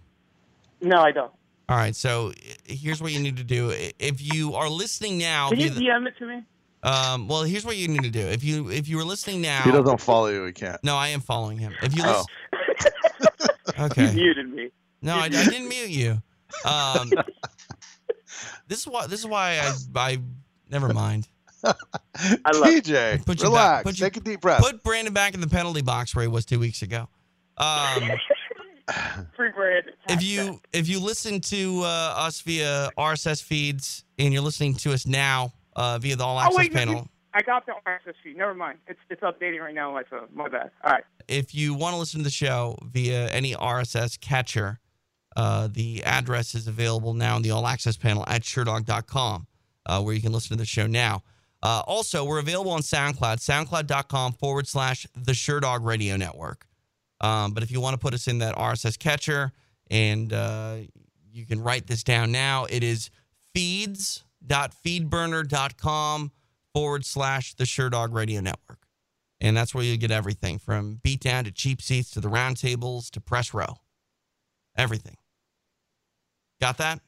No, 0.81 0.97
I 1.01 1.11
don't. 1.11 1.31
All 1.71 1.77
right. 1.77 1.95
So 1.95 2.33
here's 2.65 3.01
what 3.01 3.11
you 3.13 3.19
need 3.19 3.37
to 3.37 3.43
do. 3.43 3.73
If 3.97 4.21
you 4.21 4.55
are 4.55 4.69
listening 4.69 5.17
now, 5.17 5.49
Can 5.49 5.59
you 5.59 5.69
via 5.69 5.79
the- 5.79 5.85
DM 5.85 6.07
it 6.07 6.17
to 6.17 6.25
me? 6.27 6.43
um, 6.83 7.27
well, 7.27 7.43
here's 7.43 7.63
what 7.65 7.77
you 7.77 7.87
need 7.87 8.03
to 8.03 8.09
do. 8.09 8.19
If 8.19 8.43
you 8.43 8.69
if 8.69 8.87
you 8.89 8.97
were 8.97 9.05
listening 9.05 9.41
now, 9.41 9.61
he 9.63 9.71
doesn't 9.71 10.01
follow 10.01 10.27
you. 10.27 10.43
He 10.45 10.51
can't. 10.51 10.83
no, 10.83 10.95
I 10.97 11.09
am 11.09 11.21
following 11.21 11.57
him. 11.59 11.73
If 11.81 11.95
you 11.95 12.03
Oh. 12.05 12.25
listen, 12.53 13.49
You 13.77 13.85
okay. 13.85 14.13
muted 14.13 14.49
me. 14.49 14.69
No, 15.01 15.15
I, 15.15 15.23
I 15.25 15.29
didn't 15.29 15.69
mute 15.69 15.89
you. 15.89 16.21
Um, 16.65 17.11
this 18.67 18.79
is 18.79 18.87
why 18.87 19.07
this 19.07 19.19
is 19.21 19.25
why 19.27 19.59
I 19.61 19.73
I 19.95 20.17
Never 20.69 20.93
mind. 20.93 21.27
I 21.63 21.73
love 22.53 22.65
TJ, 22.65 23.25
Put 23.25 23.39
you 23.39 23.45
relax. 23.49 23.69
back. 23.77 23.83
Put 23.85 23.97
you- 23.99 24.05
Take 24.05 24.17
a 24.17 24.19
deep 24.19 24.41
breath. 24.41 24.61
Put 24.61 24.83
Brandon 24.83 25.13
back 25.13 25.33
in 25.35 25.41
the 25.41 25.47
penalty 25.47 25.81
box 25.81 26.13
where 26.15 26.23
he 26.23 26.27
was 26.27 26.43
two 26.45 26.59
weeks 26.59 26.81
ago. 26.81 27.07
Um, 27.57 28.09
free 29.35 29.51
bread. 29.51 29.85
if 30.09 30.21
you 30.23 30.59
if 30.73 30.87
you 30.87 30.99
listen 30.99 31.39
to 31.41 31.81
uh, 31.83 32.13
us 32.17 32.41
via 32.41 32.89
RSS 32.97 33.43
feeds 33.43 34.03
and 34.19 34.33
you're 34.33 34.41
listening 34.43 34.73
to 34.75 34.93
us 34.93 35.05
now 35.05 35.53
uh, 35.75 35.97
via 35.99 36.15
the 36.15 36.23
All 36.23 36.37
Oh 36.37 36.41
Access 36.41 36.57
wait, 36.57 36.73
no, 36.73 36.79
panel, 36.79 36.95
you- 36.95 37.09
I 37.33 37.41
got 37.41 37.65
the 37.65 37.73
RSS 37.87 38.13
feed. 38.23 38.37
Never 38.37 38.53
mind. 38.53 38.79
It's 38.87 38.99
it's 39.09 39.21
updating 39.21 39.61
right 39.61 39.73
now 39.73 39.89
on 39.89 39.93
my 39.93 40.03
phone. 40.03 40.27
My 40.33 40.49
bad. 40.49 40.71
All 40.83 40.91
right. 40.91 41.03
if 41.27 41.55
you 41.55 41.73
want 41.73 41.93
to 41.93 41.99
listen 41.99 42.19
to 42.19 42.23
the 42.25 42.29
show 42.29 42.77
via 42.83 43.27
any 43.29 43.53
RSS 43.53 44.19
catcher, 44.19 44.79
uh, 45.37 45.69
the 45.71 46.03
address 46.03 46.53
is 46.55 46.67
available 46.67 47.13
now 47.13 47.37
in 47.37 47.41
the 47.41 47.51
All 47.51 47.65
Access 47.67 47.95
panel 47.95 48.25
at 48.27 48.41
Sherdog.com, 48.41 49.47
uh, 49.85 50.01
where 50.01 50.13
you 50.13 50.21
can 50.21 50.33
listen 50.33 50.57
to 50.57 50.61
the 50.61 50.65
show 50.65 50.87
now. 50.87 51.23
Uh, 51.63 51.81
also, 51.87 52.25
we're 52.25 52.39
available 52.39 52.71
on 52.71 52.81
SoundCloud, 52.81 53.37
SoundCloud.com 53.37 54.33
forward 54.33 54.67
slash 54.67 55.05
the 55.15 55.31
Sherdog 55.31 55.85
Radio 55.85 56.17
Network. 56.17 56.65
Um, 57.21 57.53
but 57.53 57.63
if 57.63 57.71
you 57.71 57.79
want 57.79 57.93
to 57.93 57.99
put 57.99 58.13
us 58.13 58.27
in 58.27 58.39
that 58.39 58.55
RSS 58.55 58.99
catcher, 58.99 59.53
and 59.89 60.33
uh, 60.33 60.75
you 61.31 61.45
can 61.45 61.61
write 61.61 61.87
this 61.87 62.03
down 62.03 62.29
now, 62.31 62.65
it 62.65 62.83
is 62.83 63.09
feeds.feedburner.com 63.53 66.31
forward 66.73 67.05
slash 67.05 67.53
the 67.53 67.65
Sherdog 67.65 68.13
Radio 68.13 68.41
Network. 68.41 68.79
And 69.39 69.55
that's 69.57 69.73
where 69.73 69.83
you 69.83 69.97
get 69.97 70.11
everything 70.11 70.59
from 70.59 70.99
beatdown 71.03 71.45
to 71.45 71.51
cheap 71.51 71.81
seats 71.81 72.11
to 72.11 72.21
the 72.21 72.29
roundtables 72.29 73.09
to 73.11 73.21
press 73.21 73.53
row. 73.53 73.77
Everything. 74.77 75.17
Got 76.59 76.77
that? 76.77 76.99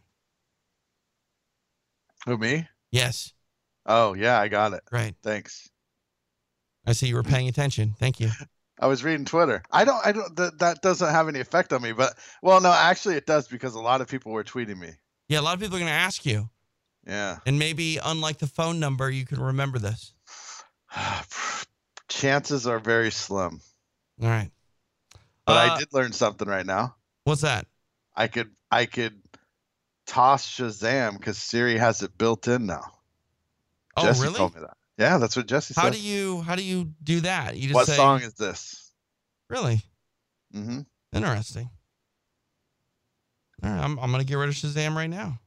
Who 2.25 2.37
me? 2.37 2.67
Yes. 2.91 3.33
Oh 3.85 4.13
yeah, 4.13 4.39
I 4.39 4.47
got 4.47 4.73
it. 4.73 4.81
Right. 4.91 5.13
Thanks. 5.21 5.69
I 6.85 6.93
see 6.93 7.07
you 7.07 7.15
were 7.15 7.23
paying 7.23 7.47
attention. 7.47 7.95
Thank 7.99 8.19
you. 8.19 8.29
I 8.83 8.87
was 8.87 9.01
reading 9.01 9.23
Twitter. 9.23 9.63
I 9.71 9.85
don't. 9.85 10.05
I 10.05 10.11
don't. 10.11 10.35
That 10.35 10.59
that 10.59 10.81
doesn't 10.81 11.09
have 11.09 11.29
any 11.29 11.39
effect 11.39 11.71
on 11.71 11.81
me. 11.81 11.93
But 11.93 12.17
well, 12.41 12.59
no, 12.59 12.69
actually, 12.69 13.15
it 13.15 13.25
does 13.25 13.47
because 13.47 13.75
a 13.75 13.79
lot 13.79 14.01
of 14.01 14.09
people 14.09 14.33
were 14.33 14.43
tweeting 14.43 14.77
me. 14.77 14.89
Yeah, 15.29 15.39
a 15.39 15.41
lot 15.41 15.53
of 15.53 15.61
people 15.61 15.77
are 15.77 15.79
going 15.79 15.89
to 15.89 15.93
ask 15.93 16.25
you. 16.25 16.49
Yeah. 17.07 17.37
And 17.45 17.57
maybe, 17.57 17.97
unlike 18.03 18.39
the 18.39 18.47
phone 18.47 18.81
number, 18.81 19.09
you 19.09 19.25
can 19.25 19.39
remember 19.39 19.79
this. 19.79 20.13
Chances 22.09 22.67
are 22.67 22.79
very 22.79 23.09
slim. 23.09 23.61
All 24.21 24.27
right. 24.27 24.51
But 25.45 25.53
Uh, 25.53 25.73
I 25.75 25.79
did 25.79 25.93
learn 25.93 26.11
something 26.11 26.49
right 26.49 26.65
now. 26.65 26.95
What's 27.23 27.41
that? 27.41 27.67
I 28.17 28.27
could 28.27 28.51
I 28.69 28.85
could 28.85 29.17
toss 30.07 30.45
Shazam 30.45 31.17
because 31.17 31.37
Siri 31.37 31.77
has 31.77 32.03
it 32.03 32.17
built 32.17 32.49
in 32.49 32.65
now. 32.65 32.91
Oh, 33.95 34.03
Jesse 34.03 34.23
really? 34.23 34.35
told 34.35 34.55
me 34.55 34.61
that. 34.61 34.75
Yeah, 34.97 35.17
that's 35.17 35.35
what 35.35 35.47
Jesse 35.47 35.73
How 35.75 35.83
said. 35.83 35.93
do 35.93 35.99
you 36.01 36.41
how 36.41 36.55
do 36.55 36.63
you 36.63 36.91
do 37.03 37.21
that? 37.21 37.55
You 37.57 37.63
just 37.63 37.75
what 37.75 37.87
say, 37.87 37.95
song 37.95 38.21
is 38.21 38.33
this? 38.35 38.91
Really 39.49 39.81
Mm-hmm. 40.55 40.81
interesting. 41.15 41.69
All 43.63 43.69
right, 43.69 43.79
I'm 43.83 43.97
I'm 43.99 44.11
gonna 44.11 44.23
get 44.23 44.35
rid 44.35 44.49
of 44.49 44.55
Shazam 44.55 44.95
right 44.95 45.09
now. 45.09 45.39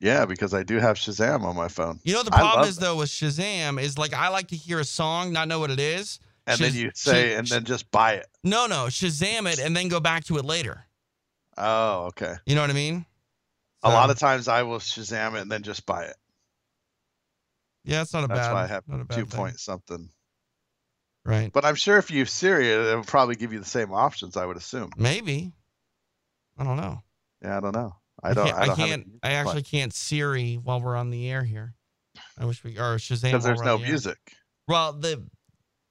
Yeah, 0.00 0.26
because 0.26 0.52
I 0.52 0.64
do 0.64 0.78
have 0.78 0.96
Shazam 0.96 1.42
on 1.44 1.56
my 1.56 1.68
phone. 1.68 2.00
You 2.02 2.14
know 2.14 2.22
the 2.22 2.30
problem 2.30 2.68
is 2.68 2.76
it. 2.76 2.80
though 2.80 2.96
with 2.96 3.08
Shazam 3.08 3.80
is 3.80 3.96
like 3.96 4.12
I 4.12 4.28
like 4.28 4.48
to 4.48 4.56
hear 4.56 4.80
a 4.80 4.84
song, 4.84 5.32
not 5.32 5.48
know 5.48 5.60
what 5.60 5.70
it 5.70 5.80
is, 5.80 6.18
and 6.46 6.58
then 6.58 6.74
you 6.74 6.90
say, 6.94 7.30
Shaz- 7.30 7.38
and 7.38 7.46
then 7.48 7.64
just 7.64 7.90
buy 7.90 8.14
it. 8.14 8.26
no, 8.42 8.66
no, 8.66 8.86
Shazam 8.86 9.50
it 9.50 9.58
and 9.60 9.74
then 9.76 9.88
go 9.88 10.00
back 10.00 10.24
to 10.24 10.36
it 10.36 10.44
later. 10.44 10.84
Oh, 11.56 12.06
okay. 12.06 12.34
You 12.44 12.54
know 12.56 12.60
what 12.60 12.70
I 12.70 12.74
mean? 12.74 13.06
A 13.84 13.88
lot 13.90 14.10
of 14.10 14.18
times 14.18 14.48
I 14.48 14.62
will 14.62 14.78
Shazam 14.78 15.34
it 15.36 15.42
and 15.42 15.50
then 15.52 15.62
just 15.62 15.86
buy 15.86 16.04
it. 16.04 16.16
Yeah, 17.84 18.02
it's 18.02 18.12
not 18.12 18.24
a 18.24 18.28
That's 18.28 18.40
bad. 18.40 18.52
why 18.52 18.64
I 18.64 18.66
have 18.66 18.88
not 18.88 19.00
a 19.00 19.04
bad 19.04 19.16
two 19.16 19.26
thing. 19.26 19.38
point 19.38 19.60
something. 19.60 20.08
Right. 21.24 21.52
But 21.52 21.64
I'm 21.64 21.74
sure 21.74 21.96
if 21.98 22.10
you 22.10 22.24
Siri 22.24 22.70
it, 22.70 22.96
will 22.96 23.04
probably 23.04 23.36
give 23.36 23.52
you 23.52 23.58
the 23.58 23.64
same 23.64 23.92
options. 23.92 24.36
I 24.36 24.44
would 24.44 24.56
assume. 24.56 24.90
Maybe. 24.96 25.52
I 26.58 26.64
don't 26.64 26.76
know. 26.76 27.02
Yeah, 27.42 27.56
I 27.56 27.60
don't 27.60 27.74
know. 27.74 27.96
I 28.22 28.34
don't. 28.34 28.46
Can't, 28.46 28.58
I, 28.58 28.66
don't 28.66 28.78
have 28.78 28.88
can't. 28.88 29.06
I 29.22 29.32
actually 29.32 29.62
can't 29.62 29.92
Siri 29.92 30.54
while 30.54 30.80
we're 30.80 30.96
on 30.96 31.10
the 31.10 31.28
air 31.30 31.42
here. 31.42 31.74
I 32.38 32.44
wish 32.44 32.62
we 32.62 32.78
or 32.78 32.96
Shazam 32.96 33.22
because 33.22 33.44
there's 33.44 33.62
no 33.62 33.76
the 33.76 33.84
music. 33.84 34.18
Well, 34.68 34.92
the 34.92 35.26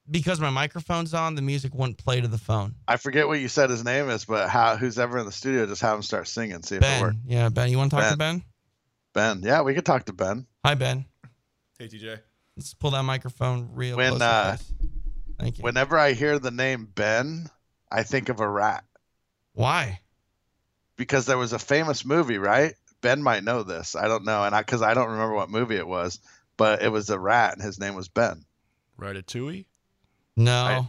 because 0.10 0.40
my 0.40 0.50
microphone's 0.50 1.14
on, 1.14 1.36
the 1.36 1.42
music 1.42 1.74
wouldn't 1.74 1.98
play 1.98 2.22
to 2.22 2.28
the 2.28 2.38
phone. 2.38 2.76
I 2.88 2.98
forget 2.98 3.28
what 3.28 3.40
you 3.40 3.48
said 3.48 3.70
his 3.70 3.84
name 3.84 4.10
is, 4.10 4.26
but 4.26 4.50
how 4.50 4.76
who's 4.76 5.00
ever 5.00 5.18
in 5.18 5.26
the 5.26 5.32
studio, 5.32 5.66
just 5.66 5.82
have 5.82 5.96
him 5.96 6.02
start 6.04 6.28
singing, 6.28 6.62
see 6.64 6.76
if 6.76 6.84
it 6.84 7.02
works. 7.02 7.18
Yeah, 7.26 7.50
Ben. 7.50 7.70
You 7.70 7.78
want 7.78 7.92
to 7.92 7.98
talk 7.98 8.12
to 8.12 8.18
Ben? 8.18 8.44
Ben, 9.14 9.42
yeah, 9.44 9.62
we 9.62 9.74
could 9.76 9.86
talk 9.86 10.06
to 10.06 10.14
Ben. 10.14 10.48
Hi, 10.66 10.76
Ben. 10.76 11.06
Hey, 11.80 11.88
TJ. 11.88 12.20
Let's 12.56 12.74
pull 12.74 12.92
that 12.92 13.04
microphone 13.04 13.70
real 13.74 13.98
When 13.98 14.10
close. 14.10 14.20
to 14.20 14.26
uh, 14.26 14.56
face. 14.58 14.74
Thank 15.40 15.58
you. 15.58 15.64
whenever 15.64 15.98
I 15.98 16.14
hear 16.14 16.38
the 16.40 16.52
name 16.52 16.88
Ben, 16.94 17.50
I 17.92 18.04
think 18.04 18.30
of 18.30 18.40
a 18.40 18.48
rat 18.48 18.84
Why? 19.54 20.00
because 20.96 21.26
there 21.26 21.38
was 21.38 21.54
a 21.54 21.60
famous 21.60 22.06
movie, 22.06 22.38
right? 22.38 22.76
Ben 23.02 23.22
might 23.24 23.44
know 23.44 23.64
this. 23.64 23.96
I 23.96 24.08
don't 24.08 24.24
know, 24.26 24.44
and 24.44 24.56
I 24.56 24.62
because 24.62 24.82
I 24.84 24.94
don't 24.94 25.10
remember 25.10 25.34
what 25.34 25.50
movie 25.50 25.76
it 25.76 25.88
was, 25.88 26.20
but 26.56 26.82
it 26.84 26.90
was 26.90 27.10
a 27.10 27.18
rat, 27.20 27.54
and 27.54 27.62
his 27.64 27.80
name 27.80 27.96
was 27.96 28.08
Ben. 28.08 28.46
Ratatouille? 29.00 29.66
No. 30.38 30.88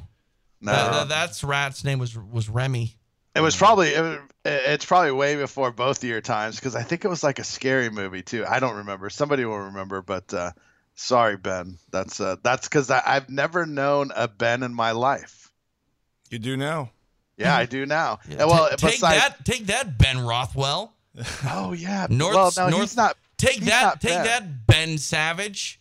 No, 0.61 0.72
That- 0.72 0.93
that- 0.93 1.09
that's 1.09 1.43
rat's 1.43 1.82
name 1.85 1.99
was 1.99 2.16
was 2.16 2.49
Remy. 2.49 2.95
it 3.35 3.41
was 3.41 3.57
probably 3.57 3.89
it, 3.89 4.20
it's 4.45 4.85
probably 4.85 5.11
way 5.12 5.37
before 5.37 5.72
both 5.72 5.99
of 6.03 6.09
your 6.09 6.20
times 6.20 6.57
because 6.57 6.76
I 6.76 6.82
think 6.82 7.05
it 7.05 7.09
was 7.09 7.24
like 7.24 7.39
a 7.39 7.45
scary 7.45 7.91
movie 7.91 8.22
too. 8.22 8.45
I 8.47 8.61
don't 8.61 8.76
remember. 8.76 9.09
Somebody 9.11 9.45
will 9.47 9.59
remember, 9.59 10.01
but 10.03 10.32
uh, 10.32 10.53
sorry, 10.95 11.36
Ben. 11.36 11.78
That's 11.90 12.20
uh, 12.20 12.36
that's 12.42 12.68
because 12.68 12.90
I've 12.90 13.28
never 13.30 13.66
known 13.66 14.11
a 14.14 14.28
Ben 14.28 14.62
in 14.62 14.74
my 14.74 14.92
life. 14.92 15.51
You 16.30 16.38
do 16.38 16.57
now. 16.57 16.90
Yeah, 17.36 17.57
I 17.57 17.66
do 17.66 17.84
now. 17.86 18.20
Yeah, 18.28 18.45
well, 18.45 18.68
take 18.70 18.92
besides- 18.92 19.20
that, 19.22 19.45
take 19.45 19.66
that, 19.66 19.99
Ben 19.99 20.20
Rothwell. 20.24 20.95
Oh 21.45 21.72
yeah. 21.72 22.07
North, 22.11 22.34
well, 22.34 22.53
no, 22.57 22.68
North, 22.70 22.80
he's 22.82 22.97
not. 22.97 23.16
Take 23.38 23.55
he's 23.57 23.66
that, 23.66 23.82
not 23.82 24.01
take 24.01 24.11
Ben. 24.12 24.24
that, 24.24 24.66
Ben 24.66 24.99
Savage. 24.99 25.80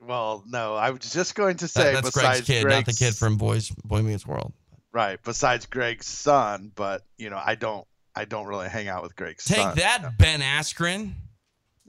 Well, 0.00 0.42
no, 0.46 0.74
I 0.74 0.90
was 0.90 1.00
just 1.12 1.34
going 1.34 1.56
to 1.58 1.64
That- 1.66 1.70
say 1.70 1.92
that's 1.94 2.10
besides 2.10 2.40
Greg's 2.40 2.46
kid, 2.46 2.66
not 2.68 2.86
the 2.86 2.92
kid 2.94 3.14
from 3.14 3.36
Boys 3.36 3.70
Boy 3.84 4.02
Meets 4.02 4.26
World. 4.26 4.52
right. 4.92 5.18
Besides 5.22 5.66
Greg's 5.66 6.06
son, 6.06 6.72
but 6.74 7.02
you 7.18 7.28
know, 7.30 7.40
I 7.42 7.54
don't, 7.54 7.86
I 8.14 8.24
don't 8.24 8.46
really 8.46 8.68
hang 8.68 8.88
out 8.88 9.02
with 9.02 9.14
Greg's 9.16 9.44
Take 9.44 9.58
son. 9.58 9.76
that, 9.76 10.16
Ben 10.18 10.40
Askren. 10.40 11.12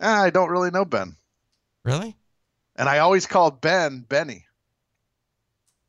Ah, 0.02 0.24
I 0.24 0.30
don't 0.30 0.50
really 0.50 0.72
know 0.72 0.84
Ben, 0.86 1.16
Really? 1.86 2.16
And 2.76 2.88
I 2.88 3.00
always 3.00 3.26
called 3.26 3.62
Ben 3.62 4.06
Benny, 4.08 4.46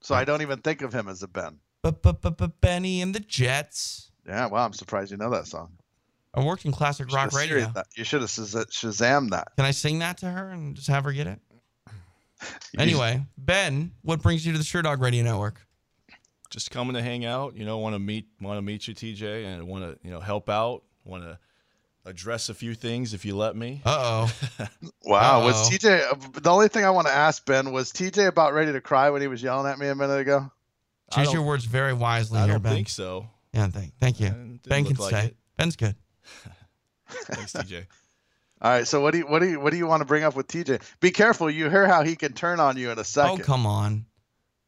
so 0.00 0.14
I 0.14 0.24
don't 0.24 0.42
even 0.42 0.60
think 0.60 0.82
of 0.82 0.92
him 0.92 1.08
as 1.08 1.22
a 1.22 1.28
Ben. 1.28 1.58
But 1.82 2.02
but 2.02 2.20
but 2.20 2.36
but 2.36 2.60
Benny 2.60 3.00
and 3.00 3.14
the 3.14 3.20
Jets. 3.20 4.10
Yeah, 4.26 4.46
well, 4.46 4.64
I'm 4.64 4.72
surprised 4.72 5.10
you 5.10 5.16
know 5.16 5.30
that 5.30 5.46
song. 5.46 5.72
I 6.34 6.44
worked 6.44 6.64
in 6.64 6.72
classic 6.72 7.10
You 7.10 7.16
rock 7.16 7.32
radio. 7.32 7.70
That. 7.74 7.86
You 7.94 8.04
should 8.04 8.22
have 8.22 8.30
Shaz- 8.30 8.70
Shazam 8.70 9.30
that. 9.30 9.48
Can 9.56 9.66
I 9.66 9.70
sing 9.70 9.98
that 9.98 10.18
to 10.18 10.26
her 10.26 10.48
and 10.48 10.74
just 10.74 10.88
have 10.88 11.04
her 11.04 11.12
get 11.12 11.26
it? 11.26 11.38
Anyway, 12.76 13.24
Ben, 13.38 13.92
what 14.02 14.20
brings 14.20 14.44
you 14.44 14.50
to 14.50 14.58
the 14.58 14.64
Sherdog 14.64 14.98
Radio 15.00 15.22
Network? 15.22 15.60
Just 16.50 16.72
coming 16.72 16.94
to 16.94 17.02
hang 17.02 17.24
out. 17.24 17.54
You 17.54 17.64
know, 17.64 17.78
want 17.78 17.94
to 17.94 18.00
meet 18.00 18.26
want 18.40 18.58
to 18.58 18.62
meet 18.62 18.88
you, 18.88 18.94
TJ, 18.94 19.44
and 19.46 19.68
want 19.68 19.84
to 19.84 19.96
you 20.04 20.10
know 20.12 20.18
help 20.18 20.48
out. 20.48 20.82
Want 21.04 21.22
to 21.22 21.38
address 22.04 22.48
a 22.48 22.54
few 22.54 22.74
things 22.74 23.14
if 23.14 23.24
you 23.24 23.36
let 23.36 23.54
me. 23.56 23.80
Uh 23.84 24.28
oh. 24.60 24.66
Wow, 25.04 25.44
was 25.44 25.54
Uh-oh. 25.56 25.70
TJ? 25.76 26.12
uh, 26.12 26.40
The 26.40 26.50
only 26.50 26.68
thing 26.68 26.84
I 26.84 26.90
want 26.90 27.06
to 27.08 27.12
ask 27.12 27.44
Ben 27.46 27.72
was 27.72 27.92
TJ 27.92 28.26
about 28.28 28.52
ready 28.54 28.72
to 28.72 28.80
cry 28.80 29.10
when 29.10 29.20
he 29.22 29.28
was 29.28 29.42
yelling 29.42 29.70
at 29.70 29.78
me 29.78 29.88
a 29.88 29.94
minute 29.94 30.20
ago. 30.20 30.50
Choose 31.12 31.32
your 31.32 31.42
words 31.42 31.64
very 31.64 31.92
wisely 31.92 32.38
I 32.38 32.44
here, 32.44 32.54
don't 32.54 32.62
Ben. 32.62 32.72
think 32.74 32.88
so. 32.88 33.26
Yeah, 33.52 33.68
thank, 33.68 33.92
thank 33.98 34.18
you. 34.20 34.30
Ben 34.66 34.84
can 34.84 34.94
look 34.94 35.00
like 35.00 35.10
stay. 35.14 35.26
it. 35.26 35.36
Ben's 35.58 35.76
good. 35.76 35.94
Thanks, 37.08 37.52
TJ. 37.52 37.84
All 38.62 38.70
right, 38.70 38.86
so 38.86 39.00
what 39.02 39.10
do 39.10 39.18
you 39.18 39.26
what 39.26 39.40
do 39.40 39.48
you 39.50 39.60
what 39.60 39.70
do 39.70 39.76
you 39.76 39.86
want 39.86 40.00
to 40.00 40.04
bring 40.06 40.22
up 40.24 40.34
with 40.34 40.46
TJ? 40.46 40.80
Be 41.00 41.10
careful, 41.10 41.50
you 41.50 41.68
hear 41.68 41.86
how 41.86 42.02
he 42.04 42.16
can 42.16 42.32
turn 42.32 42.60
on 42.60 42.76
you 42.78 42.90
in 42.90 42.98
a 42.98 43.04
second. 43.04 43.40
Oh, 43.42 43.44
come 43.44 43.66
on. 43.66 44.06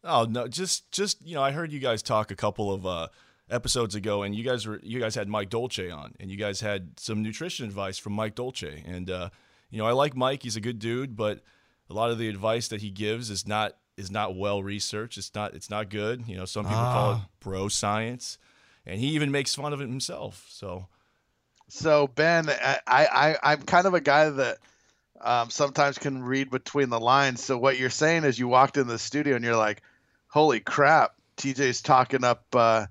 Oh 0.03 0.25
no, 0.29 0.47
just 0.49 0.91
just 0.93 1.25
you 1.27 1.35
know, 1.35 1.43
I 1.43 1.53
heard 1.53 1.73
you 1.73 1.79
guys 1.81 2.03
talk 2.03 2.31
a 2.31 2.37
couple 2.37 2.73
of 2.73 2.85
uh, 2.85 3.09
episodes 3.51 3.95
ago, 3.95 4.23
and 4.23 4.35
you 4.35 4.43
guys 4.45 4.67
were 4.67 4.81
you 4.83 5.01
guys 5.01 5.15
had 5.15 5.29
Mike 5.29 5.51
Dolce 5.51 5.91
on, 5.91 6.15
and 6.21 6.31
you 6.31 6.37
guys 6.37 6.61
had 6.61 6.99
some 6.99 7.23
nutrition 7.23 7.67
advice 7.67 7.99
from 7.99 8.13
Mike 8.15 8.35
Dolce, 8.35 8.83
and 8.87 9.11
uh, 9.11 9.31
you 9.71 9.79
know, 9.79 9.87
I 9.87 9.93
like 9.93 10.17
Mike; 10.17 10.43
he's 10.43 10.57
a 10.57 10.61
good 10.61 10.79
dude, 10.79 11.17
but 11.17 11.43
a 11.91 11.95
lot 11.95 12.11
of 12.11 12.19
the 12.19 12.29
advice 12.29 12.69
that 12.69 12.81
he 12.81 12.91
gives 12.91 13.31
is 13.31 13.47
not 13.47 13.77
is 13.97 14.11
not 14.11 14.37
well 14.37 14.63
researched. 14.63 15.19
It's 15.19 15.35
not 15.35 15.55
it's 15.55 15.71
not 15.71 15.91
good. 15.91 16.25
You 16.27 16.37
know, 16.37 16.45
some 16.45 16.65
people 16.65 16.81
call 16.83 17.13
it 17.13 17.17
Ah. 17.17 17.27
bro 17.41 17.69
science, 17.69 18.39
and 18.87 18.99
he 18.99 19.09
even 19.09 19.31
makes 19.31 19.55
fun 19.55 19.73
of 19.73 19.81
it 19.81 19.89
himself. 19.89 20.47
So 20.49 20.87
So 21.69 22.07
Ben, 22.09 22.49
I, 22.49 22.79
I 22.87 23.37
I'm 23.43 23.63
kind 23.63 23.87
of 23.87 23.95
a 23.95 24.01
guy 24.01 24.31
that 24.31 24.59
um, 25.21 25.51
sometimes 25.51 25.99
can 25.99 26.23
read 26.23 26.51
between 26.51 26.91
the 26.91 27.01
lines. 27.01 27.43
So 27.43 27.57
what 27.57 27.79
you're 27.79 27.91
saying 27.91 28.25
is 28.25 28.39
you 28.39 28.49
walked 28.49 28.77
in 28.77 28.87
the 28.87 28.99
studio 28.99 29.37
and 29.37 29.45
you're 29.45 29.57
like, 29.57 29.83
"Holy 30.29 30.61
crap, 30.61 31.15
TJ's 31.37 31.81
talking 31.83 32.25
up 32.25 32.45
uh, 32.55 32.87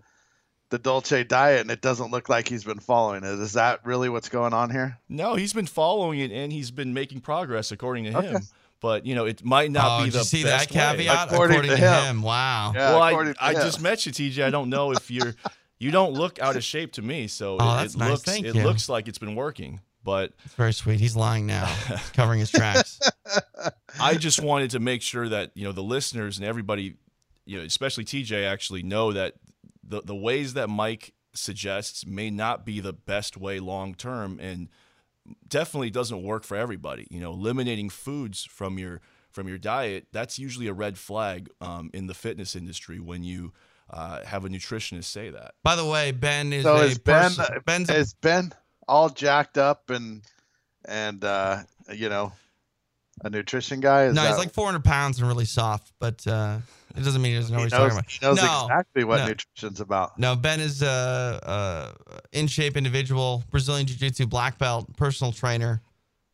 the 0.73 0.79
Dolce 0.79 1.23
diet, 1.23 1.61
and 1.61 1.69
it 1.69 1.81
doesn't 1.81 2.09
look 2.09 2.29
like 2.29 2.47
he's 2.47 2.63
been 2.63 2.79
following 2.79 3.23
it. 3.23 3.39
Is 3.39 3.53
that 3.53 3.85
really 3.85 4.09
what's 4.09 4.27
going 4.29 4.53
on 4.53 4.71
here? 4.71 4.97
no, 5.07 5.35
he's 5.35 5.53
been 5.53 5.67
following 5.67 6.19
it, 6.19 6.31
and 6.31 6.51
he's 6.51 6.71
been 6.71 6.95
making 6.95 7.21
progress 7.21 7.71
according 7.71 8.05
to 8.05 8.17
Okay. 8.17 8.27
him. 8.29 8.41
but 8.81 9.05
you 9.05 9.13
know 9.15 9.25
it 9.25 9.45
might 9.45 9.69
not 9.71 9.85
Oh, 10.01 10.03
be 10.03 10.09
did 10.09 10.13
you 10.15 10.19
the 10.21 10.25
see 10.25 10.43
best 10.43 10.69
that 10.73 10.97
way. 10.97 11.03
caveat? 11.05 11.27
According 11.31 11.57
According 11.57 11.71
to 11.71 11.77
to 11.77 11.81
him. 12.01 12.15
him. 12.17 12.21
Wow. 12.23 12.71
Yeah, 12.75 12.93
well, 12.95 13.01
I, 13.03 13.33
I 13.39 13.53
just 13.53 13.79
met 13.81 14.05
you, 14.07 14.11
TJ. 14.11 14.43
I 14.43 14.49
don't 14.49 14.69
know 14.69 14.91
if 14.91 15.09
you're 15.11 15.35
you 15.77 15.91
don't 15.91 16.13
look 16.13 16.39
out 16.41 16.55
of 16.55 16.63
shape 16.63 16.93
to 16.93 17.01
me, 17.01 17.27
so 17.27 17.57
Oh, 17.59 17.73
it, 17.73 17.81
that's 17.81 17.93
it 17.95 17.99
nice. 17.99 18.09
looks 18.09 18.23
Thank 18.23 18.45
it 18.47 18.55
you. 18.55 18.63
looks 18.63 18.89
like 18.89 19.07
it's 19.07 19.19
been 19.19 19.35
working. 19.35 19.79
But 20.03 20.33
It's 20.43 20.55
very 20.55 20.73
sweet. 20.73 20.99
He's 20.99 21.15
lying 21.15 21.45
now. 21.45 21.65
He's 21.87 22.09
covering 22.09 22.39
his 22.41 22.51
tracks. 22.51 22.99
I 24.01 24.15
just 24.15 24.41
wanted 24.41 24.71
to 24.71 24.79
make 24.79 25.01
sure 25.01 25.29
that 25.29 25.51
you 25.55 25.63
know 25.65 25.71
the 25.71 25.83
listeners 25.83 26.37
and 26.39 26.45
everybody, 26.47 26.95
you 27.45 27.57
know, 27.59 27.63
especially 27.63 28.03
TJ, 28.05 28.45
actually 28.45 28.83
know 28.83 29.13
that 29.13 29.35
the 29.83 30.01
the 30.01 30.15
ways 30.15 30.53
that 30.53 30.69
Mike 30.69 31.13
suggests 31.33 32.05
may 32.05 32.29
not 32.29 32.65
be 32.65 32.79
the 32.79 32.93
best 32.93 33.37
way 33.37 33.59
long 33.59 33.95
term, 33.95 34.39
and 34.39 34.69
definitely 35.47 35.89
doesn't 35.89 36.21
work 36.23 36.43
for 36.43 36.55
everybody. 36.57 37.07
You 37.09 37.19
know, 37.19 37.31
eliminating 37.33 37.89
foods 37.89 38.43
from 38.45 38.77
your 38.77 39.01
from 39.31 39.47
your 39.47 39.57
diet 39.57 40.05
that's 40.11 40.37
usually 40.37 40.67
a 40.67 40.73
red 40.73 40.97
flag 40.97 41.49
um, 41.59 41.89
in 41.93 42.05
the 42.07 42.13
fitness 42.13 42.55
industry 42.55 42.99
when 42.99 43.23
you 43.23 43.51
uh, 43.89 44.23
have 44.25 44.45
a 44.45 44.49
nutritionist 44.49 45.05
say 45.05 45.29
that. 45.31 45.55
By 45.63 45.75
the 45.75 45.85
way, 45.85 46.11
Ben 46.11 46.53
is 46.53 46.63
So 46.63 46.75
a 46.75 46.83
is 46.85 46.97
Ben 46.99 47.31
person- 47.35 47.61
Ben's 47.65 47.89
a 47.89 47.95
is 47.95 48.13
Ben 48.13 48.53
all 48.87 49.09
jacked 49.09 49.57
up 49.57 49.89
and 49.89 50.21
and 50.85 51.23
uh, 51.23 51.63
you 51.93 52.09
know 52.09 52.33
a 53.21 53.29
nutrition 53.29 53.79
guy? 53.79 54.05
Is 54.05 54.15
no, 54.15 54.23
he's 54.23 54.37
like 54.37 54.51
400 54.53 54.83
pounds 54.83 55.19
and 55.19 55.27
really 55.27 55.45
soft, 55.45 55.93
but 55.99 56.25
uh, 56.27 56.57
it 56.95 57.03
doesn't 57.03 57.21
mean 57.21 57.33
he 57.33 57.37
doesn't 57.39 57.53
know 57.53 57.59
he 57.59 57.65
what 57.65 57.71
he's 57.71 57.79
knows, 57.79 57.91
talking 57.91 57.97
about. 57.99 58.11
he 58.11 58.25
knows 58.25 58.37
no, 58.37 58.65
exactly 58.65 59.03
what 59.03 59.17
no. 59.17 59.27
nutrition's 59.27 59.79
about. 59.81 60.17
No, 60.19 60.35
Ben 60.35 60.59
is 60.59 60.81
a, 60.81 61.39
a 61.43 62.17
in 62.37 62.47
shape 62.47 62.75
individual, 62.77 63.43
Brazilian 63.51 63.85
Jiu 63.87 63.97
Jitsu 63.97 64.25
black 64.27 64.57
belt, 64.57 64.95
personal 64.97 65.31
trainer. 65.31 65.81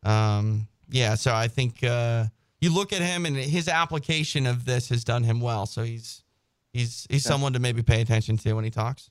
Um, 0.03 0.67
yeah, 0.89 1.15
so 1.15 1.33
I 1.35 1.47
think 1.49 1.83
uh, 1.83 2.25
you 2.61 2.73
look 2.73 2.93
at 2.93 3.01
him 3.01 3.25
and 3.25 3.35
his 3.35 3.67
application 3.67 4.47
of 4.47 4.65
this 4.65 4.89
has 4.89 5.03
done 5.03 5.23
him 5.23 5.41
well. 5.41 5.65
So 5.65 5.83
he's 5.83 6.23
he's 6.73 7.05
he's 7.09 7.25
Yeah. 7.25 7.29
someone 7.31 7.53
to 7.53 7.59
maybe 7.59 7.83
pay 7.83 8.01
attention 8.01 8.37
to 8.37 8.53
when 8.53 8.63
he 8.63 8.71
talks. 8.71 9.09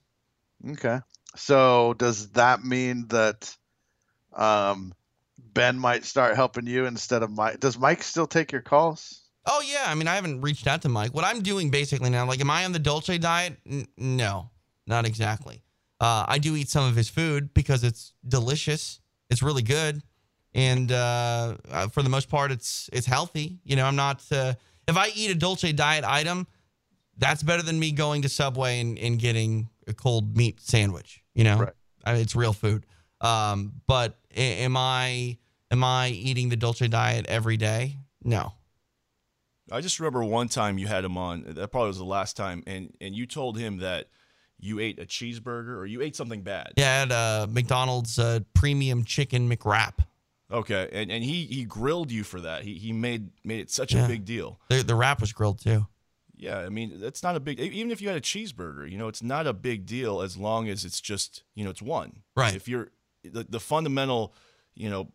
Okay. 0.71 1.01
So 1.37 1.95
does 1.95 2.31
that 2.31 2.64
mean 2.64 3.07
that 3.09 3.55
um, 4.35 4.93
Ben 5.55 5.78
might 5.78 6.05
start 6.05 6.36
helping 6.36 6.66
you 6.66 6.86
instead 6.86 7.22
of 7.22 7.30
Mike? 7.30 7.61
Does 7.61 7.78
Mike 7.78 8.03
still 8.03 8.26
take 8.26 8.53
your 8.53 8.61
calls? 8.62 9.22
Oh 9.46 9.62
yeah, 9.66 9.84
I 9.86 9.94
mean 9.94 10.09
I 10.09 10.14
haven't 10.14 10.42
reached 10.42 10.66
out 10.66 10.82
to 10.82 10.88
Mike. 10.88 11.14
What 11.14 11.24
I'm 11.24 11.40
doing 11.42 11.70
basically 11.70 12.11
now, 12.11 12.26
like, 12.26 12.40
am 12.40 12.51
I 12.51 12.64
on 12.64 12.72
the 12.72 12.78
Dolce 12.78 13.18
diet? 13.18 13.57
N- 13.68 13.86
no, 13.96 14.51
not 14.86 15.07
exactly. 15.07 15.62
Uh, 16.01 16.24
I 16.28 16.38
do 16.38 16.55
eat 16.55 16.68
some 16.68 16.84
of 16.84 16.94
his 16.94 17.09
food 17.09 17.53
because 17.55 17.82
it's 17.82 18.12
delicious. 18.26 19.01
It's 19.30 19.42
really 19.42 19.62
good, 19.62 20.03
and 20.55 20.92
uh, 20.92 21.57
uh, 21.70 21.88
for 21.88 22.03
the 22.03 22.09
most 22.09 22.28
part, 22.28 22.53
it's 22.53 22.88
it's 22.92 23.07
healthy. 23.07 23.59
You 23.64 23.76
know, 23.76 23.84
I'm 23.84 23.96
not. 23.96 24.22
Uh, 24.30 24.55
if 24.86 24.96
I 24.96 25.09
eat 25.14 25.30
a 25.30 25.34
Dolce 25.34 25.72
diet 25.72 26.05
item, 26.05 26.46
that's 27.16 27.42
better 27.42 27.62
than 27.62 27.78
me 27.78 27.92
going 27.92 28.22
to 28.22 28.28
Subway 28.28 28.80
and, 28.80 28.99
and 28.99 29.18
getting 29.18 29.68
a 29.86 29.92
cold 29.92 30.36
meat 30.36 30.61
sandwich. 30.61 31.22
You 31.34 31.44
know, 31.44 31.59
Right. 31.59 31.72
I 32.05 32.12
mean, 32.12 32.22
it's 32.22 32.36
real 32.36 32.53
food. 32.53 32.86
Um, 33.21 33.73
but 33.87 34.19
am 34.37 34.77
I 34.77 35.39
am 35.71 35.83
I 35.85 36.09
eating 36.11 36.49
the 36.49 36.57
Dolce 36.57 36.89
diet 36.89 37.27
every 37.27 37.57
day? 37.57 37.97
No. 38.23 38.53
I 39.71 39.81
just 39.81 40.01
remember 40.01 40.25
one 40.25 40.49
time 40.49 40.79
you 40.79 40.87
had 40.87 41.05
him 41.05 41.19
on. 41.19 41.45
That 41.47 41.69
probably 41.69 41.89
was 41.89 41.99
the 41.99 42.05
last 42.05 42.37
time, 42.37 42.62
and 42.66 42.95
and 43.01 43.14
you 43.14 43.27
told 43.27 43.59
him 43.59 43.79
that 43.79 44.09
you 44.59 44.81
ate 44.81 44.99
a 44.99 45.05
cheeseburger 45.05 45.77
or 45.77 45.87
you 45.87 46.01
ate 46.03 46.16
something 46.16 46.43
bad. 46.43 46.73
Yeah, 46.77 46.91
I 46.91 46.95
had 47.01 47.12
uh, 47.12 47.47
McDonald's 47.51 48.19
uh, 48.19 48.41
premium 48.55 49.05
chicken 49.05 49.49
McWrap. 49.51 49.95
Okay, 50.51 50.89
and 50.93 51.11
and 51.12 51.23
he 51.23 51.45
he 51.45 51.64
grilled 51.64 52.11
you 52.11 52.25
for 52.25 52.41
that. 52.41 52.62
He 52.62 52.75
he 52.75 52.93
made 52.93 53.29
made 53.45 53.61
it 53.61 53.71
such 53.71 53.93
Yeah. 53.95 54.07
a 54.07 54.09
big 54.09 54.25
deal. 54.25 54.59
The 54.71 54.83
the 54.83 54.95
wrap 54.95 55.21
was 55.21 55.33
grilled 55.35 55.61
too. 55.61 55.87
Yeah, 56.35 56.59
I 56.61 56.71
mean 56.71 56.99
that's 57.01 57.23
not 57.23 57.37
a 57.37 57.41
big. 57.41 57.61
Even 57.61 57.91
if 57.91 58.01
you 58.01 58.09
had 58.09 58.16
a 58.16 58.23
cheeseburger, 58.23 58.91
you 58.91 58.97
know, 58.97 59.09
it's 59.09 59.23
not 59.23 59.47
a 59.47 59.53
big 59.53 59.85
deal 59.85 60.23
as 60.23 60.37
long 60.39 60.69
as 60.69 60.85
it's 60.87 61.01
just 61.03 61.43
you 61.55 61.64
know 61.64 61.71
it's 61.71 61.83
one. 61.83 62.23
Right. 62.35 62.55
If 62.55 62.69
you're 62.69 62.89
the, 63.25 63.45
the 63.49 63.61
fundamental, 63.61 64.35
you 64.75 64.89
know, 64.91 65.09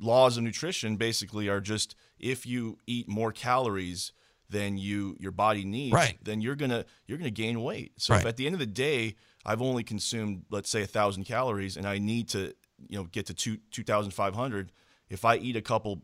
laws 0.00 0.36
of 0.36 0.42
nutrition 0.42 0.96
basically 0.96 1.48
are 1.48 1.60
just 1.60 1.94
if 2.18 2.44
you 2.46 2.78
eat 2.86 3.08
more 3.08 3.32
calories 3.32 4.12
than 4.50 4.76
you 4.76 5.16
your 5.18 5.32
body 5.32 5.64
needs, 5.64 5.94
Right. 5.94 6.18
then 6.22 6.40
you're 6.40 6.56
gonna 6.56 6.84
you're 7.06 7.18
gonna 7.18 7.30
gain 7.30 7.62
weight. 7.62 7.92
So 7.98 8.14
if 8.14 8.18
Right. 8.20 8.28
at 8.28 8.36
the 8.36 8.46
end 8.46 8.54
of 8.54 8.58
the 8.60 8.66
day, 8.66 9.14
I've 9.46 9.62
only 9.62 9.82
consumed 9.82 10.44
let's 10.50 10.68
say 10.70 10.82
a 10.82 10.86
thousand 10.86 11.24
calories, 11.24 11.76
and 11.76 11.86
I 11.86 11.98
need 11.98 12.28
to 12.30 12.54
you 12.88 12.98
know 12.98 13.04
get 13.04 13.26
to 13.26 13.34
two 13.34 13.58
two 13.70 13.82
thousand 13.84 14.12
five 14.12 14.34
hundred. 14.34 14.72
If 15.08 15.24
I 15.24 15.36
eat 15.36 15.56
a 15.56 15.62
couple, 15.62 16.02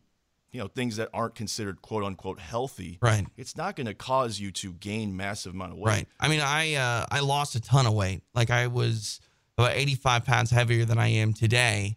you 0.53 0.61
know, 0.61 0.67
things 0.69 0.97
that 0.97 1.09
aren't 1.13 1.35
considered 1.35 1.83
quote 1.83 2.05
unquote 2.05 2.41
healthy, 2.41 2.99
Right. 3.03 3.27
it's 3.37 3.57
not 3.57 3.75
going 3.77 3.87
to 3.87 3.95
cause 3.95 4.39
you 4.39 4.51
to 4.53 4.73
gain 4.75 5.17
massive 5.17 5.55
amount 5.55 5.73
of 5.73 5.79
weight. 5.79 5.91
Right. 5.93 6.09
I 6.21 6.29
mean, 6.29 6.41
I 6.41 6.75
uh, 6.75 7.07
I 7.11 7.21
lost 7.21 7.55
a 7.55 7.61
ton 7.61 7.87
of 7.87 7.93
weight. 7.95 8.23
Like 8.35 8.51
I 8.51 8.67
was 8.69 9.21
about 9.59 9.77
85 9.77 10.25
pounds 10.25 10.51
heavier 10.51 10.85
than 10.85 10.99
I 10.99 11.09
am 11.09 11.33
today, 11.33 11.97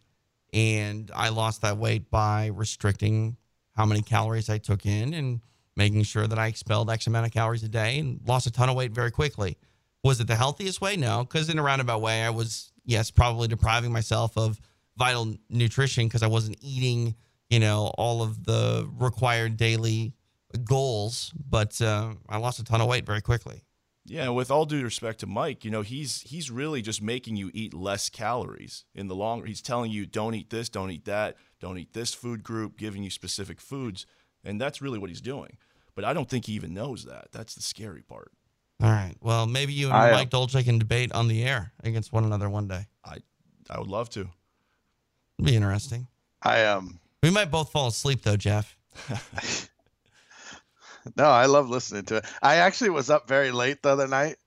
and 0.51 1.11
I 1.15 1.29
lost 1.29 1.61
that 1.61 1.77
weight 1.77 2.09
by 2.09 2.47
restricting 2.47 3.37
how 3.75 3.85
many 3.85 4.01
calories 4.01 4.49
I 4.49 4.57
took 4.57 4.85
in 4.85 5.13
and 5.13 5.41
making 5.77 6.03
sure 6.03 6.27
that 6.27 6.37
I 6.37 6.47
expelled 6.47 6.89
X 6.89 7.07
amount 7.07 7.27
of 7.27 7.31
calories 7.31 7.63
a 7.63 7.69
day, 7.69 7.99
and 7.99 8.19
lost 8.25 8.47
a 8.47 8.51
ton 8.51 8.69
of 8.69 8.75
weight 8.75 8.91
very 8.91 9.11
quickly. 9.11 9.57
Was 10.03 10.19
it 10.19 10.27
the 10.27 10.35
healthiest 10.35 10.81
way? 10.81 10.97
No, 10.97 11.23
because 11.23 11.49
in 11.49 11.59
a 11.59 11.63
roundabout 11.63 12.01
way, 12.01 12.23
I 12.23 12.31
was 12.31 12.71
yes 12.83 13.11
probably 13.11 13.47
depriving 13.47 13.91
myself 13.91 14.37
of 14.37 14.59
vital 14.97 15.35
nutrition 15.49 16.07
because 16.07 16.23
I 16.23 16.27
wasn't 16.27 16.57
eating 16.61 17.15
you 17.49 17.59
know 17.59 17.91
all 17.97 18.23
of 18.23 18.43
the 18.43 18.89
required 18.97 19.57
daily 19.57 20.13
goals, 20.63 21.31
but 21.49 21.79
uh, 21.81 22.13
I 22.27 22.37
lost 22.37 22.59
a 22.59 22.63
ton 22.63 22.81
of 22.81 22.87
weight 22.87 23.05
very 23.05 23.21
quickly. 23.21 23.63
Yeah, 24.11 24.27
with 24.27 24.51
all 24.51 24.65
due 24.65 24.83
respect 24.83 25.21
to 25.21 25.25
Mike, 25.25 25.63
you 25.63 25.71
know, 25.71 25.83
he's 25.83 26.19
he's 26.23 26.51
really 26.51 26.81
just 26.81 27.01
making 27.01 27.37
you 27.37 27.49
eat 27.53 27.73
less 27.73 28.09
calories 28.09 28.83
in 28.93 29.07
the 29.07 29.15
long 29.15 29.45
he's 29.45 29.61
telling 29.61 29.89
you 29.89 30.05
don't 30.05 30.35
eat 30.35 30.49
this, 30.49 30.67
don't 30.67 30.91
eat 30.91 31.05
that, 31.05 31.37
don't 31.61 31.77
eat 31.77 31.93
this 31.93 32.13
food 32.13 32.43
group, 32.43 32.77
giving 32.77 33.03
you 33.03 33.09
specific 33.09 33.61
foods, 33.61 34.05
and 34.43 34.59
that's 34.59 34.81
really 34.81 34.99
what 34.99 35.09
he's 35.09 35.21
doing. 35.21 35.55
But 35.95 36.03
I 36.03 36.11
don't 36.11 36.29
think 36.29 36.47
he 36.47 36.53
even 36.53 36.73
knows 36.73 37.05
that. 37.05 37.29
That's 37.31 37.55
the 37.55 37.61
scary 37.61 38.01
part. 38.01 38.33
All 38.83 38.89
right. 38.89 39.15
Well, 39.21 39.47
maybe 39.47 39.71
you 39.71 39.87
and 39.87 39.95
I, 39.95 40.09
uh, 40.09 40.13
Mike 40.13 40.29
Dolce 40.29 40.61
can 40.61 40.77
debate 40.77 41.13
on 41.13 41.29
the 41.29 41.45
air 41.45 41.71
against 41.81 42.11
one 42.11 42.25
another 42.25 42.49
one 42.49 42.67
day. 42.67 42.87
I 43.05 43.19
I 43.69 43.79
would 43.79 43.87
love 43.87 44.09
to. 44.09 44.27
It'd 45.39 45.45
be 45.45 45.55
interesting. 45.55 46.07
I 46.41 46.65
um 46.65 46.99
We 47.23 47.29
might 47.29 47.49
both 47.49 47.71
fall 47.71 47.87
asleep 47.87 48.23
though, 48.23 48.35
Jeff. 48.35 48.75
no, 51.17 51.25
I 51.25 51.45
love 51.45 51.69
listening 51.69 52.03
to 52.05 52.17
it. 52.17 52.25
I 52.41 52.55
actually 52.57 52.91
was 52.91 53.09
up 53.09 53.27
very 53.27 53.51
late 53.51 53.81
the 53.81 53.89
other 53.89 54.07
night, 54.07 54.37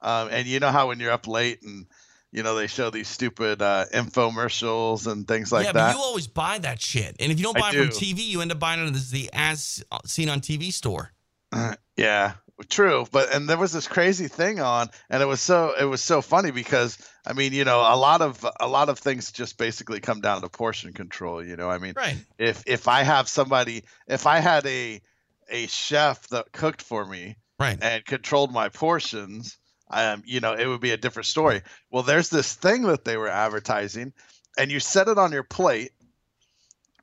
um, 0.00 0.28
and 0.30 0.46
you 0.46 0.60
know 0.60 0.70
how 0.70 0.88
when 0.88 1.00
you're 1.00 1.12
up 1.12 1.26
late 1.26 1.62
and 1.62 1.86
you 2.32 2.42
know 2.42 2.54
they 2.54 2.66
show 2.66 2.90
these 2.90 3.08
stupid 3.08 3.62
uh, 3.62 3.86
infomercials 3.92 5.10
and 5.10 5.26
things 5.26 5.52
like 5.52 5.66
yeah, 5.66 5.72
that. 5.72 5.78
Yeah, 5.78 5.86
but 5.92 5.98
you 5.98 6.02
always 6.02 6.26
buy 6.26 6.58
that 6.58 6.80
shit, 6.80 7.16
and 7.20 7.30
if 7.30 7.38
you 7.38 7.44
don't 7.44 7.56
I 7.56 7.60
buy 7.60 7.70
it 7.70 7.74
from. 7.74 7.88
TV, 7.88 8.26
you 8.26 8.40
end 8.40 8.52
up 8.52 8.58
buying 8.58 8.84
it 8.84 8.94
as 8.94 9.10
the 9.10 9.30
as 9.32 9.84
seen 10.04 10.28
on 10.28 10.40
TV 10.40 10.72
store. 10.72 11.12
yeah, 11.96 12.32
true. 12.68 13.06
But 13.10 13.34
and 13.34 13.48
there 13.48 13.56
was 13.56 13.72
this 13.72 13.88
crazy 13.88 14.28
thing 14.28 14.60
on, 14.60 14.88
and 15.10 15.22
it 15.22 15.26
was 15.26 15.40
so 15.40 15.74
it 15.78 15.84
was 15.84 16.02
so 16.02 16.22
funny 16.22 16.50
because 16.50 16.98
I 17.26 17.32
mean, 17.32 17.52
you 17.52 17.64
know, 17.64 17.80
a 17.80 17.96
lot 17.96 18.20
of 18.20 18.44
a 18.60 18.68
lot 18.68 18.88
of 18.88 18.98
things 18.98 19.32
just 19.32 19.58
basically 19.58 20.00
come 20.00 20.20
down 20.20 20.42
to 20.42 20.48
portion 20.48 20.92
control. 20.92 21.44
You 21.44 21.56
know, 21.56 21.70
I 21.70 21.78
mean, 21.78 21.94
Right. 21.96 22.16
if 22.38 22.62
if 22.66 22.88
I 22.88 23.02
have 23.02 23.28
somebody, 23.28 23.84
if 24.08 24.26
I 24.26 24.38
had 24.38 24.66
a 24.66 25.00
a 25.48 25.66
chef 25.66 26.26
that 26.28 26.52
cooked 26.52 26.82
for 26.82 27.04
me, 27.04 27.36
Right. 27.58 27.78
and 27.80 28.04
controlled 28.04 28.52
my 28.52 28.68
portions, 28.68 29.56
um, 29.90 30.22
you 30.26 30.40
know, 30.40 30.54
it 30.54 30.66
would 30.66 30.80
be 30.80 30.90
a 30.90 30.96
different 30.96 31.26
story. 31.26 31.62
Well, 31.90 32.02
there's 32.02 32.28
this 32.28 32.52
thing 32.52 32.82
that 32.82 33.04
they 33.04 33.16
were 33.16 33.28
advertising, 33.28 34.12
and 34.58 34.70
you 34.70 34.80
set 34.80 35.08
it 35.08 35.18
on 35.18 35.32
your 35.32 35.44
plate, 35.44 35.92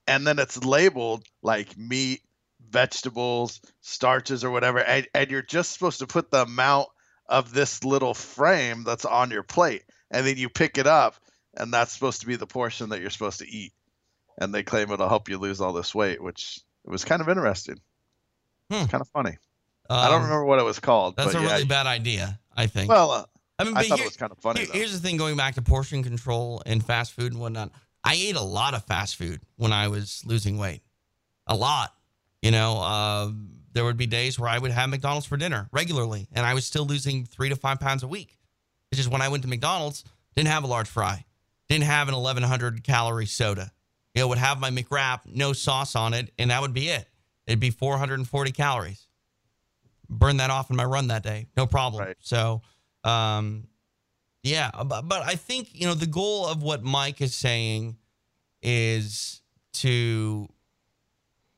and 0.07 0.26
then 0.26 0.39
it's 0.39 0.63
labeled 0.63 1.26
like 1.41 1.77
meat, 1.77 2.22
vegetables, 2.69 3.61
starches, 3.81 4.43
or 4.43 4.51
whatever, 4.51 4.80
and, 4.80 5.07
and 5.13 5.31
you're 5.31 5.41
just 5.41 5.72
supposed 5.72 5.99
to 5.99 6.07
put 6.07 6.31
the 6.31 6.41
amount 6.43 6.88
of 7.27 7.53
this 7.53 7.84
little 7.84 8.13
frame 8.13 8.84
that's 8.84 9.05
on 9.05 9.31
your 9.31 9.43
plate, 9.43 9.84
and 10.09 10.26
then 10.26 10.38
you 10.38 10.49
pick 10.49 10.77
it 10.77 10.88
up, 10.88 11.15
and 11.55 11.73
that's 11.73 11.93
supposed 11.93 12.22
to 12.22 12.27
be 12.27 12.35
the 12.35 12.47
portion 12.47 12.89
that 12.89 12.99
you're 13.01 13.09
supposed 13.09 13.39
to 13.39 13.49
eat. 13.49 13.73
And 14.38 14.53
they 14.53 14.63
claim 14.63 14.91
it'll 14.91 15.07
help 15.07 15.30
you 15.30 15.38
lose 15.38 15.61
all 15.61 15.73
this 15.73 15.93
weight, 15.93 16.22
which 16.22 16.59
it 16.85 16.89
was 16.89 17.05
kind 17.05 17.22
of 17.22 17.30
interesting. 17.30 17.80
Hmm. 18.72 18.85
Kind 18.85 19.02
of 19.02 19.07
funny. 19.10 19.38
I 19.89 20.06
don't 20.07 20.18
Um, 20.18 20.23
remember 20.23 20.45
what 20.45 20.60
it 20.60 20.64
was 20.64 20.80
called. 20.80 21.18
That's 21.18 21.34
a 21.35 21.41
yeah, 21.41 21.52
really 21.52 21.65
bad 21.65 21.85
idea. 21.88 22.39
I 22.56 22.68
think. 22.68 22.89
Well, 22.89 23.11
uh, 23.11 23.26
I 23.60 23.64
mean, 23.65 23.76
I 23.76 23.84
thought 23.88 23.98
here- 23.99 24.06
it 24.06 24.10
was 24.10 24.18
kind 24.18 24.31
of 24.31 24.38
funny. 24.39 24.61
Here- 24.61 24.69
here's 24.73 24.93
the 24.93 24.99
thing: 24.99 25.18
going 25.18 25.35
back 25.35 25.56
to 25.56 25.61
portion 25.61 26.03
control 26.03 26.61
and 26.65 26.85
fast 26.85 27.11
food 27.14 27.34
and 27.34 27.41
whatnot. 27.41 27.72
I 28.03 28.14
ate 28.15 28.35
a 28.35 28.41
lot 28.41 28.73
of 28.73 28.84
fast 28.85 29.15
food 29.18 29.41
when 29.57 29.72
I 29.73 29.88
was 29.89 30.22
losing 30.26 30.57
weight. 30.57 30.81
A 31.48 31.56
lot. 31.56 31.93
You 32.41 32.52
know, 32.52 32.80
uh, 32.80 33.31
there 33.73 33.84
would 33.84 33.98
be 33.98 34.07
days 34.07 34.39
where 34.39 34.49
I 34.49 34.57
would 34.57 34.72
have 34.72 34.89
McDonald's 34.89 35.27
for 35.27 35.38
dinner 35.38 35.69
regularly, 35.72 36.27
and 36.31 36.45
I 36.45 36.53
was 36.53 36.65
still 36.65 36.85
losing 36.85 37.26
three 37.26 37.49
to 37.49 37.56
five 37.56 37.80
pounds 37.80 38.02
a 38.03 38.07
week. 38.07 38.38
It's 38.91 38.98
just 38.98 39.10
when 39.11 39.22
I 39.22 39.27
went 39.30 39.43
to 39.43 39.49
McDonald's, 39.49 40.03
didn't 40.35 40.49
have 40.49 40.64
a 40.64 40.68
large 40.68 40.88
fry, 40.88 41.26
didn't 41.69 41.84
have 41.85 42.07
an 42.07 42.15
1100 42.15 42.84
calorie 42.84 43.26
soda. 43.27 43.72
You 44.15 44.22
know, 44.22 44.27
would 44.30 44.39
have 44.39 44.60
my 44.60 44.69
McWrap, 44.72 45.22
no 45.26 45.53
sauce 45.53 45.95
on 45.95 46.14
it, 46.14 46.34
and 46.39 46.49
that 46.52 46.61
would 46.61 46.73
be 46.73 46.89
it. 46.89 47.07
It'd 47.47 47.59
be 47.59 47.69
440 47.69 48.51
calories. 48.51 49.07
Burn 50.09 50.38
that 50.38 50.49
off 50.49 50.69
in 50.69 50.76
my 50.76 50.84
run 50.84 51.07
that 51.07 51.23
day, 51.23 51.47
no 51.55 51.65
problem. 51.65 52.03
Right. 52.03 52.18
So, 52.19 52.61
um, 53.03 53.68
yeah, 54.43 54.72
but, 54.85 55.07
but 55.07 55.23
I 55.23 55.35
think 55.35 55.69
you 55.73 55.88
know 55.88 55.93
the 55.93 56.07
goal 56.07 56.47
of 56.47 56.63
what 56.63 56.84
Mike 56.84 57.22
is 57.22 57.34
saying 57.34 57.97
is 58.61 59.41
to 59.73 60.47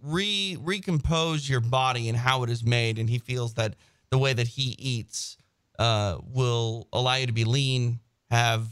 re 0.02 0.58
recompose 0.62 1.50
your 1.50 1.62
body 1.62 2.10
and 2.10 2.18
how 2.18 2.44
it 2.44 2.50
is 2.50 2.64
made, 2.64 3.00
and 3.00 3.10
he 3.10 3.18
feels 3.18 3.56
that 3.56 3.76
the 4.12 4.18
way 4.18 4.34
that 4.34 4.48
he 4.48 4.76
eats 4.78 5.38
uh, 5.80 6.18
will 6.24 6.88
allow 6.94 7.16
you 7.16 7.26
to 7.26 7.34
be 7.34 7.46
lean, 7.46 8.00
have 8.30 8.68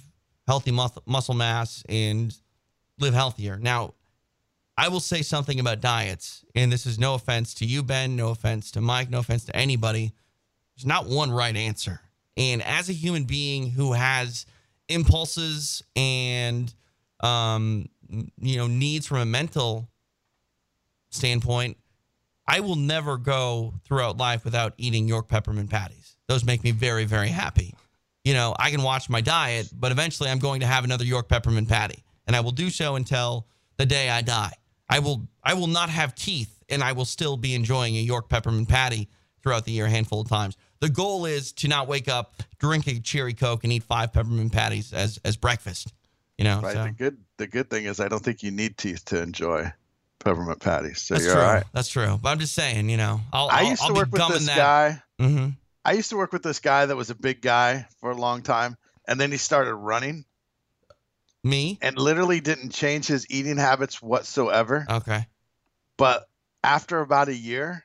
healthy 0.47 0.71
mus- 0.71 0.97
muscle 1.05 1.33
mass, 1.33 1.83
and 1.89 2.35
live 2.99 3.13
healthier. 3.13 3.57
Now, 3.57 3.93
I 4.82 4.88
will 4.88 4.99
say 4.99 5.22
something 5.22 5.60
about 5.60 5.80
diets, 5.80 6.44
and 6.56 6.72
this 6.72 6.88
is 6.88 6.98
no 6.98 7.14
offense 7.14 7.53
to 7.56 7.66
you, 7.66 7.84
Ben, 7.84 8.16
no 8.16 8.30
offense 8.30 8.72
to 8.72 8.82
Mike, 8.82 9.12
no 9.12 9.20
offense 9.20 9.45
to 9.45 9.56
anybody. 9.56 10.12
There's 10.76 10.88
not 10.88 11.06
one 11.06 11.32
right 11.32 11.56
answer. 11.56 12.02
And 12.36 12.64
as 12.64 12.90
a 12.90 12.94
human 12.94 13.26
being 13.26 13.70
who 13.70 13.94
has 13.94 14.48
impulses 14.90 15.84
and 15.95 16.74
um, 17.20 17.90
you 18.10 18.58
know 18.58 18.66
needs 18.66 19.06
from 19.06 19.20
a 19.20 19.26
mental 19.26 19.88
standpoint, 21.12 21.78
I 22.48 22.62
will 22.62 22.76
never 22.76 23.18
go 23.18 23.76
throughout 23.86 24.18
life 24.18 24.44
without 24.44 24.74
eating 24.78 25.08
York 25.08 25.28
peppermint 25.28 25.70
patties. 25.70 26.16
Those 26.28 26.44
make 26.44 26.64
me 26.64 26.72
very, 26.72 27.06
very 27.06 27.30
happy. 27.30 27.76
You 28.24 28.34
know, 28.34 28.56
I 28.58 28.72
can 28.72 28.82
watch 28.82 29.12
my 29.12 29.22
diet, 29.22 29.70
but 29.72 29.91
eventually 29.91 30.32
I'm 30.32 30.40
going 30.40 30.62
to 30.62 30.68
have 30.68 30.86
another 30.86 31.06
York 31.06 31.30
peppermint 31.30 31.70
patty, 31.70 32.03
and 32.26 32.36
I 32.36 32.40
will 32.40 32.49
do 32.49 32.72
so 32.72 32.95
until 32.95 33.45
the 33.78 33.86
day 33.86 34.10
I 34.10 34.24
die. 34.24 34.53
I 34.91 34.99
will 34.99 35.27
I 35.43 35.53
will 35.55 35.68
not 35.68 35.89
have 35.89 36.13
teeth 36.13 36.63
and 36.69 36.84
I 36.84 36.91
will 36.91 37.05
still 37.05 37.38
be 37.38 37.55
enjoying 37.55 37.95
a 37.95 38.01
York 38.01 38.30
peppermint 38.30 38.69
patty 38.69 39.09
throughout 39.41 39.65
the 39.65 39.72
year 39.72 39.85
a 39.85 39.89
handful 39.89 40.22
of 40.22 40.30
times. 40.30 40.55
The 40.81 40.89
goal 40.89 41.26
is 41.26 41.51
to 41.53 41.68
not 41.68 41.88
wake 41.88 42.07
up, 42.07 42.35
drink 42.59 42.88
a 42.88 42.99
cherry 42.99 43.34
coke 43.34 43.63
and 43.63 43.72
eat 43.73 43.84
five 43.84 44.13
peppermint 44.13 44.51
patties 44.51 44.93
as 44.93 45.19
as 45.26 45.38
breakfast. 45.38 45.93
You 46.38 46.43
know, 46.45 46.61
Right. 46.61 46.73
so 46.76 46.84
The 46.84 46.91
good 46.91 47.18
the 47.38 47.47
good 47.47 47.69
thing 47.69 47.85
is 47.85 47.99
I 47.99 48.07
don't 48.07 48.23
think 48.23 48.43
you 48.43 48.51
need 48.51 48.77
teeth 48.77 49.05
to 49.05 49.22
enjoy 49.22 49.72
peppermint 50.19 50.59
patties. 50.59 51.01
So 51.01 51.13
that's 51.15 51.26
you're 51.26 51.34
true. 51.35 51.43
all 51.43 51.53
right. 51.53 51.63
That's 51.73 51.89
true. 51.89 52.19
But 52.22 52.30
I'm 52.30 52.39
just 52.39 52.53
saying, 52.53 52.89
you 52.89 52.97
know, 52.97 53.22
I'll 53.34 53.49
I 53.49 53.59
I'll- 53.61 53.69
used 53.69 53.81
I'll 53.81 53.88
to 53.89 53.93
work 53.95 54.11
with 54.11 54.27
this 54.30 54.45
that. 54.47 54.57
guy. 54.57 55.03
hmm 55.26 55.49
I 55.84 55.93
used 55.93 56.09
to 56.11 56.15
work 56.18 56.31
with 56.31 56.43
this 56.43 56.59
guy 56.59 56.85
that 56.85 56.95
was 56.95 57.09
a 57.09 57.15
big 57.15 57.41
guy 57.41 57.88
for 57.99 58.11
a 58.11 58.15
long 58.15 58.43
time, 58.43 58.77
and 59.07 59.19
then 59.19 59.31
he 59.31 59.38
started 59.38 59.73
running 59.73 60.26
Me? 61.43 61.80
and 61.81 61.97
literally 61.97 62.39
didn't 62.39 62.69
change 62.72 63.07
his 63.07 63.26
eating 63.30 63.57
habits 63.57 64.01
whatsoever. 64.01 64.85
Okay. 64.89 65.26
But 65.97 66.27
after 66.63 66.99
about 67.01 67.30
a 67.30 67.35
year, 67.35 67.84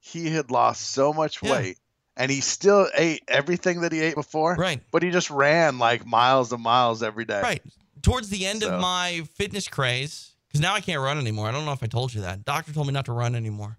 he 0.00 0.30
had 0.30 0.50
lost 0.50 0.90
so 0.92 1.12
much 1.12 1.42
Yeah. 1.42 1.52
weight, 1.52 1.78
and 2.16 2.30
he 2.30 2.40
still 2.40 2.88
ate 2.96 3.22
everything 3.26 3.80
that 3.80 3.90
he 3.92 4.00
ate 4.00 4.14
before. 4.14 4.54
Right. 4.54 4.80
But 4.92 5.02
he 5.02 5.10
just 5.10 5.28
ran 5.30 5.78
like 5.78 6.06
miles 6.06 6.52
and 6.52 6.62
miles 6.62 7.02
every 7.02 7.24
day. 7.24 7.40
Right. 7.42 7.62
Towards 8.02 8.28
the 8.28 8.46
end 8.46 8.62
So- 8.62 8.74
of 8.74 8.80
my 8.80 9.26
fitness 9.34 9.66
craze, 9.66 10.30
because 10.46 10.60
now 10.60 10.74
I 10.74 10.80
can't 10.80 11.00
run 11.00 11.18
anymore. 11.18 11.48
I 11.48 11.50
don't 11.52 11.64
know 11.64 11.72
if 11.72 11.82
I 11.82 11.86
told 11.88 12.14
you 12.14 12.20
that. 12.20 12.44
Doctor 12.44 12.72
told 12.72 12.86
me 12.86 12.92
not 12.92 13.06
to 13.06 13.12
run 13.12 13.34
anymore. 13.34 13.76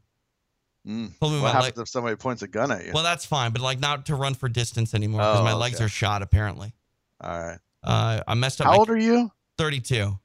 Mm. 0.87 1.17
Told 1.19 1.33
me 1.33 1.39
What 1.39 1.47
my 1.47 1.51
happens 1.61 1.77
leg. 1.77 1.83
if 1.83 1.89
somebody 1.89 2.15
points 2.15 2.41
a 2.41 2.47
gun 2.47 2.71
at 2.71 2.85
you? 2.85 2.91
Well, 2.93 3.03
that's 3.03 3.25
fine, 3.25 3.51
but 3.51 3.61
like 3.61 3.79
not 3.79 4.05
to 4.07 4.15
run 4.15 4.33
for 4.33 4.49
distance 4.49 4.93
anymore 4.93 5.21
because 5.21 5.39
Oh, 5.39 5.43
my 5.43 5.53
legs 5.53 5.75
okay. 5.75 5.85
are 5.85 5.89
shot. 5.89 6.21
Apparently, 6.21 6.73
All 7.21 7.29
right. 7.41 7.59
Uh, 7.83 8.21
I 8.27 8.33
messed 8.35 8.61
up. 8.61 8.67
How 8.67 8.77
old 8.77 8.89
are 8.89 8.97
you? 8.97 9.31
32. 9.57 10.17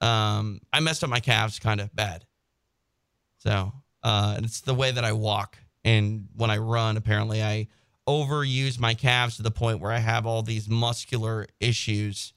Um, 0.00 0.60
I 0.72 0.80
messed 0.80 1.02
up 1.02 1.10
my 1.10 1.20
calves 1.20 1.58
kind 1.58 1.80
of 1.80 1.94
bad. 1.94 2.24
So, 3.38 3.72
uh, 4.02 4.34
and 4.36 4.44
it's 4.44 4.60
the 4.60 4.74
way 4.74 4.90
that 4.90 5.04
I 5.04 5.12
walk. 5.12 5.58
And 5.84 6.28
when 6.36 6.50
I 6.50 6.58
run, 6.58 6.96
apparently 6.96 7.42
I 7.42 7.68
overuse 8.06 8.78
my 8.78 8.94
calves 8.94 9.36
to 9.36 9.42
the 9.42 9.50
point 9.50 9.80
where 9.80 9.92
I 9.92 9.98
have 9.98 10.26
all 10.26 10.42
these 10.42 10.68
muscular 10.68 11.46
issues. 11.60 12.32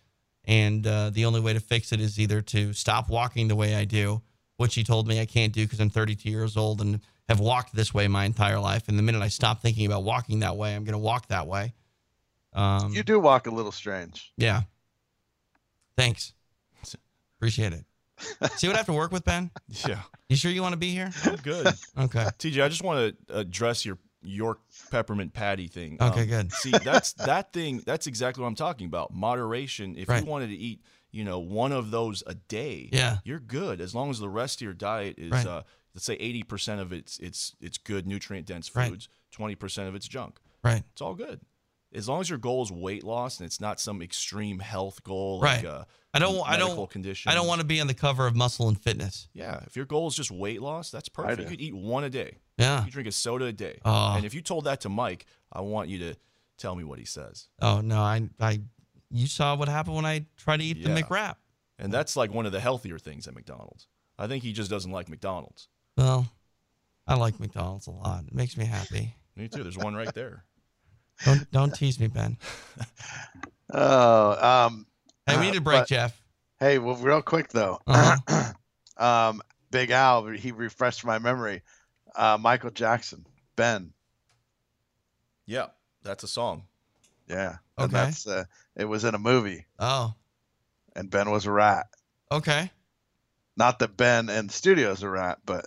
And 0.46 0.86
uh, 0.86 1.12
the 1.12 1.26
only 1.26 1.40
way 1.40 1.54
to 1.54 1.60
fix 1.60 1.92
it 1.92 2.02
is 2.02 2.20
either 2.20 2.42
to 2.42 2.74
stop 2.74 3.10
walking 3.10 3.48
the 3.48 3.56
way 3.56 3.76
I 3.76 3.86
do, 3.86 4.22
which 4.58 4.76
he 4.76 4.84
told 4.84 5.08
me 5.08 5.20
I 5.20 5.26
can't 5.26 5.54
do 5.54 5.64
because 5.64 5.80
I'm 5.80 5.90
32 5.90 6.30
years 6.30 6.58
old 6.58 6.82
and 6.82 7.00
have 7.30 7.40
walked 7.40 7.74
this 7.74 7.94
way 7.94 8.08
my 8.08 8.26
entire 8.26 8.60
life. 8.60 8.88
And 8.88 8.98
the 8.98 9.04
minute 9.04 9.22
I 9.22 9.30
stop 9.30 9.62
thinking 9.62 9.86
about 9.86 10.04
walking 10.04 10.40
that 10.40 10.58
way, 10.58 10.76
I'm 10.76 10.84
going 10.84 10.94
to 10.94 11.00
walk 11.00 11.28
that 11.28 11.48
way. 11.48 11.74
Um, 12.54 12.94
You 12.94 13.04
do 13.04 13.20
walk 13.20 13.48
a 13.48 13.52
little 13.52 13.72
strange. 13.72 14.34
yeah. 14.38 14.62
Thanks. 15.98 16.34
Appreciate 17.38 17.74
it. 17.74 17.86
See 18.58 18.68
what 18.68 18.76
I 18.76 18.78
have 18.80 18.86
to 18.86 18.94
work 18.94 19.12
with, 19.12 19.26
Ben? 19.26 19.50
Yeah. 19.88 20.02
You 20.30 20.36
sure 20.36 20.52
you 20.52 20.62
want 20.62 20.74
to 20.74 20.78
be 20.78 20.92
here? 20.92 21.12
I'm 21.26 21.36
good. 21.38 21.68
Okay. 21.98 22.24
TJ, 22.40 22.64
I 22.64 22.70
just 22.70 22.84
want 22.84 23.16
to 23.28 23.38
address 23.38 23.84
your 23.86 23.98
York 24.24 24.60
peppermint 24.92 25.34
patty 25.34 25.68
thing. 25.68 25.98
Okay, 26.00 26.22
Um, 26.22 26.28
good. 26.28 26.52
See, 26.54 26.70
that's 26.72 27.14
that 27.14 27.52
thing. 27.52 27.82
That's 27.86 28.06
exactly 28.08 28.42
what 28.44 28.48
I'm 28.48 28.56
talking 28.56 28.86
about. 28.86 29.14
Moderation. 29.14 29.96
If 29.98 30.08
Right. 30.08 30.24
you 30.24 30.30
wanted 30.30 30.48
to 30.48 30.56
eat, 30.56 30.82
you 31.12 31.24
know, 31.24 31.40
one 31.40 31.72
of 31.72 31.90
those 31.92 32.24
a 32.28 32.36
day, 32.36 32.90
Yeah. 32.94 33.18
you're 33.26 33.40
good 33.40 33.82
as 33.82 33.96
long 33.96 34.10
as 34.12 34.20
the 34.20 34.30
rest 34.30 34.58
of 34.62 34.66
your 34.66 34.74
diet 34.76 35.16
is, 35.18 35.32
Right. 35.32 35.46
uh, 35.48 35.64
let's 35.96 36.06
say, 36.06 36.14
80 36.14 36.44
percent 36.44 36.80
of 36.80 36.94
it's 36.94 37.18
it's 37.20 37.56
it's 37.60 37.78
good 37.80 38.06
nutrient 38.06 38.46
dense 38.46 38.74
Right. 38.76 38.90
foods, 38.92 39.10
20 39.32 39.56
percent 39.56 39.90
of 39.90 39.96
it's 39.96 40.08
junk. 40.08 40.40
Right. 40.64 40.84
It's 40.94 41.02
all 41.02 41.16
good. 41.16 41.42
As 41.94 42.08
long 42.08 42.22
as 42.22 42.30
your 42.30 42.38
goal 42.40 42.64
is 42.64 42.72
weight 42.72 43.04
loss 43.04 43.40
and 43.40 43.46
it's 43.46 43.60
not 43.60 43.80
some 43.80 44.02
extreme 44.02 44.60
health 44.60 45.04
goal, 45.04 45.40
like 45.40 45.64
Right. 45.64 45.66
uh, 45.66 45.84
I 46.14 46.20
don't. 46.20 46.42
I 46.50 46.58
don't. 46.58 46.90
condition. 46.90 47.32
I 47.32 47.36
don't 47.36 47.48
want 47.48 47.60
to 47.62 47.68
be 47.68 47.80
on 47.82 47.88
the 47.88 47.94
cover 47.94 48.28
of 48.28 48.36
Muscle 48.36 48.68
and 48.68 48.80
Fitness. 48.80 49.28
Yeah, 49.34 49.60
if 49.66 49.76
your 49.76 49.86
goal 49.86 50.08
is 50.08 50.16
just 50.16 50.32
weight 50.32 50.62
loss, 50.62 50.90
that's 50.92 51.10
perfect. 51.10 51.40
You 51.42 51.46
could 51.48 51.62
eat 51.62 51.76
one 51.76 52.04
a 52.04 52.10
day. 52.10 52.38
Yeah. 52.58 52.84
You 52.86 52.92
drink 52.92 53.08
a 53.08 53.12
soda 53.12 53.46
a 53.46 53.52
day. 53.54 53.80
Oh. 53.86 54.14
And 54.16 54.26
if 54.26 54.34
you 54.34 54.42
told 54.42 54.66
that 54.66 54.82
to 54.82 54.90
Mike, 54.90 55.26
I 55.52 55.62
want 55.62 55.90
you 55.90 56.00
to 56.00 56.16
tell 56.58 56.76
me 56.76 56.84
what 56.84 57.00
he 57.00 57.06
says. 57.06 57.48
Oh 57.62 57.82
no, 57.82 58.00
I. 58.00 58.30
I. 58.40 58.62
You 59.10 59.28
saw 59.28 59.56
what 59.56 59.68
happened 59.68 59.96
when 59.98 60.06
I 60.06 60.26
tried 60.38 60.58
to 60.58 60.64
eat 60.66 60.78
Yeah. 60.78 60.94
the 60.94 61.02
McWrap. 61.02 61.36
And 61.80 61.92
that's 61.92 62.16
like 62.16 62.34
one 62.34 62.46
of 62.46 62.52
the 62.52 62.60
healthier 62.60 63.00
things 63.00 63.28
at 63.28 63.34
McDonald's. 63.34 63.88
I 64.20 64.28
think 64.28 64.44
he 64.44 64.54
just 64.54 64.70
doesn't 64.70 64.92
like 64.92 65.10
McDonald's. 65.10 65.68
Well, 65.98 66.28
I 67.08 67.16
like 67.16 67.40
McDonald's 67.40 67.88
a 67.88 67.92
lot. 67.92 68.24
It 68.28 68.34
makes 68.34 68.56
me 68.56 68.66
happy. 68.66 69.16
Me 69.36 69.48
too. 69.48 69.64
There's 69.64 69.78
one 69.78 69.96
right 69.96 70.14
there. 70.14 70.46
Don't 71.26 71.52
don't 71.52 71.76
tease 71.76 72.00
me, 72.00 72.08
Ben. 72.08 72.38
Oh, 73.74 74.66
um, 74.68 74.86
Hey, 75.26 75.38
we 75.40 75.46
need 75.50 75.58
a 75.58 75.62
break, 75.62 75.82
but- 75.82 75.88
Jeff. 75.88 76.22
Hey, 76.60 76.78
well, 76.78 76.96
real 76.98 77.22
quick 77.22 77.50
though, 77.50 77.80
Uh-huh. 77.88 78.54
um, 79.04 79.42
Big 79.72 79.90
Al, 79.92 80.28
he 80.28 80.52
refreshed 80.52 81.06
my 81.06 81.18
memory. 81.20 81.62
Uh, 82.16 82.38
Michael 82.40 82.70
Jackson, 82.72 83.26
Ben, 83.56 83.94
Yeah, 85.46 85.68
that's 86.04 86.24
a 86.24 86.28
song. 86.28 86.64
yeah, 87.28 87.58
and 87.78 87.86
Okay. 87.86 87.94
that's 88.06 88.28
uh, 88.28 88.44
it 88.76 88.86
was 88.86 89.06
in 89.06 89.16
a 89.16 89.20
movie, 89.20 89.66
Oh, 89.80 90.14
and 90.96 91.10
Ben 91.10 91.32
was 91.32 91.46
a 91.46 91.52
rat. 91.52 91.88
okay. 92.32 92.70
Not 93.58 93.80
that 93.80 93.96
Ben 93.98 94.30
in 94.30 94.48
the 94.48 94.54
studio 94.54 94.92
is 94.92 95.04
a 95.04 95.10
rat, 95.10 95.40
but 95.46 95.66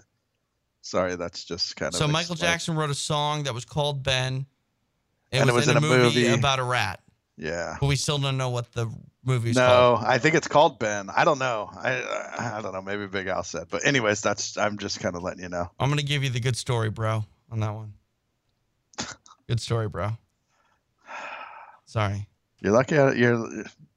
sorry, 0.82 1.16
that's 1.16 1.44
just 1.44 1.74
kind 1.76 1.92
of 1.94 1.98
So 1.98 2.06
Michael 2.08 2.32
ex- 2.34 2.40
Jackson 2.40 2.76
wrote 2.76 2.90
a 2.90 2.94
song 2.94 3.44
that 3.44 3.54
was 3.54 3.64
called 3.64 4.02
Ben. 4.02 4.46
It 5.34 5.40
And 5.40 5.50
it 5.50 5.52
was, 5.52 5.66
was 5.66 5.68
in, 5.68 5.76
in 5.76 5.84
a 5.84 5.86
movie, 5.86 6.22
movie. 6.24 6.28
about 6.38 6.58
a 6.60 6.62
rat, 6.64 7.00
Yeah. 7.36 7.76
but 7.80 7.86
we 7.86 7.96
still 7.96 8.18
don't 8.18 8.36
know 8.36 8.50
what 8.50 8.72
the 8.72 8.88
movie's 9.24 9.56
no, 9.56 9.66
called. 9.66 10.02
No, 10.02 10.06
I 10.08 10.18
think 10.18 10.34
it's 10.36 10.46
called 10.48 10.78
Ben. 10.78 11.10
I 11.14 11.24
don't 11.24 11.38
know. 11.38 11.70
I 11.74 12.56
I 12.56 12.60
don't 12.62 12.72
know. 12.72 12.82
Maybe 12.82 13.06
Big 13.06 13.26
Al 13.26 13.42
said, 13.42 13.66
but 13.70 13.84
anyways, 13.86 14.20
that's 14.20 14.56
I'm 14.56 14.78
just 14.78 15.00
kind 15.00 15.16
of 15.16 15.22
letting 15.22 15.42
you 15.42 15.48
know. 15.48 15.70
I'm 15.80 15.88
gonna 15.88 16.02
give 16.02 16.22
you 16.22 16.30
the 16.30 16.40
good 16.40 16.56
story, 16.56 16.90
bro, 16.90 17.24
on 17.50 17.60
that 17.60 17.74
one. 17.74 17.94
Good 19.48 19.60
story, 19.60 19.88
bro. 19.88 20.12
Sorry. 21.84 22.26
You're 22.62 22.72
lucky. 22.72 22.94
You're. 22.94 23.36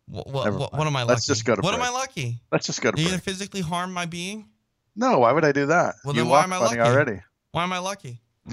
What, 0.10 0.28
what, 0.28 0.54
what, 0.54 0.74
what 0.74 0.88
am 0.88 0.96
I 0.96 1.02
lucky? 1.04 1.10
Let's 1.14 1.26
just 1.26 1.46
go 1.46 1.56
to 1.56 1.62
What 1.62 1.74
am. 1.74 1.82
I 1.82 1.90
lucky? 1.90 2.40
Let's 2.52 2.66
just 2.66 2.82
go 2.82 2.92
to 2.92 2.96
Are 2.98 3.00
you 3.00 3.06
break. 3.08 3.12
gonna 3.14 3.22
physically 3.22 3.62
harm 3.62 3.94
my 3.94 4.06
being? 4.06 4.48
No, 4.96 5.20
why 5.20 5.32
would 5.32 5.46
I 5.46 5.52
do 5.52 5.68
that? 5.68 5.96
Well, 6.04 6.16
you 6.16 6.22
then 6.24 6.30
why 6.30 6.44
am 6.44 6.52
I 6.54 6.58
lucky? 6.58 6.80
already. 6.80 7.22
Why 7.52 7.64
am 7.64 7.72
I 7.74 7.78
lucky? 7.80 8.20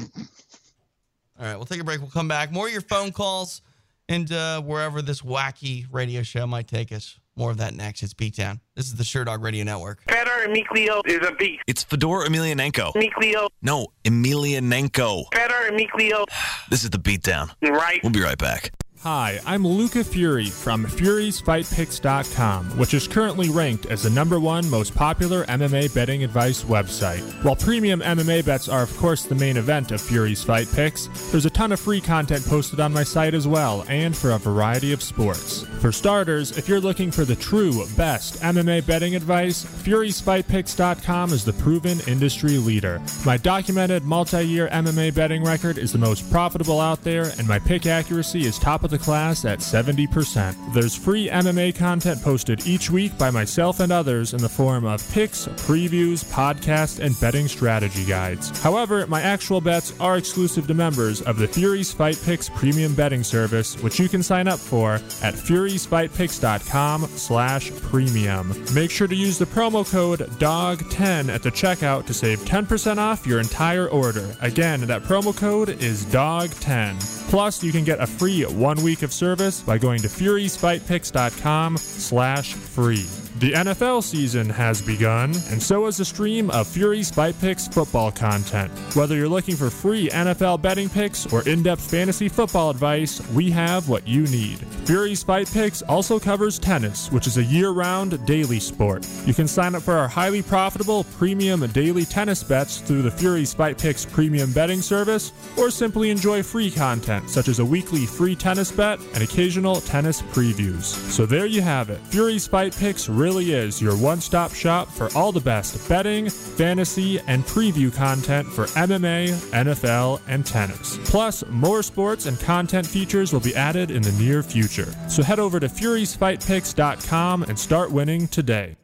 All 1.38 1.46
right, 1.46 1.56
we'll 1.56 1.66
take 1.66 1.80
a 1.80 1.84
break. 1.84 2.00
We'll 2.00 2.10
come 2.10 2.28
back. 2.28 2.52
More 2.52 2.66
of 2.66 2.72
your 2.72 2.80
phone 2.82 3.10
calls 3.10 3.60
and 4.08 4.30
uh, 4.30 4.60
wherever 4.62 5.02
this 5.02 5.22
wacky 5.22 5.86
radio 5.90 6.22
show 6.22 6.46
might 6.46 6.68
take 6.68 6.92
us. 6.92 7.18
More 7.36 7.50
of 7.50 7.56
that 7.56 7.74
next. 7.74 8.04
It's 8.04 8.14
Beatdown. 8.14 8.60
This 8.76 8.86
is 8.86 8.94
the 8.94 9.02
Sherdog 9.02 9.42
Radio 9.42 9.64
Network. 9.64 10.00
Fedor 10.08 10.44
Emilio 10.44 11.02
is 11.04 11.26
a 11.26 11.32
beast. 11.32 11.62
It's 11.66 11.82
Fedor 11.82 12.24
Emelianenko. 12.28 12.94
Emilio, 12.94 13.48
No, 13.60 13.88
Emelianenko. 14.04 15.24
Fedor 15.34 15.66
Emilio, 15.74 16.24
This 16.70 16.84
is 16.84 16.90
the 16.90 16.98
beatdown. 16.98 17.50
right? 17.62 17.98
We'll 18.04 18.12
be 18.12 18.20
right 18.22 18.38
back. 18.38 18.70
Hi, 19.04 19.38
I'm 19.44 19.66
Luca 19.66 20.02
Fury 20.02 20.46
from 20.46 20.86
FuriesFightPicks.com, 20.86 22.78
which 22.78 22.94
is 22.94 23.06
currently 23.06 23.50
ranked 23.50 23.84
as 23.84 24.02
the 24.02 24.08
number 24.08 24.40
one 24.40 24.66
most 24.70 24.94
popular 24.94 25.44
MMA 25.44 25.94
betting 25.94 26.24
advice 26.24 26.64
website. 26.64 27.20
While 27.44 27.56
premium 27.56 28.00
MMA 28.00 28.46
bets 28.46 28.66
are, 28.66 28.82
of 28.82 28.96
course, 28.96 29.24
the 29.24 29.34
main 29.34 29.58
event 29.58 29.92
of 29.92 30.00
Fury's 30.00 30.42
Fight 30.42 30.68
Picks, 30.72 31.08
there's 31.30 31.44
a 31.44 31.50
ton 31.50 31.72
of 31.72 31.80
free 31.80 32.00
content 32.00 32.46
posted 32.46 32.80
on 32.80 32.94
my 32.94 33.02
site 33.02 33.34
as 33.34 33.46
well, 33.46 33.84
and 33.88 34.16
for 34.16 34.30
a 34.30 34.38
variety 34.38 34.94
of 34.94 35.02
sports. 35.02 35.66
For 35.82 35.92
starters, 35.92 36.56
if 36.56 36.66
you're 36.66 36.80
looking 36.80 37.10
for 37.10 37.26
the 37.26 37.36
true 37.36 37.84
best 37.98 38.40
MMA 38.40 38.86
betting 38.86 39.16
advice, 39.16 39.66
FuriesFightPicks.com 39.66 41.30
is 41.34 41.44
the 41.44 41.52
proven 41.52 42.00
industry 42.06 42.56
leader. 42.56 43.02
My 43.26 43.36
documented 43.36 44.04
multi 44.04 44.46
year 44.46 44.68
MMA 44.68 45.14
betting 45.14 45.44
record 45.44 45.76
is 45.76 45.92
the 45.92 45.98
most 45.98 46.30
profitable 46.30 46.80
out 46.80 47.02
there, 47.02 47.24
and 47.36 47.46
my 47.46 47.58
pick 47.58 47.84
accuracy 47.84 48.46
is 48.46 48.58
top 48.58 48.82
of 48.82 48.93
the 48.93 48.93
class 48.98 49.44
at 49.44 49.60
70%. 49.60 50.72
There's 50.72 50.94
free 50.94 51.28
MMA 51.28 51.74
content 51.76 52.22
posted 52.22 52.66
each 52.66 52.90
week 52.90 53.16
by 53.18 53.30
myself 53.30 53.80
and 53.80 53.92
others 53.92 54.34
in 54.34 54.40
the 54.40 54.48
form 54.48 54.84
of 54.84 55.06
picks, 55.12 55.46
previews, 55.46 56.24
podcasts, 56.24 56.98
and 56.98 57.18
betting 57.20 57.48
strategy 57.48 58.04
guides. 58.04 58.50
However, 58.60 59.06
my 59.06 59.20
actual 59.22 59.60
bets 59.60 59.98
are 60.00 60.16
exclusive 60.16 60.66
to 60.66 60.74
members 60.74 61.22
of 61.22 61.38
the 61.38 61.48
Furies 61.48 61.92
Fight 61.92 62.20
Picks 62.24 62.48
premium 62.48 62.94
betting 62.94 63.22
service, 63.22 63.80
which 63.82 63.98
you 63.98 64.08
can 64.08 64.22
sign 64.22 64.48
up 64.48 64.58
for 64.58 64.94
at 64.94 65.34
furiesfightpicks.com 65.34 67.06
slash 67.06 67.70
premium. 67.82 68.54
Make 68.74 68.90
sure 68.90 69.08
to 69.08 69.14
use 69.14 69.38
the 69.38 69.46
promo 69.46 69.90
code 69.90 70.20
DOG10 70.38 71.28
at 71.28 71.42
the 71.42 71.50
checkout 71.50 72.06
to 72.06 72.14
save 72.14 72.40
10% 72.40 72.98
off 72.98 73.26
your 73.26 73.40
entire 73.40 73.88
order. 73.88 74.36
Again, 74.40 74.80
that 74.82 75.02
promo 75.02 75.36
code 75.36 75.68
is 75.68 76.04
DOG10. 76.06 77.30
Plus, 77.30 77.64
you 77.64 77.72
can 77.72 77.84
get 77.84 78.00
a 78.00 78.06
free 78.06 78.42
one 78.44 78.82
week 78.84 79.02
of 79.02 79.12
service 79.12 79.62
by 79.62 79.78
going 79.78 80.00
to 80.02 80.08
furiesfightpicks.com 80.08 81.76
slash 81.78 82.54
free. 82.54 83.23
The 83.36 83.50
NFL 83.50 84.04
season 84.04 84.48
has 84.48 84.80
begun, 84.80 85.34
and 85.50 85.60
so 85.60 85.86
has 85.86 85.98
a 85.98 86.04
stream 86.04 86.50
of 86.50 86.68
Fury's 86.68 87.10
Fight 87.10 87.34
Picks 87.40 87.66
football 87.66 88.12
content. 88.12 88.70
Whether 88.94 89.16
you're 89.16 89.28
looking 89.28 89.56
for 89.56 89.70
free 89.70 90.08
NFL 90.10 90.62
betting 90.62 90.88
picks 90.88 91.26
or 91.32 91.46
in 91.48 91.64
depth 91.64 91.90
fantasy 91.90 92.28
football 92.28 92.70
advice, 92.70 93.20
we 93.30 93.50
have 93.50 93.88
what 93.88 94.06
you 94.06 94.22
need. 94.28 94.58
Fury's 94.86 95.24
Fight 95.24 95.50
Picks 95.52 95.82
also 95.82 96.20
covers 96.20 96.60
tennis, 96.60 97.10
which 97.10 97.26
is 97.26 97.36
a 97.36 97.42
year 97.42 97.70
round 97.70 98.24
daily 98.24 98.60
sport. 98.60 99.04
You 99.26 99.34
can 99.34 99.48
sign 99.48 99.74
up 99.74 99.82
for 99.82 99.94
our 99.94 100.06
highly 100.06 100.40
profitable 100.40 101.02
premium 101.18 101.66
daily 101.72 102.04
tennis 102.04 102.44
bets 102.44 102.78
through 102.82 103.02
the 103.02 103.10
Fury's 103.10 103.52
Fight 103.52 103.78
Picks 103.78 104.04
premium 104.04 104.52
betting 104.52 104.80
service, 104.80 105.32
or 105.58 105.70
simply 105.70 106.10
enjoy 106.10 106.44
free 106.44 106.70
content 106.70 107.28
such 107.28 107.48
as 107.48 107.58
a 107.58 107.64
weekly 107.64 108.06
free 108.06 108.36
tennis 108.36 108.70
bet 108.70 109.00
and 109.14 109.24
occasional 109.24 109.80
tennis 109.80 110.22
previews. 110.22 110.84
So 111.10 111.26
there 111.26 111.46
you 111.46 111.62
have 111.62 111.90
it. 111.90 111.98
Fury's 112.06 112.46
Fight 112.46 112.76
Picks 112.76 113.08
really 113.24 113.52
is 113.52 113.80
your 113.80 113.96
one 113.96 114.20
stop 114.20 114.52
shop 114.52 114.86
for 114.86 115.08
all 115.16 115.32
the 115.32 115.40
best 115.40 115.88
betting, 115.88 116.28
fantasy, 116.28 117.18
and 117.20 117.42
preview 117.44 117.90
content 117.90 118.46
for 118.46 118.66
MMA, 118.66 119.30
NFL, 119.64 120.20
and 120.28 120.44
tennis. 120.44 120.98
Plus, 121.04 121.42
more 121.48 121.82
sports 121.82 122.26
and 122.26 122.38
content 122.38 122.86
features 122.86 123.32
will 123.32 123.40
be 123.40 123.56
added 123.56 123.90
in 123.90 124.02
the 124.02 124.12
near 124.12 124.42
future. 124.42 124.92
So 125.08 125.22
head 125.22 125.38
over 125.38 125.58
to 125.58 125.68
FuriesFightPicks.com 125.68 127.44
and 127.44 127.58
start 127.58 127.90
winning 127.90 128.28
today. 128.28 128.76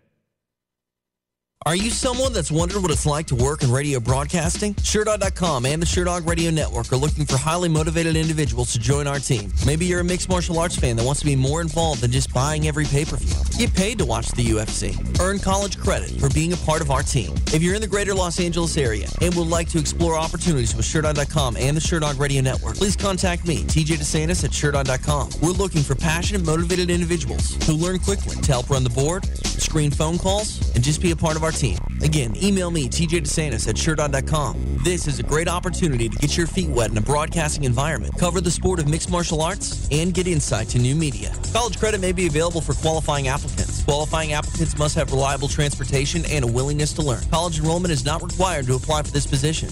Are 1.66 1.76
you 1.76 1.90
someone 1.90 2.32
that's 2.32 2.50
wondered 2.50 2.80
what 2.80 2.90
it's 2.90 3.04
like 3.04 3.26
to 3.26 3.34
work 3.34 3.62
in 3.62 3.70
radio 3.70 4.00
broadcasting? 4.00 4.72
Sherdog.com 4.76 5.66
and 5.66 5.82
the 5.82 5.84
Sherdog 5.84 6.26
Radio 6.26 6.50
Network 6.50 6.90
are 6.90 6.96
looking 6.96 7.26
for 7.26 7.36
highly 7.36 7.68
motivated 7.68 8.16
individuals 8.16 8.72
to 8.72 8.78
join 8.78 9.06
our 9.06 9.18
team. 9.18 9.52
Maybe 9.66 9.84
you're 9.84 10.00
a 10.00 10.04
mixed 10.04 10.30
martial 10.30 10.58
arts 10.58 10.76
fan 10.76 10.96
that 10.96 11.04
wants 11.04 11.20
to 11.20 11.26
be 11.26 11.36
more 11.36 11.60
involved 11.60 12.00
than 12.00 12.12
just 12.12 12.32
buying 12.32 12.66
every 12.66 12.86
pay-per-view. 12.86 13.58
Get 13.58 13.74
paid 13.74 13.98
to 13.98 14.06
watch 14.06 14.30
the 14.30 14.42
UFC. 14.42 15.20
Earn 15.20 15.38
college 15.38 15.78
credit 15.78 16.18
for 16.18 16.30
being 16.30 16.54
a 16.54 16.56
part 16.56 16.80
of 16.80 16.90
our 16.90 17.02
team. 17.02 17.34
If 17.48 17.62
you're 17.62 17.74
in 17.74 17.82
the 17.82 17.86
greater 17.86 18.14
Los 18.14 18.40
Angeles 18.40 18.78
area 18.78 19.08
and 19.20 19.34
would 19.34 19.48
like 19.48 19.68
to 19.68 19.78
explore 19.78 20.16
opportunities 20.16 20.74
with 20.74 20.86
Sherdog.com 20.86 21.58
and 21.58 21.76
the 21.76 21.80
Sherdog 21.82 22.18
Radio 22.18 22.40
Network, 22.40 22.76
please 22.76 22.96
contact 22.96 23.46
me, 23.46 23.64
TJ 23.64 23.98
DeSantis 23.98 24.44
at 24.44 24.50
Sherdog.com. 24.50 25.28
We're 25.42 25.50
looking 25.50 25.82
for 25.82 25.94
passionate, 25.94 26.42
motivated 26.42 26.88
individuals 26.88 27.62
who 27.66 27.74
learn 27.74 27.98
quickly 27.98 28.36
to 28.36 28.50
help 28.50 28.70
run 28.70 28.82
the 28.82 28.88
board, 28.88 29.26
screen 29.44 29.90
phone 29.90 30.16
calls, 30.16 30.74
and 30.74 30.82
just 30.82 31.02
be 31.02 31.10
a 31.10 31.16
part 31.16 31.36
of 31.36 31.44
our 31.44 31.49
team. 31.50 31.78
Again, 32.02 32.34
email 32.42 32.70
me, 32.70 32.88
TJ 32.88 33.22
DeSantis 33.22 33.68
at 33.68 33.74
Sherdog.com. 33.74 34.80
This 34.84 35.06
is 35.06 35.18
a 35.18 35.22
great 35.22 35.48
opportunity 35.48 36.08
to 36.08 36.16
get 36.16 36.36
your 36.36 36.46
feet 36.46 36.68
wet 36.68 36.90
in 36.90 36.98
a 36.98 37.00
broadcasting 37.00 37.64
environment, 37.64 38.16
cover 38.18 38.40
the 38.40 38.50
sport 38.50 38.80
of 38.80 38.88
mixed 38.88 39.10
martial 39.10 39.42
arts, 39.42 39.88
and 39.90 40.14
get 40.14 40.26
insight 40.26 40.68
to 40.68 40.78
new 40.78 40.94
media. 40.94 41.32
College 41.52 41.78
credit 41.78 42.00
may 42.00 42.12
be 42.12 42.26
available 42.26 42.60
for 42.60 42.74
qualifying 42.74 43.28
applicants. 43.28 43.84
Qualifying 43.84 44.32
applicants 44.32 44.78
must 44.78 44.94
have 44.94 45.12
reliable 45.12 45.48
transportation 45.48 46.24
and 46.26 46.44
a 46.44 46.48
willingness 46.48 46.92
to 46.94 47.02
learn. 47.02 47.22
College 47.30 47.58
enrollment 47.58 47.92
is 47.92 48.04
not 48.04 48.22
required 48.22 48.66
to 48.66 48.74
apply 48.74 49.02
for 49.02 49.10
this 49.10 49.26
position. 49.26 49.68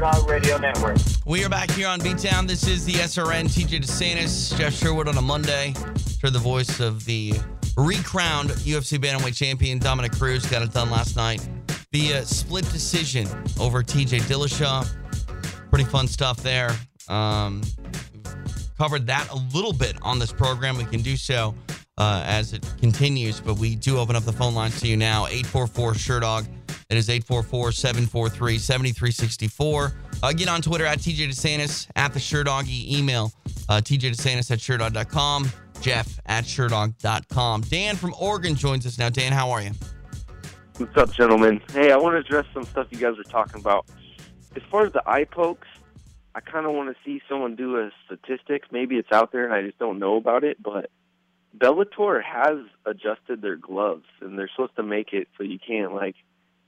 To 0.00 0.24
Radio 0.26 0.56
Network. 0.56 0.96
We 1.26 1.44
are 1.44 1.50
back 1.50 1.70
here 1.72 1.86
on 1.86 2.00
Beatdown. 2.00 2.48
This 2.48 2.66
is 2.66 2.86
the 2.86 2.94
SRN 2.94 3.44
TJ 3.44 3.82
DeSantis, 3.82 4.56
Jeff 4.56 4.72
Sherwood 4.72 5.08
on 5.08 5.18
a 5.18 5.20
Monday. 5.20 5.74
For 6.18 6.30
the 6.30 6.38
voice 6.38 6.80
of 6.80 7.04
the 7.04 7.34
recrowned 7.76 8.48
UFC 8.48 8.98
Bantamweight 8.98 9.36
Champion 9.36 9.78
Dominick 9.78 10.12
Cruz, 10.12 10.46
got 10.46 10.62
it 10.62 10.72
done 10.72 10.90
last 10.90 11.16
night. 11.16 11.46
The 11.92 12.14
uh, 12.14 12.22
split 12.22 12.64
decision 12.72 13.28
over 13.60 13.82
TJ 13.82 14.20
Dillashaw. 14.22 14.88
Pretty 15.68 15.84
fun 15.84 16.08
stuff 16.08 16.38
there. 16.38 16.74
Um, 17.10 17.60
covered 18.78 19.06
that 19.06 19.28
a 19.28 19.36
little 19.54 19.74
bit 19.74 19.98
on 20.00 20.18
this 20.18 20.32
program. 20.32 20.78
We 20.78 20.84
can 20.84 21.02
do 21.02 21.14
so 21.18 21.54
uh, 21.98 22.22
as 22.24 22.54
it 22.54 22.66
continues, 22.80 23.38
but 23.38 23.58
we 23.58 23.76
do 23.76 23.98
open 23.98 24.16
up 24.16 24.22
the 24.22 24.32
phone 24.32 24.54
lines 24.54 24.80
to 24.80 24.88
you 24.88 24.96
now 24.96 25.26
844 25.26 25.92
Sherdog. 25.92 26.46
It 26.90 26.96
is 26.96 27.08
844 27.08 27.70
743 27.70 28.58
7364. 28.58 29.92
Uh, 30.22 30.32
get 30.32 30.48
on 30.48 30.60
Twitter 30.60 30.84
at 30.84 30.98
TJ 30.98 31.28
DeSantis, 31.28 31.88
at 31.94 32.12
the 32.12 32.18
Sherdoggy. 32.18 32.90
Email 32.90 33.32
uh, 33.68 33.80
TJ 33.80 34.10
DeSantis 34.10 34.50
at 34.50 34.58
Sherdog.com, 34.58 35.48
Jeff 35.80 36.18
at 36.26 36.42
Sherdog.com. 36.44 37.60
Dan 37.62 37.94
from 37.94 38.12
Oregon 38.20 38.56
joins 38.56 38.86
us 38.86 38.98
now. 38.98 39.08
Dan, 39.08 39.32
how 39.32 39.50
are 39.50 39.62
you? 39.62 39.70
What's 40.78 40.96
up, 40.96 41.12
gentlemen? 41.12 41.62
Hey, 41.72 41.92
I 41.92 41.96
want 41.96 42.14
to 42.14 42.18
address 42.18 42.46
some 42.52 42.64
stuff 42.64 42.88
you 42.90 42.98
guys 42.98 43.16
were 43.16 43.22
talking 43.22 43.60
about. 43.60 43.86
As 44.56 44.62
far 44.68 44.84
as 44.84 44.92
the 44.92 45.02
eye 45.08 45.24
pokes, 45.24 45.68
I 46.34 46.40
kind 46.40 46.66
of 46.66 46.72
want 46.72 46.88
to 46.88 46.96
see 47.04 47.22
someone 47.28 47.54
do 47.54 47.76
a 47.76 47.90
statistic. 48.06 48.64
Maybe 48.72 48.96
it's 48.96 49.12
out 49.12 49.30
there 49.30 49.44
and 49.44 49.54
I 49.54 49.62
just 49.62 49.78
don't 49.78 50.00
know 50.00 50.16
about 50.16 50.42
it, 50.42 50.60
but 50.60 50.90
Bellator 51.56 52.20
has 52.22 52.58
adjusted 52.84 53.42
their 53.42 53.56
gloves 53.56 54.06
and 54.20 54.36
they're 54.36 54.48
supposed 54.48 54.74
to 54.76 54.82
make 54.82 55.12
it 55.12 55.28
so 55.36 55.44
you 55.44 55.58
can't 55.58 55.94
like 55.94 56.16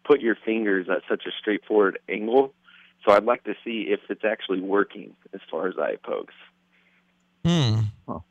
put 0.05 0.21
your 0.21 0.37
fingers 0.45 0.89
at 0.91 1.03
such 1.09 1.25
a 1.27 1.31
straightforward 1.39 1.99
angle. 2.09 2.53
So 3.05 3.13
I'd 3.13 3.25
like 3.25 3.45
to 3.45 3.55
see 3.65 3.87
if 3.89 4.01
it's 4.09 4.25
actually 4.25 4.61
working 4.61 5.15
as 5.35 5.41
far 5.51 5.67
as 5.67 5.75
eye 5.79 5.97
pokes. 6.03 6.35
Hmm. 7.45 7.81
Well, 8.07 8.25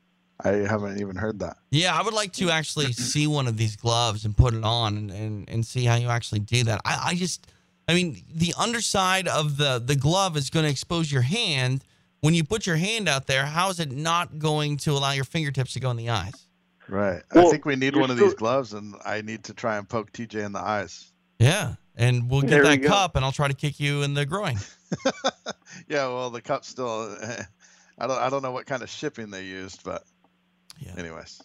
I 0.43 0.49
haven't 0.49 0.99
even 0.99 1.15
heard 1.15 1.39
that. 1.39 1.57
Yeah, 1.69 1.97
I 1.97 2.01
would 2.01 2.13
like 2.13 2.31
to 2.33 2.49
actually 2.49 2.93
see 2.93 3.27
one 3.27 3.47
of 3.47 3.57
these 3.57 3.75
gloves 3.75 4.25
and 4.25 4.35
put 4.35 4.53
it 4.53 4.63
on 4.63 4.97
and, 4.97 5.11
and, 5.11 5.49
and 5.49 5.65
see 5.65 5.85
how 5.85 5.95
you 5.95 6.07
actually 6.07 6.39
do 6.39 6.63
that. 6.63 6.81
I, 6.85 7.09
I 7.09 7.15
just, 7.15 7.47
I 7.87 7.93
mean, 7.93 8.23
the 8.33 8.53
underside 8.57 9.27
of 9.27 9.57
the, 9.57 9.81
the 9.83 9.95
glove 9.95 10.37
is 10.37 10.49
going 10.49 10.65
to 10.65 10.71
expose 10.71 11.11
your 11.11 11.21
hand. 11.21 11.83
When 12.21 12.33
you 12.33 12.43
put 12.43 12.65
your 12.65 12.77
hand 12.77 13.09
out 13.09 13.27
there, 13.27 13.45
how 13.45 13.69
is 13.69 13.79
it 13.79 13.91
not 13.91 14.39
going 14.39 14.77
to 14.77 14.91
allow 14.91 15.11
your 15.11 15.25
fingertips 15.25 15.73
to 15.73 15.79
go 15.79 15.91
in 15.91 15.97
the 15.97 16.09
eyes? 16.09 16.47
Right. 16.87 17.21
Well, 17.33 17.47
I 17.47 17.51
think 17.51 17.65
we 17.65 17.75
need 17.75 17.95
one 17.95 18.09
of 18.09 18.17
still- 18.17 18.27
these 18.27 18.35
gloves, 18.35 18.73
and 18.73 18.95
I 19.05 19.21
need 19.21 19.43
to 19.45 19.53
try 19.53 19.77
and 19.77 19.87
poke 19.87 20.11
TJ 20.11 20.45
in 20.45 20.51
the 20.51 20.59
eyes. 20.59 21.10
Yeah. 21.41 21.75
And 21.97 22.29
we'll 22.29 22.41
get 22.41 22.49
There 22.51 22.63
that 22.63 22.77
go. 22.81 22.87
cup 22.87 23.15
and 23.15 23.25
I'll 23.25 23.31
try 23.33 23.47
to 23.49 23.53
kick 23.53 23.79
you 23.79 24.01
in 24.03 24.13
the 24.13 24.25
groin. 24.25 24.57
Yeah, 25.87 26.07
well, 26.07 26.29
the 26.29 26.41
cup 26.41 26.63
still. 26.65 27.15
I 27.97 28.07
don't. 28.07 28.17
I 28.19 28.29
don't 28.29 28.41
know 28.41 28.51
what 28.51 28.65
kind 28.65 28.81
of 28.83 28.89
shipping 28.89 29.29
they 29.31 29.43
used, 29.45 29.83
but. 29.83 30.03
yeah. 30.79 30.93
Anyways. 30.97 31.41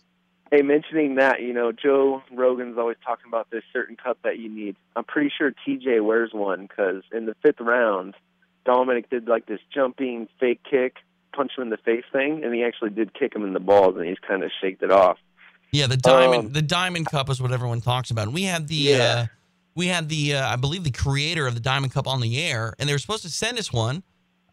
Hey, 0.52 0.62
mentioning 0.62 1.16
that, 1.16 1.42
you 1.42 1.52
know, 1.52 1.72
Joe 1.72 2.22
Rogan's 2.32 2.78
always 2.78 2.96
talking 3.04 3.26
about 3.26 3.50
this 3.50 3.62
certain 3.72 3.96
cup 3.96 4.18
that 4.22 4.38
you 4.38 4.48
need. 4.48 4.76
I'm 4.94 5.02
pretty 5.04 5.32
sure 5.36 5.52
TJ 5.66 6.04
wears 6.04 6.30
one 6.32 6.66
because 6.66 7.02
in 7.12 7.26
the 7.26 7.34
fifth 7.42 7.60
round, 7.60 8.14
Dominick 8.64 9.10
did 9.10 9.26
like 9.26 9.46
this 9.46 9.58
jumping 9.74 10.28
fake 10.38 10.60
kick, 10.68 10.96
punch 11.34 11.52
him 11.56 11.62
in 11.64 11.70
the 11.70 11.76
face 11.78 12.04
thing, 12.12 12.44
and 12.44 12.54
he 12.54 12.62
actually 12.62 12.90
did 12.90 13.12
kick 13.14 13.34
him 13.34 13.42
in 13.44 13.52
the 13.54 13.60
balls, 13.60 13.96
and 13.96 14.06
he's 14.06 14.18
kind 14.26 14.44
of 14.44 14.50
shaked 14.60 14.82
it 14.84 14.92
off. 14.92 15.18
Yeah, 15.72 15.88
the 15.88 15.96
diamond 15.96 16.46
Um, 16.46 16.52
the 16.52 16.62
diamond 16.62 17.06
cup 17.06 17.28
is 17.28 17.40
what 17.42 17.50
everyone 17.52 17.80
talks 17.80 18.10
about. 18.12 18.26
And 18.26 18.34
we 18.34 18.42
had 18.44 18.68
the 18.68 18.74
Yeah. 18.76 18.96
uh, 18.96 19.26
we 19.76 19.86
had 19.86 20.08
the 20.08 20.34
uh, 20.34 20.48
I 20.48 20.56
believe 20.56 20.82
the 20.82 20.90
creator 20.90 21.46
of 21.46 21.54
the 21.54 21.60
diamond 21.60 21.92
cup 21.92 22.08
on 22.08 22.20
the 22.20 22.42
air, 22.42 22.74
and 22.80 22.88
they 22.88 22.94
were 22.94 22.98
supposed 22.98 23.22
to 23.22 23.30
send 23.30 23.58
us 23.58 23.72
one. 23.72 24.02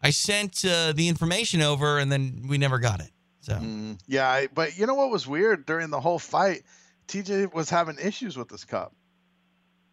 I 0.02 0.10
sent 0.10 0.64
uh, 0.64 0.92
the 0.92 1.08
information 1.08 1.62
over, 1.62 1.98
and 1.98 2.12
then 2.12 2.44
we 2.48 2.58
never 2.58 2.78
got 2.78 3.00
it. 3.00 3.10
So 3.40 3.54
Mm, 3.54 3.98
yeah, 4.06 4.28
I, 4.28 4.46
but 4.54 4.78
you 4.78 4.86
know 4.86 4.94
what 4.94 5.10
was 5.10 5.26
weird 5.26 5.66
during 5.66 5.90
the 5.90 6.00
whole 6.00 6.18
fight? 6.18 6.62
TJ 7.08 7.52
was 7.52 7.68
having 7.68 7.96
issues 7.98 8.36
with 8.36 8.48
this 8.48 8.64
cup. 8.64 8.94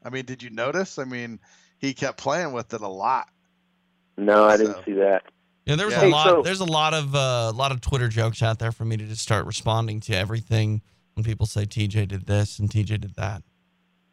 I 0.03 0.09
mean, 0.09 0.25
did 0.25 0.41
you 0.43 0.49
notice? 0.49 0.97
I 0.99 1.03
mean, 1.05 1.39
he 1.79 1.93
kept 1.93 2.17
playing 2.17 2.53
with 2.53 2.73
it 2.73 2.81
a 2.81 2.87
lot. 2.87 3.27
No, 4.17 4.43
I 4.45 4.57
didn't 4.57 4.83
see 4.85 4.93
that. 4.93 5.23
yeah, 5.65 5.75
there 5.75 5.85
was 5.85 5.95
Hey, 5.95 6.07
a 6.07 6.11
lot. 6.11 6.27
so- 6.27 6.41
there's 6.43 6.59
a 6.59 6.65
lot 6.65 6.93
of 6.93 7.15
uh, 7.15 7.49
a 7.49 7.55
lot 7.55 7.71
of 7.71 7.79
Twitter 7.81 8.07
jokes 8.09 8.41
out 8.41 8.59
there 8.59 8.71
for 8.71 8.83
me 8.85 8.97
to 8.97 9.05
just 9.05 9.21
start 9.21 9.45
responding 9.45 9.99
to 10.01 10.13
everything 10.13 10.81
when 11.13 11.23
people 11.23 11.45
say 11.45 11.65
TJ 11.65 12.07
did 12.09 12.25
this 12.25 12.59
and 12.59 12.69
TJ 12.69 12.99
did 13.01 13.15
that. 13.15 13.43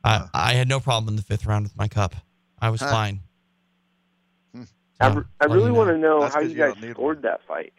I 0.05 0.29
I 0.35 0.53
had 0.55 0.69
no 0.69 0.81
problem 0.81 1.09
in 1.09 1.16
the 1.16 1.23
fifth 1.23 1.47
round 1.47 1.65
with 1.65 1.77
my 1.77 1.89
cup. 1.89 2.15
I 2.61 2.70
was 2.70 2.81
Huh. 2.81 2.91
fine. 2.91 3.20
Hmm. 4.55 4.62
I, 5.01 5.09
re- 5.09 5.25
I 5.41 5.45
really 5.47 5.70
want 5.70 5.91
to 5.91 5.99
know 5.99 6.20
That's 6.23 6.35
how 6.35 6.41
'cause 6.41 6.51
you 6.51 6.57
you 6.57 6.62
guys 6.62 6.75
don't 6.75 6.83
need 6.83 6.91
scored 6.93 7.23
that 7.23 7.41
fight 7.47 7.73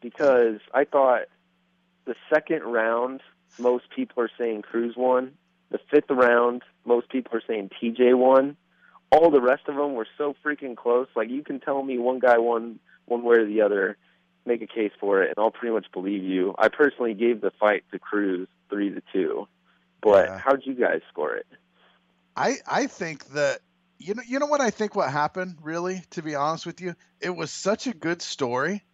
because 0.00 0.60
I 0.74 0.84
thought 0.84 1.22
the 2.04 2.14
second 2.32 2.62
round 2.62 3.20
most 3.58 3.84
people 3.94 4.22
are 4.22 4.30
saying 4.38 4.62
Cruz 4.62 4.94
won. 4.96 5.32
The 5.70 5.78
fifth 5.90 6.10
round 6.10 6.62
most 6.84 7.08
people 7.10 7.36
are 7.36 7.42
saying 7.46 7.70
TJ 7.80 8.16
won. 8.16 8.56
All 9.10 9.30
the 9.30 9.40
rest 9.40 9.62
of 9.68 9.76
them 9.76 9.94
were 9.94 10.06
so 10.16 10.34
freaking 10.44 10.76
close. 10.76 11.08
Like 11.16 11.30
you 11.30 11.42
can 11.42 11.60
tell 11.60 11.82
me 11.82 11.98
one 11.98 12.18
guy 12.18 12.38
won 12.38 12.78
one 13.06 13.22
way 13.22 13.36
or 13.36 13.46
the 13.46 13.62
other, 13.62 13.96
make 14.44 14.60
a 14.62 14.66
case 14.66 14.92
for 15.00 15.22
it, 15.22 15.28
and 15.28 15.42
I'll 15.42 15.50
pretty 15.50 15.74
much 15.74 15.86
believe 15.92 16.22
you. 16.22 16.54
I 16.58 16.68
personally 16.68 17.14
gave 17.14 17.40
the 17.40 17.50
fight 17.58 17.84
to 17.92 17.98
Cruz 17.98 18.48
three 18.70 18.90
to 18.90 19.02
two, 19.12 19.48
but 20.02 20.26
Yeah. 20.26 20.38
how'd 20.38 20.64
you 20.64 20.74
guys 20.74 21.00
score 21.10 21.34
it? 21.36 21.46
I 22.36 22.56
I 22.66 22.86
think 22.86 23.26
that 23.30 23.60
you 23.98 24.14
know 24.14 24.22
you 24.26 24.38
know 24.38 24.46
what 24.46 24.60
I 24.60 24.70
think 24.70 24.94
what 24.94 25.10
happened 25.10 25.58
really 25.62 26.02
to 26.10 26.22
be 26.22 26.34
honest 26.34 26.66
with 26.66 26.80
you? 26.80 26.94
It 27.20 27.30
was 27.30 27.50
such 27.50 27.86
a 27.86 27.94
good 27.94 28.22
story 28.22 28.84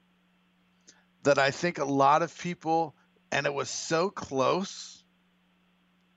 that 1.24 1.38
I 1.38 1.50
think 1.50 1.78
a 1.78 1.84
lot 1.84 2.22
of 2.22 2.36
people 2.38 2.94
and 3.30 3.46
it 3.46 3.54
was 3.54 3.68
so 3.68 4.10
close. 4.10 5.02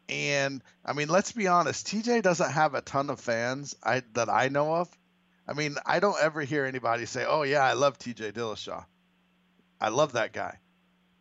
And 0.09 0.61
I 0.85 0.93
mean 0.93 1.09
let's 1.09 1.33
be 1.33 1.47
honest 1.47 1.87
TJ 1.87 2.21
doesn't 2.21 2.51
have 2.51 2.73
a 2.75 2.81
ton 2.81 3.09
of 3.09 3.19
fans 3.19 3.75
I 3.83 4.03
that 4.13 4.29
I 4.29 4.47
know 4.47 4.75
of. 4.75 4.89
I 5.47 5.53
mean 5.53 5.75
I 5.85 5.99
don't 5.99 6.17
ever 6.21 6.41
hear 6.41 6.65
anybody 6.65 7.05
say 7.05 7.25
oh 7.27 7.43
yeah 7.43 7.63
I 7.63 7.73
love 7.73 7.97
TJ 7.99 8.31
Dillashaw. 8.31 8.85
I 9.81 9.89
love 9.89 10.13
that 10.13 10.31
guy 10.33 10.59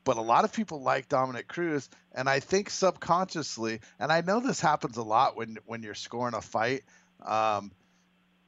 but 0.07 0.17
a 0.17 0.23
lot 0.23 0.45
of 0.45 0.53
people 0.53 0.81
like 0.81 1.09
Dominic 1.09 1.49
Cruz, 1.49 1.91
and 2.15 2.29
I 2.29 2.39
think 2.39 2.71
subconsciously, 2.71 3.81
and 3.99 4.13
I 4.13 4.21
know 4.21 4.39
this 4.39 4.61
happens 4.61 4.97
a 4.97 5.03
lot 5.03 5.37
when 5.37 5.59
when 5.67 5.83
you're 5.83 5.95
scoring 5.95 6.35
a 6.35 6.41
fight. 6.41 6.85
Um, 7.23 7.73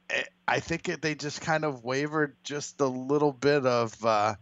eh, 0.09 0.23
I 0.47 0.61
think 0.61 0.87
it, 0.87 1.01
they 1.01 1.15
just 1.15 1.41
kind 1.41 1.65
of 1.65 1.83
wavered 1.83 2.37
just 2.45 2.79
a 2.79 2.87
little 2.87 3.33
bit 3.33 3.65
of, 3.65 3.93
uh, 4.05 4.35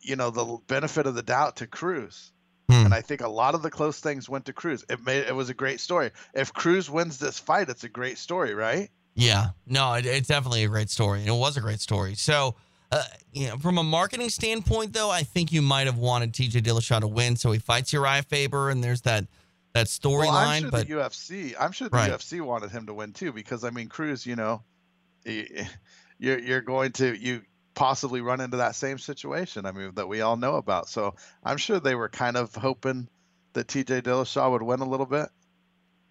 you 0.00 0.16
know, 0.16 0.30
the 0.30 0.58
benefit 0.66 1.06
of 1.06 1.14
the 1.14 1.22
doubt 1.22 1.56
to 1.56 1.68
Cruz. 1.68 2.32
Hmm. 2.68 2.86
And 2.86 2.94
I 2.94 3.00
think 3.00 3.20
a 3.20 3.28
lot 3.28 3.54
of 3.54 3.62
the 3.62 3.70
close 3.70 4.00
things 4.00 4.28
went 4.28 4.46
to 4.46 4.52
Cruz. 4.52 4.84
It 4.90 5.06
made 5.06 5.26
it 5.26 5.36
was 5.36 5.50
a 5.50 5.54
great 5.54 5.78
story. 5.78 6.10
If 6.34 6.52
Cruz 6.52 6.90
wins 6.90 7.18
this 7.18 7.38
fight, 7.38 7.68
it's 7.68 7.84
a 7.84 7.88
great 7.88 8.18
story, 8.18 8.54
right? 8.54 8.90
Yeah, 9.14 9.50
no, 9.68 9.94
it, 9.94 10.04
it's 10.04 10.26
definitely 10.26 10.64
a 10.64 10.68
great 10.68 10.90
story, 10.90 11.20
and 11.20 11.28
it 11.28 11.32
was 11.32 11.56
a 11.56 11.60
great 11.60 11.80
story. 11.80 12.16
So, 12.16 12.56
uh, 12.94 13.02
you 13.32 13.48
know, 13.48 13.56
from 13.56 13.78
a 13.78 13.82
marketing 13.82 14.28
standpoint, 14.28 14.92
though, 14.92 15.10
I 15.10 15.22
think 15.22 15.52
you 15.52 15.62
might 15.62 15.86
have 15.86 15.98
wanted 15.98 16.32
TJ 16.32 16.62
Dillashaw 16.62 17.00
to 17.00 17.08
win, 17.08 17.34
so 17.34 17.50
he 17.50 17.58
fights 17.58 17.92
Urijah 17.92 18.24
Faber, 18.26 18.70
and 18.70 18.84
there's 18.84 19.00
that 19.02 19.26
that 19.72 19.86
storyline. 19.86 20.18
Well, 20.18 20.30
I'm 20.30 20.62
sure 20.62 20.70
but 20.70 20.86
the 20.86 20.94
UFC, 20.94 21.54
I'm 21.58 21.72
sure 21.72 21.88
the 21.88 21.96
Right. 21.96 22.10
UFC 22.12 22.40
wanted 22.40 22.70
him 22.70 22.86
to 22.86 22.94
win 22.94 23.12
too, 23.12 23.32
because 23.32 23.64
I 23.64 23.70
mean, 23.70 23.88
Cruz, 23.88 24.24
you 24.24 24.36
know, 24.36 24.62
you're 25.24 26.38
you're 26.38 26.60
going 26.60 26.92
to 26.92 27.16
you 27.18 27.42
possibly 27.74 28.20
run 28.20 28.40
into 28.40 28.58
that 28.58 28.76
same 28.76 28.98
situation. 28.98 29.66
I 29.66 29.72
mean, 29.72 29.90
that 29.94 30.06
we 30.06 30.20
all 30.20 30.36
know 30.36 30.54
about. 30.54 30.88
So 30.88 31.16
I'm 31.42 31.56
sure 31.56 31.80
they 31.80 31.96
were 31.96 32.08
kind 32.08 32.36
of 32.36 32.54
hoping 32.54 33.08
that 33.54 33.66
TJ 33.66 34.02
Dillashaw 34.02 34.50
would 34.52 34.62
win 34.62 34.80
a 34.80 34.88
little 34.88 35.06
bit, 35.06 35.28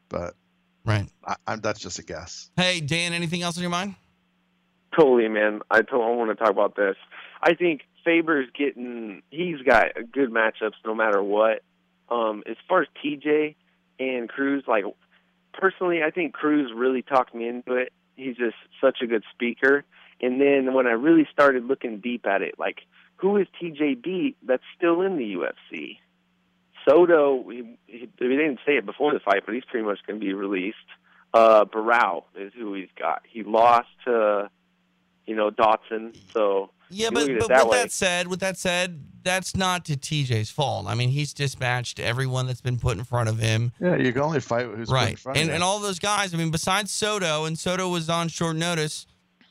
but 0.09 0.33
right, 0.85 1.07
I, 1.25 1.35
I'm 1.47 1.61
that's 1.61 1.79
just 1.79 1.99
a 1.99 2.03
guess. 2.03 2.49
hey, 2.57 2.81
Dan, 2.81 3.13
anything 3.13 3.41
else 3.41 3.55
on 3.57 3.61
your 3.61 3.69
mind? 3.71 3.95
Totally, 4.97 5.27
man. 5.27 5.61
I 5.71 5.81
told, 5.81 6.03
I 6.03 6.15
want 6.15 6.29
to 6.29 6.35
talk 6.35 6.51
about 6.51 6.75
this. 6.75 6.95
I 7.41 7.55
think 7.55 7.81
Faber's 8.05 8.47
getting 8.57 9.21
he's 9.29 9.61
got 9.61 9.87
good 10.11 10.31
matchups 10.31 10.73
no 10.85 10.93
matter 10.93 11.21
what. 11.21 11.63
Um, 12.09 12.43
as 12.47 12.57
far 12.67 12.81
as 12.81 12.87
TJ 13.03 13.55
and 13.99 14.29
Cruz, 14.29 14.63
like 14.67 14.85
personally, 15.53 16.03
I 16.03 16.11
think 16.11 16.33
Cruz 16.33 16.71
really 16.75 17.01
talked 17.01 17.33
me 17.33 17.47
into 17.47 17.75
it. 17.75 17.91
He's 18.15 18.35
just 18.35 18.55
such 18.81 18.97
a 19.01 19.07
good 19.07 19.23
speaker. 19.33 19.83
And 20.21 20.39
then 20.39 20.73
when 20.73 20.85
I 20.85 20.91
really 20.91 21.27
started 21.31 21.65
looking 21.65 21.99
deep 21.99 22.27
at 22.27 22.41
it, 22.41 22.55
like 22.59 22.81
who 23.15 23.37
is 23.37 23.47
TJ 23.61 24.03
beat 24.03 24.35
that's 24.45 24.63
still 24.77 25.01
in 25.01 25.17
the 25.17 25.35
UFC? 25.35 25.97
Soto, 26.87 27.49
he, 27.49 27.77
he, 27.87 28.09
didn't 28.19 28.59
say 28.65 28.73
it 28.77 28.85
before 28.85 29.13
the 29.13 29.19
fight, 29.19 29.43
but 29.45 29.55
he's 29.55 29.63
pretty 29.63 29.85
much 29.85 29.99
going 30.05 30.19
to 30.19 30.25
be 30.25 30.33
released. 30.33 30.77
Uh, 31.33 31.63
Barao 31.65 32.23
is 32.35 32.51
who 32.53 32.73
he's 32.73 32.89
got. 32.99 33.21
He 33.29 33.43
lost 33.43 33.87
to, 34.05 34.49
you 35.33 35.39
know, 35.39 35.49
Dodson. 35.49 36.13
So 36.31 36.69
Yeah, 36.91 37.09
but, 37.11 37.21
look 37.21 37.29
at 37.29 37.35
it 37.35 37.39
but 37.39 37.47
that 37.49 37.65
with 37.65 37.71
way. 37.71 37.81
that 37.81 37.91
said, 37.91 38.27
with 38.27 38.39
that 38.41 38.55
said, 38.55 39.03
that's 39.23 39.55
not 39.55 39.83
to 39.85 39.93
TJ's 39.93 40.51
fault. 40.51 40.85
I 40.87 40.93
mean, 40.93 41.09
he's 41.09 41.33
dispatched 41.33 41.99
everyone 41.99 42.45
that's 42.45 42.61
been 42.61 42.77
put 42.77 42.99
in 42.99 43.03
front 43.03 43.29
of 43.29 43.39
him. 43.39 43.71
Yeah, 43.79 43.95
you 43.95 44.13
can 44.13 44.21
only 44.21 44.39
fight 44.39 44.67
who's 44.67 44.89
put 44.89 44.89
in 44.89 44.93
right, 44.93 45.17
front 45.17 45.37
of 45.37 45.41
and 45.41 45.49
you. 45.49 45.55
and 45.55 45.63
all 45.63 45.79
those 45.79 45.97
guys. 45.97 46.35
I 46.35 46.37
mean, 46.37 46.51
besides 46.51 46.91
Soto, 46.91 47.45
and 47.45 47.57
Soto 47.57 47.89
was 47.89 48.09
on 48.09 48.27
short 48.27 48.55
notice. 48.55 49.07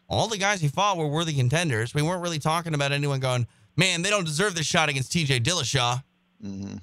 All 0.09 0.29
the 0.29 0.37
guys 0.37 0.61
he 0.61 0.69
fought 0.69 0.99
were 0.99 1.07
worthy 1.09 1.33
contenders. 1.33 1.95
We 1.95 2.03
weren't 2.03 2.23
really 2.23 2.39
talking 2.39 2.75
about 2.75 2.93
anyone 2.93 3.19
going, 3.19 3.47
man, 3.77 4.03
they 4.03 4.11
don't 4.11 4.25
deserve 4.27 4.55
this 4.55 4.67
shot 4.67 4.91
against 4.91 5.11
TJ 5.11 5.41
Dillashaw. 5.41 6.05
Mm-hmm. 6.45 6.77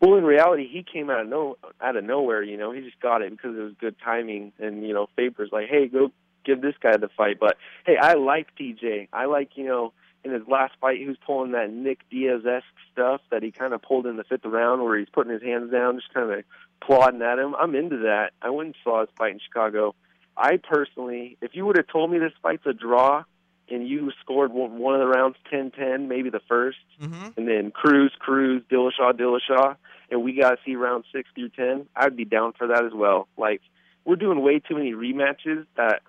Well, 0.00 0.16
in 0.16 0.24
reality, 0.24 0.68
he 0.68 0.82
came 0.82 1.08
out 1.08 1.20
of 1.20 1.28
no 1.28 1.56
out 1.80 1.94
of 1.94 2.02
nowhere. 2.02 2.42
You 2.42 2.56
know, 2.56 2.72
he 2.72 2.80
just 2.80 2.98
got 2.98 3.22
it 3.22 3.30
because 3.30 3.56
it 3.56 3.60
was 3.60 3.74
good 3.80 3.94
timing. 4.04 4.52
And 4.58 4.82
you 4.82 4.92
know, 4.94 5.08
Faber's 5.14 5.50
like, 5.52 5.68
"Hey, 5.68 5.86
go 5.86 6.10
give 6.46 6.62
this 6.62 6.74
guy 6.80 6.96
the 6.96 7.08
fight." 7.08 7.38
But 7.38 7.56
hey, 7.84 7.96
I 8.00 8.14
like 8.14 8.54
TJ. 8.56 9.08
I 9.12 9.26
like 9.26 9.50
you 9.56 9.64
know, 9.64 9.92
in 10.24 10.30
his 10.32 10.42
last 10.48 10.74
fight, 10.80 10.98
he 10.98 11.06
was 11.06 11.16
pulling 11.26 11.52
that 11.52 11.70
Nick 11.70 12.00
Diaz 12.10 12.42
esque 12.46 12.64
stuff 12.92 13.20
that 13.30 13.42
he 13.42 13.50
kind 13.50 13.74
of 13.74 13.82
pulled 13.82 14.06
in 14.06 14.16
the 14.16 14.24
fifth 14.24 14.44
round, 14.44 14.82
where 14.82 14.98
he's 14.98 15.08
putting 15.12 15.32
his 15.32 15.42
hands 15.42 15.70
down, 15.70 15.96
just 15.96 16.14
kind 16.14 16.30
of 16.30 16.44
plodding 16.80 17.22
at 17.22 17.38
him. 17.38 17.54
I'm 17.54 17.74
into 17.74 17.98
that. 17.98 18.30
I 18.40 18.50
went 18.50 18.68
and 18.68 18.76
saw 18.82 19.00
his 19.00 19.10
fight 19.18 19.32
in 19.32 19.40
Chicago. 19.40 19.94
I 20.36 20.58
personally, 20.58 21.38
if 21.40 21.54
you 21.54 21.64
would 21.66 21.76
have 21.76 21.86
told 21.86 22.10
me 22.10 22.18
this 22.18 22.32
fight's 22.42 22.66
a 22.66 22.72
draw 22.72 23.24
and 23.68 23.88
you 23.88 24.12
scored 24.20 24.52
one 24.52 24.94
of 24.94 25.00
the 25.00 25.06
rounds 25.06 25.36
10-10, 25.52 26.08
maybe 26.08 26.30
the 26.30 26.40
1st 26.50 26.74
Mm-hmm. 27.02 27.28
and 27.36 27.48
then 27.48 27.70
Cruz, 27.70 28.12
Cruz, 28.18 28.62
Dillashaw, 28.70 29.12
Dillashaw, 29.12 29.76
and 30.10 30.22
we 30.22 30.34
got 30.34 30.50
to 30.52 30.56
see 30.64 30.76
round 30.76 31.04
six 31.12 31.28
through 31.34 31.50
ten, 31.50 31.86
I'd 31.94 32.16
be 32.16 32.24
down 32.24 32.52
for 32.56 32.68
that 32.68 32.84
as 32.84 32.92
well. 32.94 33.28
Like 33.36 33.60
we're 34.04 34.16
doing 34.16 34.40
way 34.40 34.60
too 34.60 34.76
many 34.76 34.92
rematches 34.92 35.66
that 35.76 36.00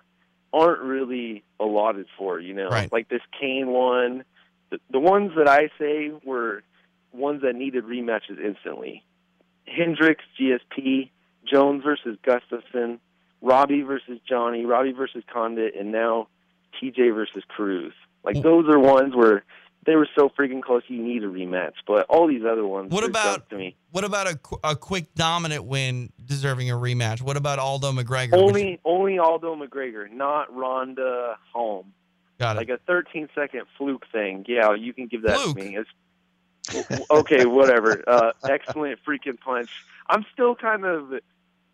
aren't 0.52 0.80
really 0.82 1.44
allotted 1.60 2.06
for. 2.16 2.40
You 2.40 2.54
know, 2.54 2.68
Right. 2.68 2.90
like 2.92 3.08
this 3.08 3.22
Kane 3.38 3.68
one. 3.68 4.24
The, 4.70 4.78
the 4.90 5.00
ones 5.00 5.32
that 5.36 5.48
I 5.48 5.70
say 5.78 6.10
were 6.24 6.62
ones 7.12 7.42
that 7.42 7.54
needed 7.54 7.84
rematches 7.84 8.38
instantly. 8.42 9.02
Hendricks, 9.66 10.24
GSP, 10.38 11.10
Jones 11.44 11.82
versus 11.82 12.18
Gustafsson, 12.26 12.98
Robbie 13.40 13.82
versus 13.82 14.18
Johnny, 14.28 14.64
Robbie 14.64 14.92
versus 14.92 15.22
Condit, 15.32 15.74
and 15.74 15.92
now 15.92 16.28
TJ 16.80 17.14
versus 17.14 17.44
Cruz. 17.48 17.92
Like 18.24 18.36
hmm. 18.36 18.42
those 18.42 18.68
are 18.68 18.78
ones 18.78 19.14
where 19.14 19.44
they 19.88 19.96
were 19.96 20.06
so 20.14 20.28
freaking 20.28 20.60
close. 20.60 20.82
You 20.88 21.02
need 21.02 21.24
a 21.24 21.28
rematch, 21.28 21.72
but 21.86 22.04
all 22.10 22.28
these 22.28 22.42
other 22.44 22.66
ones. 22.66 22.92
What 22.92 23.04
about 23.04 23.48
to 23.48 23.56
me? 23.56 23.74
what 23.90 24.04
about 24.04 24.26
a, 24.26 24.38
a 24.62 24.76
quick 24.76 25.14
dominant 25.14 25.64
win 25.64 26.12
deserving 26.22 26.70
a 26.70 26.74
rematch? 26.74 27.22
What 27.22 27.38
about 27.38 27.58
Aldo 27.58 27.92
McGregor? 27.92 28.32
which- 28.32 28.40
Only 28.42 28.80
only 28.84 29.18
Aldo 29.18 29.56
McGregor, 29.56 30.10
not 30.12 30.54
Ronda 30.54 31.38
Holm. 31.54 31.94
Got 32.38 32.56
it. 32.56 32.58
Like 32.58 32.68
a 32.68 32.76
13 32.86 33.30
second 33.34 33.62
fluke 33.78 34.04
thing. 34.12 34.44
Yeah, 34.46 34.74
you 34.74 34.92
can 34.92 35.06
give 35.06 35.22
that 35.22 35.38
Fluke? 35.38 35.56
to 35.56 35.64
me. 35.64 35.78
It's 35.78 37.10
okay, 37.10 37.46
whatever. 37.46 38.04
Uh, 38.06 38.32
excellent 38.46 38.98
freaking 39.08 39.40
punch. 39.40 39.70
I'm 40.06 40.26
still 40.34 40.54
kind 40.54 40.84
of 40.84 41.14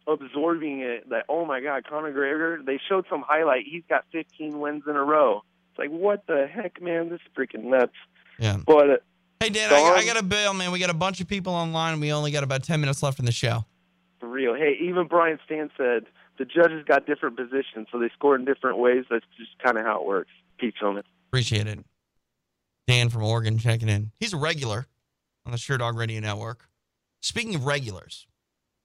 absorbing 0.06 0.82
it. 0.82 1.10
That 1.10 1.24
oh 1.28 1.44
my 1.44 1.60
god, 1.60 1.84
Conor 1.84 2.12
McGregor. 2.12 2.64
They 2.64 2.78
showed 2.88 3.06
some 3.10 3.24
highlight. 3.26 3.64
He's 3.68 3.82
got 3.88 4.04
15 4.12 4.60
wins 4.60 4.84
in 4.86 4.94
a 4.94 5.02
row. 5.02 5.42
It's 5.74 5.78
like 5.78 5.90
what 5.90 6.24
the 6.28 6.46
heck, 6.46 6.80
man? 6.80 7.09
This 7.09 7.20
is 7.20 7.26
freaking 7.36 7.64
nuts. 7.64 7.92
Yeah. 8.38 8.59
But 8.64 8.90
uh, 8.90 8.96
Hey 9.40 9.51
Dan, 9.51 9.72
I, 9.72 9.76
I 9.76 10.06
got 10.06 10.16
a 10.16 10.22
bill, 10.22 10.55
man. 10.55 10.70
We 10.70 10.78
got 10.78 10.90
a 10.90 10.94
bunch 10.94 11.20
of 11.20 11.26
people 11.26 11.52
online. 11.52 11.98
We 12.01 12.12
only 12.12 12.30
got 12.30 12.44
about 12.44 12.62
ten 12.62 12.80
minutes 12.80 13.02
left 13.02 13.18
in 13.18 13.24
the 13.24 13.32
show. 13.32 13.64
for 14.20 14.28
real. 14.28 14.55
Hey, 14.55 14.76
even 14.80 15.06
Brian 15.09 15.38
Stann 15.44 15.70
said 15.76 16.05
the 16.38 16.44
judges 16.44 16.84
got 16.86 17.06
different 17.06 17.36
positions, 17.36 17.88
so 17.90 17.98
they 17.98 18.09
scored 18.14 18.40
in 18.40 18.46
different 18.46 18.78
ways. 18.78 19.05
That's 19.10 19.24
just 19.36 19.51
kind 19.62 19.76
of 19.76 19.84
how 19.84 20.01
it 20.01 20.06
works. 20.06 20.30
Peach 20.59 20.76
on 20.82 20.96
it. 20.96 21.05
Appreciate 21.28 21.66
it. 21.66 21.80
Dan 22.86 23.09
from 23.10 23.24
Oregon 23.24 23.59
checking 23.59 23.88
in. 23.88 24.12
He's 24.20 24.32
a 24.32 24.36
regular 24.36 24.86
on 25.44 25.52
the 25.52 25.59
Sherdog 25.59 25.96
Radio 25.96 26.20
Network. 26.20 26.68
Speaking 27.20 27.55
of 27.55 27.64
regulars, 27.66 28.26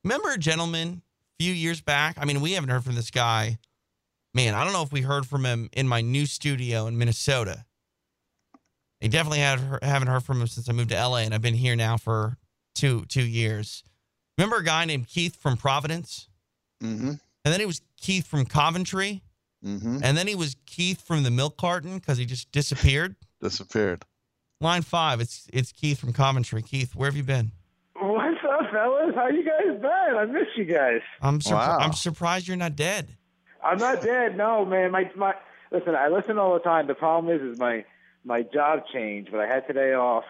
remember 0.04 0.32
a 0.32 0.38
gentleman 0.38 1.02
a 1.40 1.44
few 1.44 1.54
years 1.54 1.80
back? 1.82 2.18
I 2.20 2.26
mean, 2.26 2.42
we 2.42 2.54
haven't 2.54 2.70
heard 2.70 2.84
from 2.84 2.96
this 2.96 3.12
guy. 3.12 3.60
Man, 4.34 4.54
I 4.54 4.64
don't 4.64 4.74
know 4.74 4.84
if 4.84 4.92
we 4.92 5.02
heard 5.02 5.26
from 5.26 5.46
him 5.46 5.70
in 5.74 5.88
my 5.88 6.02
new 6.02 6.26
studio 6.26 6.88
in 6.88 6.98
Minnesota. 6.98 7.66
I 9.02 9.08
definitely 9.08 9.40
have, 9.40 9.80
haven't 9.82 10.10
heard 10.10 10.24
from 10.24 10.42
him 10.42 10.48
since 10.48 10.70
I 10.70 10.74
moved 10.74 10.90
to 10.90 10.96
LA, 10.96 11.20
and 11.20 11.34
I've 11.34 11.42
been 11.42 11.54
here 11.54 11.76
now 11.76 11.98
for 11.98 12.38
two 12.76 13.06
two 13.08 13.24
years. 13.24 13.84
Remember 14.38 14.58
a 14.58 14.64
guy 14.64 14.86
named 14.86 15.08
Keith 15.08 15.36
from 15.36 15.58
Providence? 15.58 16.28
Mm-hmm. 16.84 17.10
And 17.10 17.54
then 17.54 17.60
he 17.60 17.66
was 17.66 17.82
Keith 17.98 18.28
from 18.28 18.46
Coventry. 18.46 19.22
Mm-hmm. 19.66 20.00
And 20.04 20.18
then 20.18 20.28
he 20.28 20.36
was 20.36 20.56
Keith 20.66 21.02
from 21.02 21.24
the 21.24 21.32
milk 21.32 21.58
carton 21.58 21.96
because 21.96 22.18
he 22.18 22.26
just 22.26 22.52
disappeared. 22.52 23.16
Disappeared. 23.42 24.06
Line 24.62 24.82
five, 24.82 25.22
it's 25.22 25.48
it's 25.54 25.72
Keith 25.72 26.00
from 26.00 26.14
Coventry. 26.14 26.62
Keith, 26.62 26.94
where 26.96 27.10
have 27.10 27.16
you 27.18 27.24
been? 27.24 27.52
What's 27.96 28.40
up, 28.44 28.72
fellas? 28.72 29.16
How 29.16 29.28
you 29.28 29.44
guys 29.44 29.82
been? 29.82 30.18
I 30.18 30.26
miss 30.26 30.48
you 30.58 30.66
guys. 30.66 31.02
I'm 31.22 31.40
surpri- 31.40 31.52
Wow. 31.54 31.78
I'm 31.80 31.94
surprised 31.94 32.48
you're 32.48 32.58
not 32.58 32.76
dead. 32.76 33.16
I'm 33.64 33.78
not 33.78 34.02
dead. 34.02 34.38
No, 34.38 34.66
man. 34.66 34.92
My 34.92 35.10
my. 35.16 35.34
Listen, 35.72 35.96
I 35.96 36.08
listen 36.08 36.38
all 36.38 36.54
the 36.54 36.60
time. 36.62 36.88
The 36.88 36.96
problem 36.96 37.34
is, 37.36 37.42
is 37.42 37.60
my 37.60 37.86
my 38.24 38.42
job 38.42 38.84
changed, 38.92 39.32
but 39.32 39.40
I 39.40 39.48
had 39.48 39.68
today 39.68 39.94
off. 39.94 40.24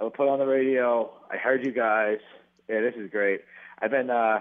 I 0.00 0.08
put 0.08 0.28
on 0.28 0.38
the 0.38 0.46
radio. 0.46 1.10
I 1.30 1.36
heard 1.36 1.64
you 1.64 1.72
guys. 1.72 2.18
Yeah, 2.68 2.80
this 2.80 2.94
is 2.96 3.10
great. 3.10 3.42
I've 3.80 3.90
been 3.90 4.10
uh, 4.10 4.40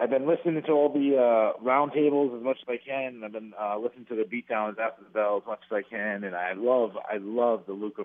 I've 0.00 0.10
been 0.10 0.26
listening 0.26 0.60
to 0.62 0.72
all 0.72 0.88
the 0.88 1.16
uh, 1.16 1.62
roundtables 1.62 2.36
as 2.36 2.42
much 2.42 2.58
as 2.62 2.68
I 2.68 2.76
can. 2.76 3.14
and 3.14 3.24
I've 3.24 3.32
been 3.32 3.52
uh, 3.60 3.78
listening 3.78 4.06
to 4.06 4.16
the 4.16 4.24
beatdowns 4.24 4.78
after 4.78 5.04
the 5.04 5.10
bell 5.12 5.40
as 5.42 5.46
much 5.46 5.60
as 5.70 5.76
I 5.76 5.82
can, 5.88 6.24
and 6.24 6.34
I 6.34 6.54
love 6.54 6.96
I 7.08 7.18
love 7.18 7.64
the 7.66 7.72
Luca 7.72 8.04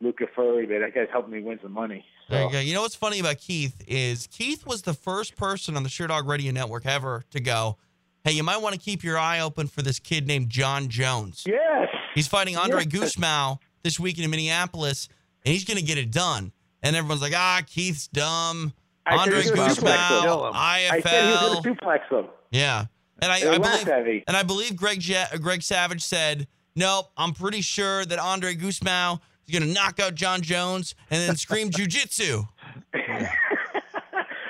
Luca 0.00 0.24
Furry. 0.34 0.66
Man, 0.66 0.80
that 0.80 0.94
guy's 0.94 1.08
helping 1.12 1.32
me 1.32 1.42
win 1.42 1.58
some 1.62 1.72
money. 1.72 2.04
There 2.30 2.44
you 2.44 2.52
go. 2.52 2.60
You 2.60 2.74
know 2.74 2.82
what's 2.82 2.94
funny 2.94 3.20
about 3.20 3.38
Keith 3.38 3.82
is 3.86 4.26
Keith 4.28 4.66
was 4.66 4.82
the 4.82 4.94
first 4.94 5.36
person 5.36 5.76
on 5.76 5.82
the 5.82 5.88
Sherdog 5.88 6.26
Radio 6.26 6.52
Network 6.52 6.86
ever 6.86 7.24
to 7.30 7.40
go, 7.40 7.76
hey, 8.24 8.32
you 8.32 8.42
might 8.42 8.58
want 8.58 8.74
to 8.74 8.80
keep 8.80 9.02
your 9.04 9.18
eye 9.18 9.40
open 9.40 9.66
for 9.68 9.82
this 9.82 9.98
kid 9.98 10.26
named 10.26 10.50
Jon 10.50 10.88
Jones. 10.88 11.44
Yes. 11.46 11.88
He's 12.14 12.26
fighting 12.28 12.56
Andre 12.56 12.84
Yes. 12.90 13.14
Gusmao 13.16 13.58
this 13.82 13.98
weekend 14.00 14.24
in 14.24 14.30
Minneapolis, 14.30 15.08
and 15.44 15.52
he's 15.52 15.64
going 15.64 15.78
to 15.78 15.84
get 15.84 15.98
it 15.98 16.10
done. 16.10 16.52
And 16.82 16.94
everyone's 16.96 17.22
like, 17.22 17.32
ah, 17.34 17.62
Keith's 17.66 18.08
dumb. 18.08 18.72
I 19.06 19.16
Andre 19.16 19.42
he 19.42 19.50
was 19.50 19.58
gonna 19.58 19.72
suplex 19.74 20.08
him. 20.22 20.28
Gusmao, 20.28 20.52
I 20.54 21.00
said 21.02 21.24
he 21.24 21.30
was 21.30 21.38
IFL. 21.40 21.64
going 21.64 21.76
to 21.76 21.84
suplex 21.84 22.18
him. 22.20 22.26
Yeah. 22.50 22.84
And 23.20 23.32
I, 23.32 23.40
I 23.40 23.56
laughed 23.56 23.84
believe 23.84 23.88
at 23.88 24.22
and 24.28 24.36
I 24.36 24.42
believe 24.44 24.76
Greg 24.76 25.04
ja- 25.04 25.26
Greg 25.40 25.62
Savage 25.62 26.02
said, 26.02 26.46
"Nope, 26.76 27.06
I'm 27.16 27.32
pretty 27.32 27.62
sure 27.62 28.04
that 28.04 28.18
Andre 28.20 28.54
Gusmao 28.54 29.18
is 29.48 29.52
going 29.58 29.66
to 29.66 29.74
knock 29.74 29.98
out 29.98 30.14
Jon 30.14 30.40
Jones 30.40 30.94
and 31.10 31.20
then 31.28 31.34
scream 31.36 31.70
jujitsu." 31.72 32.46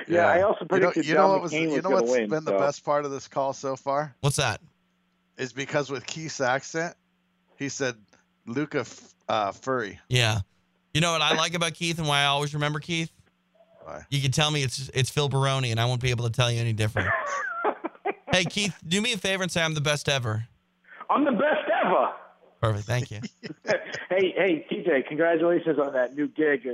Yeah, 0.09 0.27
I 0.27 0.43
also 0.43 0.61
you 0.61 0.65
know, 0.65 0.69
predicted 0.69 1.07
you 1.07 1.15
know 1.15 1.21
John 1.21 1.31
what 1.31 1.43
was 1.43 1.53
McCain 1.53 1.61
you 1.61 1.77
know 1.77 1.83
gonna 1.83 1.95
what's 1.97 2.11
win, 2.11 2.29
been 2.29 2.45
the 2.45 2.53
best 2.53 2.85
part 2.85 3.05
of 3.05 3.11
this 3.11 3.29
call 3.29 3.53
so 3.53 3.77
far 3.77 4.15
What's 4.21 4.37
that? 4.37 4.61
is 5.37 5.53
because 5.53 5.91
with 5.91 6.07
Keith's 6.07 6.41
accent, 6.41 6.95
he 7.57 7.69
said 7.69 7.95
Luca 8.47 8.81
F- 8.81 9.15
uh, 9.29 9.53
Furry. 9.53 10.01
Yeah. 10.09 10.41
You 10.95 11.01
know 11.01 11.13
what 11.13 11.23
I 11.23 11.37
like 11.37 11.55
about 11.55 11.75
Keith 11.75 11.99
and 11.99 12.09
why 12.09 12.23
I 12.23 12.27
always 12.27 12.55
remember 12.55 12.81
Keith? 12.81 13.11
Why? 13.85 14.05
You 14.11 14.21
can 14.21 14.33
tell 14.33 14.51
me 14.51 14.63
it's 14.63 14.91
it's 14.95 15.11
Phil 15.11 15.29
Baroni 15.29 15.71
and 15.71 15.79
I 15.79 15.85
won't 15.85 16.01
be 16.01 16.11
able 16.11 16.25
to 16.25 16.33
tell 16.33 16.51
you 16.51 16.61
any 16.61 16.73
different. 16.73 17.09
hey 18.33 18.45
Keith, 18.45 18.75
do 18.87 19.01
me 19.01 19.13
a 19.13 19.19
favor 19.19 19.43
and 19.43 19.53
say 19.53 19.63
I'm 19.63 19.75
the 19.75 19.81
best 19.81 20.09
ever. 20.09 20.47
I'm 21.11 21.25
the 21.25 21.33
best 21.33 21.71
ever. 21.85 22.13
Perfect. 22.61 22.87
Thank 22.87 23.11
you. 23.11 23.21
hey, 24.11 24.35
hey, 24.37 24.67
TJ, 24.71 25.07
congratulations 25.07 25.79
on 25.79 25.93
that 25.93 26.17
new 26.17 26.27
gig 26.27 26.67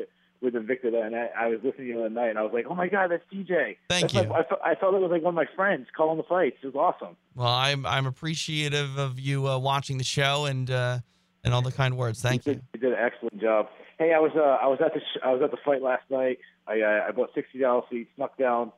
with 0.45 0.55
Invicta. 0.55 1.05
And 1.05 1.16
I, 1.16 1.31
I 1.37 1.49
was 1.49 1.59
listening 1.65 1.87
to 1.89 1.93
you 1.93 1.95
the 1.95 2.01
other 2.07 2.11
night, 2.11 2.29
and 2.31 2.39
I 2.39 2.43
was 2.43 2.53
like, 2.53 2.66
oh 2.69 2.75
my 2.75 2.89
god, 2.89 3.11
that's 3.11 3.25
DJ!" 3.33 3.77
Thank 3.89 4.12
That's 4.12 4.15
you. 4.15 4.25
My, 4.25 4.39
I, 4.39 4.43
thought, 4.43 4.61
I 4.65 4.75
thought 4.75 4.95
it 4.95 5.01
was 5.01 5.11
like 5.11 5.23
one 5.23 5.33
of 5.33 5.35
my 5.35 5.49
friends 5.57 5.87
calling 5.97 6.16
the 6.16 6.23
fights. 6.25 6.57
It 6.62 6.75
was 6.75 6.75
awesome. 6.75 7.16
Well, 7.35 7.49
I'm 7.49 7.85
I'm 7.87 8.07
appreciative 8.07 8.99
of 8.99 9.19
you 9.19 9.49
uh, 9.49 9.59
watching 9.59 9.99
the 9.99 10.05
show 10.05 10.45
and 10.45 10.71
uh, 10.71 10.99
and 11.43 11.55
all 11.55 11.62
the 11.62 11.73
kind 11.73 11.97
words. 11.97 12.23
Thank 12.23 12.47
you. 12.47 12.61
You 12.75 12.81
did 12.81 12.93
an 12.93 12.99
excellent 12.99 13.41
job. 13.41 13.69
Hey, 13.99 14.12
I 14.12 14.19
was 14.19 14.33
uh, 14.37 14.65
I 14.65 14.66
was 14.66 14.79
at 14.85 14.95
the 14.95 15.01
sh- 15.01 15.21
I 15.25 15.33
was 15.33 15.43
at 15.43 15.51
the 15.51 15.59
fight 15.65 15.83
last 15.83 16.05
night. 16.11 16.39
I 16.66 16.81
uh, 16.81 17.09
I 17.09 17.11
bought 17.12 17.31
sixty 17.35 17.59
dollars 17.59 17.85
seats, 17.91 18.11
snuck 18.16 18.37
down 18.39 18.73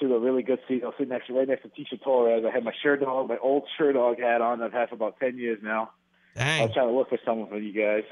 to 0.00 0.14
a 0.14 0.20
really 0.20 0.42
good 0.42 0.58
seat. 0.68 0.82
I 0.82 0.86
was 0.86 0.94
sitting 0.98 1.10
next 1.10 1.30
right 1.30 1.48
next 1.48 1.62
to 1.62 1.68
Tisha 1.68 2.02
Torres. 2.02 2.44
I 2.46 2.54
had 2.54 2.64
my 2.64 2.72
Sherdog, 2.84 3.28
my 3.28 3.38
old 3.38 3.64
Sherdog 3.78 4.20
hat 4.20 4.40
on. 4.40 4.62
I've 4.62 4.72
had 4.72 4.88
for 4.88 4.94
about 4.94 5.18
ten 5.18 5.38
years 5.38 5.58
now. 5.62 5.90
Dang. 6.34 6.60
I 6.60 6.64
was 6.66 6.74
trying 6.74 6.88
to 6.88 6.94
look 6.94 7.08
for 7.08 7.18
someone 7.24 7.48
for 7.48 7.58
you 7.58 7.72
guys. 7.72 8.04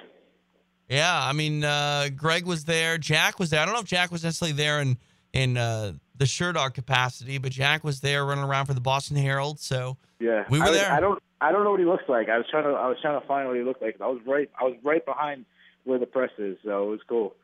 Yeah, 0.89 1.19
I 1.19 1.32
mean, 1.32 1.65
uh, 1.65 2.09
Greg 2.15 2.44
was 2.47 2.65
there. 2.65 2.98
Jack 2.98 3.39
was 3.39 3.51
there. 3.51 3.61
I 3.61 3.65
don't 3.65 3.74
know 3.74 3.81
if 3.81 3.86
Jack 3.86 4.11
was 4.12 4.23
necessarily 4.24 4.52
there 4.56 4.81
in 4.81 4.98
in 5.32 5.56
uh, 5.56 5.93
the 6.16 6.24
Sherdog 6.27 6.74
capacity, 6.74 7.39
but 7.39 7.51
Jack 7.52 7.82
was 7.82 8.01
there 8.01 8.24
running 8.24 8.44
around 8.44 8.66
for 8.66 8.74
the 8.74 8.81
Boston 8.81 9.16
Herald. 9.16 9.59
So 9.61 9.97
Yeah, 10.20 10.44
We 10.51 10.59
were 10.61 10.66
I, 10.66 10.70
was- 10.70 10.78
there. 10.78 10.93
I 10.93 11.01
don't 11.01 11.23
I 11.40 11.52
don't 11.52 11.65
know 11.65 11.70
what 11.73 11.81
he 11.81 11.86
looks 11.86 12.05
like. 12.09 12.28
I 12.28 12.36
was 12.39 12.47
trying 12.51 12.65
to 12.65 12.70
I 12.70 12.89
was 12.89 12.98
trying 13.02 13.20
to 13.20 13.27
find 13.27 13.48
what 13.48 13.56
he 13.56 13.62
looked 13.62 13.82
like. 13.82 13.97
I 14.01 14.06
was 14.09 14.20
right 14.27 14.51
I 14.61 14.65
was 14.65 14.74
right 14.82 15.05
behind 15.05 15.44
where 15.85 15.98
the 15.98 16.06
press 16.06 16.31
is, 16.39 16.56
so 16.65 16.85
it 16.89 16.90
was 16.90 17.01
cool. 17.09 17.35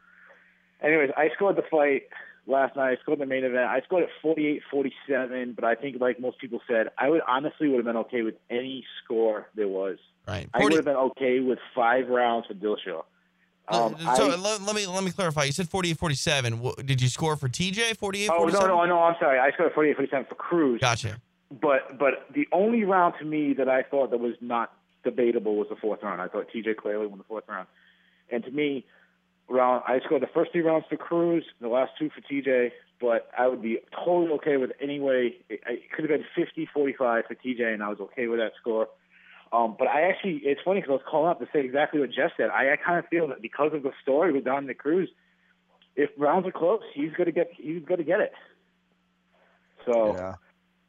Anyways, 0.83 1.11
I 1.17 1.29
scored 1.35 1.57
the 1.57 1.63
fight 1.71 2.05
last 2.47 2.75
night. 2.77 2.93
I 2.99 3.03
scored 3.03 3.19
the 3.19 3.27
main 3.27 3.45
event. 3.45 3.65
I 3.69 3.81
scored 3.83 4.05
at 4.05 4.09
48-47, 4.25 5.55
but 5.55 5.65
I 5.65 5.75
think 5.75 6.01
like 6.01 6.21
most 6.21 6.39
people 6.41 6.61
said, 6.69 6.89
I 6.99 7.09
would 7.11 7.21
honestly 7.29 7.69
would 7.69 7.77
have 7.77 7.85
been 7.85 7.99
okay 7.99 8.23
with 8.23 8.37
any 8.49 8.85
score 9.05 9.49
there 9.55 9.69
was. 9.69 9.99
right. 10.27 10.49
I 10.55 10.63
would 10.63 10.73
have 10.73 10.85
been 10.87 10.97
okay 10.97 11.41
with 11.41 11.59
five 11.75 12.09
rounds 12.09 12.47
for 12.47 12.55
Dillashaw. 12.55 13.03
Um, 13.71 13.97
so 14.17 14.31
I- 14.31 14.37
let, 14.37 14.63
let 14.63 14.75
me 14.75 14.87
let 14.87 15.05
me 15.05 15.11
clarify. 15.11 15.45
You 15.45 15.53
said 15.53 15.69
48-47. 15.69 16.87
Did 16.87 17.01
you 17.01 17.09
score 17.09 17.37
for 17.37 17.49
TJ 17.49 17.97
48-47? 17.97 18.29
Oh 18.31 18.45
no, 18.47 18.61
no, 18.67 18.85
no! 18.87 18.99
I'm 19.03 19.15
sorry. 19.21 19.39
I 19.39 19.51
scored 19.53 19.73
48 19.73 19.97
47 19.97 20.27
for 20.29 20.35
Cruz. 20.35 20.81
Gotcha. 20.81 21.21
But 21.51 21.99
but 21.99 22.27
the 22.35 22.47
only 22.53 22.85
round 22.85 23.15
to 23.21 23.25
me 23.25 23.55
that 23.55 23.69
I 23.69 23.83
thought 23.83 24.11
that 24.11 24.19
was 24.21 24.35
not 24.41 24.73
debatable 25.05 25.57
was 25.57 25.69
the 25.71 25.77
fourth 25.77 26.03
round. 26.03 26.21
I 26.21 26.29
thought 26.29 26.47
T.J. 26.53 26.75
clearly 26.75 27.07
won 27.07 27.19
the 27.19 27.25
fourth 27.25 27.45
round, 27.49 27.67
and 28.31 28.45
to 28.45 28.51
me, 28.51 28.85
round 29.49 29.83
I 29.87 30.01
scored 30.05 30.23
the 30.23 30.29
first 30.33 30.53
three 30.53 30.63
rounds 30.63 30.87
for 30.89 30.97
Cruz, 30.97 31.45
the 31.61 31.69
last 31.69 31.93
two 31.99 32.11
for 32.11 32.21
T.J. 32.23 32.73
But 33.01 33.31
I 33.39 33.47
would 33.49 33.63
be 33.63 33.79
totally 34.05 34.31
okay 34.33 34.59
with 34.59 34.73
any 34.81 35.01
way. 35.01 35.37
It, 35.49 35.61
it 35.67 35.91
could 35.91 36.09
have 36.09 36.21
been 36.21 36.27
50-45 36.77 37.27
for 37.27 37.35
T.J. 37.35 37.73
and 37.73 37.83
I 37.83 37.89
was 37.89 37.99
okay 37.99 38.27
with 38.27 38.41
that 38.41 38.53
score. 38.61 38.89
Um, 39.53 39.75
but 39.79 39.89
I 39.89 40.03
actually, 40.03 40.43
it's 40.45 40.61
funny 40.65 40.81
because 40.81 40.91
I 40.91 40.95
was 40.95 41.03
calling 41.11 41.31
up 41.31 41.41
to 41.41 41.47
say 41.53 41.65
exactly 41.65 42.01
what 42.01 42.11
Jeff 42.13 42.31
said. 42.37 42.51
I, 42.51 42.73
I 42.73 42.77
kind 42.77 42.99
of 42.99 43.09
feel 43.09 43.29
that 43.29 43.43
because 43.43 43.73
of 43.75 43.83
the 43.83 43.91
story 44.01 44.33
with 44.33 44.45
Dominick 44.45 44.79
Cruz, 44.79 45.11
if 45.97 46.11
rounds 46.17 46.47
are 46.47 46.53
close, 46.53 46.83
he's 46.95 47.13
gonna 47.17 47.33
get 47.33 47.51
he's 47.57 47.85
gonna 47.85 48.05
get 48.05 48.21
it. 48.21 48.33
So 49.85 50.15
Yeah. 50.15 50.35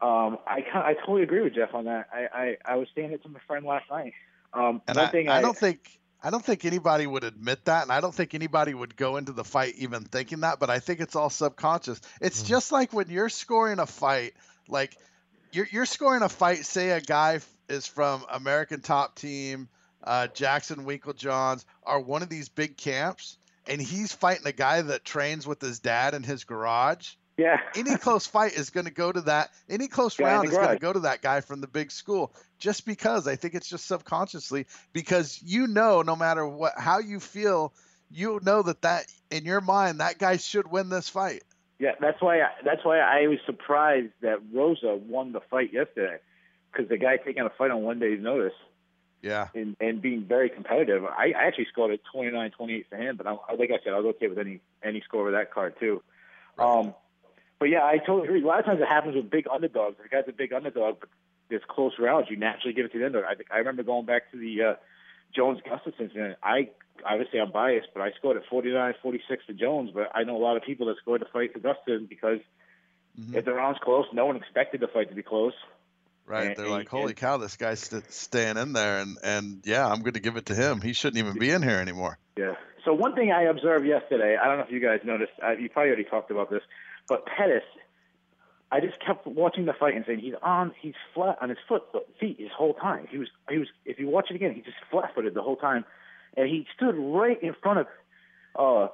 um, 0.01 0.37
I 0.45 0.61
kind 0.61 0.85
I 0.85 0.93
totally 0.93 1.23
agree 1.23 1.41
with 1.41 1.55
Jeff 1.55 1.73
on 1.73 1.85
that. 1.85 2.07
I, 2.13 2.27
I, 2.33 2.57
I 2.65 2.75
was 2.75 2.87
saying 2.95 3.11
it 3.11 3.23
to 3.23 3.29
my 3.29 3.39
friend 3.47 3.65
last 3.65 3.89
night. 3.89 4.13
Um, 4.53 4.81
And 4.87 4.99
I, 4.99 5.07
thing 5.09 5.27
I 5.27 5.41
don't 5.41 5.57
think 5.57 5.99
I 6.23 6.29
don't 6.29 6.45
think 6.45 6.65
anybody 6.65 7.07
would 7.07 7.23
admit 7.23 7.65
that, 7.65 7.81
and 7.81 7.91
I 7.91 7.99
don't 7.99 8.13
think 8.13 8.35
anybody 8.35 8.75
would 8.75 8.95
go 8.95 9.17
into 9.17 9.31
the 9.31 9.43
fight 9.43 9.73
even 9.77 10.03
thinking 10.03 10.41
that. 10.41 10.59
But 10.59 10.69
I 10.69 10.79
think 10.79 10.99
it's 10.99 11.15
all 11.15 11.31
subconscious. 11.31 11.99
It's 12.21 12.43
just 12.43 12.71
like 12.71 12.93
when 12.93 13.09
you're 13.09 13.29
scoring 13.29 13.79
a 13.79 13.87
fight, 13.87 14.33
like 14.67 14.95
you're 15.51 15.67
you're 15.71 15.87
scoring 15.87 16.21
a 16.21 16.29
fight. 16.29 16.65
Say 16.65 16.91
a 16.91 17.01
guy 17.01 17.39
is 17.71 17.87
from 17.87 18.25
American 18.29 18.81
Top 18.81 19.15
Team, 19.15 19.69
uh, 20.03 20.27
Jackson 20.27 20.85
Winkeljohns, 20.85 21.65
are 21.83 21.99
one 21.99 22.21
of 22.21 22.29
these 22.29 22.49
big 22.49 22.77
camps, 22.77 23.37
and 23.67 23.81
he's 23.81 24.11
fighting 24.11 24.45
a 24.45 24.51
guy 24.51 24.81
that 24.81 25.05
trains 25.05 25.47
with 25.47 25.61
his 25.61 25.79
dad 25.79 26.13
in 26.13 26.23
his 26.23 26.43
garage. 26.43 27.13
Yeah. 27.37 27.57
Any 27.75 27.97
close 27.97 28.27
fight 28.27 28.53
is 28.53 28.69
going 28.69 28.85
to 28.85 28.91
go 28.91 29.11
to 29.11 29.21
that. 29.21 29.51
Any 29.69 29.87
close 29.87 30.15
Guy 30.15 30.25
round 30.25 30.49
is 30.49 30.55
going 30.55 30.69
to 30.69 30.79
go 30.79 30.93
to 30.93 30.99
that 31.01 31.21
guy 31.21 31.41
from 31.41 31.61
the 31.61 31.67
big 31.67 31.91
school. 31.91 32.33
Just 32.59 32.85
because 32.85 33.27
I 33.27 33.35
think 33.35 33.55
it's 33.55 33.69
just 33.69 33.87
subconsciously 33.87 34.67
because 34.93 35.41
you 35.43 35.67
know 35.67 36.03
no 36.03 36.15
matter 36.15 36.45
what 36.45 36.73
how 36.77 36.99
you 36.99 37.19
feel, 37.19 37.73
you 38.11 38.39
know 38.43 38.61
that 38.61 38.83
that 38.83 39.05
in 39.31 39.45
your 39.45 39.61
mind 39.61 39.99
that 39.99 40.19
guy 40.19 40.37
should 40.37 40.69
win 40.69 40.89
this 40.89 41.09
fight. 41.09 41.43
Yeah, 41.79 41.93
that's 41.99 42.21
why 42.21 42.41
I, 42.41 42.49
that's 42.63 42.85
why 42.85 42.99
I 42.99 43.25
was 43.25 43.39
surprised 43.47 44.13
that 44.21 44.37
Rosa 44.53 44.95
won 44.95 45.31
the 45.31 45.39
fight 45.39 45.73
yesterday, 45.73 46.17
because 46.71 46.89
the 46.89 46.97
guy 46.97 47.17
taking 47.17 47.43
a 47.43 47.49
fight 47.49 47.71
on 47.71 47.81
one 47.83 47.99
day's 47.99 48.21
notice 48.21 48.53
Yeah. 49.21 49.47
and 49.53 49.75
and 49.79 50.01
being 50.01 50.25
very 50.25 50.49
competitive. 50.49 51.03
I, 51.05 51.33
I 51.37 51.43
actually 51.47 51.67
scored 51.71 51.91
at 51.91 51.99
29-28 52.15 52.85
for 52.89 52.95
him, 52.95 53.17
but 53.17 53.27
I, 53.27 53.31
like 53.57 53.71
I 53.71 53.83
said, 53.83 53.93
I 53.93 53.99
was 53.99 54.15
okay 54.15 54.27
with 54.27 54.39
any 54.39 54.61
any 54.83 55.01
score 55.01 55.23
with 55.25 55.33
that 55.33 55.53
card 55.53 55.75
too. 55.79 56.01
Um, 56.57 56.93
but 57.59 57.69
yeah, 57.69 57.83
I 57.83 57.97
totally 57.97 58.27
agree. 58.27 58.41
A 58.43 58.45
lot 58.45 58.59
of 58.59 58.65
times 58.65 58.81
it 58.81 58.87
happens 58.87 59.15
with 59.15 59.29
big 59.29 59.45
underdogs. 59.51 59.97
The 60.01 60.09
guy's 60.09 60.27
a 60.27 60.31
big 60.31 60.51
underdog, 60.53 60.99
but 60.99 61.09
there's 61.49 61.61
close 61.67 61.93
rounds. 61.99 62.27
You 62.29 62.37
naturally 62.37 62.73
give 62.73 62.85
it 62.85 62.91
to 62.93 62.99
the 62.99 63.05
underdog. 63.05 63.29
I 63.31 63.35
think 63.35 63.49
I 63.51 63.57
remember 63.57 63.83
going 63.83 64.05
back 64.05 64.31
to 64.31 64.37
the 64.37 64.63
uh, 64.63 64.73
Jones 65.35 65.59
Gustafsson 65.65 65.99
incident. 65.99 66.37
I 66.43 66.69
obviously 67.05 67.39
I'm 67.39 67.51
biased, 67.51 67.89
but 67.93 68.01
I 68.01 68.11
scored 68.17 68.37
at 68.37 68.43
49-46 68.49 69.19
for 69.47 69.53
Jones. 69.53 69.91
But 69.93 70.11
I 70.15 70.23
know 70.23 70.37
a 70.37 70.43
lot 70.43 70.57
of 70.57 70.63
people 70.63 70.87
that 70.87 70.97
scored 70.97 71.21
the 71.21 71.25
fight 71.31 71.53
for 71.53 71.59
Gustafsson 71.59 72.07
because 72.09 72.39
if 73.33 73.43
the 73.45 73.53
round's 73.53 73.79
close, 73.83 74.05
no 74.13 74.25
one 74.25 74.37
expected 74.37 74.79
the 74.81 74.87
fight 74.87 75.09
to 75.09 75.15
be 75.15 75.23
close. 75.23 75.53
Right. 76.31 76.47
And- 76.47 76.55
They're 76.55 76.69
like, 76.69 76.89
"Holy 76.89 77.13
cow, 77.13 77.37
this 77.37 77.57
guy's 77.57 77.79
st- 77.81 78.11
staying 78.11 78.57
in 78.57 78.73
there 78.73 78.99
and 78.99 79.17
and 79.23 79.61
yeah, 79.65 79.85
I'm 79.87 80.01
going 80.01 80.13
to 80.13 80.19
give 80.19 80.37
it 80.37 80.45
to 80.47 80.55
him. 80.55 80.81
He 80.81 80.93
shouldn't 80.93 81.17
even 81.23 81.37
be 81.37 81.49
in 81.51 81.61
here 81.61 81.77
anymore." 81.79 82.17
Yeah. 82.37 82.55
So 82.85 82.93
one 82.93 83.13
thing 83.13 83.31
I 83.31 83.43
observed 83.43 83.85
yesterday, 83.85 84.37
I 84.41 84.47
don't 84.47 84.57
know 84.57 84.63
if 84.63 84.71
you 84.71 84.79
guys 84.79 85.01
noticed. 85.03 85.33
Uh, 85.43 85.51
you 85.51 85.69
probably 85.69 85.89
already 85.89 86.03
talked 86.05 86.31
about 86.31 86.49
this, 86.49 86.63
but 87.07 87.25
Pettis, 87.27 87.61
I 88.71 88.79
just 88.79 88.99
kept 89.05 89.27
watching 89.27 89.65
the 89.65 89.73
fight 89.73 89.95
and 89.95 90.03
saying 90.07 90.19
he's 90.19 90.33
on, 90.41 90.73
he's 90.81 90.95
flat 91.13 91.37
on 91.41 91.49
his 91.49 91.57
foot, 91.67 91.83
feet 92.19 92.37
his 92.39 92.49
whole 92.57 92.73
time. 92.73 93.05
He 93.11 93.17
was, 93.17 93.27
he 93.49 93.57
was. 93.59 93.67
If 93.85 93.99
you 93.99 94.07
watch 94.07 94.27
it 94.31 94.35
again, 94.35 94.53
he 94.55 94.61
just 94.61 94.77
flat-footed 94.89 95.33
the 95.33 95.41
whole 95.43 95.57
time, 95.57 95.83
and 96.37 96.47
he 96.47 96.65
stood 96.75 96.95
right 96.97 97.37
in 97.43 97.53
front 97.61 97.79
of, 97.79 97.87
uh, 98.55 98.87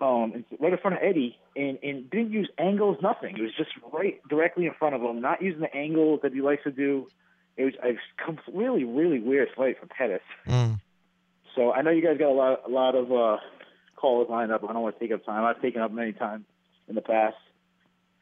um, 0.00 0.44
right 0.58 0.72
in 0.72 0.78
front 0.78 0.96
of 0.96 1.02
Eddie, 1.02 1.38
and 1.56 1.78
and 1.82 2.10
didn't 2.10 2.32
use 2.32 2.48
angles, 2.58 2.98
nothing. 3.02 3.36
It 3.36 3.42
was 3.42 3.54
just 3.56 3.70
right 3.92 4.20
directly 4.28 4.66
in 4.66 4.72
front 4.78 4.94
of 4.94 5.02
him, 5.02 5.20
not 5.20 5.42
using 5.42 5.60
the 5.60 5.74
angles 5.74 6.20
that 6.22 6.32
he 6.32 6.40
likes 6.40 6.64
to 6.64 6.70
do. 6.70 7.08
It 7.56 7.64
was 7.64 7.74
a 7.82 8.56
really, 8.56 8.84
really 8.84 9.20
weird 9.20 9.48
fight 9.54 9.78
for 9.78 9.86
Pettis. 9.86 10.22
Mm. 10.48 10.80
So 11.54 11.72
I 11.72 11.82
know 11.82 11.90
you 11.90 12.02
guys 12.02 12.16
got 12.18 12.30
a 12.30 12.32
lot, 12.32 12.62
a 12.66 12.70
lot 12.70 12.94
of 12.94 13.12
uh, 13.12 13.36
calls 13.96 14.28
lined 14.30 14.52
up. 14.52 14.64
I 14.64 14.72
don't 14.72 14.82
want 14.82 14.98
to 14.98 15.00
take 15.00 15.12
up 15.12 15.24
time. 15.24 15.44
I've 15.44 15.60
taken 15.60 15.82
up 15.82 15.92
many 15.92 16.12
times 16.12 16.46
in 16.88 16.94
the 16.94 17.02
past. 17.02 17.36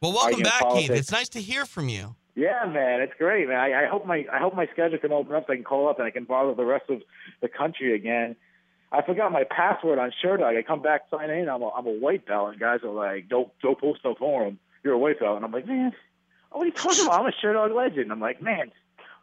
Well, 0.01 0.13
welcome 0.13 0.43
back, 0.43 0.63
Keith. 0.73 0.91
It's 0.91 1.13
nice 1.13 1.29
to 1.31 1.41
hear 1.41 1.65
from 1.65 1.89
you. 1.89 2.17
Yeah, 2.35 2.65
man, 2.67 3.03
it's 3.03 3.13
great, 3.19 3.49
man. 3.49 3.59
I, 3.59 3.85
I 3.85 3.87
hope 3.87 4.07
my 4.07 4.25
I 4.33 4.39
hope 4.39 4.55
my 4.55 4.67
schedule 4.73 4.99
can 4.99 5.13
open 5.13 5.35
up 5.35 5.47
so 5.47 5.53
I 5.53 5.57
can 5.57 5.65
call 5.65 5.89
up 5.89 5.99
and 5.99 6.07
I 6.07 6.11
can 6.11 6.25
bother 6.25 6.55
the 6.55 6.65
rest 6.65 6.89
of 6.89 7.03
the 7.43 7.49
country 7.49 7.95
again. 7.95 8.37
I 8.93 9.03
forgot 9.03 9.31
my 9.31 9.45
password 9.45 9.99
on 9.99 10.13
Sherdog. 10.23 10.57
I 10.57 10.63
come 10.63 10.83
back 10.83 11.03
sign 11.11 11.31
in. 11.31 11.49
I'm 11.49 11.63
a, 11.63 11.69
I'm 11.69 11.87
a 11.87 11.93
white 11.93 12.27
belt, 12.27 12.51
and 12.51 12.61
guys 12.61 12.81
are 12.83 12.91
like, 12.91 13.29
"Don't 13.29 13.49
don't 13.63 13.79
post 13.81 14.01
no 14.05 14.15
forum. 14.15 14.59
You're 14.83 14.95
a 14.95 14.99
white 14.99 15.21
belt." 15.21 15.37
And 15.37 15.45
I'm 15.45 15.53
like, 15.53 15.67
"Man, 15.67 15.93
what 16.51 16.63
are 16.63 16.67
you 16.67 16.73
talking 16.73 17.05
about? 17.05 17.21
I'm 17.21 17.27
a 17.27 17.33
Sherdog 17.45 17.75
legend." 17.75 18.11
I'm 18.11 18.21
like, 18.21 18.43
"Man, 18.43 18.73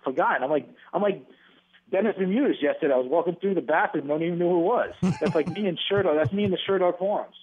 forgot." 0.03 0.41
I'm 0.41 0.49
like, 0.49 0.69
I'm 0.93 1.01
like 1.01 1.25
Dennis 1.91 2.15
Bermudez 2.17 2.61
yesterday. 2.61 2.93
I 2.93 2.97
was 2.97 3.07
walking 3.07 3.35
through 3.35 3.55
the 3.55 3.61
bathroom, 3.61 4.07
don't 4.07 4.21
even 4.21 4.39
know 4.39 4.49
who 4.49 4.59
it 4.59 4.63
was. 4.63 4.93
That's 5.21 5.35
like 5.35 5.47
me 5.47 5.67
and 5.67 5.79
Sherdog. 5.89 6.15
That's 6.15 6.33
me 6.33 6.43
in 6.43 6.51
the 6.51 6.57
Sherdog 6.67 6.97
forums. 6.97 7.35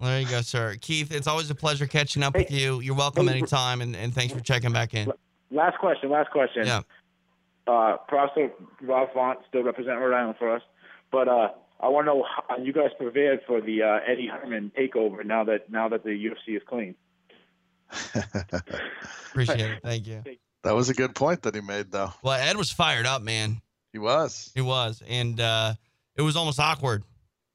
There 0.00 0.20
you 0.20 0.28
go, 0.28 0.42
sir. 0.42 0.76
Keith, 0.80 1.10
it's 1.10 1.26
always 1.26 1.50
a 1.50 1.54
pleasure 1.54 1.86
catching 1.86 2.22
up 2.22 2.34
with 2.34 2.50
you. 2.50 2.80
You're 2.80 2.94
welcome 2.94 3.28
hey, 3.28 3.38
anytime, 3.38 3.80
and, 3.80 3.96
and 3.96 4.14
thanks 4.14 4.34
for 4.34 4.40
checking 4.40 4.72
back 4.72 4.92
in. 4.92 5.10
Last 5.50 5.78
question. 5.78 6.10
Last 6.10 6.30
question. 6.30 6.66
Yeah. 6.66 6.82
Uh, 7.66 7.96
props 8.08 8.34
to 8.34 8.50
Rob 8.82 9.12
Font, 9.14 9.38
still 9.48 9.62
representing 9.62 10.00
Rhode 10.00 10.14
Island 10.14 10.36
for 10.38 10.54
us. 10.54 10.62
But 11.10 11.28
uh, 11.28 11.48
I 11.80 11.88
want 11.88 12.06
to 12.06 12.14
know 12.14 12.24
how 12.48 12.56
you 12.56 12.72
guys 12.72 12.90
prepared 12.98 13.40
for 13.46 13.60
the 13.60 13.82
uh, 13.82 13.98
Eddie 14.06 14.28
Herman 14.28 14.72
takeover 14.78 15.24
now 15.24 15.44
that 15.44 15.70
now 15.70 15.88
that 15.88 16.04
the 16.04 16.10
UFC 16.10 16.56
is 16.56 16.62
clean. 16.66 16.94
Appreciate 19.30 19.60
it. 19.60 19.82
Thank 19.82 20.06
you. 20.06 20.22
That 20.64 20.74
was 20.74 20.88
a 20.88 20.94
good 20.94 21.14
point 21.14 21.42
that 21.42 21.54
he 21.54 21.60
made, 21.60 21.92
though. 21.92 22.12
Well, 22.22 22.40
Ed 22.40 22.56
was 22.56 22.72
fired 22.72 23.06
up, 23.06 23.22
man. 23.22 23.60
He 23.92 23.98
was. 23.98 24.50
He 24.54 24.60
was, 24.60 25.02
and 25.06 25.40
uh, 25.40 25.74
it 26.16 26.22
was 26.22 26.34
almost 26.34 26.58
awkward. 26.58 27.04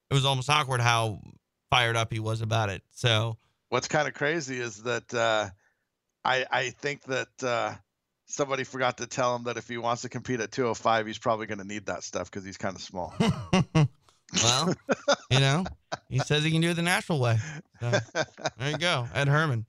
It 0.10 0.14
was 0.14 0.26
almost 0.26 0.49
awkward 0.49 0.81
how 0.81 1.19
fired 1.69 1.95
up 1.95 2.14
he 2.14 2.19
was 2.19 2.41
about 2.41 2.69
it. 2.69 2.84
So 2.91 3.38
What's 3.72 3.88
kind 3.88 4.06
of 4.06 4.14
crazy 4.14 4.60
is 4.60 4.84
that 4.84 5.14
uh, 5.14 5.49
I 6.26 6.45
I 6.52 6.69
think 6.72 7.03
that 7.03 7.43
uh, 7.43 7.73
somebody 8.26 8.65
forgot 8.65 8.98
to 8.98 9.07
tell 9.07 9.34
him 9.35 9.45
that 9.45 9.56
if 9.56 9.68
he 9.69 9.77
wants 9.77 10.02
to 10.02 10.10
compete 10.10 10.41
at 10.41 10.52
205, 10.52 11.07
he's 11.07 11.18
probably 11.18 11.48
going 11.48 11.60
to 11.60 11.68
need 11.68 11.85
that 11.85 12.03
stuff 12.03 12.30
because 12.30 12.43
he's 12.43 12.57
kind 12.57 12.76
of 12.76 12.81
small. 12.81 13.14
Well, 14.43 14.73
you 15.29 15.39
know, 15.39 15.65
he 16.09 16.19
says 16.19 16.43
he 16.43 16.51
can 16.51 16.61
do 16.61 16.69
it 16.69 16.75
the 16.75 16.81
natural 16.81 17.19
way. 17.19 17.37
So, 17.81 17.91
there 18.57 18.69
you 18.71 18.77
go, 18.77 19.07
Ed 19.13 19.27
Herman. 19.27 19.65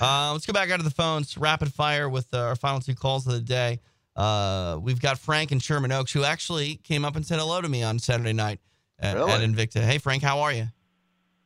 Uh, 0.00 0.32
let's 0.32 0.46
go 0.46 0.52
back 0.52 0.70
out 0.70 0.78
to 0.78 0.82
the 0.82 0.90
phones, 0.90 1.36
rapid 1.38 1.72
fire 1.72 2.08
with 2.08 2.26
uh, 2.32 2.38
our 2.40 2.56
final 2.56 2.80
two 2.80 2.94
calls 2.94 3.26
of 3.26 3.32
the 3.34 3.40
day. 3.40 3.80
Uh, 4.16 4.78
we've 4.82 5.00
got 5.00 5.18
Frank 5.18 5.52
and 5.52 5.62
Sherman 5.62 5.92
Oaks, 5.92 6.12
who 6.12 6.24
actually 6.24 6.76
came 6.76 7.04
up 7.04 7.16
and 7.16 7.24
said 7.24 7.38
hello 7.38 7.60
to 7.60 7.68
me 7.68 7.82
on 7.82 7.98
Saturday 7.98 8.32
night 8.32 8.60
at, 8.98 9.16
Really? 9.16 9.30
at 9.32 9.40
Invicta. 9.40 9.80
Hey, 9.80 9.98
Frank, 9.98 10.22
how 10.22 10.40
are 10.40 10.52
you? 10.52 10.66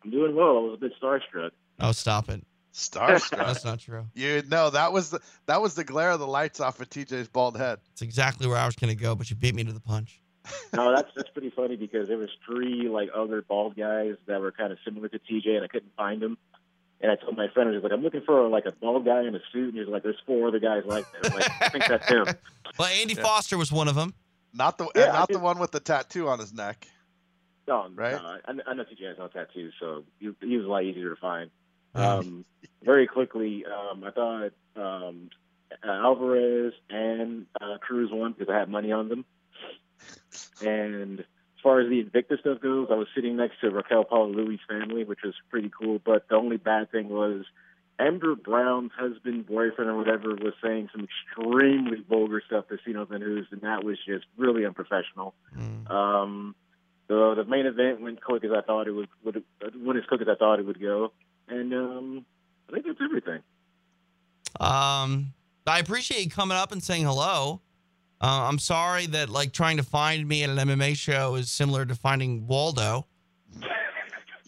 I'm 0.04 0.10
doing 0.10 0.34
well. 0.34 0.56
I 0.56 0.60
was 0.60 0.74
a 0.74 0.80
bit 0.80 0.92
starstruck. 1.00 1.50
Oh, 1.80 1.92
stop 1.92 2.28
it. 2.28 2.44
Starstruck. 2.72 3.36
That's 3.36 3.64
not 3.64 3.78
true. 3.80 4.06
You 4.14 4.42
know 4.48 4.70
that 4.70 4.92
was 4.92 5.10
the 5.10 5.20
that 5.44 5.60
was 5.60 5.74
the 5.74 5.84
glare 5.84 6.10
of 6.12 6.20
the 6.20 6.26
lights 6.26 6.58
off 6.58 6.80
of 6.80 6.88
TJ's 6.88 7.28
bald 7.28 7.58
head. 7.58 7.78
It's 7.92 8.00
exactly 8.00 8.46
where 8.46 8.56
I 8.56 8.64
was 8.64 8.74
going 8.76 8.96
to 8.96 9.00
go, 9.00 9.14
but 9.14 9.28
you 9.28 9.36
beat 9.36 9.54
me 9.54 9.62
to 9.64 9.72
the 9.72 9.80
punch. 9.80 10.21
no, 10.72 10.94
that's 10.94 11.08
that's 11.14 11.28
pretty 11.30 11.50
funny 11.50 11.76
because 11.76 12.08
there 12.08 12.18
was 12.18 12.30
three 12.46 12.88
like 12.88 13.10
other 13.14 13.42
bald 13.42 13.76
guys 13.76 14.14
that 14.26 14.40
were 14.40 14.52
kind 14.52 14.72
of 14.72 14.78
similar 14.84 15.08
to 15.08 15.18
TJ, 15.18 15.48
and 15.56 15.64
I 15.64 15.68
couldn't 15.68 15.94
find 15.96 16.20
them. 16.20 16.38
And 17.00 17.10
I 17.10 17.16
told 17.16 17.36
my 17.36 17.48
friend, 17.48 17.68
I 17.68 17.72
was 17.72 17.82
like, 17.82 17.92
I'm 17.92 18.02
looking 18.02 18.22
for 18.24 18.48
like 18.48 18.64
a 18.66 18.72
bald 18.72 19.04
guy 19.04 19.20
in 19.26 19.34
a 19.34 19.40
suit, 19.52 19.74
and 19.74 19.78
he's 19.78 19.88
like, 19.88 20.02
there's 20.02 20.20
four 20.24 20.48
other 20.48 20.60
guys 20.60 20.84
like 20.86 21.04
that. 21.12 21.28
I'm 21.28 21.34
like, 21.34 21.50
I 21.60 21.68
think 21.68 21.84
that's 21.88 22.08
him. 22.08 22.26
Well, 22.78 22.88
Andy 22.88 23.14
Foster 23.14 23.58
was 23.58 23.70
one 23.70 23.86
of 23.86 23.94
them. 23.94 24.14
Not 24.54 24.78
the 24.78 24.88
Yeah, 24.96 25.06
not 25.12 25.28
the 25.28 25.38
one 25.38 25.58
with 25.58 25.72
the 25.72 25.80
tattoo 25.80 26.28
on 26.28 26.38
his 26.38 26.54
neck. 26.54 26.86
No, 27.68 27.88
Right? 27.94 28.12
no, 28.12 28.18
I, 28.18 28.70
I 28.70 28.74
know 28.74 28.84
TJ 28.84 29.08
has 29.08 29.18
no 29.18 29.28
tattoos, 29.28 29.74
so 29.78 30.04
he, 30.18 30.30
he 30.40 30.56
was 30.56 30.64
a 30.66 30.68
lot 30.68 30.82
easier 30.84 31.10
to 31.10 31.20
find. 31.20 31.50
Um, 31.94 32.44
very 32.82 33.06
quickly, 33.06 33.64
um, 33.66 34.04
I 34.04 34.10
thought 34.10 34.52
um, 34.76 35.28
uh, 35.86 35.90
Alvarez 35.90 36.72
and 36.88 37.46
uh, 37.60 37.78
Cruz 37.78 38.10
won 38.10 38.32
because 38.32 38.52
I 38.52 38.58
had 38.58 38.68
money 38.68 38.90
on 38.92 39.08
them. 39.08 39.24
And 40.60 41.20
as 41.20 41.26
far 41.62 41.80
as 41.80 41.88
the 41.88 42.02
Invicta 42.02 42.38
stuff 42.40 42.60
goes, 42.60 42.88
I 42.90 42.94
was 42.94 43.08
sitting 43.14 43.36
next 43.36 43.60
to 43.60 43.70
Raquel 43.70 44.04
Pa'aluhi's 44.04 44.60
family, 44.68 45.04
which 45.04 45.20
was 45.24 45.34
pretty 45.50 45.70
cool. 45.70 46.00
But 46.04 46.28
the 46.28 46.36
only 46.36 46.56
bad 46.56 46.90
thing 46.90 47.08
was 47.08 47.44
Amber 47.98 48.34
Brown's 48.34 48.92
husband, 48.98 49.46
boyfriend, 49.46 49.90
or 49.90 49.96
whatever 49.96 50.34
was 50.34 50.54
saying 50.62 50.88
some 50.92 51.06
extremely 51.06 51.98
vulgar 52.08 52.42
stuff 52.46 52.68
to 52.68 52.78
Cino 52.84 53.04
News, 53.04 53.46
and 53.50 53.60
that 53.62 53.84
was 53.84 53.98
just 54.06 54.24
really 54.36 54.64
unprofessional. 54.64 55.34
Um, 55.88 56.54
the 57.08 57.34
the 57.36 57.44
main 57.44 57.66
event 57.66 58.00
went 58.00 58.22
quick 58.22 58.44
as 58.44 58.50
I 58.50 58.62
thought 58.62 58.88
it 58.88 58.92
would, 58.92 59.08
would 59.24 59.42
went 59.76 59.98
as 59.98 60.04
quick 60.06 60.20
as 60.20 60.28
I 60.28 60.34
thought 60.34 60.58
it 60.58 60.66
would 60.66 60.80
go, 60.80 61.12
and 61.48 61.72
um, 61.74 62.26
I 62.68 62.72
think 62.72 62.86
that's 62.86 62.98
everything. 63.02 63.42
Um, 64.58 65.32
I 65.66 65.78
appreciate 65.78 66.24
you 66.24 66.30
coming 66.30 66.56
up 66.56 66.72
and 66.72 66.82
saying 66.82 67.04
hello. 67.04 67.60
Uh, 68.22 68.46
I'm 68.48 68.58
sorry 68.58 69.06
that 69.06 69.28
like 69.28 69.52
trying 69.52 69.78
to 69.78 69.82
find 69.82 70.26
me 70.28 70.44
at 70.44 70.50
an 70.50 70.56
MMA 70.56 70.96
show 70.96 71.34
is 71.34 71.50
similar 71.50 71.84
to 71.84 71.94
finding 71.94 72.46
Waldo. 72.46 73.06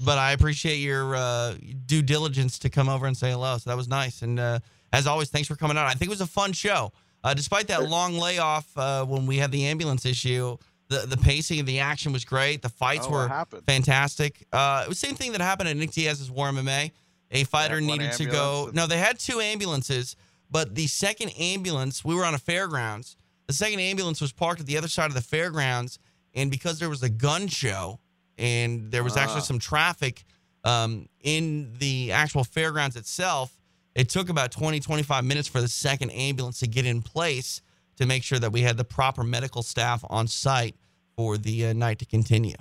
But 0.04 0.18
I 0.18 0.32
appreciate 0.32 0.76
your 0.76 1.14
uh, 1.14 1.54
due 1.86 2.02
diligence 2.02 2.58
to 2.60 2.70
come 2.70 2.88
over 2.88 3.06
and 3.06 3.16
say 3.16 3.30
hello. 3.30 3.56
So 3.58 3.70
that 3.70 3.76
was 3.76 3.88
nice. 3.88 4.22
And 4.22 4.38
uh, 4.40 4.58
as 4.92 5.06
always, 5.06 5.30
thanks 5.30 5.48
for 5.48 5.56
coming 5.56 5.76
out. 5.76 5.86
I 5.86 5.90
think 5.92 6.02
it 6.04 6.10
was 6.10 6.20
a 6.20 6.26
fun 6.26 6.52
show. 6.52 6.92
Uh, 7.22 7.32
despite 7.32 7.68
that 7.68 7.88
long 7.88 8.14
layoff 8.14 8.66
uh, 8.76 9.04
when 9.04 9.24
we 9.26 9.38
had 9.38 9.50
the 9.50 9.64
ambulance 9.66 10.04
issue, 10.04 10.56
the, 10.88 11.06
the 11.06 11.16
pacing 11.16 11.60
of 11.60 11.66
the 11.66 11.78
action 11.80 12.12
was 12.12 12.24
great. 12.24 12.60
The 12.60 12.68
fights 12.68 13.06
Oh, 13.08 13.12
were 13.12 13.28
fantastic. 13.66 14.46
Uh, 14.52 14.82
it 14.84 14.88
was 14.88 15.00
the 15.00 15.06
same 15.06 15.16
thing 15.16 15.32
that 15.32 15.40
happened 15.40 15.68
at 15.68 15.76
Nick 15.76 15.92
Diaz's 15.92 16.30
War 16.30 16.48
MMA. 16.48 16.90
A 17.30 17.44
fighter 17.44 17.80
needed 17.80 18.12
to 18.12 18.26
go. 18.26 18.70
No, 18.74 18.86
they 18.86 18.98
had 18.98 19.18
two 19.18 19.40
ambulances, 19.40 20.14
but 20.50 20.74
the 20.74 20.86
second 20.86 21.30
ambulance, 21.38 22.04
we 22.04 22.14
were 22.14 22.24
on 22.24 22.34
a 22.34 22.38
fairgrounds. 22.38 23.16
The 23.46 23.52
second 23.52 23.80
ambulance 23.80 24.20
was 24.20 24.32
parked 24.32 24.60
at 24.60 24.66
the 24.66 24.76
other 24.78 24.88
side 24.88 25.06
of 25.06 25.14
the 25.14 25.20
fairgrounds, 25.22 25.98
and 26.34 26.50
because 26.50 26.78
there 26.78 26.88
was 26.90 27.02
a 27.02 27.08
gun 27.10 27.46
show 27.48 28.00
and 28.38 28.90
there 28.90 29.04
was 29.04 29.16
actually 29.16 29.40
Ah. 29.40 29.44
some 29.44 29.58
traffic 29.58 30.24
um, 30.64 31.08
in 31.20 31.74
the 31.78 32.10
actual 32.12 32.42
fairgrounds 32.42 32.96
itself, 32.96 33.56
it 33.94 34.08
took 34.08 34.28
about 34.30 34.50
20, 34.50 34.80
25 34.80 35.24
minutes 35.24 35.46
for 35.46 35.60
the 35.60 35.68
second 35.68 36.10
ambulance 36.10 36.58
to 36.60 36.66
get 36.66 36.86
in 36.86 37.02
place 37.02 37.60
to 37.96 38.06
make 38.06 38.22
sure 38.24 38.38
that 38.38 38.50
we 38.50 38.62
had 38.62 38.76
the 38.76 38.84
proper 38.84 39.22
medical 39.22 39.62
staff 39.62 40.02
on 40.08 40.26
site 40.26 40.74
for 41.16 41.36
the 41.38 41.66
uh, 41.66 41.72
night 41.74 41.98
to 42.00 42.06
continue. 42.06 42.56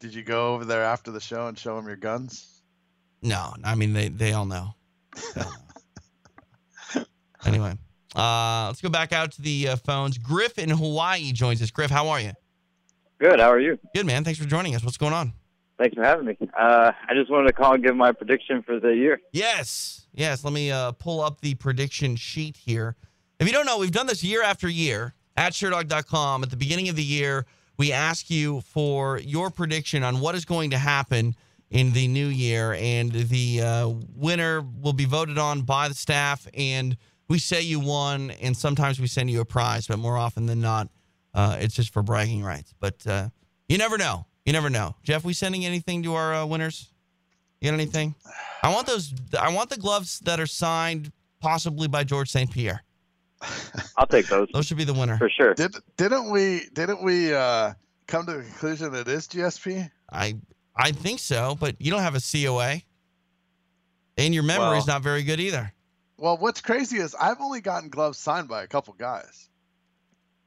Did 0.00 0.12
you 0.14 0.22
go 0.22 0.52
over 0.54 0.64
there 0.64 0.82
after 0.84 1.10
the 1.10 1.20
show 1.20 1.46
and 1.46 1.58
show 1.58 1.76
them 1.76 1.86
your 1.86 1.96
guns? 1.96 2.60
No, 3.22 3.54
I 3.64 3.74
mean 3.76 3.92
they 3.94 4.08
they 4.08 4.32
all 4.32 4.46
know. 4.46 4.74
They 5.34 5.40
all 5.42 5.50
know. 6.94 7.04
anyway, 7.44 7.78
uh, 8.16 8.66
let's 8.68 8.80
go 8.80 8.88
back 8.88 9.12
out 9.12 9.32
to 9.32 9.42
the 9.42 9.68
uh, 9.68 9.76
phones. 9.76 10.18
Griff 10.18 10.58
in 10.58 10.70
Hawaii 10.70 11.32
joins 11.32 11.62
us. 11.62 11.70
Griff, 11.70 11.90
how 11.90 12.08
are 12.08 12.20
you? 12.20 12.32
Good. 13.18 13.40
How 13.40 13.50
are 13.50 13.60
you? 13.60 13.78
Good, 13.94 14.06
man. 14.06 14.24
Thanks 14.24 14.38
for 14.38 14.46
joining 14.46 14.74
us. 14.74 14.84
What's 14.84 14.96
going 14.96 15.12
on? 15.12 15.32
Thanks 15.78 15.94
for 15.94 16.04
having 16.04 16.26
me. 16.26 16.36
Uh, 16.58 16.92
I 17.08 17.14
just 17.14 17.30
wanted 17.30 17.48
to 17.48 17.52
call 17.52 17.74
and 17.74 17.84
give 17.84 17.94
my 17.94 18.12
prediction 18.12 18.62
for 18.62 18.80
the 18.80 18.88
year. 18.88 19.20
Yes, 19.32 20.06
yes. 20.12 20.42
Let 20.42 20.52
me 20.52 20.72
uh, 20.72 20.92
pull 20.92 21.20
up 21.20 21.40
the 21.40 21.54
prediction 21.54 22.16
sheet 22.16 22.56
here. 22.56 22.96
If 23.38 23.46
you 23.46 23.52
don't 23.52 23.66
know, 23.66 23.78
we've 23.78 23.92
done 23.92 24.08
this 24.08 24.24
year 24.24 24.42
after 24.42 24.68
year 24.68 25.14
at 25.36 25.52
Sherdog.com. 25.52 26.42
At 26.42 26.50
the 26.50 26.56
beginning 26.56 26.88
of 26.88 26.96
the 26.96 27.04
year, 27.04 27.46
we 27.76 27.92
ask 27.92 28.28
you 28.28 28.60
for 28.62 29.18
your 29.18 29.50
prediction 29.50 30.02
on 30.02 30.18
what 30.18 30.34
is 30.34 30.44
going 30.44 30.70
to 30.70 30.78
happen 30.78 31.36
in 31.70 31.92
the 31.92 32.08
new 32.08 32.26
year, 32.26 32.72
and 32.72 33.12
the 33.12 33.60
uh, 33.60 33.88
winner 34.16 34.62
will 34.80 34.94
be 34.94 35.04
voted 35.04 35.38
on 35.38 35.62
by 35.62 35.86
the 35.86 35.94
staff. 35.94 36.48
And 36.54 36.96
we 37.28 37.38
say 37.38 37.60
you 37.62 37.80
won, 37.80 38.30
and 38.30 38.56
sometimes 38.56 39.00
we 39.00 39.06
send 39.06 39.30
you 39.30 39.40
a 39.40 39.44
prize, 39.44 39.86
but 39.86 39.98
more 39.98 40.16
often 40.16 40.46
than 40.46 40.60
not, 40.60 40.88
uh, 41.34 41.56
it's 41.60 41.74
just 41.74 41.92
for 41.92 42.02
bragging 42.02 42.42
rights. 42.42 42.74
But 42.80 43.06
uh, 43.06 43.28
you 43.68 43.78
never 43.78 43.98
know. 43.98 44.26
You 44.46 44.52
never 44.52 44.70
know. 44.70 44.96
Jeff, 45.02 45.24
we 45.24 45.34
sending 45.34 45.66
anything 45.66 46.02
to 46.04 46.14
our 46.14 46.34
uh, 46.34 46.46
winners? 46.46 46.90
You 47.60 47.70
got 47.70 47.74
anything? 47.74 48.14
I 48.62 48.72
want 48.72 48.86
those. 48.86 49.12
I 49.38 49.52
want 49.52 49.68
the 49.68 49.76
gloves 49.76 50.20
that 50.20 50.40
are 50.40 50.46
signed, 50.46 51.12
possibly 51.40 51.88
by 51.88 52.04
Georges 52.04 52.32
St. 52.32 52.50
Pierre. 52.50 52.82
I'll 53.96 54.06
take 54.06 54.26
those. 54.28 54.48
Those 54.52 54.66
should 54.66 54.78
be 54.78 54.84
the 54.84 54.94
winner 54.94 55.18
for 55.18 55.28
sure. 55.28 55.54
Did 55.54 55.74
didn't 55.96 56.30
we 56.30 56.62
didn't 56.72 57.02
we 57.02 57.34
uh, 57.34 57.72
come 58.06 58.26
to 58.26 58.32
the 58.32 58.42
conclusion 58.42 58.94
it 58.94 59.06
is 59.06 59.28
GSP? 59.28 59.90
I 60.10 60.36
I 60.74 60.92
think 60.92 61.20
so, 61.20 61.56
but 61.60 61.76
you 61.78 61.90
don't 61.90 62.00
have 62.02 62.14
a 62.14 62.20
COA. 62.20 62.82
And 64.16 64.34
your 64.34 64.42
memory's 64.42 64.86
Well- 64.86 64.96
not 64.96 65.02
very 65.02 65.22
good 65.22 65.38
either. 65.40 65.72
Well, 66.18 66.36
what's 66.36 66.60
crazy 66.60 66.98
is 66.98 67.14
I've 67.14 67.40
only 67.40 67.60
gotten 67.60 67.88
gloves 67.88 68.18
signed 68.18 68.48
by 68.48 68.62
a 68.64 68.66
couple 68.66 68.92
guys. 68.94 69.48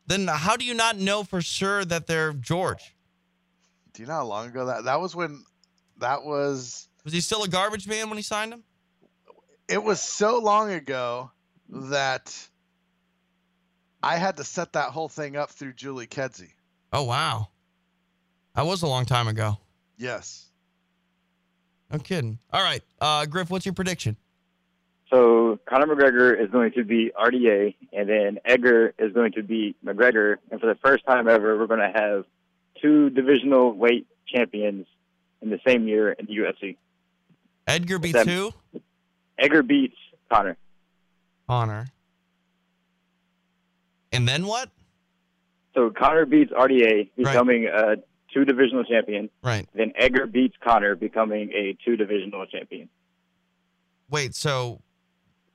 Then 0.06 0.28
how 0.28 0.58
do 0.58 0.66
you 0.66 0.74
not 0.74 0.98
know 0.98 1.24
for 1.24 1.42
sure 1.42 1.86
that 1.86 2.08
they're 2.08 2.34
George? 2.34 2.94
Do 3.94 4.04
you 4.04 4.08
know 4.08 4.16
how 4.16 4.26
long 4.26 4.48
ago 4.48 4.66
that 4.66 4.84
that 4.84 5.00
was 5.00 5.16
when 5.16 5.44
that 5.98 6.24
was 6.24 6.90
Was 7.06 7.14
he 7.14 7.22
still 7.22 7.44
a 7.44 7.48
garbage 7.48 7.88
man 7.88 8.10
when 8.10 8.18
he 8.18 8.24
signed 8.24 8.54
him? 8.54 8.64
it 9.70 9.82
was 9.82 10.02
so 10.02 10.40
long 10.40 10.70
ago 10.74 11.32
that 11.70 12.36
I 14.04 14.18
had 14.18 14.36
to 14.38 14.44
set 14.44 14.74
that 14.74 14.90
whole 14.90 15.08
thing 15.08 15.38
up 15.38 15.52
through 15.52 15.74
Julie 15.74 16.08
Kedzie. 16.08 16.52
Oh 16.92 17.04
wow. 17.04 17.48
That 18.56 18.66
was 18.66 18.82
a 18.82 18.88
long 18.88 19.06
time 19.06 19.30
ago. 19.30 19.58
Yes. 19.98 20.48
No 21.90 22.00
kidding. 22.00 22.40
All 22.52 22.62
right. 22.64 22.82
Uh 23.00 23.26
Griff, 23.26 23.50
what's 23.50 23.66
your 23.66 23.74
prediction? 23.74 24.18
So 25.12 25.60
Conor 25.66 25.94
McGregor 25.94 26.42
is 26.42 26.50
going 26.50 26.72
to 26.74 26.86
be 26.86 27.12
RDA, 27.20 27.76
and 27.92 28.08
then 28.08 28.40
Edgar 28.46 28.94
is 28.98 29.12
going 29.14 29.34
to 29.34 29.44
be 29.44 29.76
McGregor. 29.86 30.38
And 30.50 30.60
for 30.62 30.68
the 30.68 30.76
first 30.76 31.06
time 31.06 31.28
ever, 31.28 31.58
we're 31.58 31.68
going 31.68 31.82
to 31.82 31.92
have 31.94 32.24
two 32.82 33.10
divisional 33.10 33.74
weight 33.74 34.08
champions 34.26 34.88
in 35.42 35.50
the 35.50 35.60
same 35.68 35.88
year 35.88 36.14
in 36.14 36.28
the 36.28 36.34
UFC. 36.38 36.78
Edgar 37.68 38.00
beats 38.00 38.14
That- 38.14 38.28
who? 38.28 38.54
Edgar 39.38 39.64
beats 39.64 39.98
Conor. 40.32 40.56
Honor. 41.50 41.88
And 44.14 44.28
then 44.28 44.46
what? 44.46 44.70
So 45.74 45.90
Conor 45.90 46.26
beats 46.26 46.52
RDA, 46.52 47.10
becoming 47.18 47.66
a 47.66 47.98
two 48.34 48.46
divisional 48.46 48.84
champion. 48.86 49.30
Right. 49.42 49.68
Then 49.74 49.92
Edgar 49.96 50.26
beats 50.26 50.56
Conor, 50.64 50.96
becoming 50.96 51.52
a 51.54 51.78
two 51.84 51.98
divisional 51.98 52.46
champion. 52.46 52.90
Wait, 54.10 54.36
so 54.36 54.82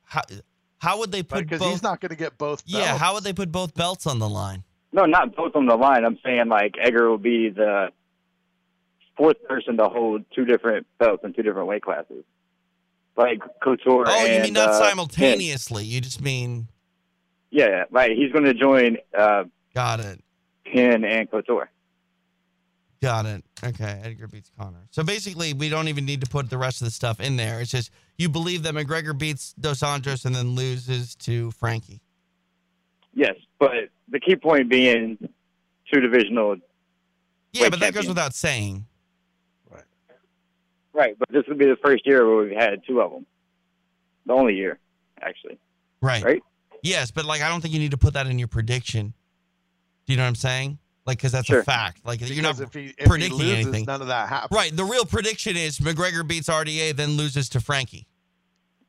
how 0.06 0.22
how 0.78 0.98
would 1.00 1.12
they 1.12 1.22
put 1.22 1.40
Because 1.40 1.58
both 1.58 1.70
he's 1.70 1.82
not 1.82 2.00
going 2.00 2.10
to 2.10 2.16
get 2.16 2.38
both. 2.38 2.62
Yeah, 2.64 2.86
belts. 2.86 3.00
how 3.00 3.14
would 3.14 3.24
they 3.24 3.32
put 3.32 3.52
both 3.52 3.74
belts 3.74 4.06
on 4.06 4.18
the 4.18 4.28
line? 4.28 4.64
No, 4.92 5.04
not 5.04 5.36
both 5.36 5.54
on 5.56 5.66
the 5.66 5.76
line. 5.76 6.04
I'm 6.04 6.18
saying 6.24 6.48
like 6.48 6.76
Edgar 6.80 7.10
will 7.10 7.18
be 7.18 7.50
the 7.50 7.88
fourth 9.16 9.42
person 9.48 9.76
to 9.78 9.88
hold 9.88 10.24
two 10.34 10.44
different 10.44 10.86
belts 10.98 11.24
in 11.24 11.32
two 11.32 11.42
different 11.42 11.66
weight 11.68 11.82
classes, 11.82 12.24
like 13.16 13.40
Couture. 13.62 14.04
Oh, 14.06 14.24
you 14.24 14.42
mean 14.42 14.52
not 14.52 14.70
uh, 14.70 14.78
simultaneously. 14.78 15.84
You 15.84 16.00
just 16.00 16.20
mean 16.20 16.68
Yeah, 17.50 17.68
yeah, 17.68 17.84
right. 17.90 18.12
He's 18.16 18.32
going 18.32 18.44
to 18.44 18.54
join 18.54 18.98
uh, 19.16 19.44
got 19.74 20.00
it. 20.00 20.22
Penn 20.72 21.04
and 21.04 21.30
Couture. 21.30 21.70
Got 23.02 23.26
it. 23.26 23.44
Okay, 23.62 24.00
Edgar 24.04 24.26
beats 24.26 24.50
Conor. 24.58 24.86
So 24.90 25.02
basically, 25.02 25.52
we 25.52 25.68
don't 25.68 25.88
even 25.88 26.06
need 26.06 26.22
to 26.22 26.26
put 26.30 26.48
the 26.48 26.58
rest 26.58 26.80
of 26.80 26.86
the 26.86 26.90
stuff 26.90 27.20
in 27.20 27.36
there. 27.36 27.60
It's 27.60 27.70
just 27.70 27.90
you 28.16 28.28
believe 28.28 28.62
that 28.62 28.74
McGregor 28.74 29.16
beats 29.16 29.54
Dos 29.60 29.80
Anjos 29.80 30.24
and 30.24 30.34
then 30.34 30.54
loses 30.54 31.14
to 31.16 31.50
Frankie. 31.52 32.00
Yes, 33.14 33.34
but 33.58 33.72
the 34.08 34.20
key 34.20 34.36
point 34.36 34.68
being 34.70 35.18
two 35.92 36.00
divisional. 36.00 36.56
Yeah, 37.52 37.62
weight 37.62 37.70
but 37.70 37.80
that 37.80 37.94
goes 37.94 38.08
without 38.08 38.34
saying. 38.34 38.86
Right. 39.70 39.84
Right, 40.92 41.18
but 41.18 41.28
this 41.30 41.44
would 41.48 41.58
be 41.58 41.66
the 41.66 41.76
first 41.84 42.06
year 42.06 42.26
where 42.26 42.44
we've 42.44 42.56
had 42.56 42.82
two 42.86 43.00
of 43.00 43.12
them. 43.12 43.26
The 44.24 44.32
only 44.32 44.54
year, 44.54 44.78
actually. 45.20 45.58
Right. 46.00 46.22
Right. 46.22 46.42
Yes, 46.82 47.10
but 47.10 47.24
like 47.24 47.42
I 47.42 47.48
don't 47.48 47.60
think 47.60 47.74
you 47.74 47.80
need 47.80 47.90
to 47.90 47.98
put 47.98 48.14
that 48.14 48.26
in 48.26 48.38
your 48.38 48.48
prediction. 48.48 49.12
Do 50.06 50.12
you 50.12 50.16
know 50.16 50.22
what 50.22 50.28
I'm 50.28 50.34
saying? 50.34 50.78
Like, 51.06 51.18
because 51.18 51.32
that's 51.32 51.46
Sure. 51.46 51.60
a 51.60 51.64
fact. 51.64 52.00
Like, 52.04 52.20
you're 52.20 52.42
not 52.42 52.60
if 52.60 52.74
he, 52.74 52.86
if 52.86 52.94
he 52.98 53.04
predicting 53.06 53.38
loses, 53.38 53.52
anything. 53.66 53.84
none 53.84 54.00
of 54.02 54.08
that 54.08 54.28
happens. 54.28 54.56
Right. 54.56 54.74
The 54.76 54.84
real 54.84 55.04
prediction 55.04 55.56
is 55.56 55.78
McGregor 55.78 56.26
beats 56.26 56.48
RDA, 56.48 56.96
then 56.96 57.10
loses 57.10 57.48
to 57.50 57.60
Frankie. 57.60 58.06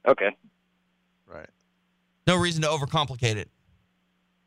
Okay. 0.07 0.35
Right. 1.27 1.49
No 2.25 2.35
reason 2.37 2.61
to 2.63 2.67
overcomplicate 2.69 3.35
it. 3.35 3.49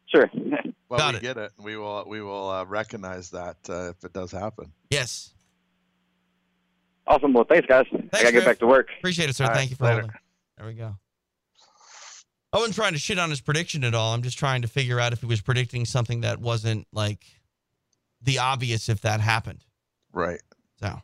Sure. 0.07 0.29
Well, 0.89 0.99
Got 0.99 1.13
we 1.13 1.19
it. 1.19 1.23
get 1.23 1.37
it. 1.37 1.53
We 1.57 1.77
will 1.77 2.05
we 2.09 2.21
will 2.21 2.49
uh, 2.51 2.65
recognize 2.65 3.31
that 3.31 3.59
uh, 3.69 3.91
if 3.91 4.03
it 4.03 4.13
does 4.13 4.33
happen. 4.33 4.73
Yes. 4.91 5.31
Awesome. 7.07 7.33
Well, 7.33 7.45
thanks, 7.49 7.69
guys. 7.69 7.87
I 7.93 7.97
got 7.97 8.11
to 8.11 8.19
Griff. 8.23 8.33
get 8.33 8.45
back 8.45 8.59
to 8.59 8.67
work. 8.67 8.89
Appreciate 8.99 9.31
it, 9.31 9.37
sir. 9.37 9.45
All 9.45 9.51
right, 9.51 9.57
Thank 9.57 9.71
you 9.71 9.77
for 9.77 9.85
later. 9.85 10.01
holding. 10.01 10.17
There 10.59 10.67
we 10.67 10.73
go. 10.75 10.97
I 12.53 12.57
wasn't 12.59 12.75
trying 12.75 12.95
to 12.95 12.99
shit 12.99 13.21
on 13.21 13.31
his 13.31 13.41
prediction 13.41 13.85
at 13.85 13.95
all. 13.95 14.13
I'm 14.13 14.23
just 14.23 14.37
trying 14.37 14.63
to 14.63 14.69
figure 14.69 14.99
out 14.99 15.13
if 15.13 15.21
he 15.21 15.27
was 15.27 15.41
predicting 15.41 15.85
something 15.85 16.23
that 16.23 16.41
wasn't 16.41 16.89
like 16.93 17.25
the 18.23 18.39
obvious 18.39 18.89
if 18.89 19.01
that 19.03 19.21
happened. 19.21 19.65
Right. 20.13 20.41
So. 20.81 21.01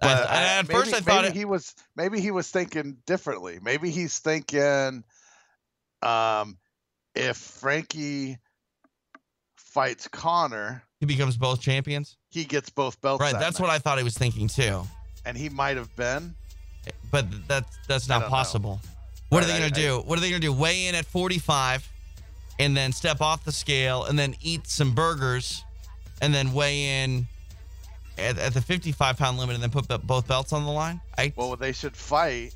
But 0.00 0.28
I- 0.28 0.34
I- 0.34 0.58
at 0.58 0.68
maybe, 0.68 0.80
first 0.80 0.94
I 0.94 1.00
thought 1.00 1.24
it- 1.26 1.32
he 1.34 1.44
was 1.44 1.74
maybe 1.94 2.20
he 2.20 2.30
was 2.30 2.48
thinking 2.50 2.96
differently. 3.06 3.58
Maybe 3.62 3.90
he's 3.90 4.18
thinking, 4.18 5.04
um, 6.02 6.58
if 7.14 7.36
Frankie 7.36 8.38
fights 9.56 10.08
Conor, 10.08 10.82
He 11.00 11.06
becomes 11.06 11.36
both 11.36 11.60
champions. 11.60 12.16
he 12.30 12.44
gets 12.44 12.68
both 12.70 13.00
belts. 13.00 13.20
Right. 13.20 13.32
that 13.32 13.40
That's 13.40 13.58
night. 13.60 13.66
what 13.66 13.70
I 13.72 13.78
thought 13.78 13.98
he 13.98 14.04
was 14.04 14.14
thinking 14.18 14.48
too. 14.48 14.86
And 15.24 15.36
he 15.36 15.48
might 15.48 15.76
have 15.76 15.94
been. 15.94 16.34
But 17.12 17.26
that's 17.46 17.68
that's 17.86 18.08
not 18.08 18.20
don't 18.20 18.22
know. 18.30 18.36
possible. 18.36 18.80
What 19.28 19.44
are 19.44 19.46
they 19.46 19.58
going 19.58 19.72
to 19.72 19.80
do? 19.80 20.00
What 20.04 20.18
are 20.18 20.20
they 20.20 20.30
going 20.30 20.42
to 20.42 20.46
do? 20.48 20.52
Weigh 20.52 20.86
in 20.88 20.94
at 20.96 21.06
45 21.06 21.88
and 22.58 22.76
then 22.76 22.92
step 22.92 23.20
off 23.20 23.44
the 23.44 23.52
scale 23.52 24.04
and 24.04 24.18
then 24.18 24.34
eat 24.42 24.66
some 24.66 24.94
burgers 24.94 25.64
and 26.20 26.32
then 26.34 26.52
weigh 26.52 27.02
in 27.02 27.26
at, 28.18 28.38
at 28.38 28.54
the 28.54 28.60
55 28.60 29.16
pound 29.16 29.38
limit 29.38 29.54
and 29.54 29.62
then 29.62 29.70
put 29.70 29.88
both 30.06 30.28
belts 30.28 30.52
on 30.52 30.64
the 30.64 30.70
line? 30.70 31.00
I, 31.18 31.32
Well, 31.36 31.56
they 31.56 31.72
should 31.72 31.96
fight 31.96 32.54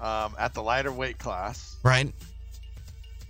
um, 0.00 0.34
at 0.38 0.54
the 0.54 0.62
lighter 0.62 0.92
weight 0.92 1.18
class, 1.18 1.76
right. 1.82 2.12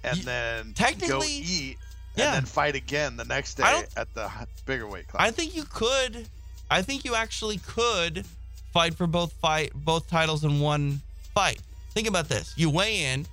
and 0.04 0.18
then 0.20 0.66
go 0.68 0.72
technically- 0.74 1.28
eat, 1.28 1.78
yeah. 2.16 2.26
and 2.26 2.34
then 2.36 2.44
fight 2.44 2.74
again 2.74 3.16
the 3.16 3.24
next 3.24 3.54
day 3.54 3.82
at 3.96 4.12
the 4.14 4.30
bigger 4.64 4.86
weight 4.86 5.08
class. 5.08 5.26
I 5.26 5.30
think 5.30 5.54
you 5.54 5.64
could. 5.64 6.28
I 6.70 6.82
think 6.82 7.04
you 7.04 7.14
actually 7.14 7.58
could 7.58 8.24
fight 8.72 8.94
for 8.94 9.06
both 9.06 9.32
fight 9.34 9.72
both 9.74 10.08
titles 10.08 10.42
in 10.44 10.58
one 10.60 11.00
fight. 11.34 11.60
Think 11.94 12.08
about 12.08 12.28
this: 12.28 12.52
you 12.56 12.68
weigh 12.70 13.04
in, 13.04 13.26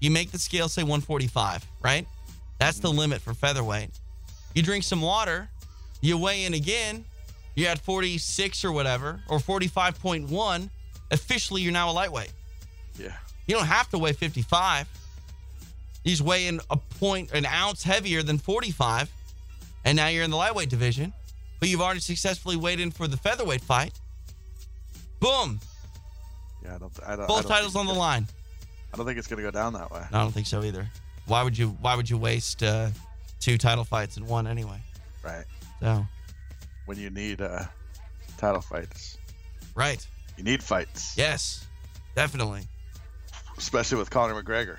you 0.00 0.10
make 0.10 0.30
the 0.30 0.38
scale 0.38 0.68
say 0.68 0.82
145, 0.82 1.66
right? 1.82 2.06
That's 2.58 2.78
the 2.78 2.88
mm-hmm. 2.88 2.98
limit 2.98 3.20
for 3.20 3.34
featherweight. 3.34 3.90
You 4.54 4.62
drink 4.62 4.84
some 4.84 5.00
water, 5.02 5.48
you 6.00 6.18
weigh 6.18 6.44
in 6.44 6.54
again, 6.54 7.04
you're 7.54 7.70
at 7.70 7.78
46 7.78 8.64
or 8.64 8.72
whatever, 8.72 9.20
or 9.28 9.38
45.1. 9.38 10.70
Officially, 11.10 11.62
you're 11.62 11.72
now 11.72 11.90
a 11.90 11.92
lightweight. 11.92 12.32
Yeah. 12.98 13.12
You 13.46 13.56
don't 13.56 13.66
have 13.66 13.88
to 13.90 13.98
weigh 13.98 14.12
55. 14.12 14.88
You 16.04 16.10
just 16.10 16.22
weigh 16.22 16.46
in 16.46 16.60
a 16.70 16.76
point, 16.76 17.32
an 17.32 17.44
ounce 17.44 17.82
heavier 17.82 18.22
than 18.22 18.38
45, 18.38 19.10
and 19.84 19.96
now 19.96 20.08
you're 20.08 20.24
in 20.24 20.30
the 20.30 20.36
lightweight 20.36 20.70
division. 20.70 21.12
But 21.58 21.68
you've 21.68 21.82
already 21.82 22.00
successfully 22.00 22.56
weighed 22.56 22.80
in 22.80 22.90
for 22.90 23.06
the 23.06 23.18
featherweight 23.18 23.60
fight. 23.60 23.92
Boom! 25.20 25.60
Yeah, 26.64 26.76
I 26.76 26.78
don't. 26.78 26.92
I 27.06 27.16
don't 27.16 27.24
I 27.24 27.26
Both 27.26 27.42
don't 27.42 27.50
titles 27.50 27.76
on 27.76 27.86
the 27.86 27.92
line. 27.92 28.26
I 28.92 28.96
don't 28.96 29.06
think 29.06 29.18
it's 29.18 29.28
gonna 29.28 29.42
go 29.42 29.50
down 29.50 29.72
that 29.74 29.90
way. 29.90 30.02
I 30.12 30.22
don't 30.22 30.32
think 30.32 30.46
so 30.46 30.62
either. 30.64 30.88
Why 31.26 31.42
would 31.42 31.56
you? 31.56 31.70
Why 31.80 31.94
would 31.94 32.08
you 32.10 32.18
waste 32.18 32.62
uh, 32.62 32.88
two 33.38 33.56
title 33.58 33.84
fights 33.84 34.16
in 34.16 34.26
one 34.26 34.46
anyway? 34.46 34.80
Right. 35.24 35.44
So 35.80 36.06
When 36.86 36.98
you 36.98 37.10
need 37.10 37.40
uh, 37.40 37.64
title 38.36 38.60
fights, 38.60 39.16
right. 39.74 40.04
you 40.36 40.44
need 40.44 40.62
fights, 40.62 41.14
Yes, 41.16 41.66
definitely. 42.14 42.62
especially 43.56 43.98
with 43.98 44.10
Conor 44.10 44.42
McGregor. 44.42 44.76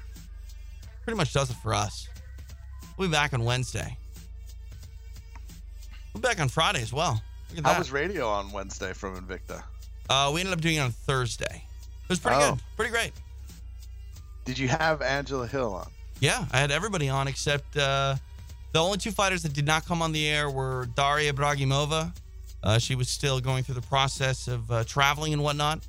Pretty 1.06 1.18
much 1.18 1.34
does 1.34 1.50
it 1.50 1.56
for 1.64 1.74
us. 1.74 2.08
We'll 2.98 3.08
be 3.08 3.12
back 3.14 3.34
on 3.34 3.44
Wednesday. 3.46 3.98
We'll 6.14 6.22
be 6.22 6.28
back 6.28 6.40
on 6.40 6.50
Friday 6.50 6.82
as 6.82 6.92
well. 6.94 7.22
How 7.56 7.62
that. 7.62 7.80
was 7.80 7.92
radio 7.92 8.28
on 8.28 8.52
Wednesday 8.52 8.94
from 8.94 9.16
Invicta? 9.20 9.64
uh, 10.10 10.32
we 10.34 10.42
ended 10.42 10.54
up 10.54 10.62
doing 10.62 10.76
it 10.76 10.80
on 10.80 10.92
Thursday. 10.92 11.64
It 12.04 12.10
was 12.10 12.20
pretty 12.20 12.38
Oh. 12.38 12.52
good. 12.52 12.62
Pretty 12.76 12.92
great. 12.92 13.14
Did 14.46 14.58
you 14.58 14.68
have 14.68 15.02
Angela 15.02 15.48
Hill 15.48 15.74
on? 15.74 15.88
Yeah, 16.20 16.46
I 16.52 16.60
had 16.60 16.72
everybody 16.72 17.10
on 17.10 17.28
except 17.28 17.78
uh, 17.78 18.16
the 18.74 18.80
only 18.80 18.98
two 18.98 19.12
fighters 19.12 19.44
that 19.44 19.54
did 19.54 19.66
not 19.66 19.86
come 19.86 20.02
on 20.02 20.12
the 20.12 20.28
air 20.28 20.50
were 20.50 20.88
Daria 20.96 21.34
Ibragimova. 21.34 22.16
Uh, 22.64 22.78
she 22.78 22.96
was 22.96 23.10
still 23.10 23.40
going 23.40 23.64
through 23.64 23.76
the 23.76 23.82
process 23.82 24.48
of 24.48 24.72
uh, 24.72 24.84
traveling 24.84 25.34
and 25.34 25.44
whatnot. 25.44 25.80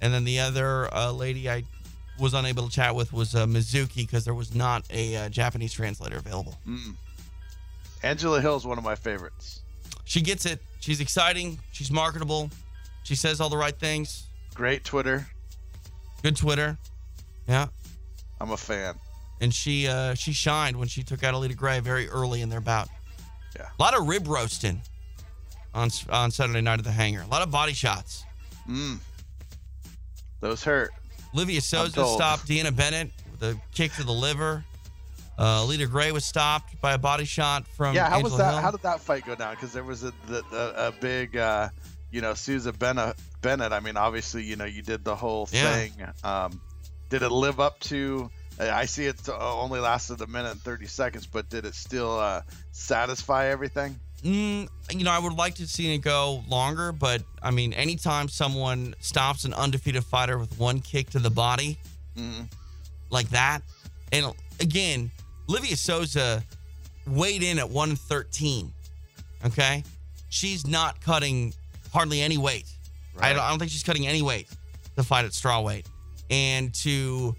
And 0.00 0.14
then 0.14 0.24
the 0.24 0.40
other 0.40 0.92
uh, 0.94 1.12
lady 1.12 1.50
I 1.50 1.64
was 2.18 2.34
unable 2.34 2.66
to 2.68 2.70
chat 2.70 2.94
with 2.94 3.12
was 3.12 3.34
uh, 3.34 3.46
Mizuki 3.46 3.96
because 3.96 4.24
there 4.24 4.34
was 4.34 4.54
not 4.54 4.84
a 4.90 5.16
uh, 5.16 5.28
Japanese 5.28 5.72
translator 5.72 6.18
available. 6.18 6.56
Mm. 6.66 6.94
Angela 8.02 8.40
Hill 8.40 8.56
is 8.56 8.64
one 8.64 8.78
of 8.78 8.84
my 8.84 8.94
favorites. 8.94 9.60
She 10.04 10.20
gets 10.20 10.46
it. 10.46 10.60
She's 10.80 11.00
exciting. 11.00 11.58
She's 11.72 11.90
marketable. 11.90 12.50
She 13.02 13.14
says 13.14 13.40
all 13.40 13.48
the 13.48 13.56
right 13.56 13.78
things. 13.78 14.26
Great 14.54 14.84
Twitter. 14.84 15.26
Good 16.22 16.36
Twitter. 16.36 16.78
Yeah. 17.48 17.68
I'm 18.40 18.50
a 18.50 18.56
fan. 18.56 18.94
And 19.40 19.52
she 19.54 19.86
uh, 19.88 20.14
she 20.14 20.32
shined 20.32 20.76
when 20.76 20.88
she 20.88 21.02
took 21.02 21.24
out 21.24 21.34
Alida 21.34 21.54
Gray 21.54 21.80
very 21.80 22.08
early 22.08 22.42
in 22.42 22.48
their 22.48 22.60
bout. 22.60 22.88
Yeah. 23.56 23.66
A 23.78 23.82
lot 23.82 23.98
of 23.98 24.06
rib 24.06 24.26
roasting. 24.28 24.80
on 25.74 25.90
on 26.10 26.30
Saturday 26.30 26.60
night 26.60 26.78
at 26.78 26.84
the 26.84 26.90
hangar. 26.92 27.22
A 27.22 27.26
lot 27.26 27.42
of 27.42 27.50
body 27.50 27.72
shots. 27.72 28.24
Mm. 28.68 28.98
Those 30.40 30.62
hurt. 30.64 30.90
Olivia 31.34 31.60
Souza 31.60 32.06
stopped 32.06 32.46
Deanna 32.46 32.74
Bennett 32.74 33.10
with 33.30 33.42
a 33.42 33.56
kick 33.74 33.92
to 33.94 34.04
the 34.04 34.12
liver. 34.12 34.64
Uh, 35.38 35.64
Lita 35.64 35.86
Gray 35.86 36.12
was 36.12 36.24
stopped 36.24 36.78
by 36.82 36.92
a 36.92 36.98
body 36.98 37.24
shot 37.24 37.66
from 37.66 37.94
yeah, 37.94 38.08
how 38.10 38.16
Angela 38.16 38.30
was 38.30 38.38
that? 38.38 38.52
Hill. 38.52 38.60
How 38.62 38.70
did 38.70 38.82
that 38.82 39.00
fight 39.00 39.24
go 39.24 39.34
down? 39.34 39.54
Because 39.54 39.72
there 39.72 39.84
was 39.84 40.04
a 40.04 40.12
the, 40.26 40.44
a, 40.52 40.88
a 40.88 40.92
big, 40.92 41.36
uh, 41.36 41.68
you 42.10 42.20
know, 42.20 42.34
Souza 42.34 42.72
Bennett. 42.72 43.16
Bennett. 43.40 43.72
I 43.72 43.80
mean, 43.80 43.96
obviously, 43.96 44.42
you 44.42 44.56
know, 44.56 44.66
you 44.66 44.82
did 44.82 45.02
the 45.04 45.16
whole 45.16 45.48
Yeah. 45.52 45.72
thing. 45.74 45.92
Um, 46.24 46.60
did 47.10 47.22
it 47.22 47.30
live 47.30 47.60
up 47.60 47.78
to? 47.80 48.30
I 48.58 48.84
see 48.86 49.06
it 49.06 49.16
only 49.28 49.80
lasted 49.80 50.20
a 50.20 50.26
minute 50.26 50.52
and 50.52 50.60
thirty 50.60 50.86
seconds, 50.86 51.26
but 51.26 51.48
did 51.48 51.64
it 51.64 51.74
still 51.74 52.18
uh, 52.18 52.42
satisfy 52.72 53.46
everything? 53.48 53.98
Mm, 54.22 54.68
you 54.92 55.02
know, 55.04 55.10
I 55.10 55.18
would 55.18 55.32
like 55.32 55.54
to 55.56 55.66
see 55.66 55.94
it 55.94 55.98
go 55.98 56.44
longer, 56.46 56.92
but 56.92 57.22
I 57.42 57.50
mean, 57.52 57.72
anytime 57.72 58.28
someone 58.28 58.94
stops 59.00 59.44
an 59.44 59.54
undefeated 59.54 60.04
fighter 60.04 60.36
with 60.38 60.58
one 60.58 60.80
kick 60.80 61.08
to 61.10 61.18
the 61.18 61.30
body 61.30 61.78
Mhm. 62.18 62.50
like 63.08 63.30
that, 63.30 63.62
and 64.12 64.26
again, 64.60 65.10
Livia 65.46 65.74
Souza 65.76 66.44
weighed 67.06 67.42
in 67.42 67.58
at 67.58 67.70
113. 67.70 68.70
Okay, 69.46 69.82
she's 70.28 70.66
not 70.66 71.00
cutting 71.00 71.54
hardly 71.94 72.20
any 72.20 72.36
weight. 72.36 72.66
I, 73.18 73.32
don't, 73.32 73.42
I 73.42 73.48
don't 73.48 73.58
think 73.58 73.70
she's 73.70 73.82
cutting 73.82 74.06
any 74.06 74.20
weight 74.20 74.48
to 74.96 75.02
fight 75.02 75.24
at 75.24 75.32
straw 75.32 75.62
weight, 75.62 75.86
and 76.30 76.72
to 76.74 77.36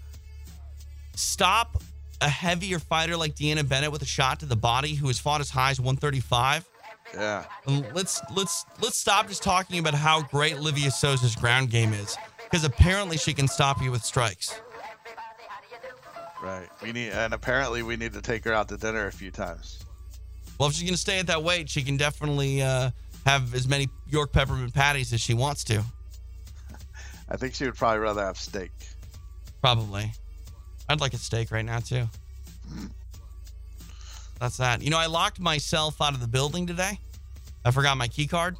stop 1.14 1.82
a 2.20 2.28
heavier 2.28 2.78
fighter 2.78 3.16
like 3.16 3.34
Deanna 3.34 3.68
Bennett 3.68 3.90
with 3.90 4.02
a 4.02 4.06
shot 4.06 4.40
to 4.40 4.46
the 4.46 4.56
body, 4.56 4.94
who 4.94 5.08
has 5.08 5.18
fought 5.18 5.40
as 5.40 5.50
high 5.50 5.70
as 5.70 5.80
135. 5.80 6.68
Yeah. 7.14 7.44
Um, 7.66 7.84
Let's 7.92 8.22
let's 8.34 8.64
let's 8.80 8.96
stop 8.96 9.28
just 9.28 9.42
talking 9.42 9.78
about 9.78 9.92
how 9.94 10.22
great 10.22 10.60
Livia 10.60 10.90
Souza's 10.90 11.36
ground 11.36 11.68
game 11.70 11.92
is, 11.92 12.16
because 12.44 12.64
apparently 12.64 13.18
she 13.18 13.34
can 13.34 13.48
stop 13.48 13.82
you 13.82 13.90
with 13.90 14.04
strikes. 14.04 14.60
Right. 16.42 16.68
We 16.82 16.92
need, 16.92 17.10
and 17.10 17.34
apparently 17.34 17.82
we 17.82 17.96
need 17.96 18.12
to 18.14 18.22
take 18.22 18.44
her 18.44 18.52
out 18.52 18.68
to 18.68 18.76
dinner 18.76 19.06
a 19.06 19.12
few 19.12 19.30
times. 19.30 19.84
Well, 20.58 20.68
if 20.68 20.74
she's 20.74 20.88
gonna 20.88 20.96
stay 20.96 21.18
at 21.18 21.26
that 21.26 21.42
weight, 21.42 21.68
she 21.68 21.82
can 21.82 21.96
definitely 21.96 22.62
uh, 22.62 22.90
have 23.26 23.54
as 23.54 23.68
many 23.68 23.88
York 24.08 24.32
peppermint 24.32 24.72
patties 24.74 25.12
as 25.12 25.20
she 25.20 25.34
wants 25.34 25.64
to. 25.64 25.84
I 27.28 27.36
think 27.36 27.54
she 27.54 27.64
would 27.64 27.76
probably 27.76 28.00
rather 28.00 28.22
have 28.24 28.36
steak. 28.38 28.70
Probably. 29.60 30.12
I'd 30.88 31.00
like 31.00 31.14
a 31.14 31.18
steak 31.18 31.50
right 31.50 31.64
now 31.64 31.78
too. 31.78 32.08
That's 34.40 34.56
that. 34.56 34.82
You 34.82 34.90
know, 34.90 34.98
I 34.98 35.06
locked 35.06 35.38
myself 35.40 36.00
out 36.00 36.14
of 36.14 36.20
the 36.20 36.26
building 36.26 36.66
today. 36.66 36.98
I 37.64 37.70
forgot 37.70 37.96
my 37.96 38.08
key 38.08 38.26
card. 38.26 38.56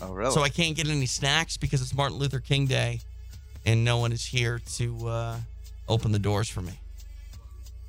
Oh, 0.00 0.12
really? 0.12 0.32
So 0.32 0.42
I 0.42 0.48
can't 0.48 0.74
get 0.76 0.88
any 0.88 1.06
snacks 1.06 1.56
because 1.56 1.82
it's 1.82 1.94
Martin 1.94 2.18
Luther 2.18 2.38
King 2.40 2.66
Day 2.66 3.00
and 3.66 3.84
no 3.84 3.98
one 3.98 4.12
is 4.12 4.24
here 4.24 4.60
to 4.76 5.08
uh, 5.08 5.36
open 5.88 6.12
the 6.12 6.18
doors 6.18 6.48
for 6.48 6.62
me. 6.62 6.72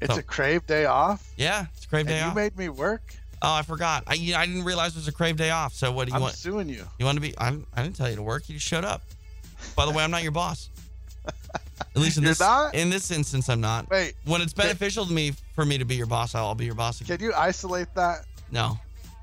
It's 0.02 0.14
So- 0.14 0.20
a 0.20 0.24
crave 0.24 0.66
day 0.66 0.86
off. 0.86 1.32
Yeah, 1.38 1.66
it's 1.76 1.86
a 1.86 1.88
crave 1.88 2.08
day 2.08 2.18
you 2.20 2.24
off. 2.26 2.32
You 2.32 2.36
made 2.36 2.58
me 2.58 2.68
work. 2.70 3.14
oh, 3.42 3.54
I 3.54 3.62
forgot. 3.62 4.04
I, 4.08 4.14
I 4.36 4.46
didn't 4.46 4.64
realize 4.66 4.94
it 4.94 4.98
was 4.98 5.08
a 5.08 5.12
crave 5.14 5.38
day 5.38 5.52
off. 5.52 5.74
So 5.74 5.92
what 5.92 6.06
do 6.08 6.12
you 6.12 6.16
I'm 6.16 6.22
want? 6.22 6.34
suing 6.36 6.68
you. 6.68 6.86
You 6.98 7.06
want 7.06 7.16
to 7.18 7.22
be? 7.22 7.38
I, 7.38 7.56
I 7.74 7.84
didn't 7.84 7.96
tell 7.96 8.10
you 8.10 8.16
to 8.18 8.22
work. 8.24 8.50
You 8.50 8.56
just 8.56 8.68
showed 8.68 8.84
up. 8.86 9.02
By 9.76 9.86
the 9.86 9.92
way, 9.92 10.04
I'm 10.04 10.12
not 10.12 10.24
your 10.24 10.32
boss. 10.32 10.70
At 11.26 12.02
least 12.02 12.18
in 12.18 12.24
You're 12.24 12.32
this 12.32 12.40
not? 12.40 12.76
in 12.76 12.90
this 12.90 13.12
instance, 13.12 13.50
I'm 13.50 13.62
not. 13.62 13.90
Wait. 13.90 14.14
When 14.26 14.42
it's 14.42 14.54
beneficial 14.54 15.06
to 15.06 15.14
me 15.14 15.34
for 15.56 15.66
me 15.66 15.78
to 15.78 15.86
be 15.86 15.96
your 15.96 16.06
boss, 16.06 16.36
I'll 16.36 16.54
be 16.56 16.66
your 16.66 16.76
boss 16.76 17.02
again. 17.02 17.18
Can 17.18 17.26
you 17.26 17.34
isolate 17.34 17.94
that? 17.96 18.26
No, 18.52 18.78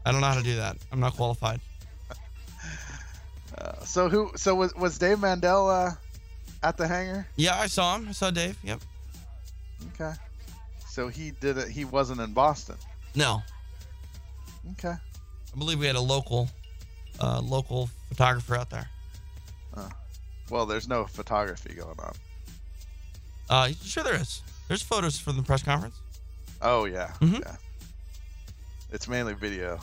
I 0.05 0.13
don't 0.13 0.21
know 0.21 0.27
how 0.27 0.39
to 0.39 0.43
do 0.43 0.57
that. 0.57 0.77
I'm 0.93 1.01
not 1.01 1.15
qualified. 1.17 1.61
Uh, 3.59 3.73
so 3.85 4.09
who? 4.09 4.31
So 4.37 4.55
was 4.55 4.75
was 4.75 4.99
Dave 4.99 5.21
Mandel 5.21 5.69
uh, 5.71 5.93
at 6.63 6.77
the 6.77 6.87
hangar? 6.87 7.27
Yeah, 7.37 7.57
I 7.59 7.67
saw 7.67 7.97
him. 7.97 8.09
I 8.09 8.13
saw 8.13 8.31
Dave. 8.31 8.59
Yep. 8.65 8.81
Okay. 9.95 10.13
So 10.89 11.09
he 11.09 11.31
did 11.33 11.59
it. 11.59 11.69
He 11.69 11.85
wasn't 11.85 12.21
in 12.21 12.33
Boston. 12.33 12.77
No, 13.15 13.43
Okay. 14.73 14.91
I 14.95 15.59
believe 15.59 15.79
we 15.79 15.87
had 15.87 15.97
a 15.97 16.01
local, 16.01 16.51
uh, 17.21 17.41
local 17.41 17.89
photographer 18.09 18.57
out 18.57 18.69
there. 18.71 18.89
Well, 20.51 20.67
there's 20.67 20.89
no 20.89 21.05
photography 21.07 21.75
going 21.75 21.99
on. 21.99 22.15
Uh, 23.49 23.69
sure 23.83 24.05
there 24.05 24.15
is. 24.15 24.43
There's 24.69 24.83
photos 24.83 25.19
from 25.19 25.37
the 25.37 25.43
press 25.43 25.63
conference. 25.63 25.97
Oh 26.63 26.85
yeah. 26.85 27.13
mm-hmm. 27.21 27.37
Yeah. 27.37 27.57
It's 28.93 29.09
mainly 29.09 29.35
video. 29.35 29.79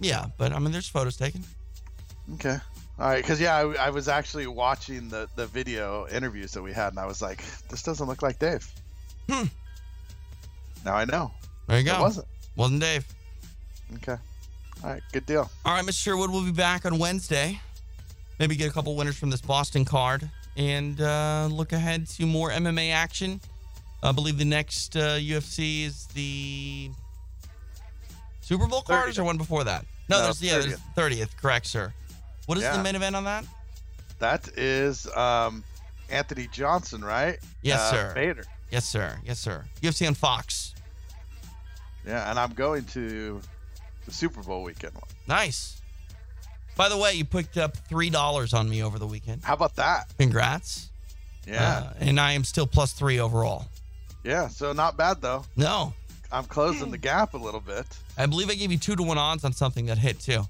Yeah, 0.00 0.26
but 0.36 0.52
I 0.52 0.58
mean, 0.58 0.72
there's 0.72 0.88
photos 0.88 1.16
taken. 1.16 1.44
Okay. 2.34 2.56
All 2.98 3.08
right, 3.08 3.22
because 3.22 3.40
yeah, 3.40 3.56
I, 3.56 3.86
I 3.86 3.90
was 3.90 4.08
actually 4.08 4.46
watching 4.46 5.08
the 5.08 5.28
the 5.36 5.46
video 5.46 6.08
interviews 6.08 6.52
that 6.52 6.62
we 6.62 6.72
had, 6.72 6.88
and 6.88 6.98
I 6.98 7.06
was 7.06 7.22
like, 7.22 7.42
this 7.68 7.82
doesn't 7.82 8.06
look 8.06 8.22
like 8.22 8.38
Dave. 8.38 8.68
Hmm. 9.30 9.46
Now 10.84 10.94
I 10.94 11.04
know. 11.04 11.30
There 11.66 11.78
you 11.78 11.84
go. 11.84 11.96
It 11.96 12.00
wasn't. 12.00 12.26
Wasn't 12.56 12.80
Dave. 12.80 13.06
Okay. 13.96 14.16
All 14.82 14.90
right. 14.90 15.02
Good 15.12 15.26
deal. 15.26 15.50
All 15.64 15.74
right, 15.74 15.84
Mr. 15.84 16.02
Sherwood, 16.02 16.30
we'll 16.30 16.44
be 16.44 16.52
back 16.52 16.84
on 16.86 16.98
Wednesday. 16.98 17.60
Maybe 18.38 18.54
get 18.56 18.68
a 18.68 18.72
couple 18.72 18.94
winners 18.96 19.16
from 19.18 19.30
this 19.30 19.40
Boston 19.40 19.84
card 19.84 20.28
and 20.56 21.00
uh, 21.00 21.48
look 21.50 21.72
ahead 21.72 22.06
to 22.08 22.26
more 22.26 22.50
MMA 22.50 22.92
action. 22.92 23.40
I 24.02 24.12
believe 24.12 24.38
the 24.38 24.44
next 24.44 24.96
uh, 24.96 25.16
UFC 25.18 25.84
is 25.84 26.06
the 26.08 26.90
Super 28.40 28.66
Bowl 28.66 28.82
card, 28.82 29.06
or 29.06 29.08
is 29.10 29.16
there 29.16 29.24
one 29.24 29.36
before 29.38 29.64
that? 29.64 29.84
No, 30.08 30.18
No, 30.18 30.22
there's 30.24 30.42
yeah, 30.42 30.58
there's 30.58 30.78
30th. 30.96 31.36
Correct, 31.36 31.66
sir. 31.66 31.92
What 32.46 32.58
is 32.58 32.64
Yeah. 32.64 32.76
the 32.76 32.82
main 32.82 32.94
event 32.94 33.16
on 33.16 33.24
that? 33.24 33.44
That 34.20 34.48
is 34.56 35.06
um, 35.16 35.64
Anthony 36.10 36.48
Johnson, 36.52 37.04
right? 37.04 37.38
Yes, 37.62 37.80
Uh, 37.80 37.90
sir. 37.90 38.12
Bader. 38.14 38.44
Yes, 38.70 38.84
sir. 38.86 39.18
Yes, 39.24 39.38
sir. 39.40 39.64
UFC 39.82 40.06
on 40.06 40.14
Fox. 40.14 40.74
Yeah, 42.06 42.30
and 42.30 42.38
I'm 42.38 42.52
going 42.54 42.84
to 42.86 43.40
the 44.06 44.12
Super 44.12 44.42
Bowl 44.42 44.62
weekend 44.62 44.94
one. 44.94 45.02
Nice. 45.26 45.77
By 46.78 46.88
the 46.88 46.96
way, 46.96 47.12
you 47.14 47.24
picked 47.24 47.58
up 47.58 47.76
three 47.76 48.08
dollars 48.08 48.54
on 48.54 48.70
me 48.70 48.84
over 48.84 48.98
the 49.00 49.06
weekend. 49.06 49.42
How 49.42 49.52
about 49.54 49.74
that? 49.76 50.06
Congrats. 50.16 50.88
Yeah. 51.44 51.90
Uh, 51.90 51.92
and 51.98 52.20
I 52.20 52.32
am 52.32 52.44
still 52.44 52.68
plus 52.68 52.92
three 52.92 53.18
overall. 53.18 53.66
yeah. 54.24 54.46
So 54.46 54.72
not 54.72 54.96
bad 54.96 55.20
though. 55.20 55.44
No, 55.56 55.92
I'm 56.30 56.44
closing 56.44 56.92
the 56.92 56.98
gap 56.98 57.34
a 57.34 57.36
little 57.36 57.60
bit. 57.60 57.84
I 58.16 58.26
believe 58.26 58.48
I 58.48 58.54
gave 58.54 58.70
you 58.70 58.78
two 58.78 58.94
to 58.94 59.02
one 59.02 59.18
odds 59.18 59.44
on 59.44 59.52
something 59.52 59.86
that 59.86 59.98
hit 59.98 60.20
too. 60.20 60.40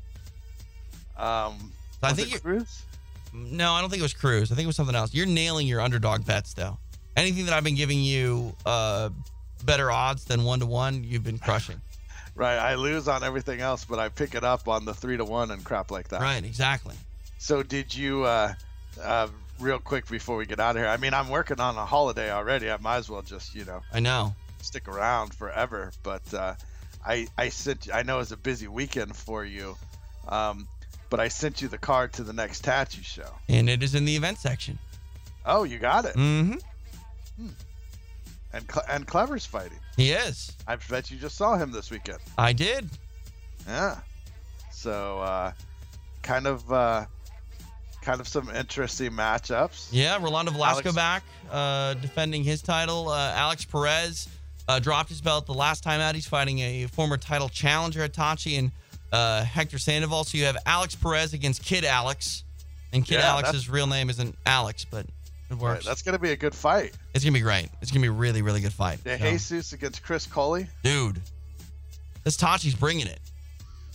Um, 1.16 1.72
I 2.02 2.10
was 2.10 2.14
think 2.16 2.34
it 2.34 2.42
Cruz? 2.42 2.82
No, 3.32 3.72
I 3.72 3.80
don't 3.80 3.88
think 3.90 4.00
it 4.00 4.04
was 4.04 4.14
Cruz. 4.14 4.52
I 4.52 4.54
think 4.54 4.64
it 4.64 4.68
was 4.68 4.76
something 4.76 4.94
else. 4.94 5.14
You're 5.14 5.26
nailing 5.26 5.66
your 5.66 5.80
underdog 5.80 6.26
bets 6.26 6.52
though. 6.52 6.78
Anything 7.16 7.46
that 7.46 7.54
I've 7.54 7.64
been 7.64 7.74
giving 7.74 8.00
you 8.02 8.54
uh, 8.66 9.08
better 9.64 9.90
odds 9.90 10.24
than 10.26 10.44
one 10.44 10.60
to 10.60 10.66
one, 10.66 11.02
you've 11.04 11.24
been 11.24 11.38
crushing. 11.38 11.80
Right. 12.38 12.56
I 12.56 12.76
lose 12.76 13.08
on 13.08 13.22
everything 13.22 13.60
else, 13.60 13.84
but 13.84 13.98
I 13.98 14.08
pick 14.08 14.34
it 14.34 14.44
up 14.44 14.68
on 14.68 14.84
the 14.84 14.94
three 14.94 15.16
to 15.16 15.24
one 15.24 15.50
and 15.50 15.62
crap 15.62 15.90
like 15.90 16.08
that. 16.08 16.20
right, 16.20 16.44
exactly. 16.44 16.94
So 17.38 17.62
did 17.62 17.94
you? 17.94 18.24
Uh, 18.24 18.54
uh, 19.02 19.28
real 19.60 19.78
quick 19.78 20.08
before 20.08 20.36
we 20.36 20.46
get 20.46 20.60
out 20.60 20.76
of 20.76 20.82
here. 20.82 20.88
I 20.88 20.96
mean, 20.96 21.14
I'm 21.14 21.28
working 21.28 21.60
on 21.60 21.76
a 21.76 21.84
holiday 21.84 22.30
already. 22.30 22.70
I 22.70 22.76
might 22.78 22.98
as 22.98 23.10
well 23.10 23.22
just 23.22 23.54
you 23.54 23.64
know 23.64 23.82
I 23.92 24.00
know. 24.00 24.34
stick 24.62 24.88
around 24.88 25.34
forever. 25.34 25.92
But 26.02 26.34
uh, 26.34 26.54
I 27.04 27.28
I 27.36 27.48
sent 27.48 27.88
I 27.92 28.02
know 28.02 28.20
it's 28.20 28.30
a 28.30 28.36
busy 28.36 28.68
weekend 28.68 29.16
for 29.16 29.44
you, 29.44 29.76
um, 30.28 30.68
but 31.10 31.20
I 31.20 31.28
sent 31.28 31.62
you 31.62 31.68
the 31.68 31.78
card 31.78 32.12
to 32.14 32.24
the 32.24 32.32
next 32.32 32.64
tattoo 32.64 33.02
show. 33.02 33.30
And 33.48 33.68
it 33.68 33.82
is 33.82 33.94
in 33.94 34.04
the 34.04 34.16
event 34.16 34.38
section. 34.38 34.78
Oh, 35.44 35.64
you 35.64 35.78
got 35.78 36.04
it. 36.04 36.14
Mm-hmm. 36.14 37.48
And 38.52 38.64
and 38.88 39.06
Clever's 39.06 39.44
fighting. 39.44 39.78
He 39.96 40.12
is. 40.12 40.52
I 40.66 40.76
bet 40.76 41.10
you 41.10 41.18
just 41.18 41.36
saw 41.36 41.56
him 41.56 41.70
this 41.70 41.90
weekend. 41.90 42.18
I 42.38 42.52
did. 42.52 42.88
Yeah. 43.66 43.98
So 44.72 45.20
uh, 45.20 45.52
kind 46.22 46.46
of 46.46 46.72
uh, 46.72 47.04
kind 48.00 48.20
of 48.20 48.28
some 48.28 48.48
interesting 48.50 49.10
matchups. 49.10 49.88
Yeah, 49.90 50.18
Rolando 50.22 50.50
Velasco 50.52 50.84
Alex- 50.90 50.94
back, 50.94 51.22
uh, 51.50 51.94
defending 51.94 52.42
his 52.44 52.62
title. 52.62 53.08
Uh, 53.08 53.32
Alex 53.34 53.64
Perez 53.64 54.28
uh, 54.68 54.78
dropped 54.78 55.08
his 55.08 55.20
belt 55.20 55.46
the 55.46 55.54
last 55.54 55.82
time 55.82 56.00
out. 56.00 56.14
He's 56.14 56.26
fighting 56.26 56.60
a 56.60 56.86
former 56.86 57.16
title 57.16 57.48
challenger, 57.48 58.02
Hitachi, 58.02 58.56
and 58.56 58.72
uh, 59.12 59.42
Hector 59.44 59.78
Sandoval. 59.78 60.24
So 60.24 60.38
you 60.38 60.44
have 60.44 60.56
Alex 60.64 60.94
Perez 60.94 61.34
against 61.34 61.62
Kid 61.62 61.84
Alex. 61.84 62.44
And 62.92 63.04
Kid 63.04 63.16
Yeah, 63.16 63.32
Alex's 63.32 63.68
real 63.68 63.86
name 63.86 64.08
isn't 64.08 64.34
Alex, 64.46 64.86
but 64.86 65.04
it 65.50 65.54
Right, 65.56 65.82
that's 65.82 66.02
gonna 66.02 66.18
be 66.18 66.30
a 66.32 66.36
good 66.36 66.54
fight. 66.54 66.92
it's 67.14 67.24
going 67.24 67.32
to 67.32 67.38
be 67.38 67.42
great. 67.42 67.68
It's 67.80 67.90
going 67.90 68.02
to 68.02 68.08
be 68.10 68.14
a 68.14 68.18
really, 68.18 68.42
really 68.42 68.60
good 68.60 68.72
fight. 68.72 69.02
De 69.04 69.18
So, 69.18 69.24
Jesus 69.24 69.72
against 69.72 70.02
Chris 70.02 70.26
Coley. 70.26 70.66
dude, 70.82 71.20
this 72.24 72.36
Tachi's 72.36 72.74
bringing 72.74 73.06
it. 73.06 73.20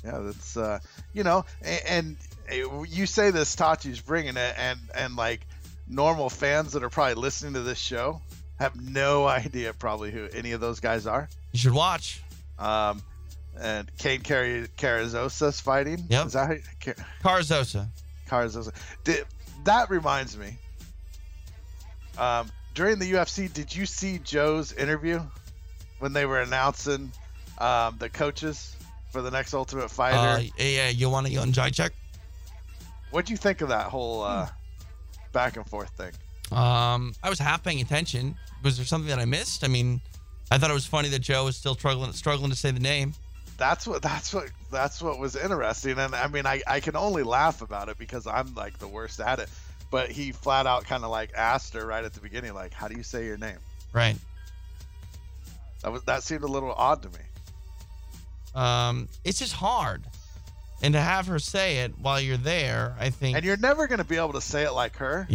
Yeah, 0.04 0.20
that's 0.20 0.58
uh, 0.58 0.80
you 1.14 1.24
know, 1.24 1.46
and, 1.62 2.18
and 2.52 2.88
you 2.90 3.06
say 3.06 3.32
this 3.32 3.56
Tachi's 3.56 4.02
bringing 4.02 4.36
it, 4.36 4.56
and 4.58 4.80
and 4.96 5.16
like 5.16 5.46
normal 5.88 6.30
fans 6.30 6.74
that 6.74 6.84
are 6.84 6.90
probably 6.90 7.16
listening 7.16 7.54
to 7.54 7.62
this 7.62 7.78
show 7.78 8.22
have 8.60 8.76
no 8.82 9.26
idea 9.28 9.74
probably 9.74 10.12
who 10.12 10.28
any 10.34 10.52
of 10.54 10.60
those 10.62 10.80
guys 10.80 11.06
are. 11.08 11.30
You 11.52 11.60
should 11.60 11.74
watch. 11.74 12.22
Um, 12.60 13.02
and 13.60 13.90
Cain 14.00 14.22
Car- 14.22 14.68
Carrizosa's 14.78 15.60
fighting. 15.62 16.04
Yep. 16.10 16.26
Is 16.28 16.34
that 16.34 16.60
Car- 16.82 16.96
Carzosa. 17.24 17.88
Carrizosa? 18.28 18.74
Did, 19.04 19.26
that 19.66 19.90
reminds 19.90 20.36
me. 20.38 20.58
Um, 22.18 22.52
during 22.74 23.00
the 23.00 23.12
UFC, 23.14 23.52
did 23.52 23.76
you 23.76 23.86
see 23.86 24.20
Joe's 24.20 24.74
interview 24.74 25.22
when 26.00 26.14
they 26.14 26.26
were 26.26 26.42
announcing 26.42 27.12
um, 27.60 27.96
the 28.00 28.10
coaches 28.10 28.76
for 29.12 29.22
the 29.22 29.32
next 29.32 29.54
Ultimate 29.54 29.90
Fighter? 29.90 30.18
Uh, 30.18 30.64
yeah, 30.64 30.90
you 30.90 31.10
want 31.10 31.28
to 31.28 31.42
enjoy 31.42 31.70
check? 31.70 31.94
What'd 33.12 33.30
you 33.30 33.38
think 33.38 33.62
of 33.62 33.70
that 33.70 33.88
whole 33.88 34.24
uh, 34.24 34.50
back 35.32 35.56
and 35.56 35.66
forth 35.68 35.90
thing? 35.92 36.12
Um, 36.52 37.14
I 37.24 37.30
was 37.30 37.40
half 37.40 37.64
paying 37.64 37.82
attention. 37.82 38.36
Was 38.64 38.78
there 38.78 38.86
something 38.86 39.10
that 39.10 39.20
I 39.20 39.26
missed? 39.26 39.64
I 39.64 39.68
mean, 39.68 40.02
I 40.50 40.58
thought 40.58 40.70
it 40.70 40.74
was 40.74 40.86
funny 40.86 41.10
that 41.10 41.20
Joe 41.20 41.46
was 41.46 41.58
still 41.58 41.76
struggling 41.76 42.12
struggling 42.14 42.50
to 42.50 42.56
say 42.56 42.72
the 42.72 42.80
name. 42.80 43.14
That's 43.58 43.86
what 43.88 44.02
that's 44.02 44.34
what 44.34 44.50
that's 44.72 45.02
what 45.02 45.20
was 45.20 45.36
interesting, 45.36 46.00
and 46.00 46.16
I 46.16 46.28
mean, 46.28 46.46
I 46.46 46.62
I 46.66 46.80
can 46.80 46.96
only 46.96 47.24
laugh 47.24 47.62
about 47.62 47.90
it 47.90 47.98
because 47.98 48.26
I'm 48.26 48.54
like 48.56 48.80
the 48.80 48.88
worst 48.88 49.20
at 49.20 49.40
it. 49.40 49.50
But 49.94 50.10
he 50.10 50.32
flat 50.32 50.66
out 50.66 50.86
kind 50.86 51.04
of 51.04 51.12
like 51.12 51.34
asked 51.36 51.76
her 51.76 51.86
right 51.86 52.04
at 52.04 52.16
the 52.16 52.20
beginning, 52.20 52.56
like, 52.56 52.74
"How 52.74 52.88
do 52.88 52.96
you 52.98 53.04
say 53.04 53.26
your 53.26 53.38
name?" 53.38 53.60
Right. 53.92 54.18
That 55.84 55.92
was 55.92 56.02
that 56.06 56.24
seemed 56.24 56.42
a 56.42 56.48
little 56.48 56.72
odd 56.72 57.04
to 57.04 57.10
me. 57.10 57.20
Um, 58.56 59.08
it's 59.24 59.38
just 59.38 59.54
hard, 59.54 60.02
and 60.82 60.96
to 60.96 61.00
have 61.00 61.28
her 61.28 61.38
say 61.38 61.82
it 61.84 61.94
while 62.00 62.20
you're 62.20 62.38
there, 62.38 62.96
I 63.00 63.12
think. 63.12 63.38
And 63.38 63.46
you're 63.46 63.58
never 63.58 63.86
gonna 63.86 64.04
be 64.04 64.18
able 64.18 64.34
to 64.34 64.42
say 64.42 64.64
it 64.64 64.72
like 64.72 64.96
her. 64.96 65.28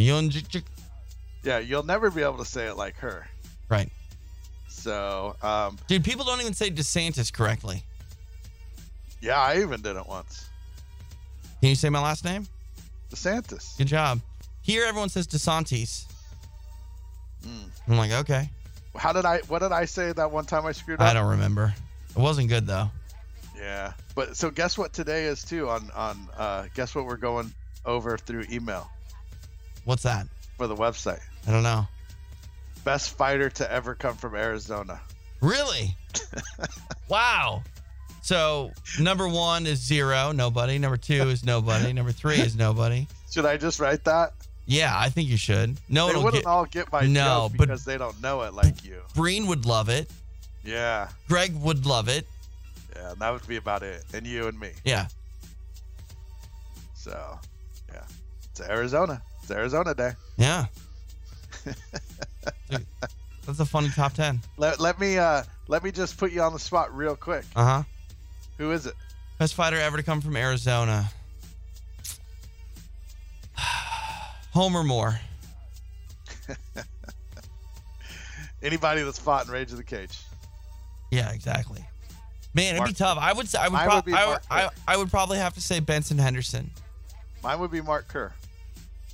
Yeah, 1.44 1.60
you'll 1.60 1.84
never 1.84 2.10
be 2.10 2.22
able 2.22 2.38
to 2.38 2.44
say 2.44 2.66
it 2.66 2.76
like 2.76 2.96
her. 2.96 3.28
Right. 3.68 3.92
So, 4.66 5.36
um, 5.40 5.78
Dude, 5.86 6.02
people 6.02 6.24
don't 6.24 6.40
even 6.40 6.54
say 6.54 6.68
DeSantis 6.68 7.32
correctly. 7.32 7.84
yeah, 9.20 9.38
I 9.38 9.60
even 9.60 9.82
did 9.82 9.94
it 9.94 10.08
once. 10.08 10.48
Can 11.60 11.68
you 11.68 11.76
say 11.76 11.90
my 11.90 12.02
last 12.02 12.24
name? 12.24 12.48
DeSantis. 13.12 13.78
Good 13.78 13.86
job. 13.86 14.20
Here, 14.68 14.84
everyone 14.84 15.08
says 15.08 15.26
DeSantis. 15.26 16.04
Mm. 17.42 17.70
I'm 17.88 17.96
like, 17.96 18.12
okay. 18.12 18.50
How 18.94 19.14
did 19.14 19.24
I? 19.24 19.38
What 19.48 19.60
did 19.60 19.72
I 19.72 19.86
say 19.86 20.12
that 20.12 20.30
one 20.30 20.44
time 20.44 20.66
I 20.66 20.72
screwed 20.72 21.00
up? 21.00 21.08
I 21.08 21.14
don't 21.14 21.30
remember. 21.30 21.74
It 22.10 22.18
wasn't 22.18 22.50
good 22.50 22.66
though. 22.66 22.90
Yeah, 23.56 23.94
but 24.14 24.36
so 24.36 24.50
guess 24.50 24.76
what 24.76 24.92
today 24.92 25.24
is 25.24 25.42
too 25.42 25.70
on 25.70 25.90
on 25.94 26.28
uh, 26.36 26.66
guess 26.74 26.94
what 26.94 27.06
we're 27.06 27.16
going 27.16 27.50
over 27.86 28.18
through 28.18 28.44
email 28.52 28.90
What's 29.86 30.02
that? 30.02 30.26
for 30.58 30.66
the 30.66 30.76
website. 30.76 31.22
I 31.46 31.50
don't 31.50 31.62
know. 31.62 31.88
Best 32.84 33.16
fighter 33.16 33.48
to 33.48 33.72
ever 33.72 33.94
come 33.94 34.16
from 34.16 34.34
Arizona. 34.34 35.00
Really? 35.40 35.96
wow. 37.08 37.62
So 38.20 38.72
number 39.00 39.26
one 39.26 39.66
is 39.66 39.78
zero, 39.78 40.32
nobody. 40.32 40.78
Number 40.78 40.98
two 40.98 41.22
is 41.30 41.42
nobody. 41.42 41.94
Number 41.94 42.12
three 42.12 42.40
is 42.40 42.54
nobody. 42.54 43.06
Should 43.30 43.46
I 43.46 43.56
just 43.56 43.80
write 43.80 44.04
that? 44.04 44.34
Yeah, 44.70 44.92
I 44.94 45.08
think 45.08 45.30
you 45.30 45.38
should. 45.38 45.78
No, 45.88 46.08
they 46.08 46.14
wouldn't 46.22 46.44
get, 46.44 46.46
all 46.46 46.66
get 46.66 46.92
my 46.92 47.06
No, 47.06 47.48
joke 47.48 47.52
but- 47.56 47.68
because 47.68 47.84
they 47.86 47.96
don't 47.96 48.20
know 48.20 48.42
it 48.42 48.52
like 48.52 48.84
you. 48.84 49.00
Breen 49.14 49.46
would 49.46 49.64
love 49.64 49.88
it. 49.88 50.10
Yeah, 50.62 51.08
Greg 51.26 51.54
would 51.56 51.86
love 51.86 52.08
it. 52.08 52.26
yeah, 52.94 53.14
that 53.18 53.30
would 53.32 53.46
be 53.48 53.56
about 53.56 53.82
it. 53.82 54.04
And 54.12 54.26
you 54.26 54.46
and 54.46 54.60
me. 54.60 54.72
Yeah. 54.84 55.06
So, 56.94 57.38
yeah, 57.92 58.02
it's 58.50 58.60
Arizona. 58.60 59.22
It's 59.42 59.50
Arizona 59.50 59.94
day. 59.94 60.12
Yeah. 60.36 60.66
Dude, 62.70 62.86
that's 63.46 63.60
a 63.60 63.64
funny 63.64 63.88
top 63.88 64.12
ten. 64.12 64.40
Let, 64.58 64.80
let 64.80 65.00
me 65.00 65.16
uh 65.16 65.44
let 65.68 65.82
me 65.82 65.90
just 65.90 66.18
put 66.18 66.30
you 66.32 66.42
on 66.42 66.52
the 66.52 66.58
spot 66.58 66.94
real 66.94 67.16
quick. 67.16 67.44
Uh 67.56 67.64
huh. 67.64 67.82
Who 68.58 68.70
is 68.72 68.84
it? 68.86 68.94
Best 69.38 69.54
fighter 69.54 69.76
ever 69.80 69.96
to 69.96 70.02
come 70.02 70.20
from 70.20 70.36
Arizona. 70.36 71.10
Homer 74.58 74.82
Moore. 74.82 75.20
Anybody 78.60 79.02
that's 79.02 79.20
fought 79.20 79.46
in 79.46 79.52
Rage 79.52 79.70
of 79.70 79.76
the 79.76 79.84
Cage. 79.84 80.18
Yeah, 81.12 81.30
exactly. 81.32 81.84
Man, 82.54 82.74
it'd 82.74 82.88
be 82.88 82.92
tough. 82.92 83.18
I 83.20 83.32
would 83.32 83.48
say 83.48 83.60
I 83.60 83.68
would, 83.68 83.78
prob- 83.78 84.04
would 84.04 84.14
I, 84.16 84.28
would 84.28 84.38
I, 84.50 84.68
I 84.88 84.96
would 84.96 85.10
probably 85.10 85.38
have 85.38 85.54
to 85.54 85.60
say 85.60 85.78
Benson 85.78 86.18
Henderson. 86.18 86.72
Mine 87.44 87.60
would 87.60 87.70
be 87.70 87.80
Mark 87.80 88.08
Kerr. 88.08 88.32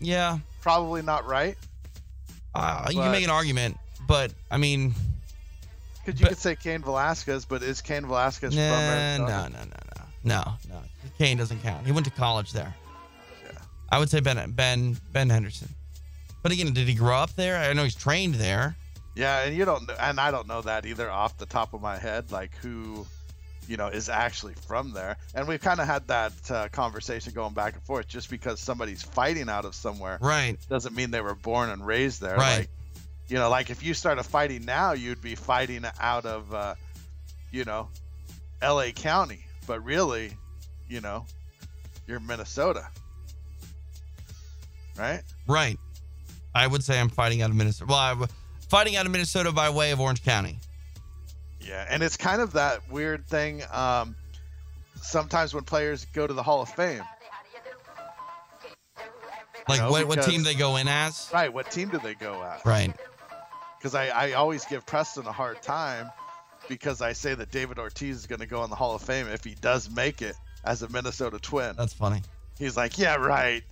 Yeah. 0.00 0.38
Probably 0.62 1.02
not 1.02 1.26
right. 1.26 1.58
Uh, 2.54 2.86
you 2.88 3.00
can 3.00 3.12
make 3.12 3.24
an 3.24 3.28
argument, 3.28 3.76
but 4.08 4.32
I 4.50 4.56
mean, 4.56 4.94
Because 6.06 6.18
you 6.18 6.26
could 6.26 6.38
say 6.38 6.56
Cain 6.56 6.80
Velasquez, 6.80 7.44
but 7.44 7.62
is 7.62 7.82
Cain 7.82 8.06
Velasquez 8.06 8.56
nah, 8.56 8.70
from 8.70 9.26
no, 9.26 9.26
no, 9.26 9.48
no, 9.48 9.64
no, 10.24 10.44
no, 10.46 10.54
no. 10.70 10.82
Cain 11.18 11.36
doesn't 11.36 11.62
count. 11.62 11.84
He 11.84 11.92
went 11.92 12.06
to 12.06 12.12
college 12.12 12.52
there. 12.52 12.74
I 13.90 13.98
would 13.98 14.10
say 14.10 14.20
Ben 14.20 14.50
Ben 14.52 14.96
Ben 15.12 15.30
Henderson. 15.30 15.68
But 16.42 16.52
again, 16.52 16.72
did 16.72 16.88
he 16.88 16.94
grow 16.94 17.16
up 17.16 17.34
there? 17.36 17.56
I 17.56 17.72
know 17.72 17.84
he's 17.84 17.94
trained 17.94 18.34
there. 18.34 18.76
Yeah, 19.16 19.44
and 19.44 19.56
you 19.56 19.64
don't, 19.64 19.88
and 20.00 20.18
I 20.20 20.30
don't 20.30 20.46
know 20.48 20.60
that 20.62 20.84
either 20.86 21.10
off 21.10 21.38
the 21.38 21.46
top 21.46 21.72
of 21.72 21.80
my 21.80 21.96
head, 21.96 22.32
like 22.32 22.54
who, 22.56 23.06
you 23.68 23.76
know, 23.76 23.86
is 23.86 24.08
actually 24.08 24.54
from 24.66 24.92
there. 24.92 25.16
And 25.34 25.46
we've 25.48 25.60
kind 25.60 25.80
of 25.80 25.86
had 25.86 26.08
that 26.08 26.32
uh, 26.50 26.68
conversation 26.68 27.32
going 27.32 27.54
back 27.54 27.74
and 27.74 27.82
forth. 27.84 28.08
Just 28.08 28.28
because 28.28 28.60
somebody's 28.60 29.02
fighting 29.02 29.48
out 29.48 29.64
of 29.64 29.74
somewhere, 29.74 30.18
Right. 30.20 30.58
doesn't 30.68 30.94
mean 30.96 31.12
they 31.12 31.20
were 31.20 31.36
born 31.36 31.70
and 31.70 31.86
raised 31.86 32.20
there. 32.20 32.36
Right. 32.36 32.58
Like, 32.58 32.68
you 33.28 33.36
know, 33.36 33.48
like 33.48 33.70
if 33.70 33.82
you 33.84 33.94
started 33.94 34.24
fighting 34.24 34.64
now, 34.64 34.92
you'd 34.92 35.22
be 35.22 35.34
fighting 35.36 35.84
out 36.00 36.26
of, 36.26 36.52
uh, 36.52 36.74
you 37.52 37.64
know, 37.64 37.88
L.A. 38.60 38.92
County, 38.92 39.46
but 39.66 39.82
really, 39.84 40.32
you 40.88 41.00
know, 41.00 41.24
you're 42.06 42.20
Minnesota, 42.20 42.86
right? 44.98 45.22
Right. 45.46 45.78
I 46.54 46.66
would 46.66 46.84
say 46.84 46.98
I'm 47.00 47.08
fighting 47.08 47.42
out 47.42 47.50
of 47.50 47.56
Minnesota. 47.56 47.86
Well, 47.90 47.98
I'm 47.98 48.26
fighting 48.68 48.96
out 48.96 49.06
of 49.06 49.12
Minnesota 49.12 49.50
by 49.52 49.70
way 49.70 49.90
of 49.90 50.00
Orange 50.00 50.22
County. 50.24 50.58
Yeah, 51.60 51.86
and 51.88 52.02
it's 52.02 52.16
kind 52.16 52.40
of 52.42 52.52
that 52.52 52.90
weird 52.90 53.26
thing. 53.26 53.62
Um, 53.72 54.14
sometimes 55.00 55.54
when 55.54 55.64
players 55.64 56.04
go 56.12 56.26
to 56.26 56.32
the 56.32 56.42
Hall 56.42 56.60
of 56.62 56.68
Fame, 56.68 57.02
Like 59.68 59.80
what, 59.90 60.06
what 60.06 60.08
because- 60.18 60.26
team 60.26 60.42
they 60.42 60.54
go 60.54 60.76
in 60.76 60.88
as? 60.88 61.30
right? 61.32 61.52
What 61.52 61.70
team 61.70 61.88
do 61.88 61.98
they 61.98 62.14
go 62.14 62.42
at? 62.42 62.64
Right. 62.66 62.92
Because 63.78 63.94
I, 63.94 64.08
I 64.08 64.32
always 64.32 64.64
give 64.66 64.84
Preston 64.86 65.26
a 65.26 65.32
hard 65.32 65.62
time 65.62 66.10
because 66.68 67.00
I 67.02 67.12
say 67.12 67.34
that 67.34 67.50
David 67.50 67.78
Ortiz 67.78 68.16
is 68.16 68.26
going 68.26 68.40
to 68.40 68.46
go 68.46 68.64
in 68.64 68.70
the 68.70 68.76
Hall 68.76 68.94
of 68.94 69.02
Fame 69.02 69.26
if 69.28 69.42
he 69.44 69.54
does 69.54 69.90
make 69.90 70.22
it 70.22 70.36
as 70.64 70.82
a 70.82 70.88
Minnesota 70.88 71.38
Twin. 71.38 71.74
That's 71.76 71.92
funny. 71.94 72.22
He's 72.58 72.76
like, 72.76 72.98
yeah, 72.98 73.16
right. 73.16 73.62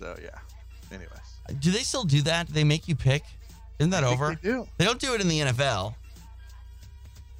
So 0.00 0.16
yeah. 0.20 0.30
Anyways, 0.90 1.60
Do 1.60 1.70
they 1.70 1.80
still 1.84 2.02
do 2.04 2.22
that? 2.22 2.48
Do 2.48 2.52
they 2.54 2.64
make 2.64 2.88
you 2.88 2.96
pick? 2.96 3.22
Isn't 3.78 3.90
that 3.90 4.02
over? 4.02 4.30
they 4.42 4.48
do. 4.48 4.66
They 4.78 4.84
don't 4.84 4.98
do 4.98 5.14
it 5.14 5.20
in 5.20 5.28
the 5.28 5.40
NFL, 5.40 5.94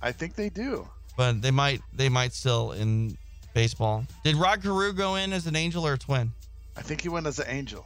I 0.00 0.12
think 0.12 0.34
they 0.36 0.48
do. 0.50 0.86
but 1.16 1.42
they 1.42 1.50
might. 1.50 1.80
They 1.92 2.08
might 2.08 2.32
still 2.32 2.72
in 2.72 3.16
baseball. 3.54 4.04
Did 4.24 4.36
Rod 4.36 4.62
Carew 4.62 4.92
go 4.92 5.16
in 5.16 5.32
as 5.32 5.46
an 5.46 5.56
angel 5.56 5.86
or 5.86 5.94
a 5.94 5.98
twin? 5.98 6.30
I 6.76 6.82
think 6.82 7.00
he 7.00 7.08
went 7.08 7.26
as 7.26 7.38
an 7.38 7.46
angel 7.48 7.84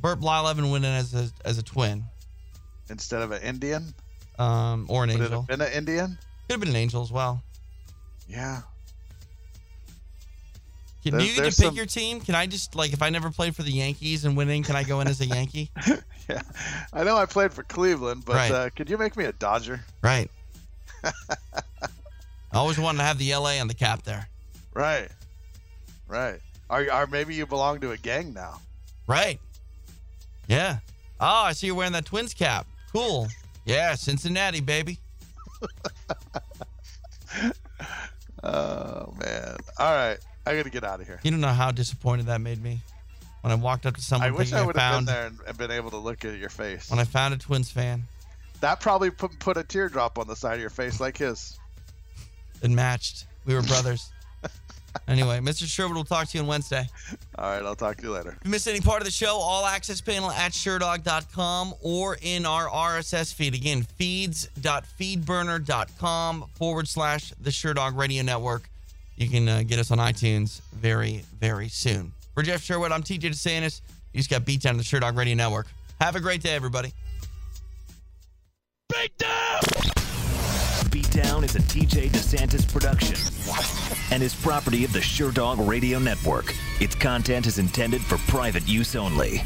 Burt 0.00 0.20
Blyleven 0.20 0.70
went 0.70 0.84
in 0.84 0.92
as 0.92 1.12
a, 1.14 1.28
as 1.44 1.58
a 1.58 1.62
twin, 1.62 2.04
instead 2.88 3.20
of 3.20 3.30
an 3.32 3.42
Indian. 3.42 3.92
um, 4.38 4.86
or 4.88 5.04
an 5.04 5.10
Would 5.10 5.20
it 5.20 5.24
angel. 5.24 5.40
have 5.42 5.48
been 5.48 5.60
an 5.60 5.72
Indian? 5.72 6.18
Could 6.48 6.52
have 6.52 6.60
been 6.60 6.70
an 6.70 6.76
angel 6.76 7.02
as 7.02 7.12
well. 7.12 7.42
Yeah. 8.28 8.62
Can, 11.02 11.12
There's- 11.12 11.28
you 11.28 11.34
get 11.34 11.40
to 11.52 11.56
pick 11.56 11.66
some- 11.66 11.74
your 11.74 11.86
team? 11.86 12.20
Can 12.20 12.34
I 12.34 12.46
just 12.46 12.74
like 12.76 12.92
if 12.92 13.02
I 13.02 13.10
never 13.10 13.30
played 13.30 13.56
for 13.56 13.62
the 13.62 13.72
Yankees 13.72 14.24
and 14.24 14.36
winning, 14.36 14.62
can 14.62 14.76
I 14.76 14.84
go 14.84 15.00
in 15.00 15.08
as 15.08 15.20
a 15.20 15.26
Yankee? 15.26 15.70
Yeah. 16.28 16.40
I 16.92 17.02
know 17.02 17.16
I 17.16 17.26
played 17.26 17.52
for 17.52 17.64
Cleveland, 17.64 18.22
but 18.24 18.36
Right. 18.36 18.50
uh, 18.52 18.70
could 18.70 18.88
you 18.88 18.96
make 18.96 19.16
me 19.16 19.24
a 19.24 19.32
Dodger? 19.32 19.84
Right. 20.02 20.30
I 21.04 21.10
always 22.52 22.78
wanted 22.78 22.98
to 22.98 23.04
have 23.04 23.18
the 23.18 23.34
LA 23.34 23.58
on 23.60 23.66
the 23.66 23.74
cap 23.74 24.04
there. 24.04 24.28
Right. 24.72 25.08
Right. 26.06 26.38
Or, 26.70 26.86
or 26.92 27.08
maybe 27.08 27.34
you 27.34 27.44
belong 27.44 27.80
to 27.80 27.90
a 27.90 27.96
gang 27.96 28.32
now. 28.32 28.60
Right. 29.08 29.40
Yeah. 30.46 30.78
Oh, 31.20 31.42
I 31.46 31.52
see 31.54 31.66
you're 31.66 31.74
wearing 31.74 31.92
that 31.92 32.04
Twins 32.04 32.34
cap. 32.34 32.68
Cool. 32.92 33.26
Yeah, 33.64 33.96
Cincinnati, 33.96 34.60
baby. 34.60 34.98
Oh 38.44 39.14
man. 39.24 39.56
All 39.78 39.92
right. 39.94 40.18
I 40.46 40.56
gotta 40.56 40.70
get 40.70 40.84
out 40.84 41.00
of 41.00 41.06
here. 41.06 41.20
You 41.22 41.30
don't 41.30 41.40
know 41.40 41.48
how 41.48 41.70
disappointed 41.70 42.26
that 42.26 42.40
made 42.40 42.62
me 42.62 42.80
when 43.42 43.52
I 43.52 43.56
walked 43.56 43.86
up 43.86 43.96
to 43.96 44.02
someone 44.02 44.28
I 44.28 44.32
wish 44.32 44.52
I 44.52 44.64
would 44.64 44.76
have 44.76 44.92
found 44.92 45.06
been 45.06 45.14
there 45.14 45.30
and, 45.46 45.58
been 45.58 45.70
able 45.70 45.90
to 45.90 45.96
look 45.98 46.24
at 46.24 46.38
your 46.38 46.48
face. 46.50 46.90
when 46.90 46.98
I 46.98 47.04
found 47.04 47.34
a 47.34 47.38
Twins 47.38 47.70
fan 47.70 48.04
That 48.60 48.80
probably 48.80 49.10
put, 49.10 49.38
put 49.38 49.56
a 49.56 49.62
teardrop 49.64 50.18
on 50.18 50.26
the 50.28 50.36
side 50.36 50.54
of 50.54 50.60
your 50.60 50.70
face 50.70 51.00
like 51.00 51.16
his. 51.18 51.58
and 52.62 52.74
matched. 52.74 53.26
We 53.44 53.54
were 53.54 53.62
brothers. 53.62 54.10
anyway, 55.08 55.40
Mr. 55.40 55.64
Sherwood 55.66 55.96
will 55.96 56.04
talk 56.04 56.28
to 56.28 56.38
you 56.38 56.42
on 56.42 56.46
Wednesday. 56.48 56.86
All 57.36 57.50
right, 57.50 57.64
I'll 57.64 57.74
talk 57.74 57.96
to 57.96 58.02
you 58.04 58.12
later. 58.12 58.36
If 58.40 58.44
you 58.44 58.50
miss 58.52 58.68
any 58.68 58.80
part 58.80 59.00
of 59.00 59.04
the 59.04 59.10
show, 59.10 59.34
all 59.36 59.66
access 59.66 60.00
panel 60.00 60.30
at 60.30 60.52
Sherdog.com 60.52 61.74
or 61.80 62.18
in 62.22 62.46
our 62.46 62.68
RSS 62.68 63.34
feed. 63.34 63.54
Again, 63.54 63.82
feeds.feedburner.com 63.82 66.44
forward 66.54 66.86
slash 66.88 67.32
the 67.40 67.50
Sherdog 67.50 67.96
Radio 67.96 68.22
Network. 68.22 68.68
You 69.16 69.28
can 69.28 69.48
uh, 69.48 69.62
get 69.66 69.78
us 69.78 69.90
on 69.90 69.98
iTunes 69.98 70.60
very, 70.72 71.24
very 71.38 71.68
soon. 71.68 72.12
For 72.34 72.42
Jeff 72.42 72.62
Sherwood, 72.62 72.92
I'm 72.92 73.02
TJ 73.02 73.30
DeSantis. 73.30 73.80
You 74.12 74.18
just 74.18 74.30
got 74.30 74.44
beat 74.44 74.62
down 74.62 74.74
to 74.74 74.78
the 74.78 74.84
Sherdog 74.84 75.16
Radio 75.16 75.34
Network. 75.34 75.66
Have 76.00 76.16
a 76.16 76.20
great 76.20 76.42
day, 76.42 76.54
everybody. 76.54 76.92
Beatdown 80.90 81.42
is 81.44 81.56
a 81.56 81.60
TJ 81.60 82.10
DeSantis 82.10 82.70
production 82.70 83.16
and 84.12 84.22
is 84.22 84.34
property 84.34 84.84
of 84.84 84.92
the 84.92 84.98
Sherdog 84.98 85.66
Radio 85.66 85.98
Network. 85.98 86.54
Its 86.80 86.94
content 86.94 87.46
is 87.46 87.58
intended 87.58 88.02
for 88.02 88.18
private 88.30 88.66
use 88.68 88.94
only. 88.94 89.42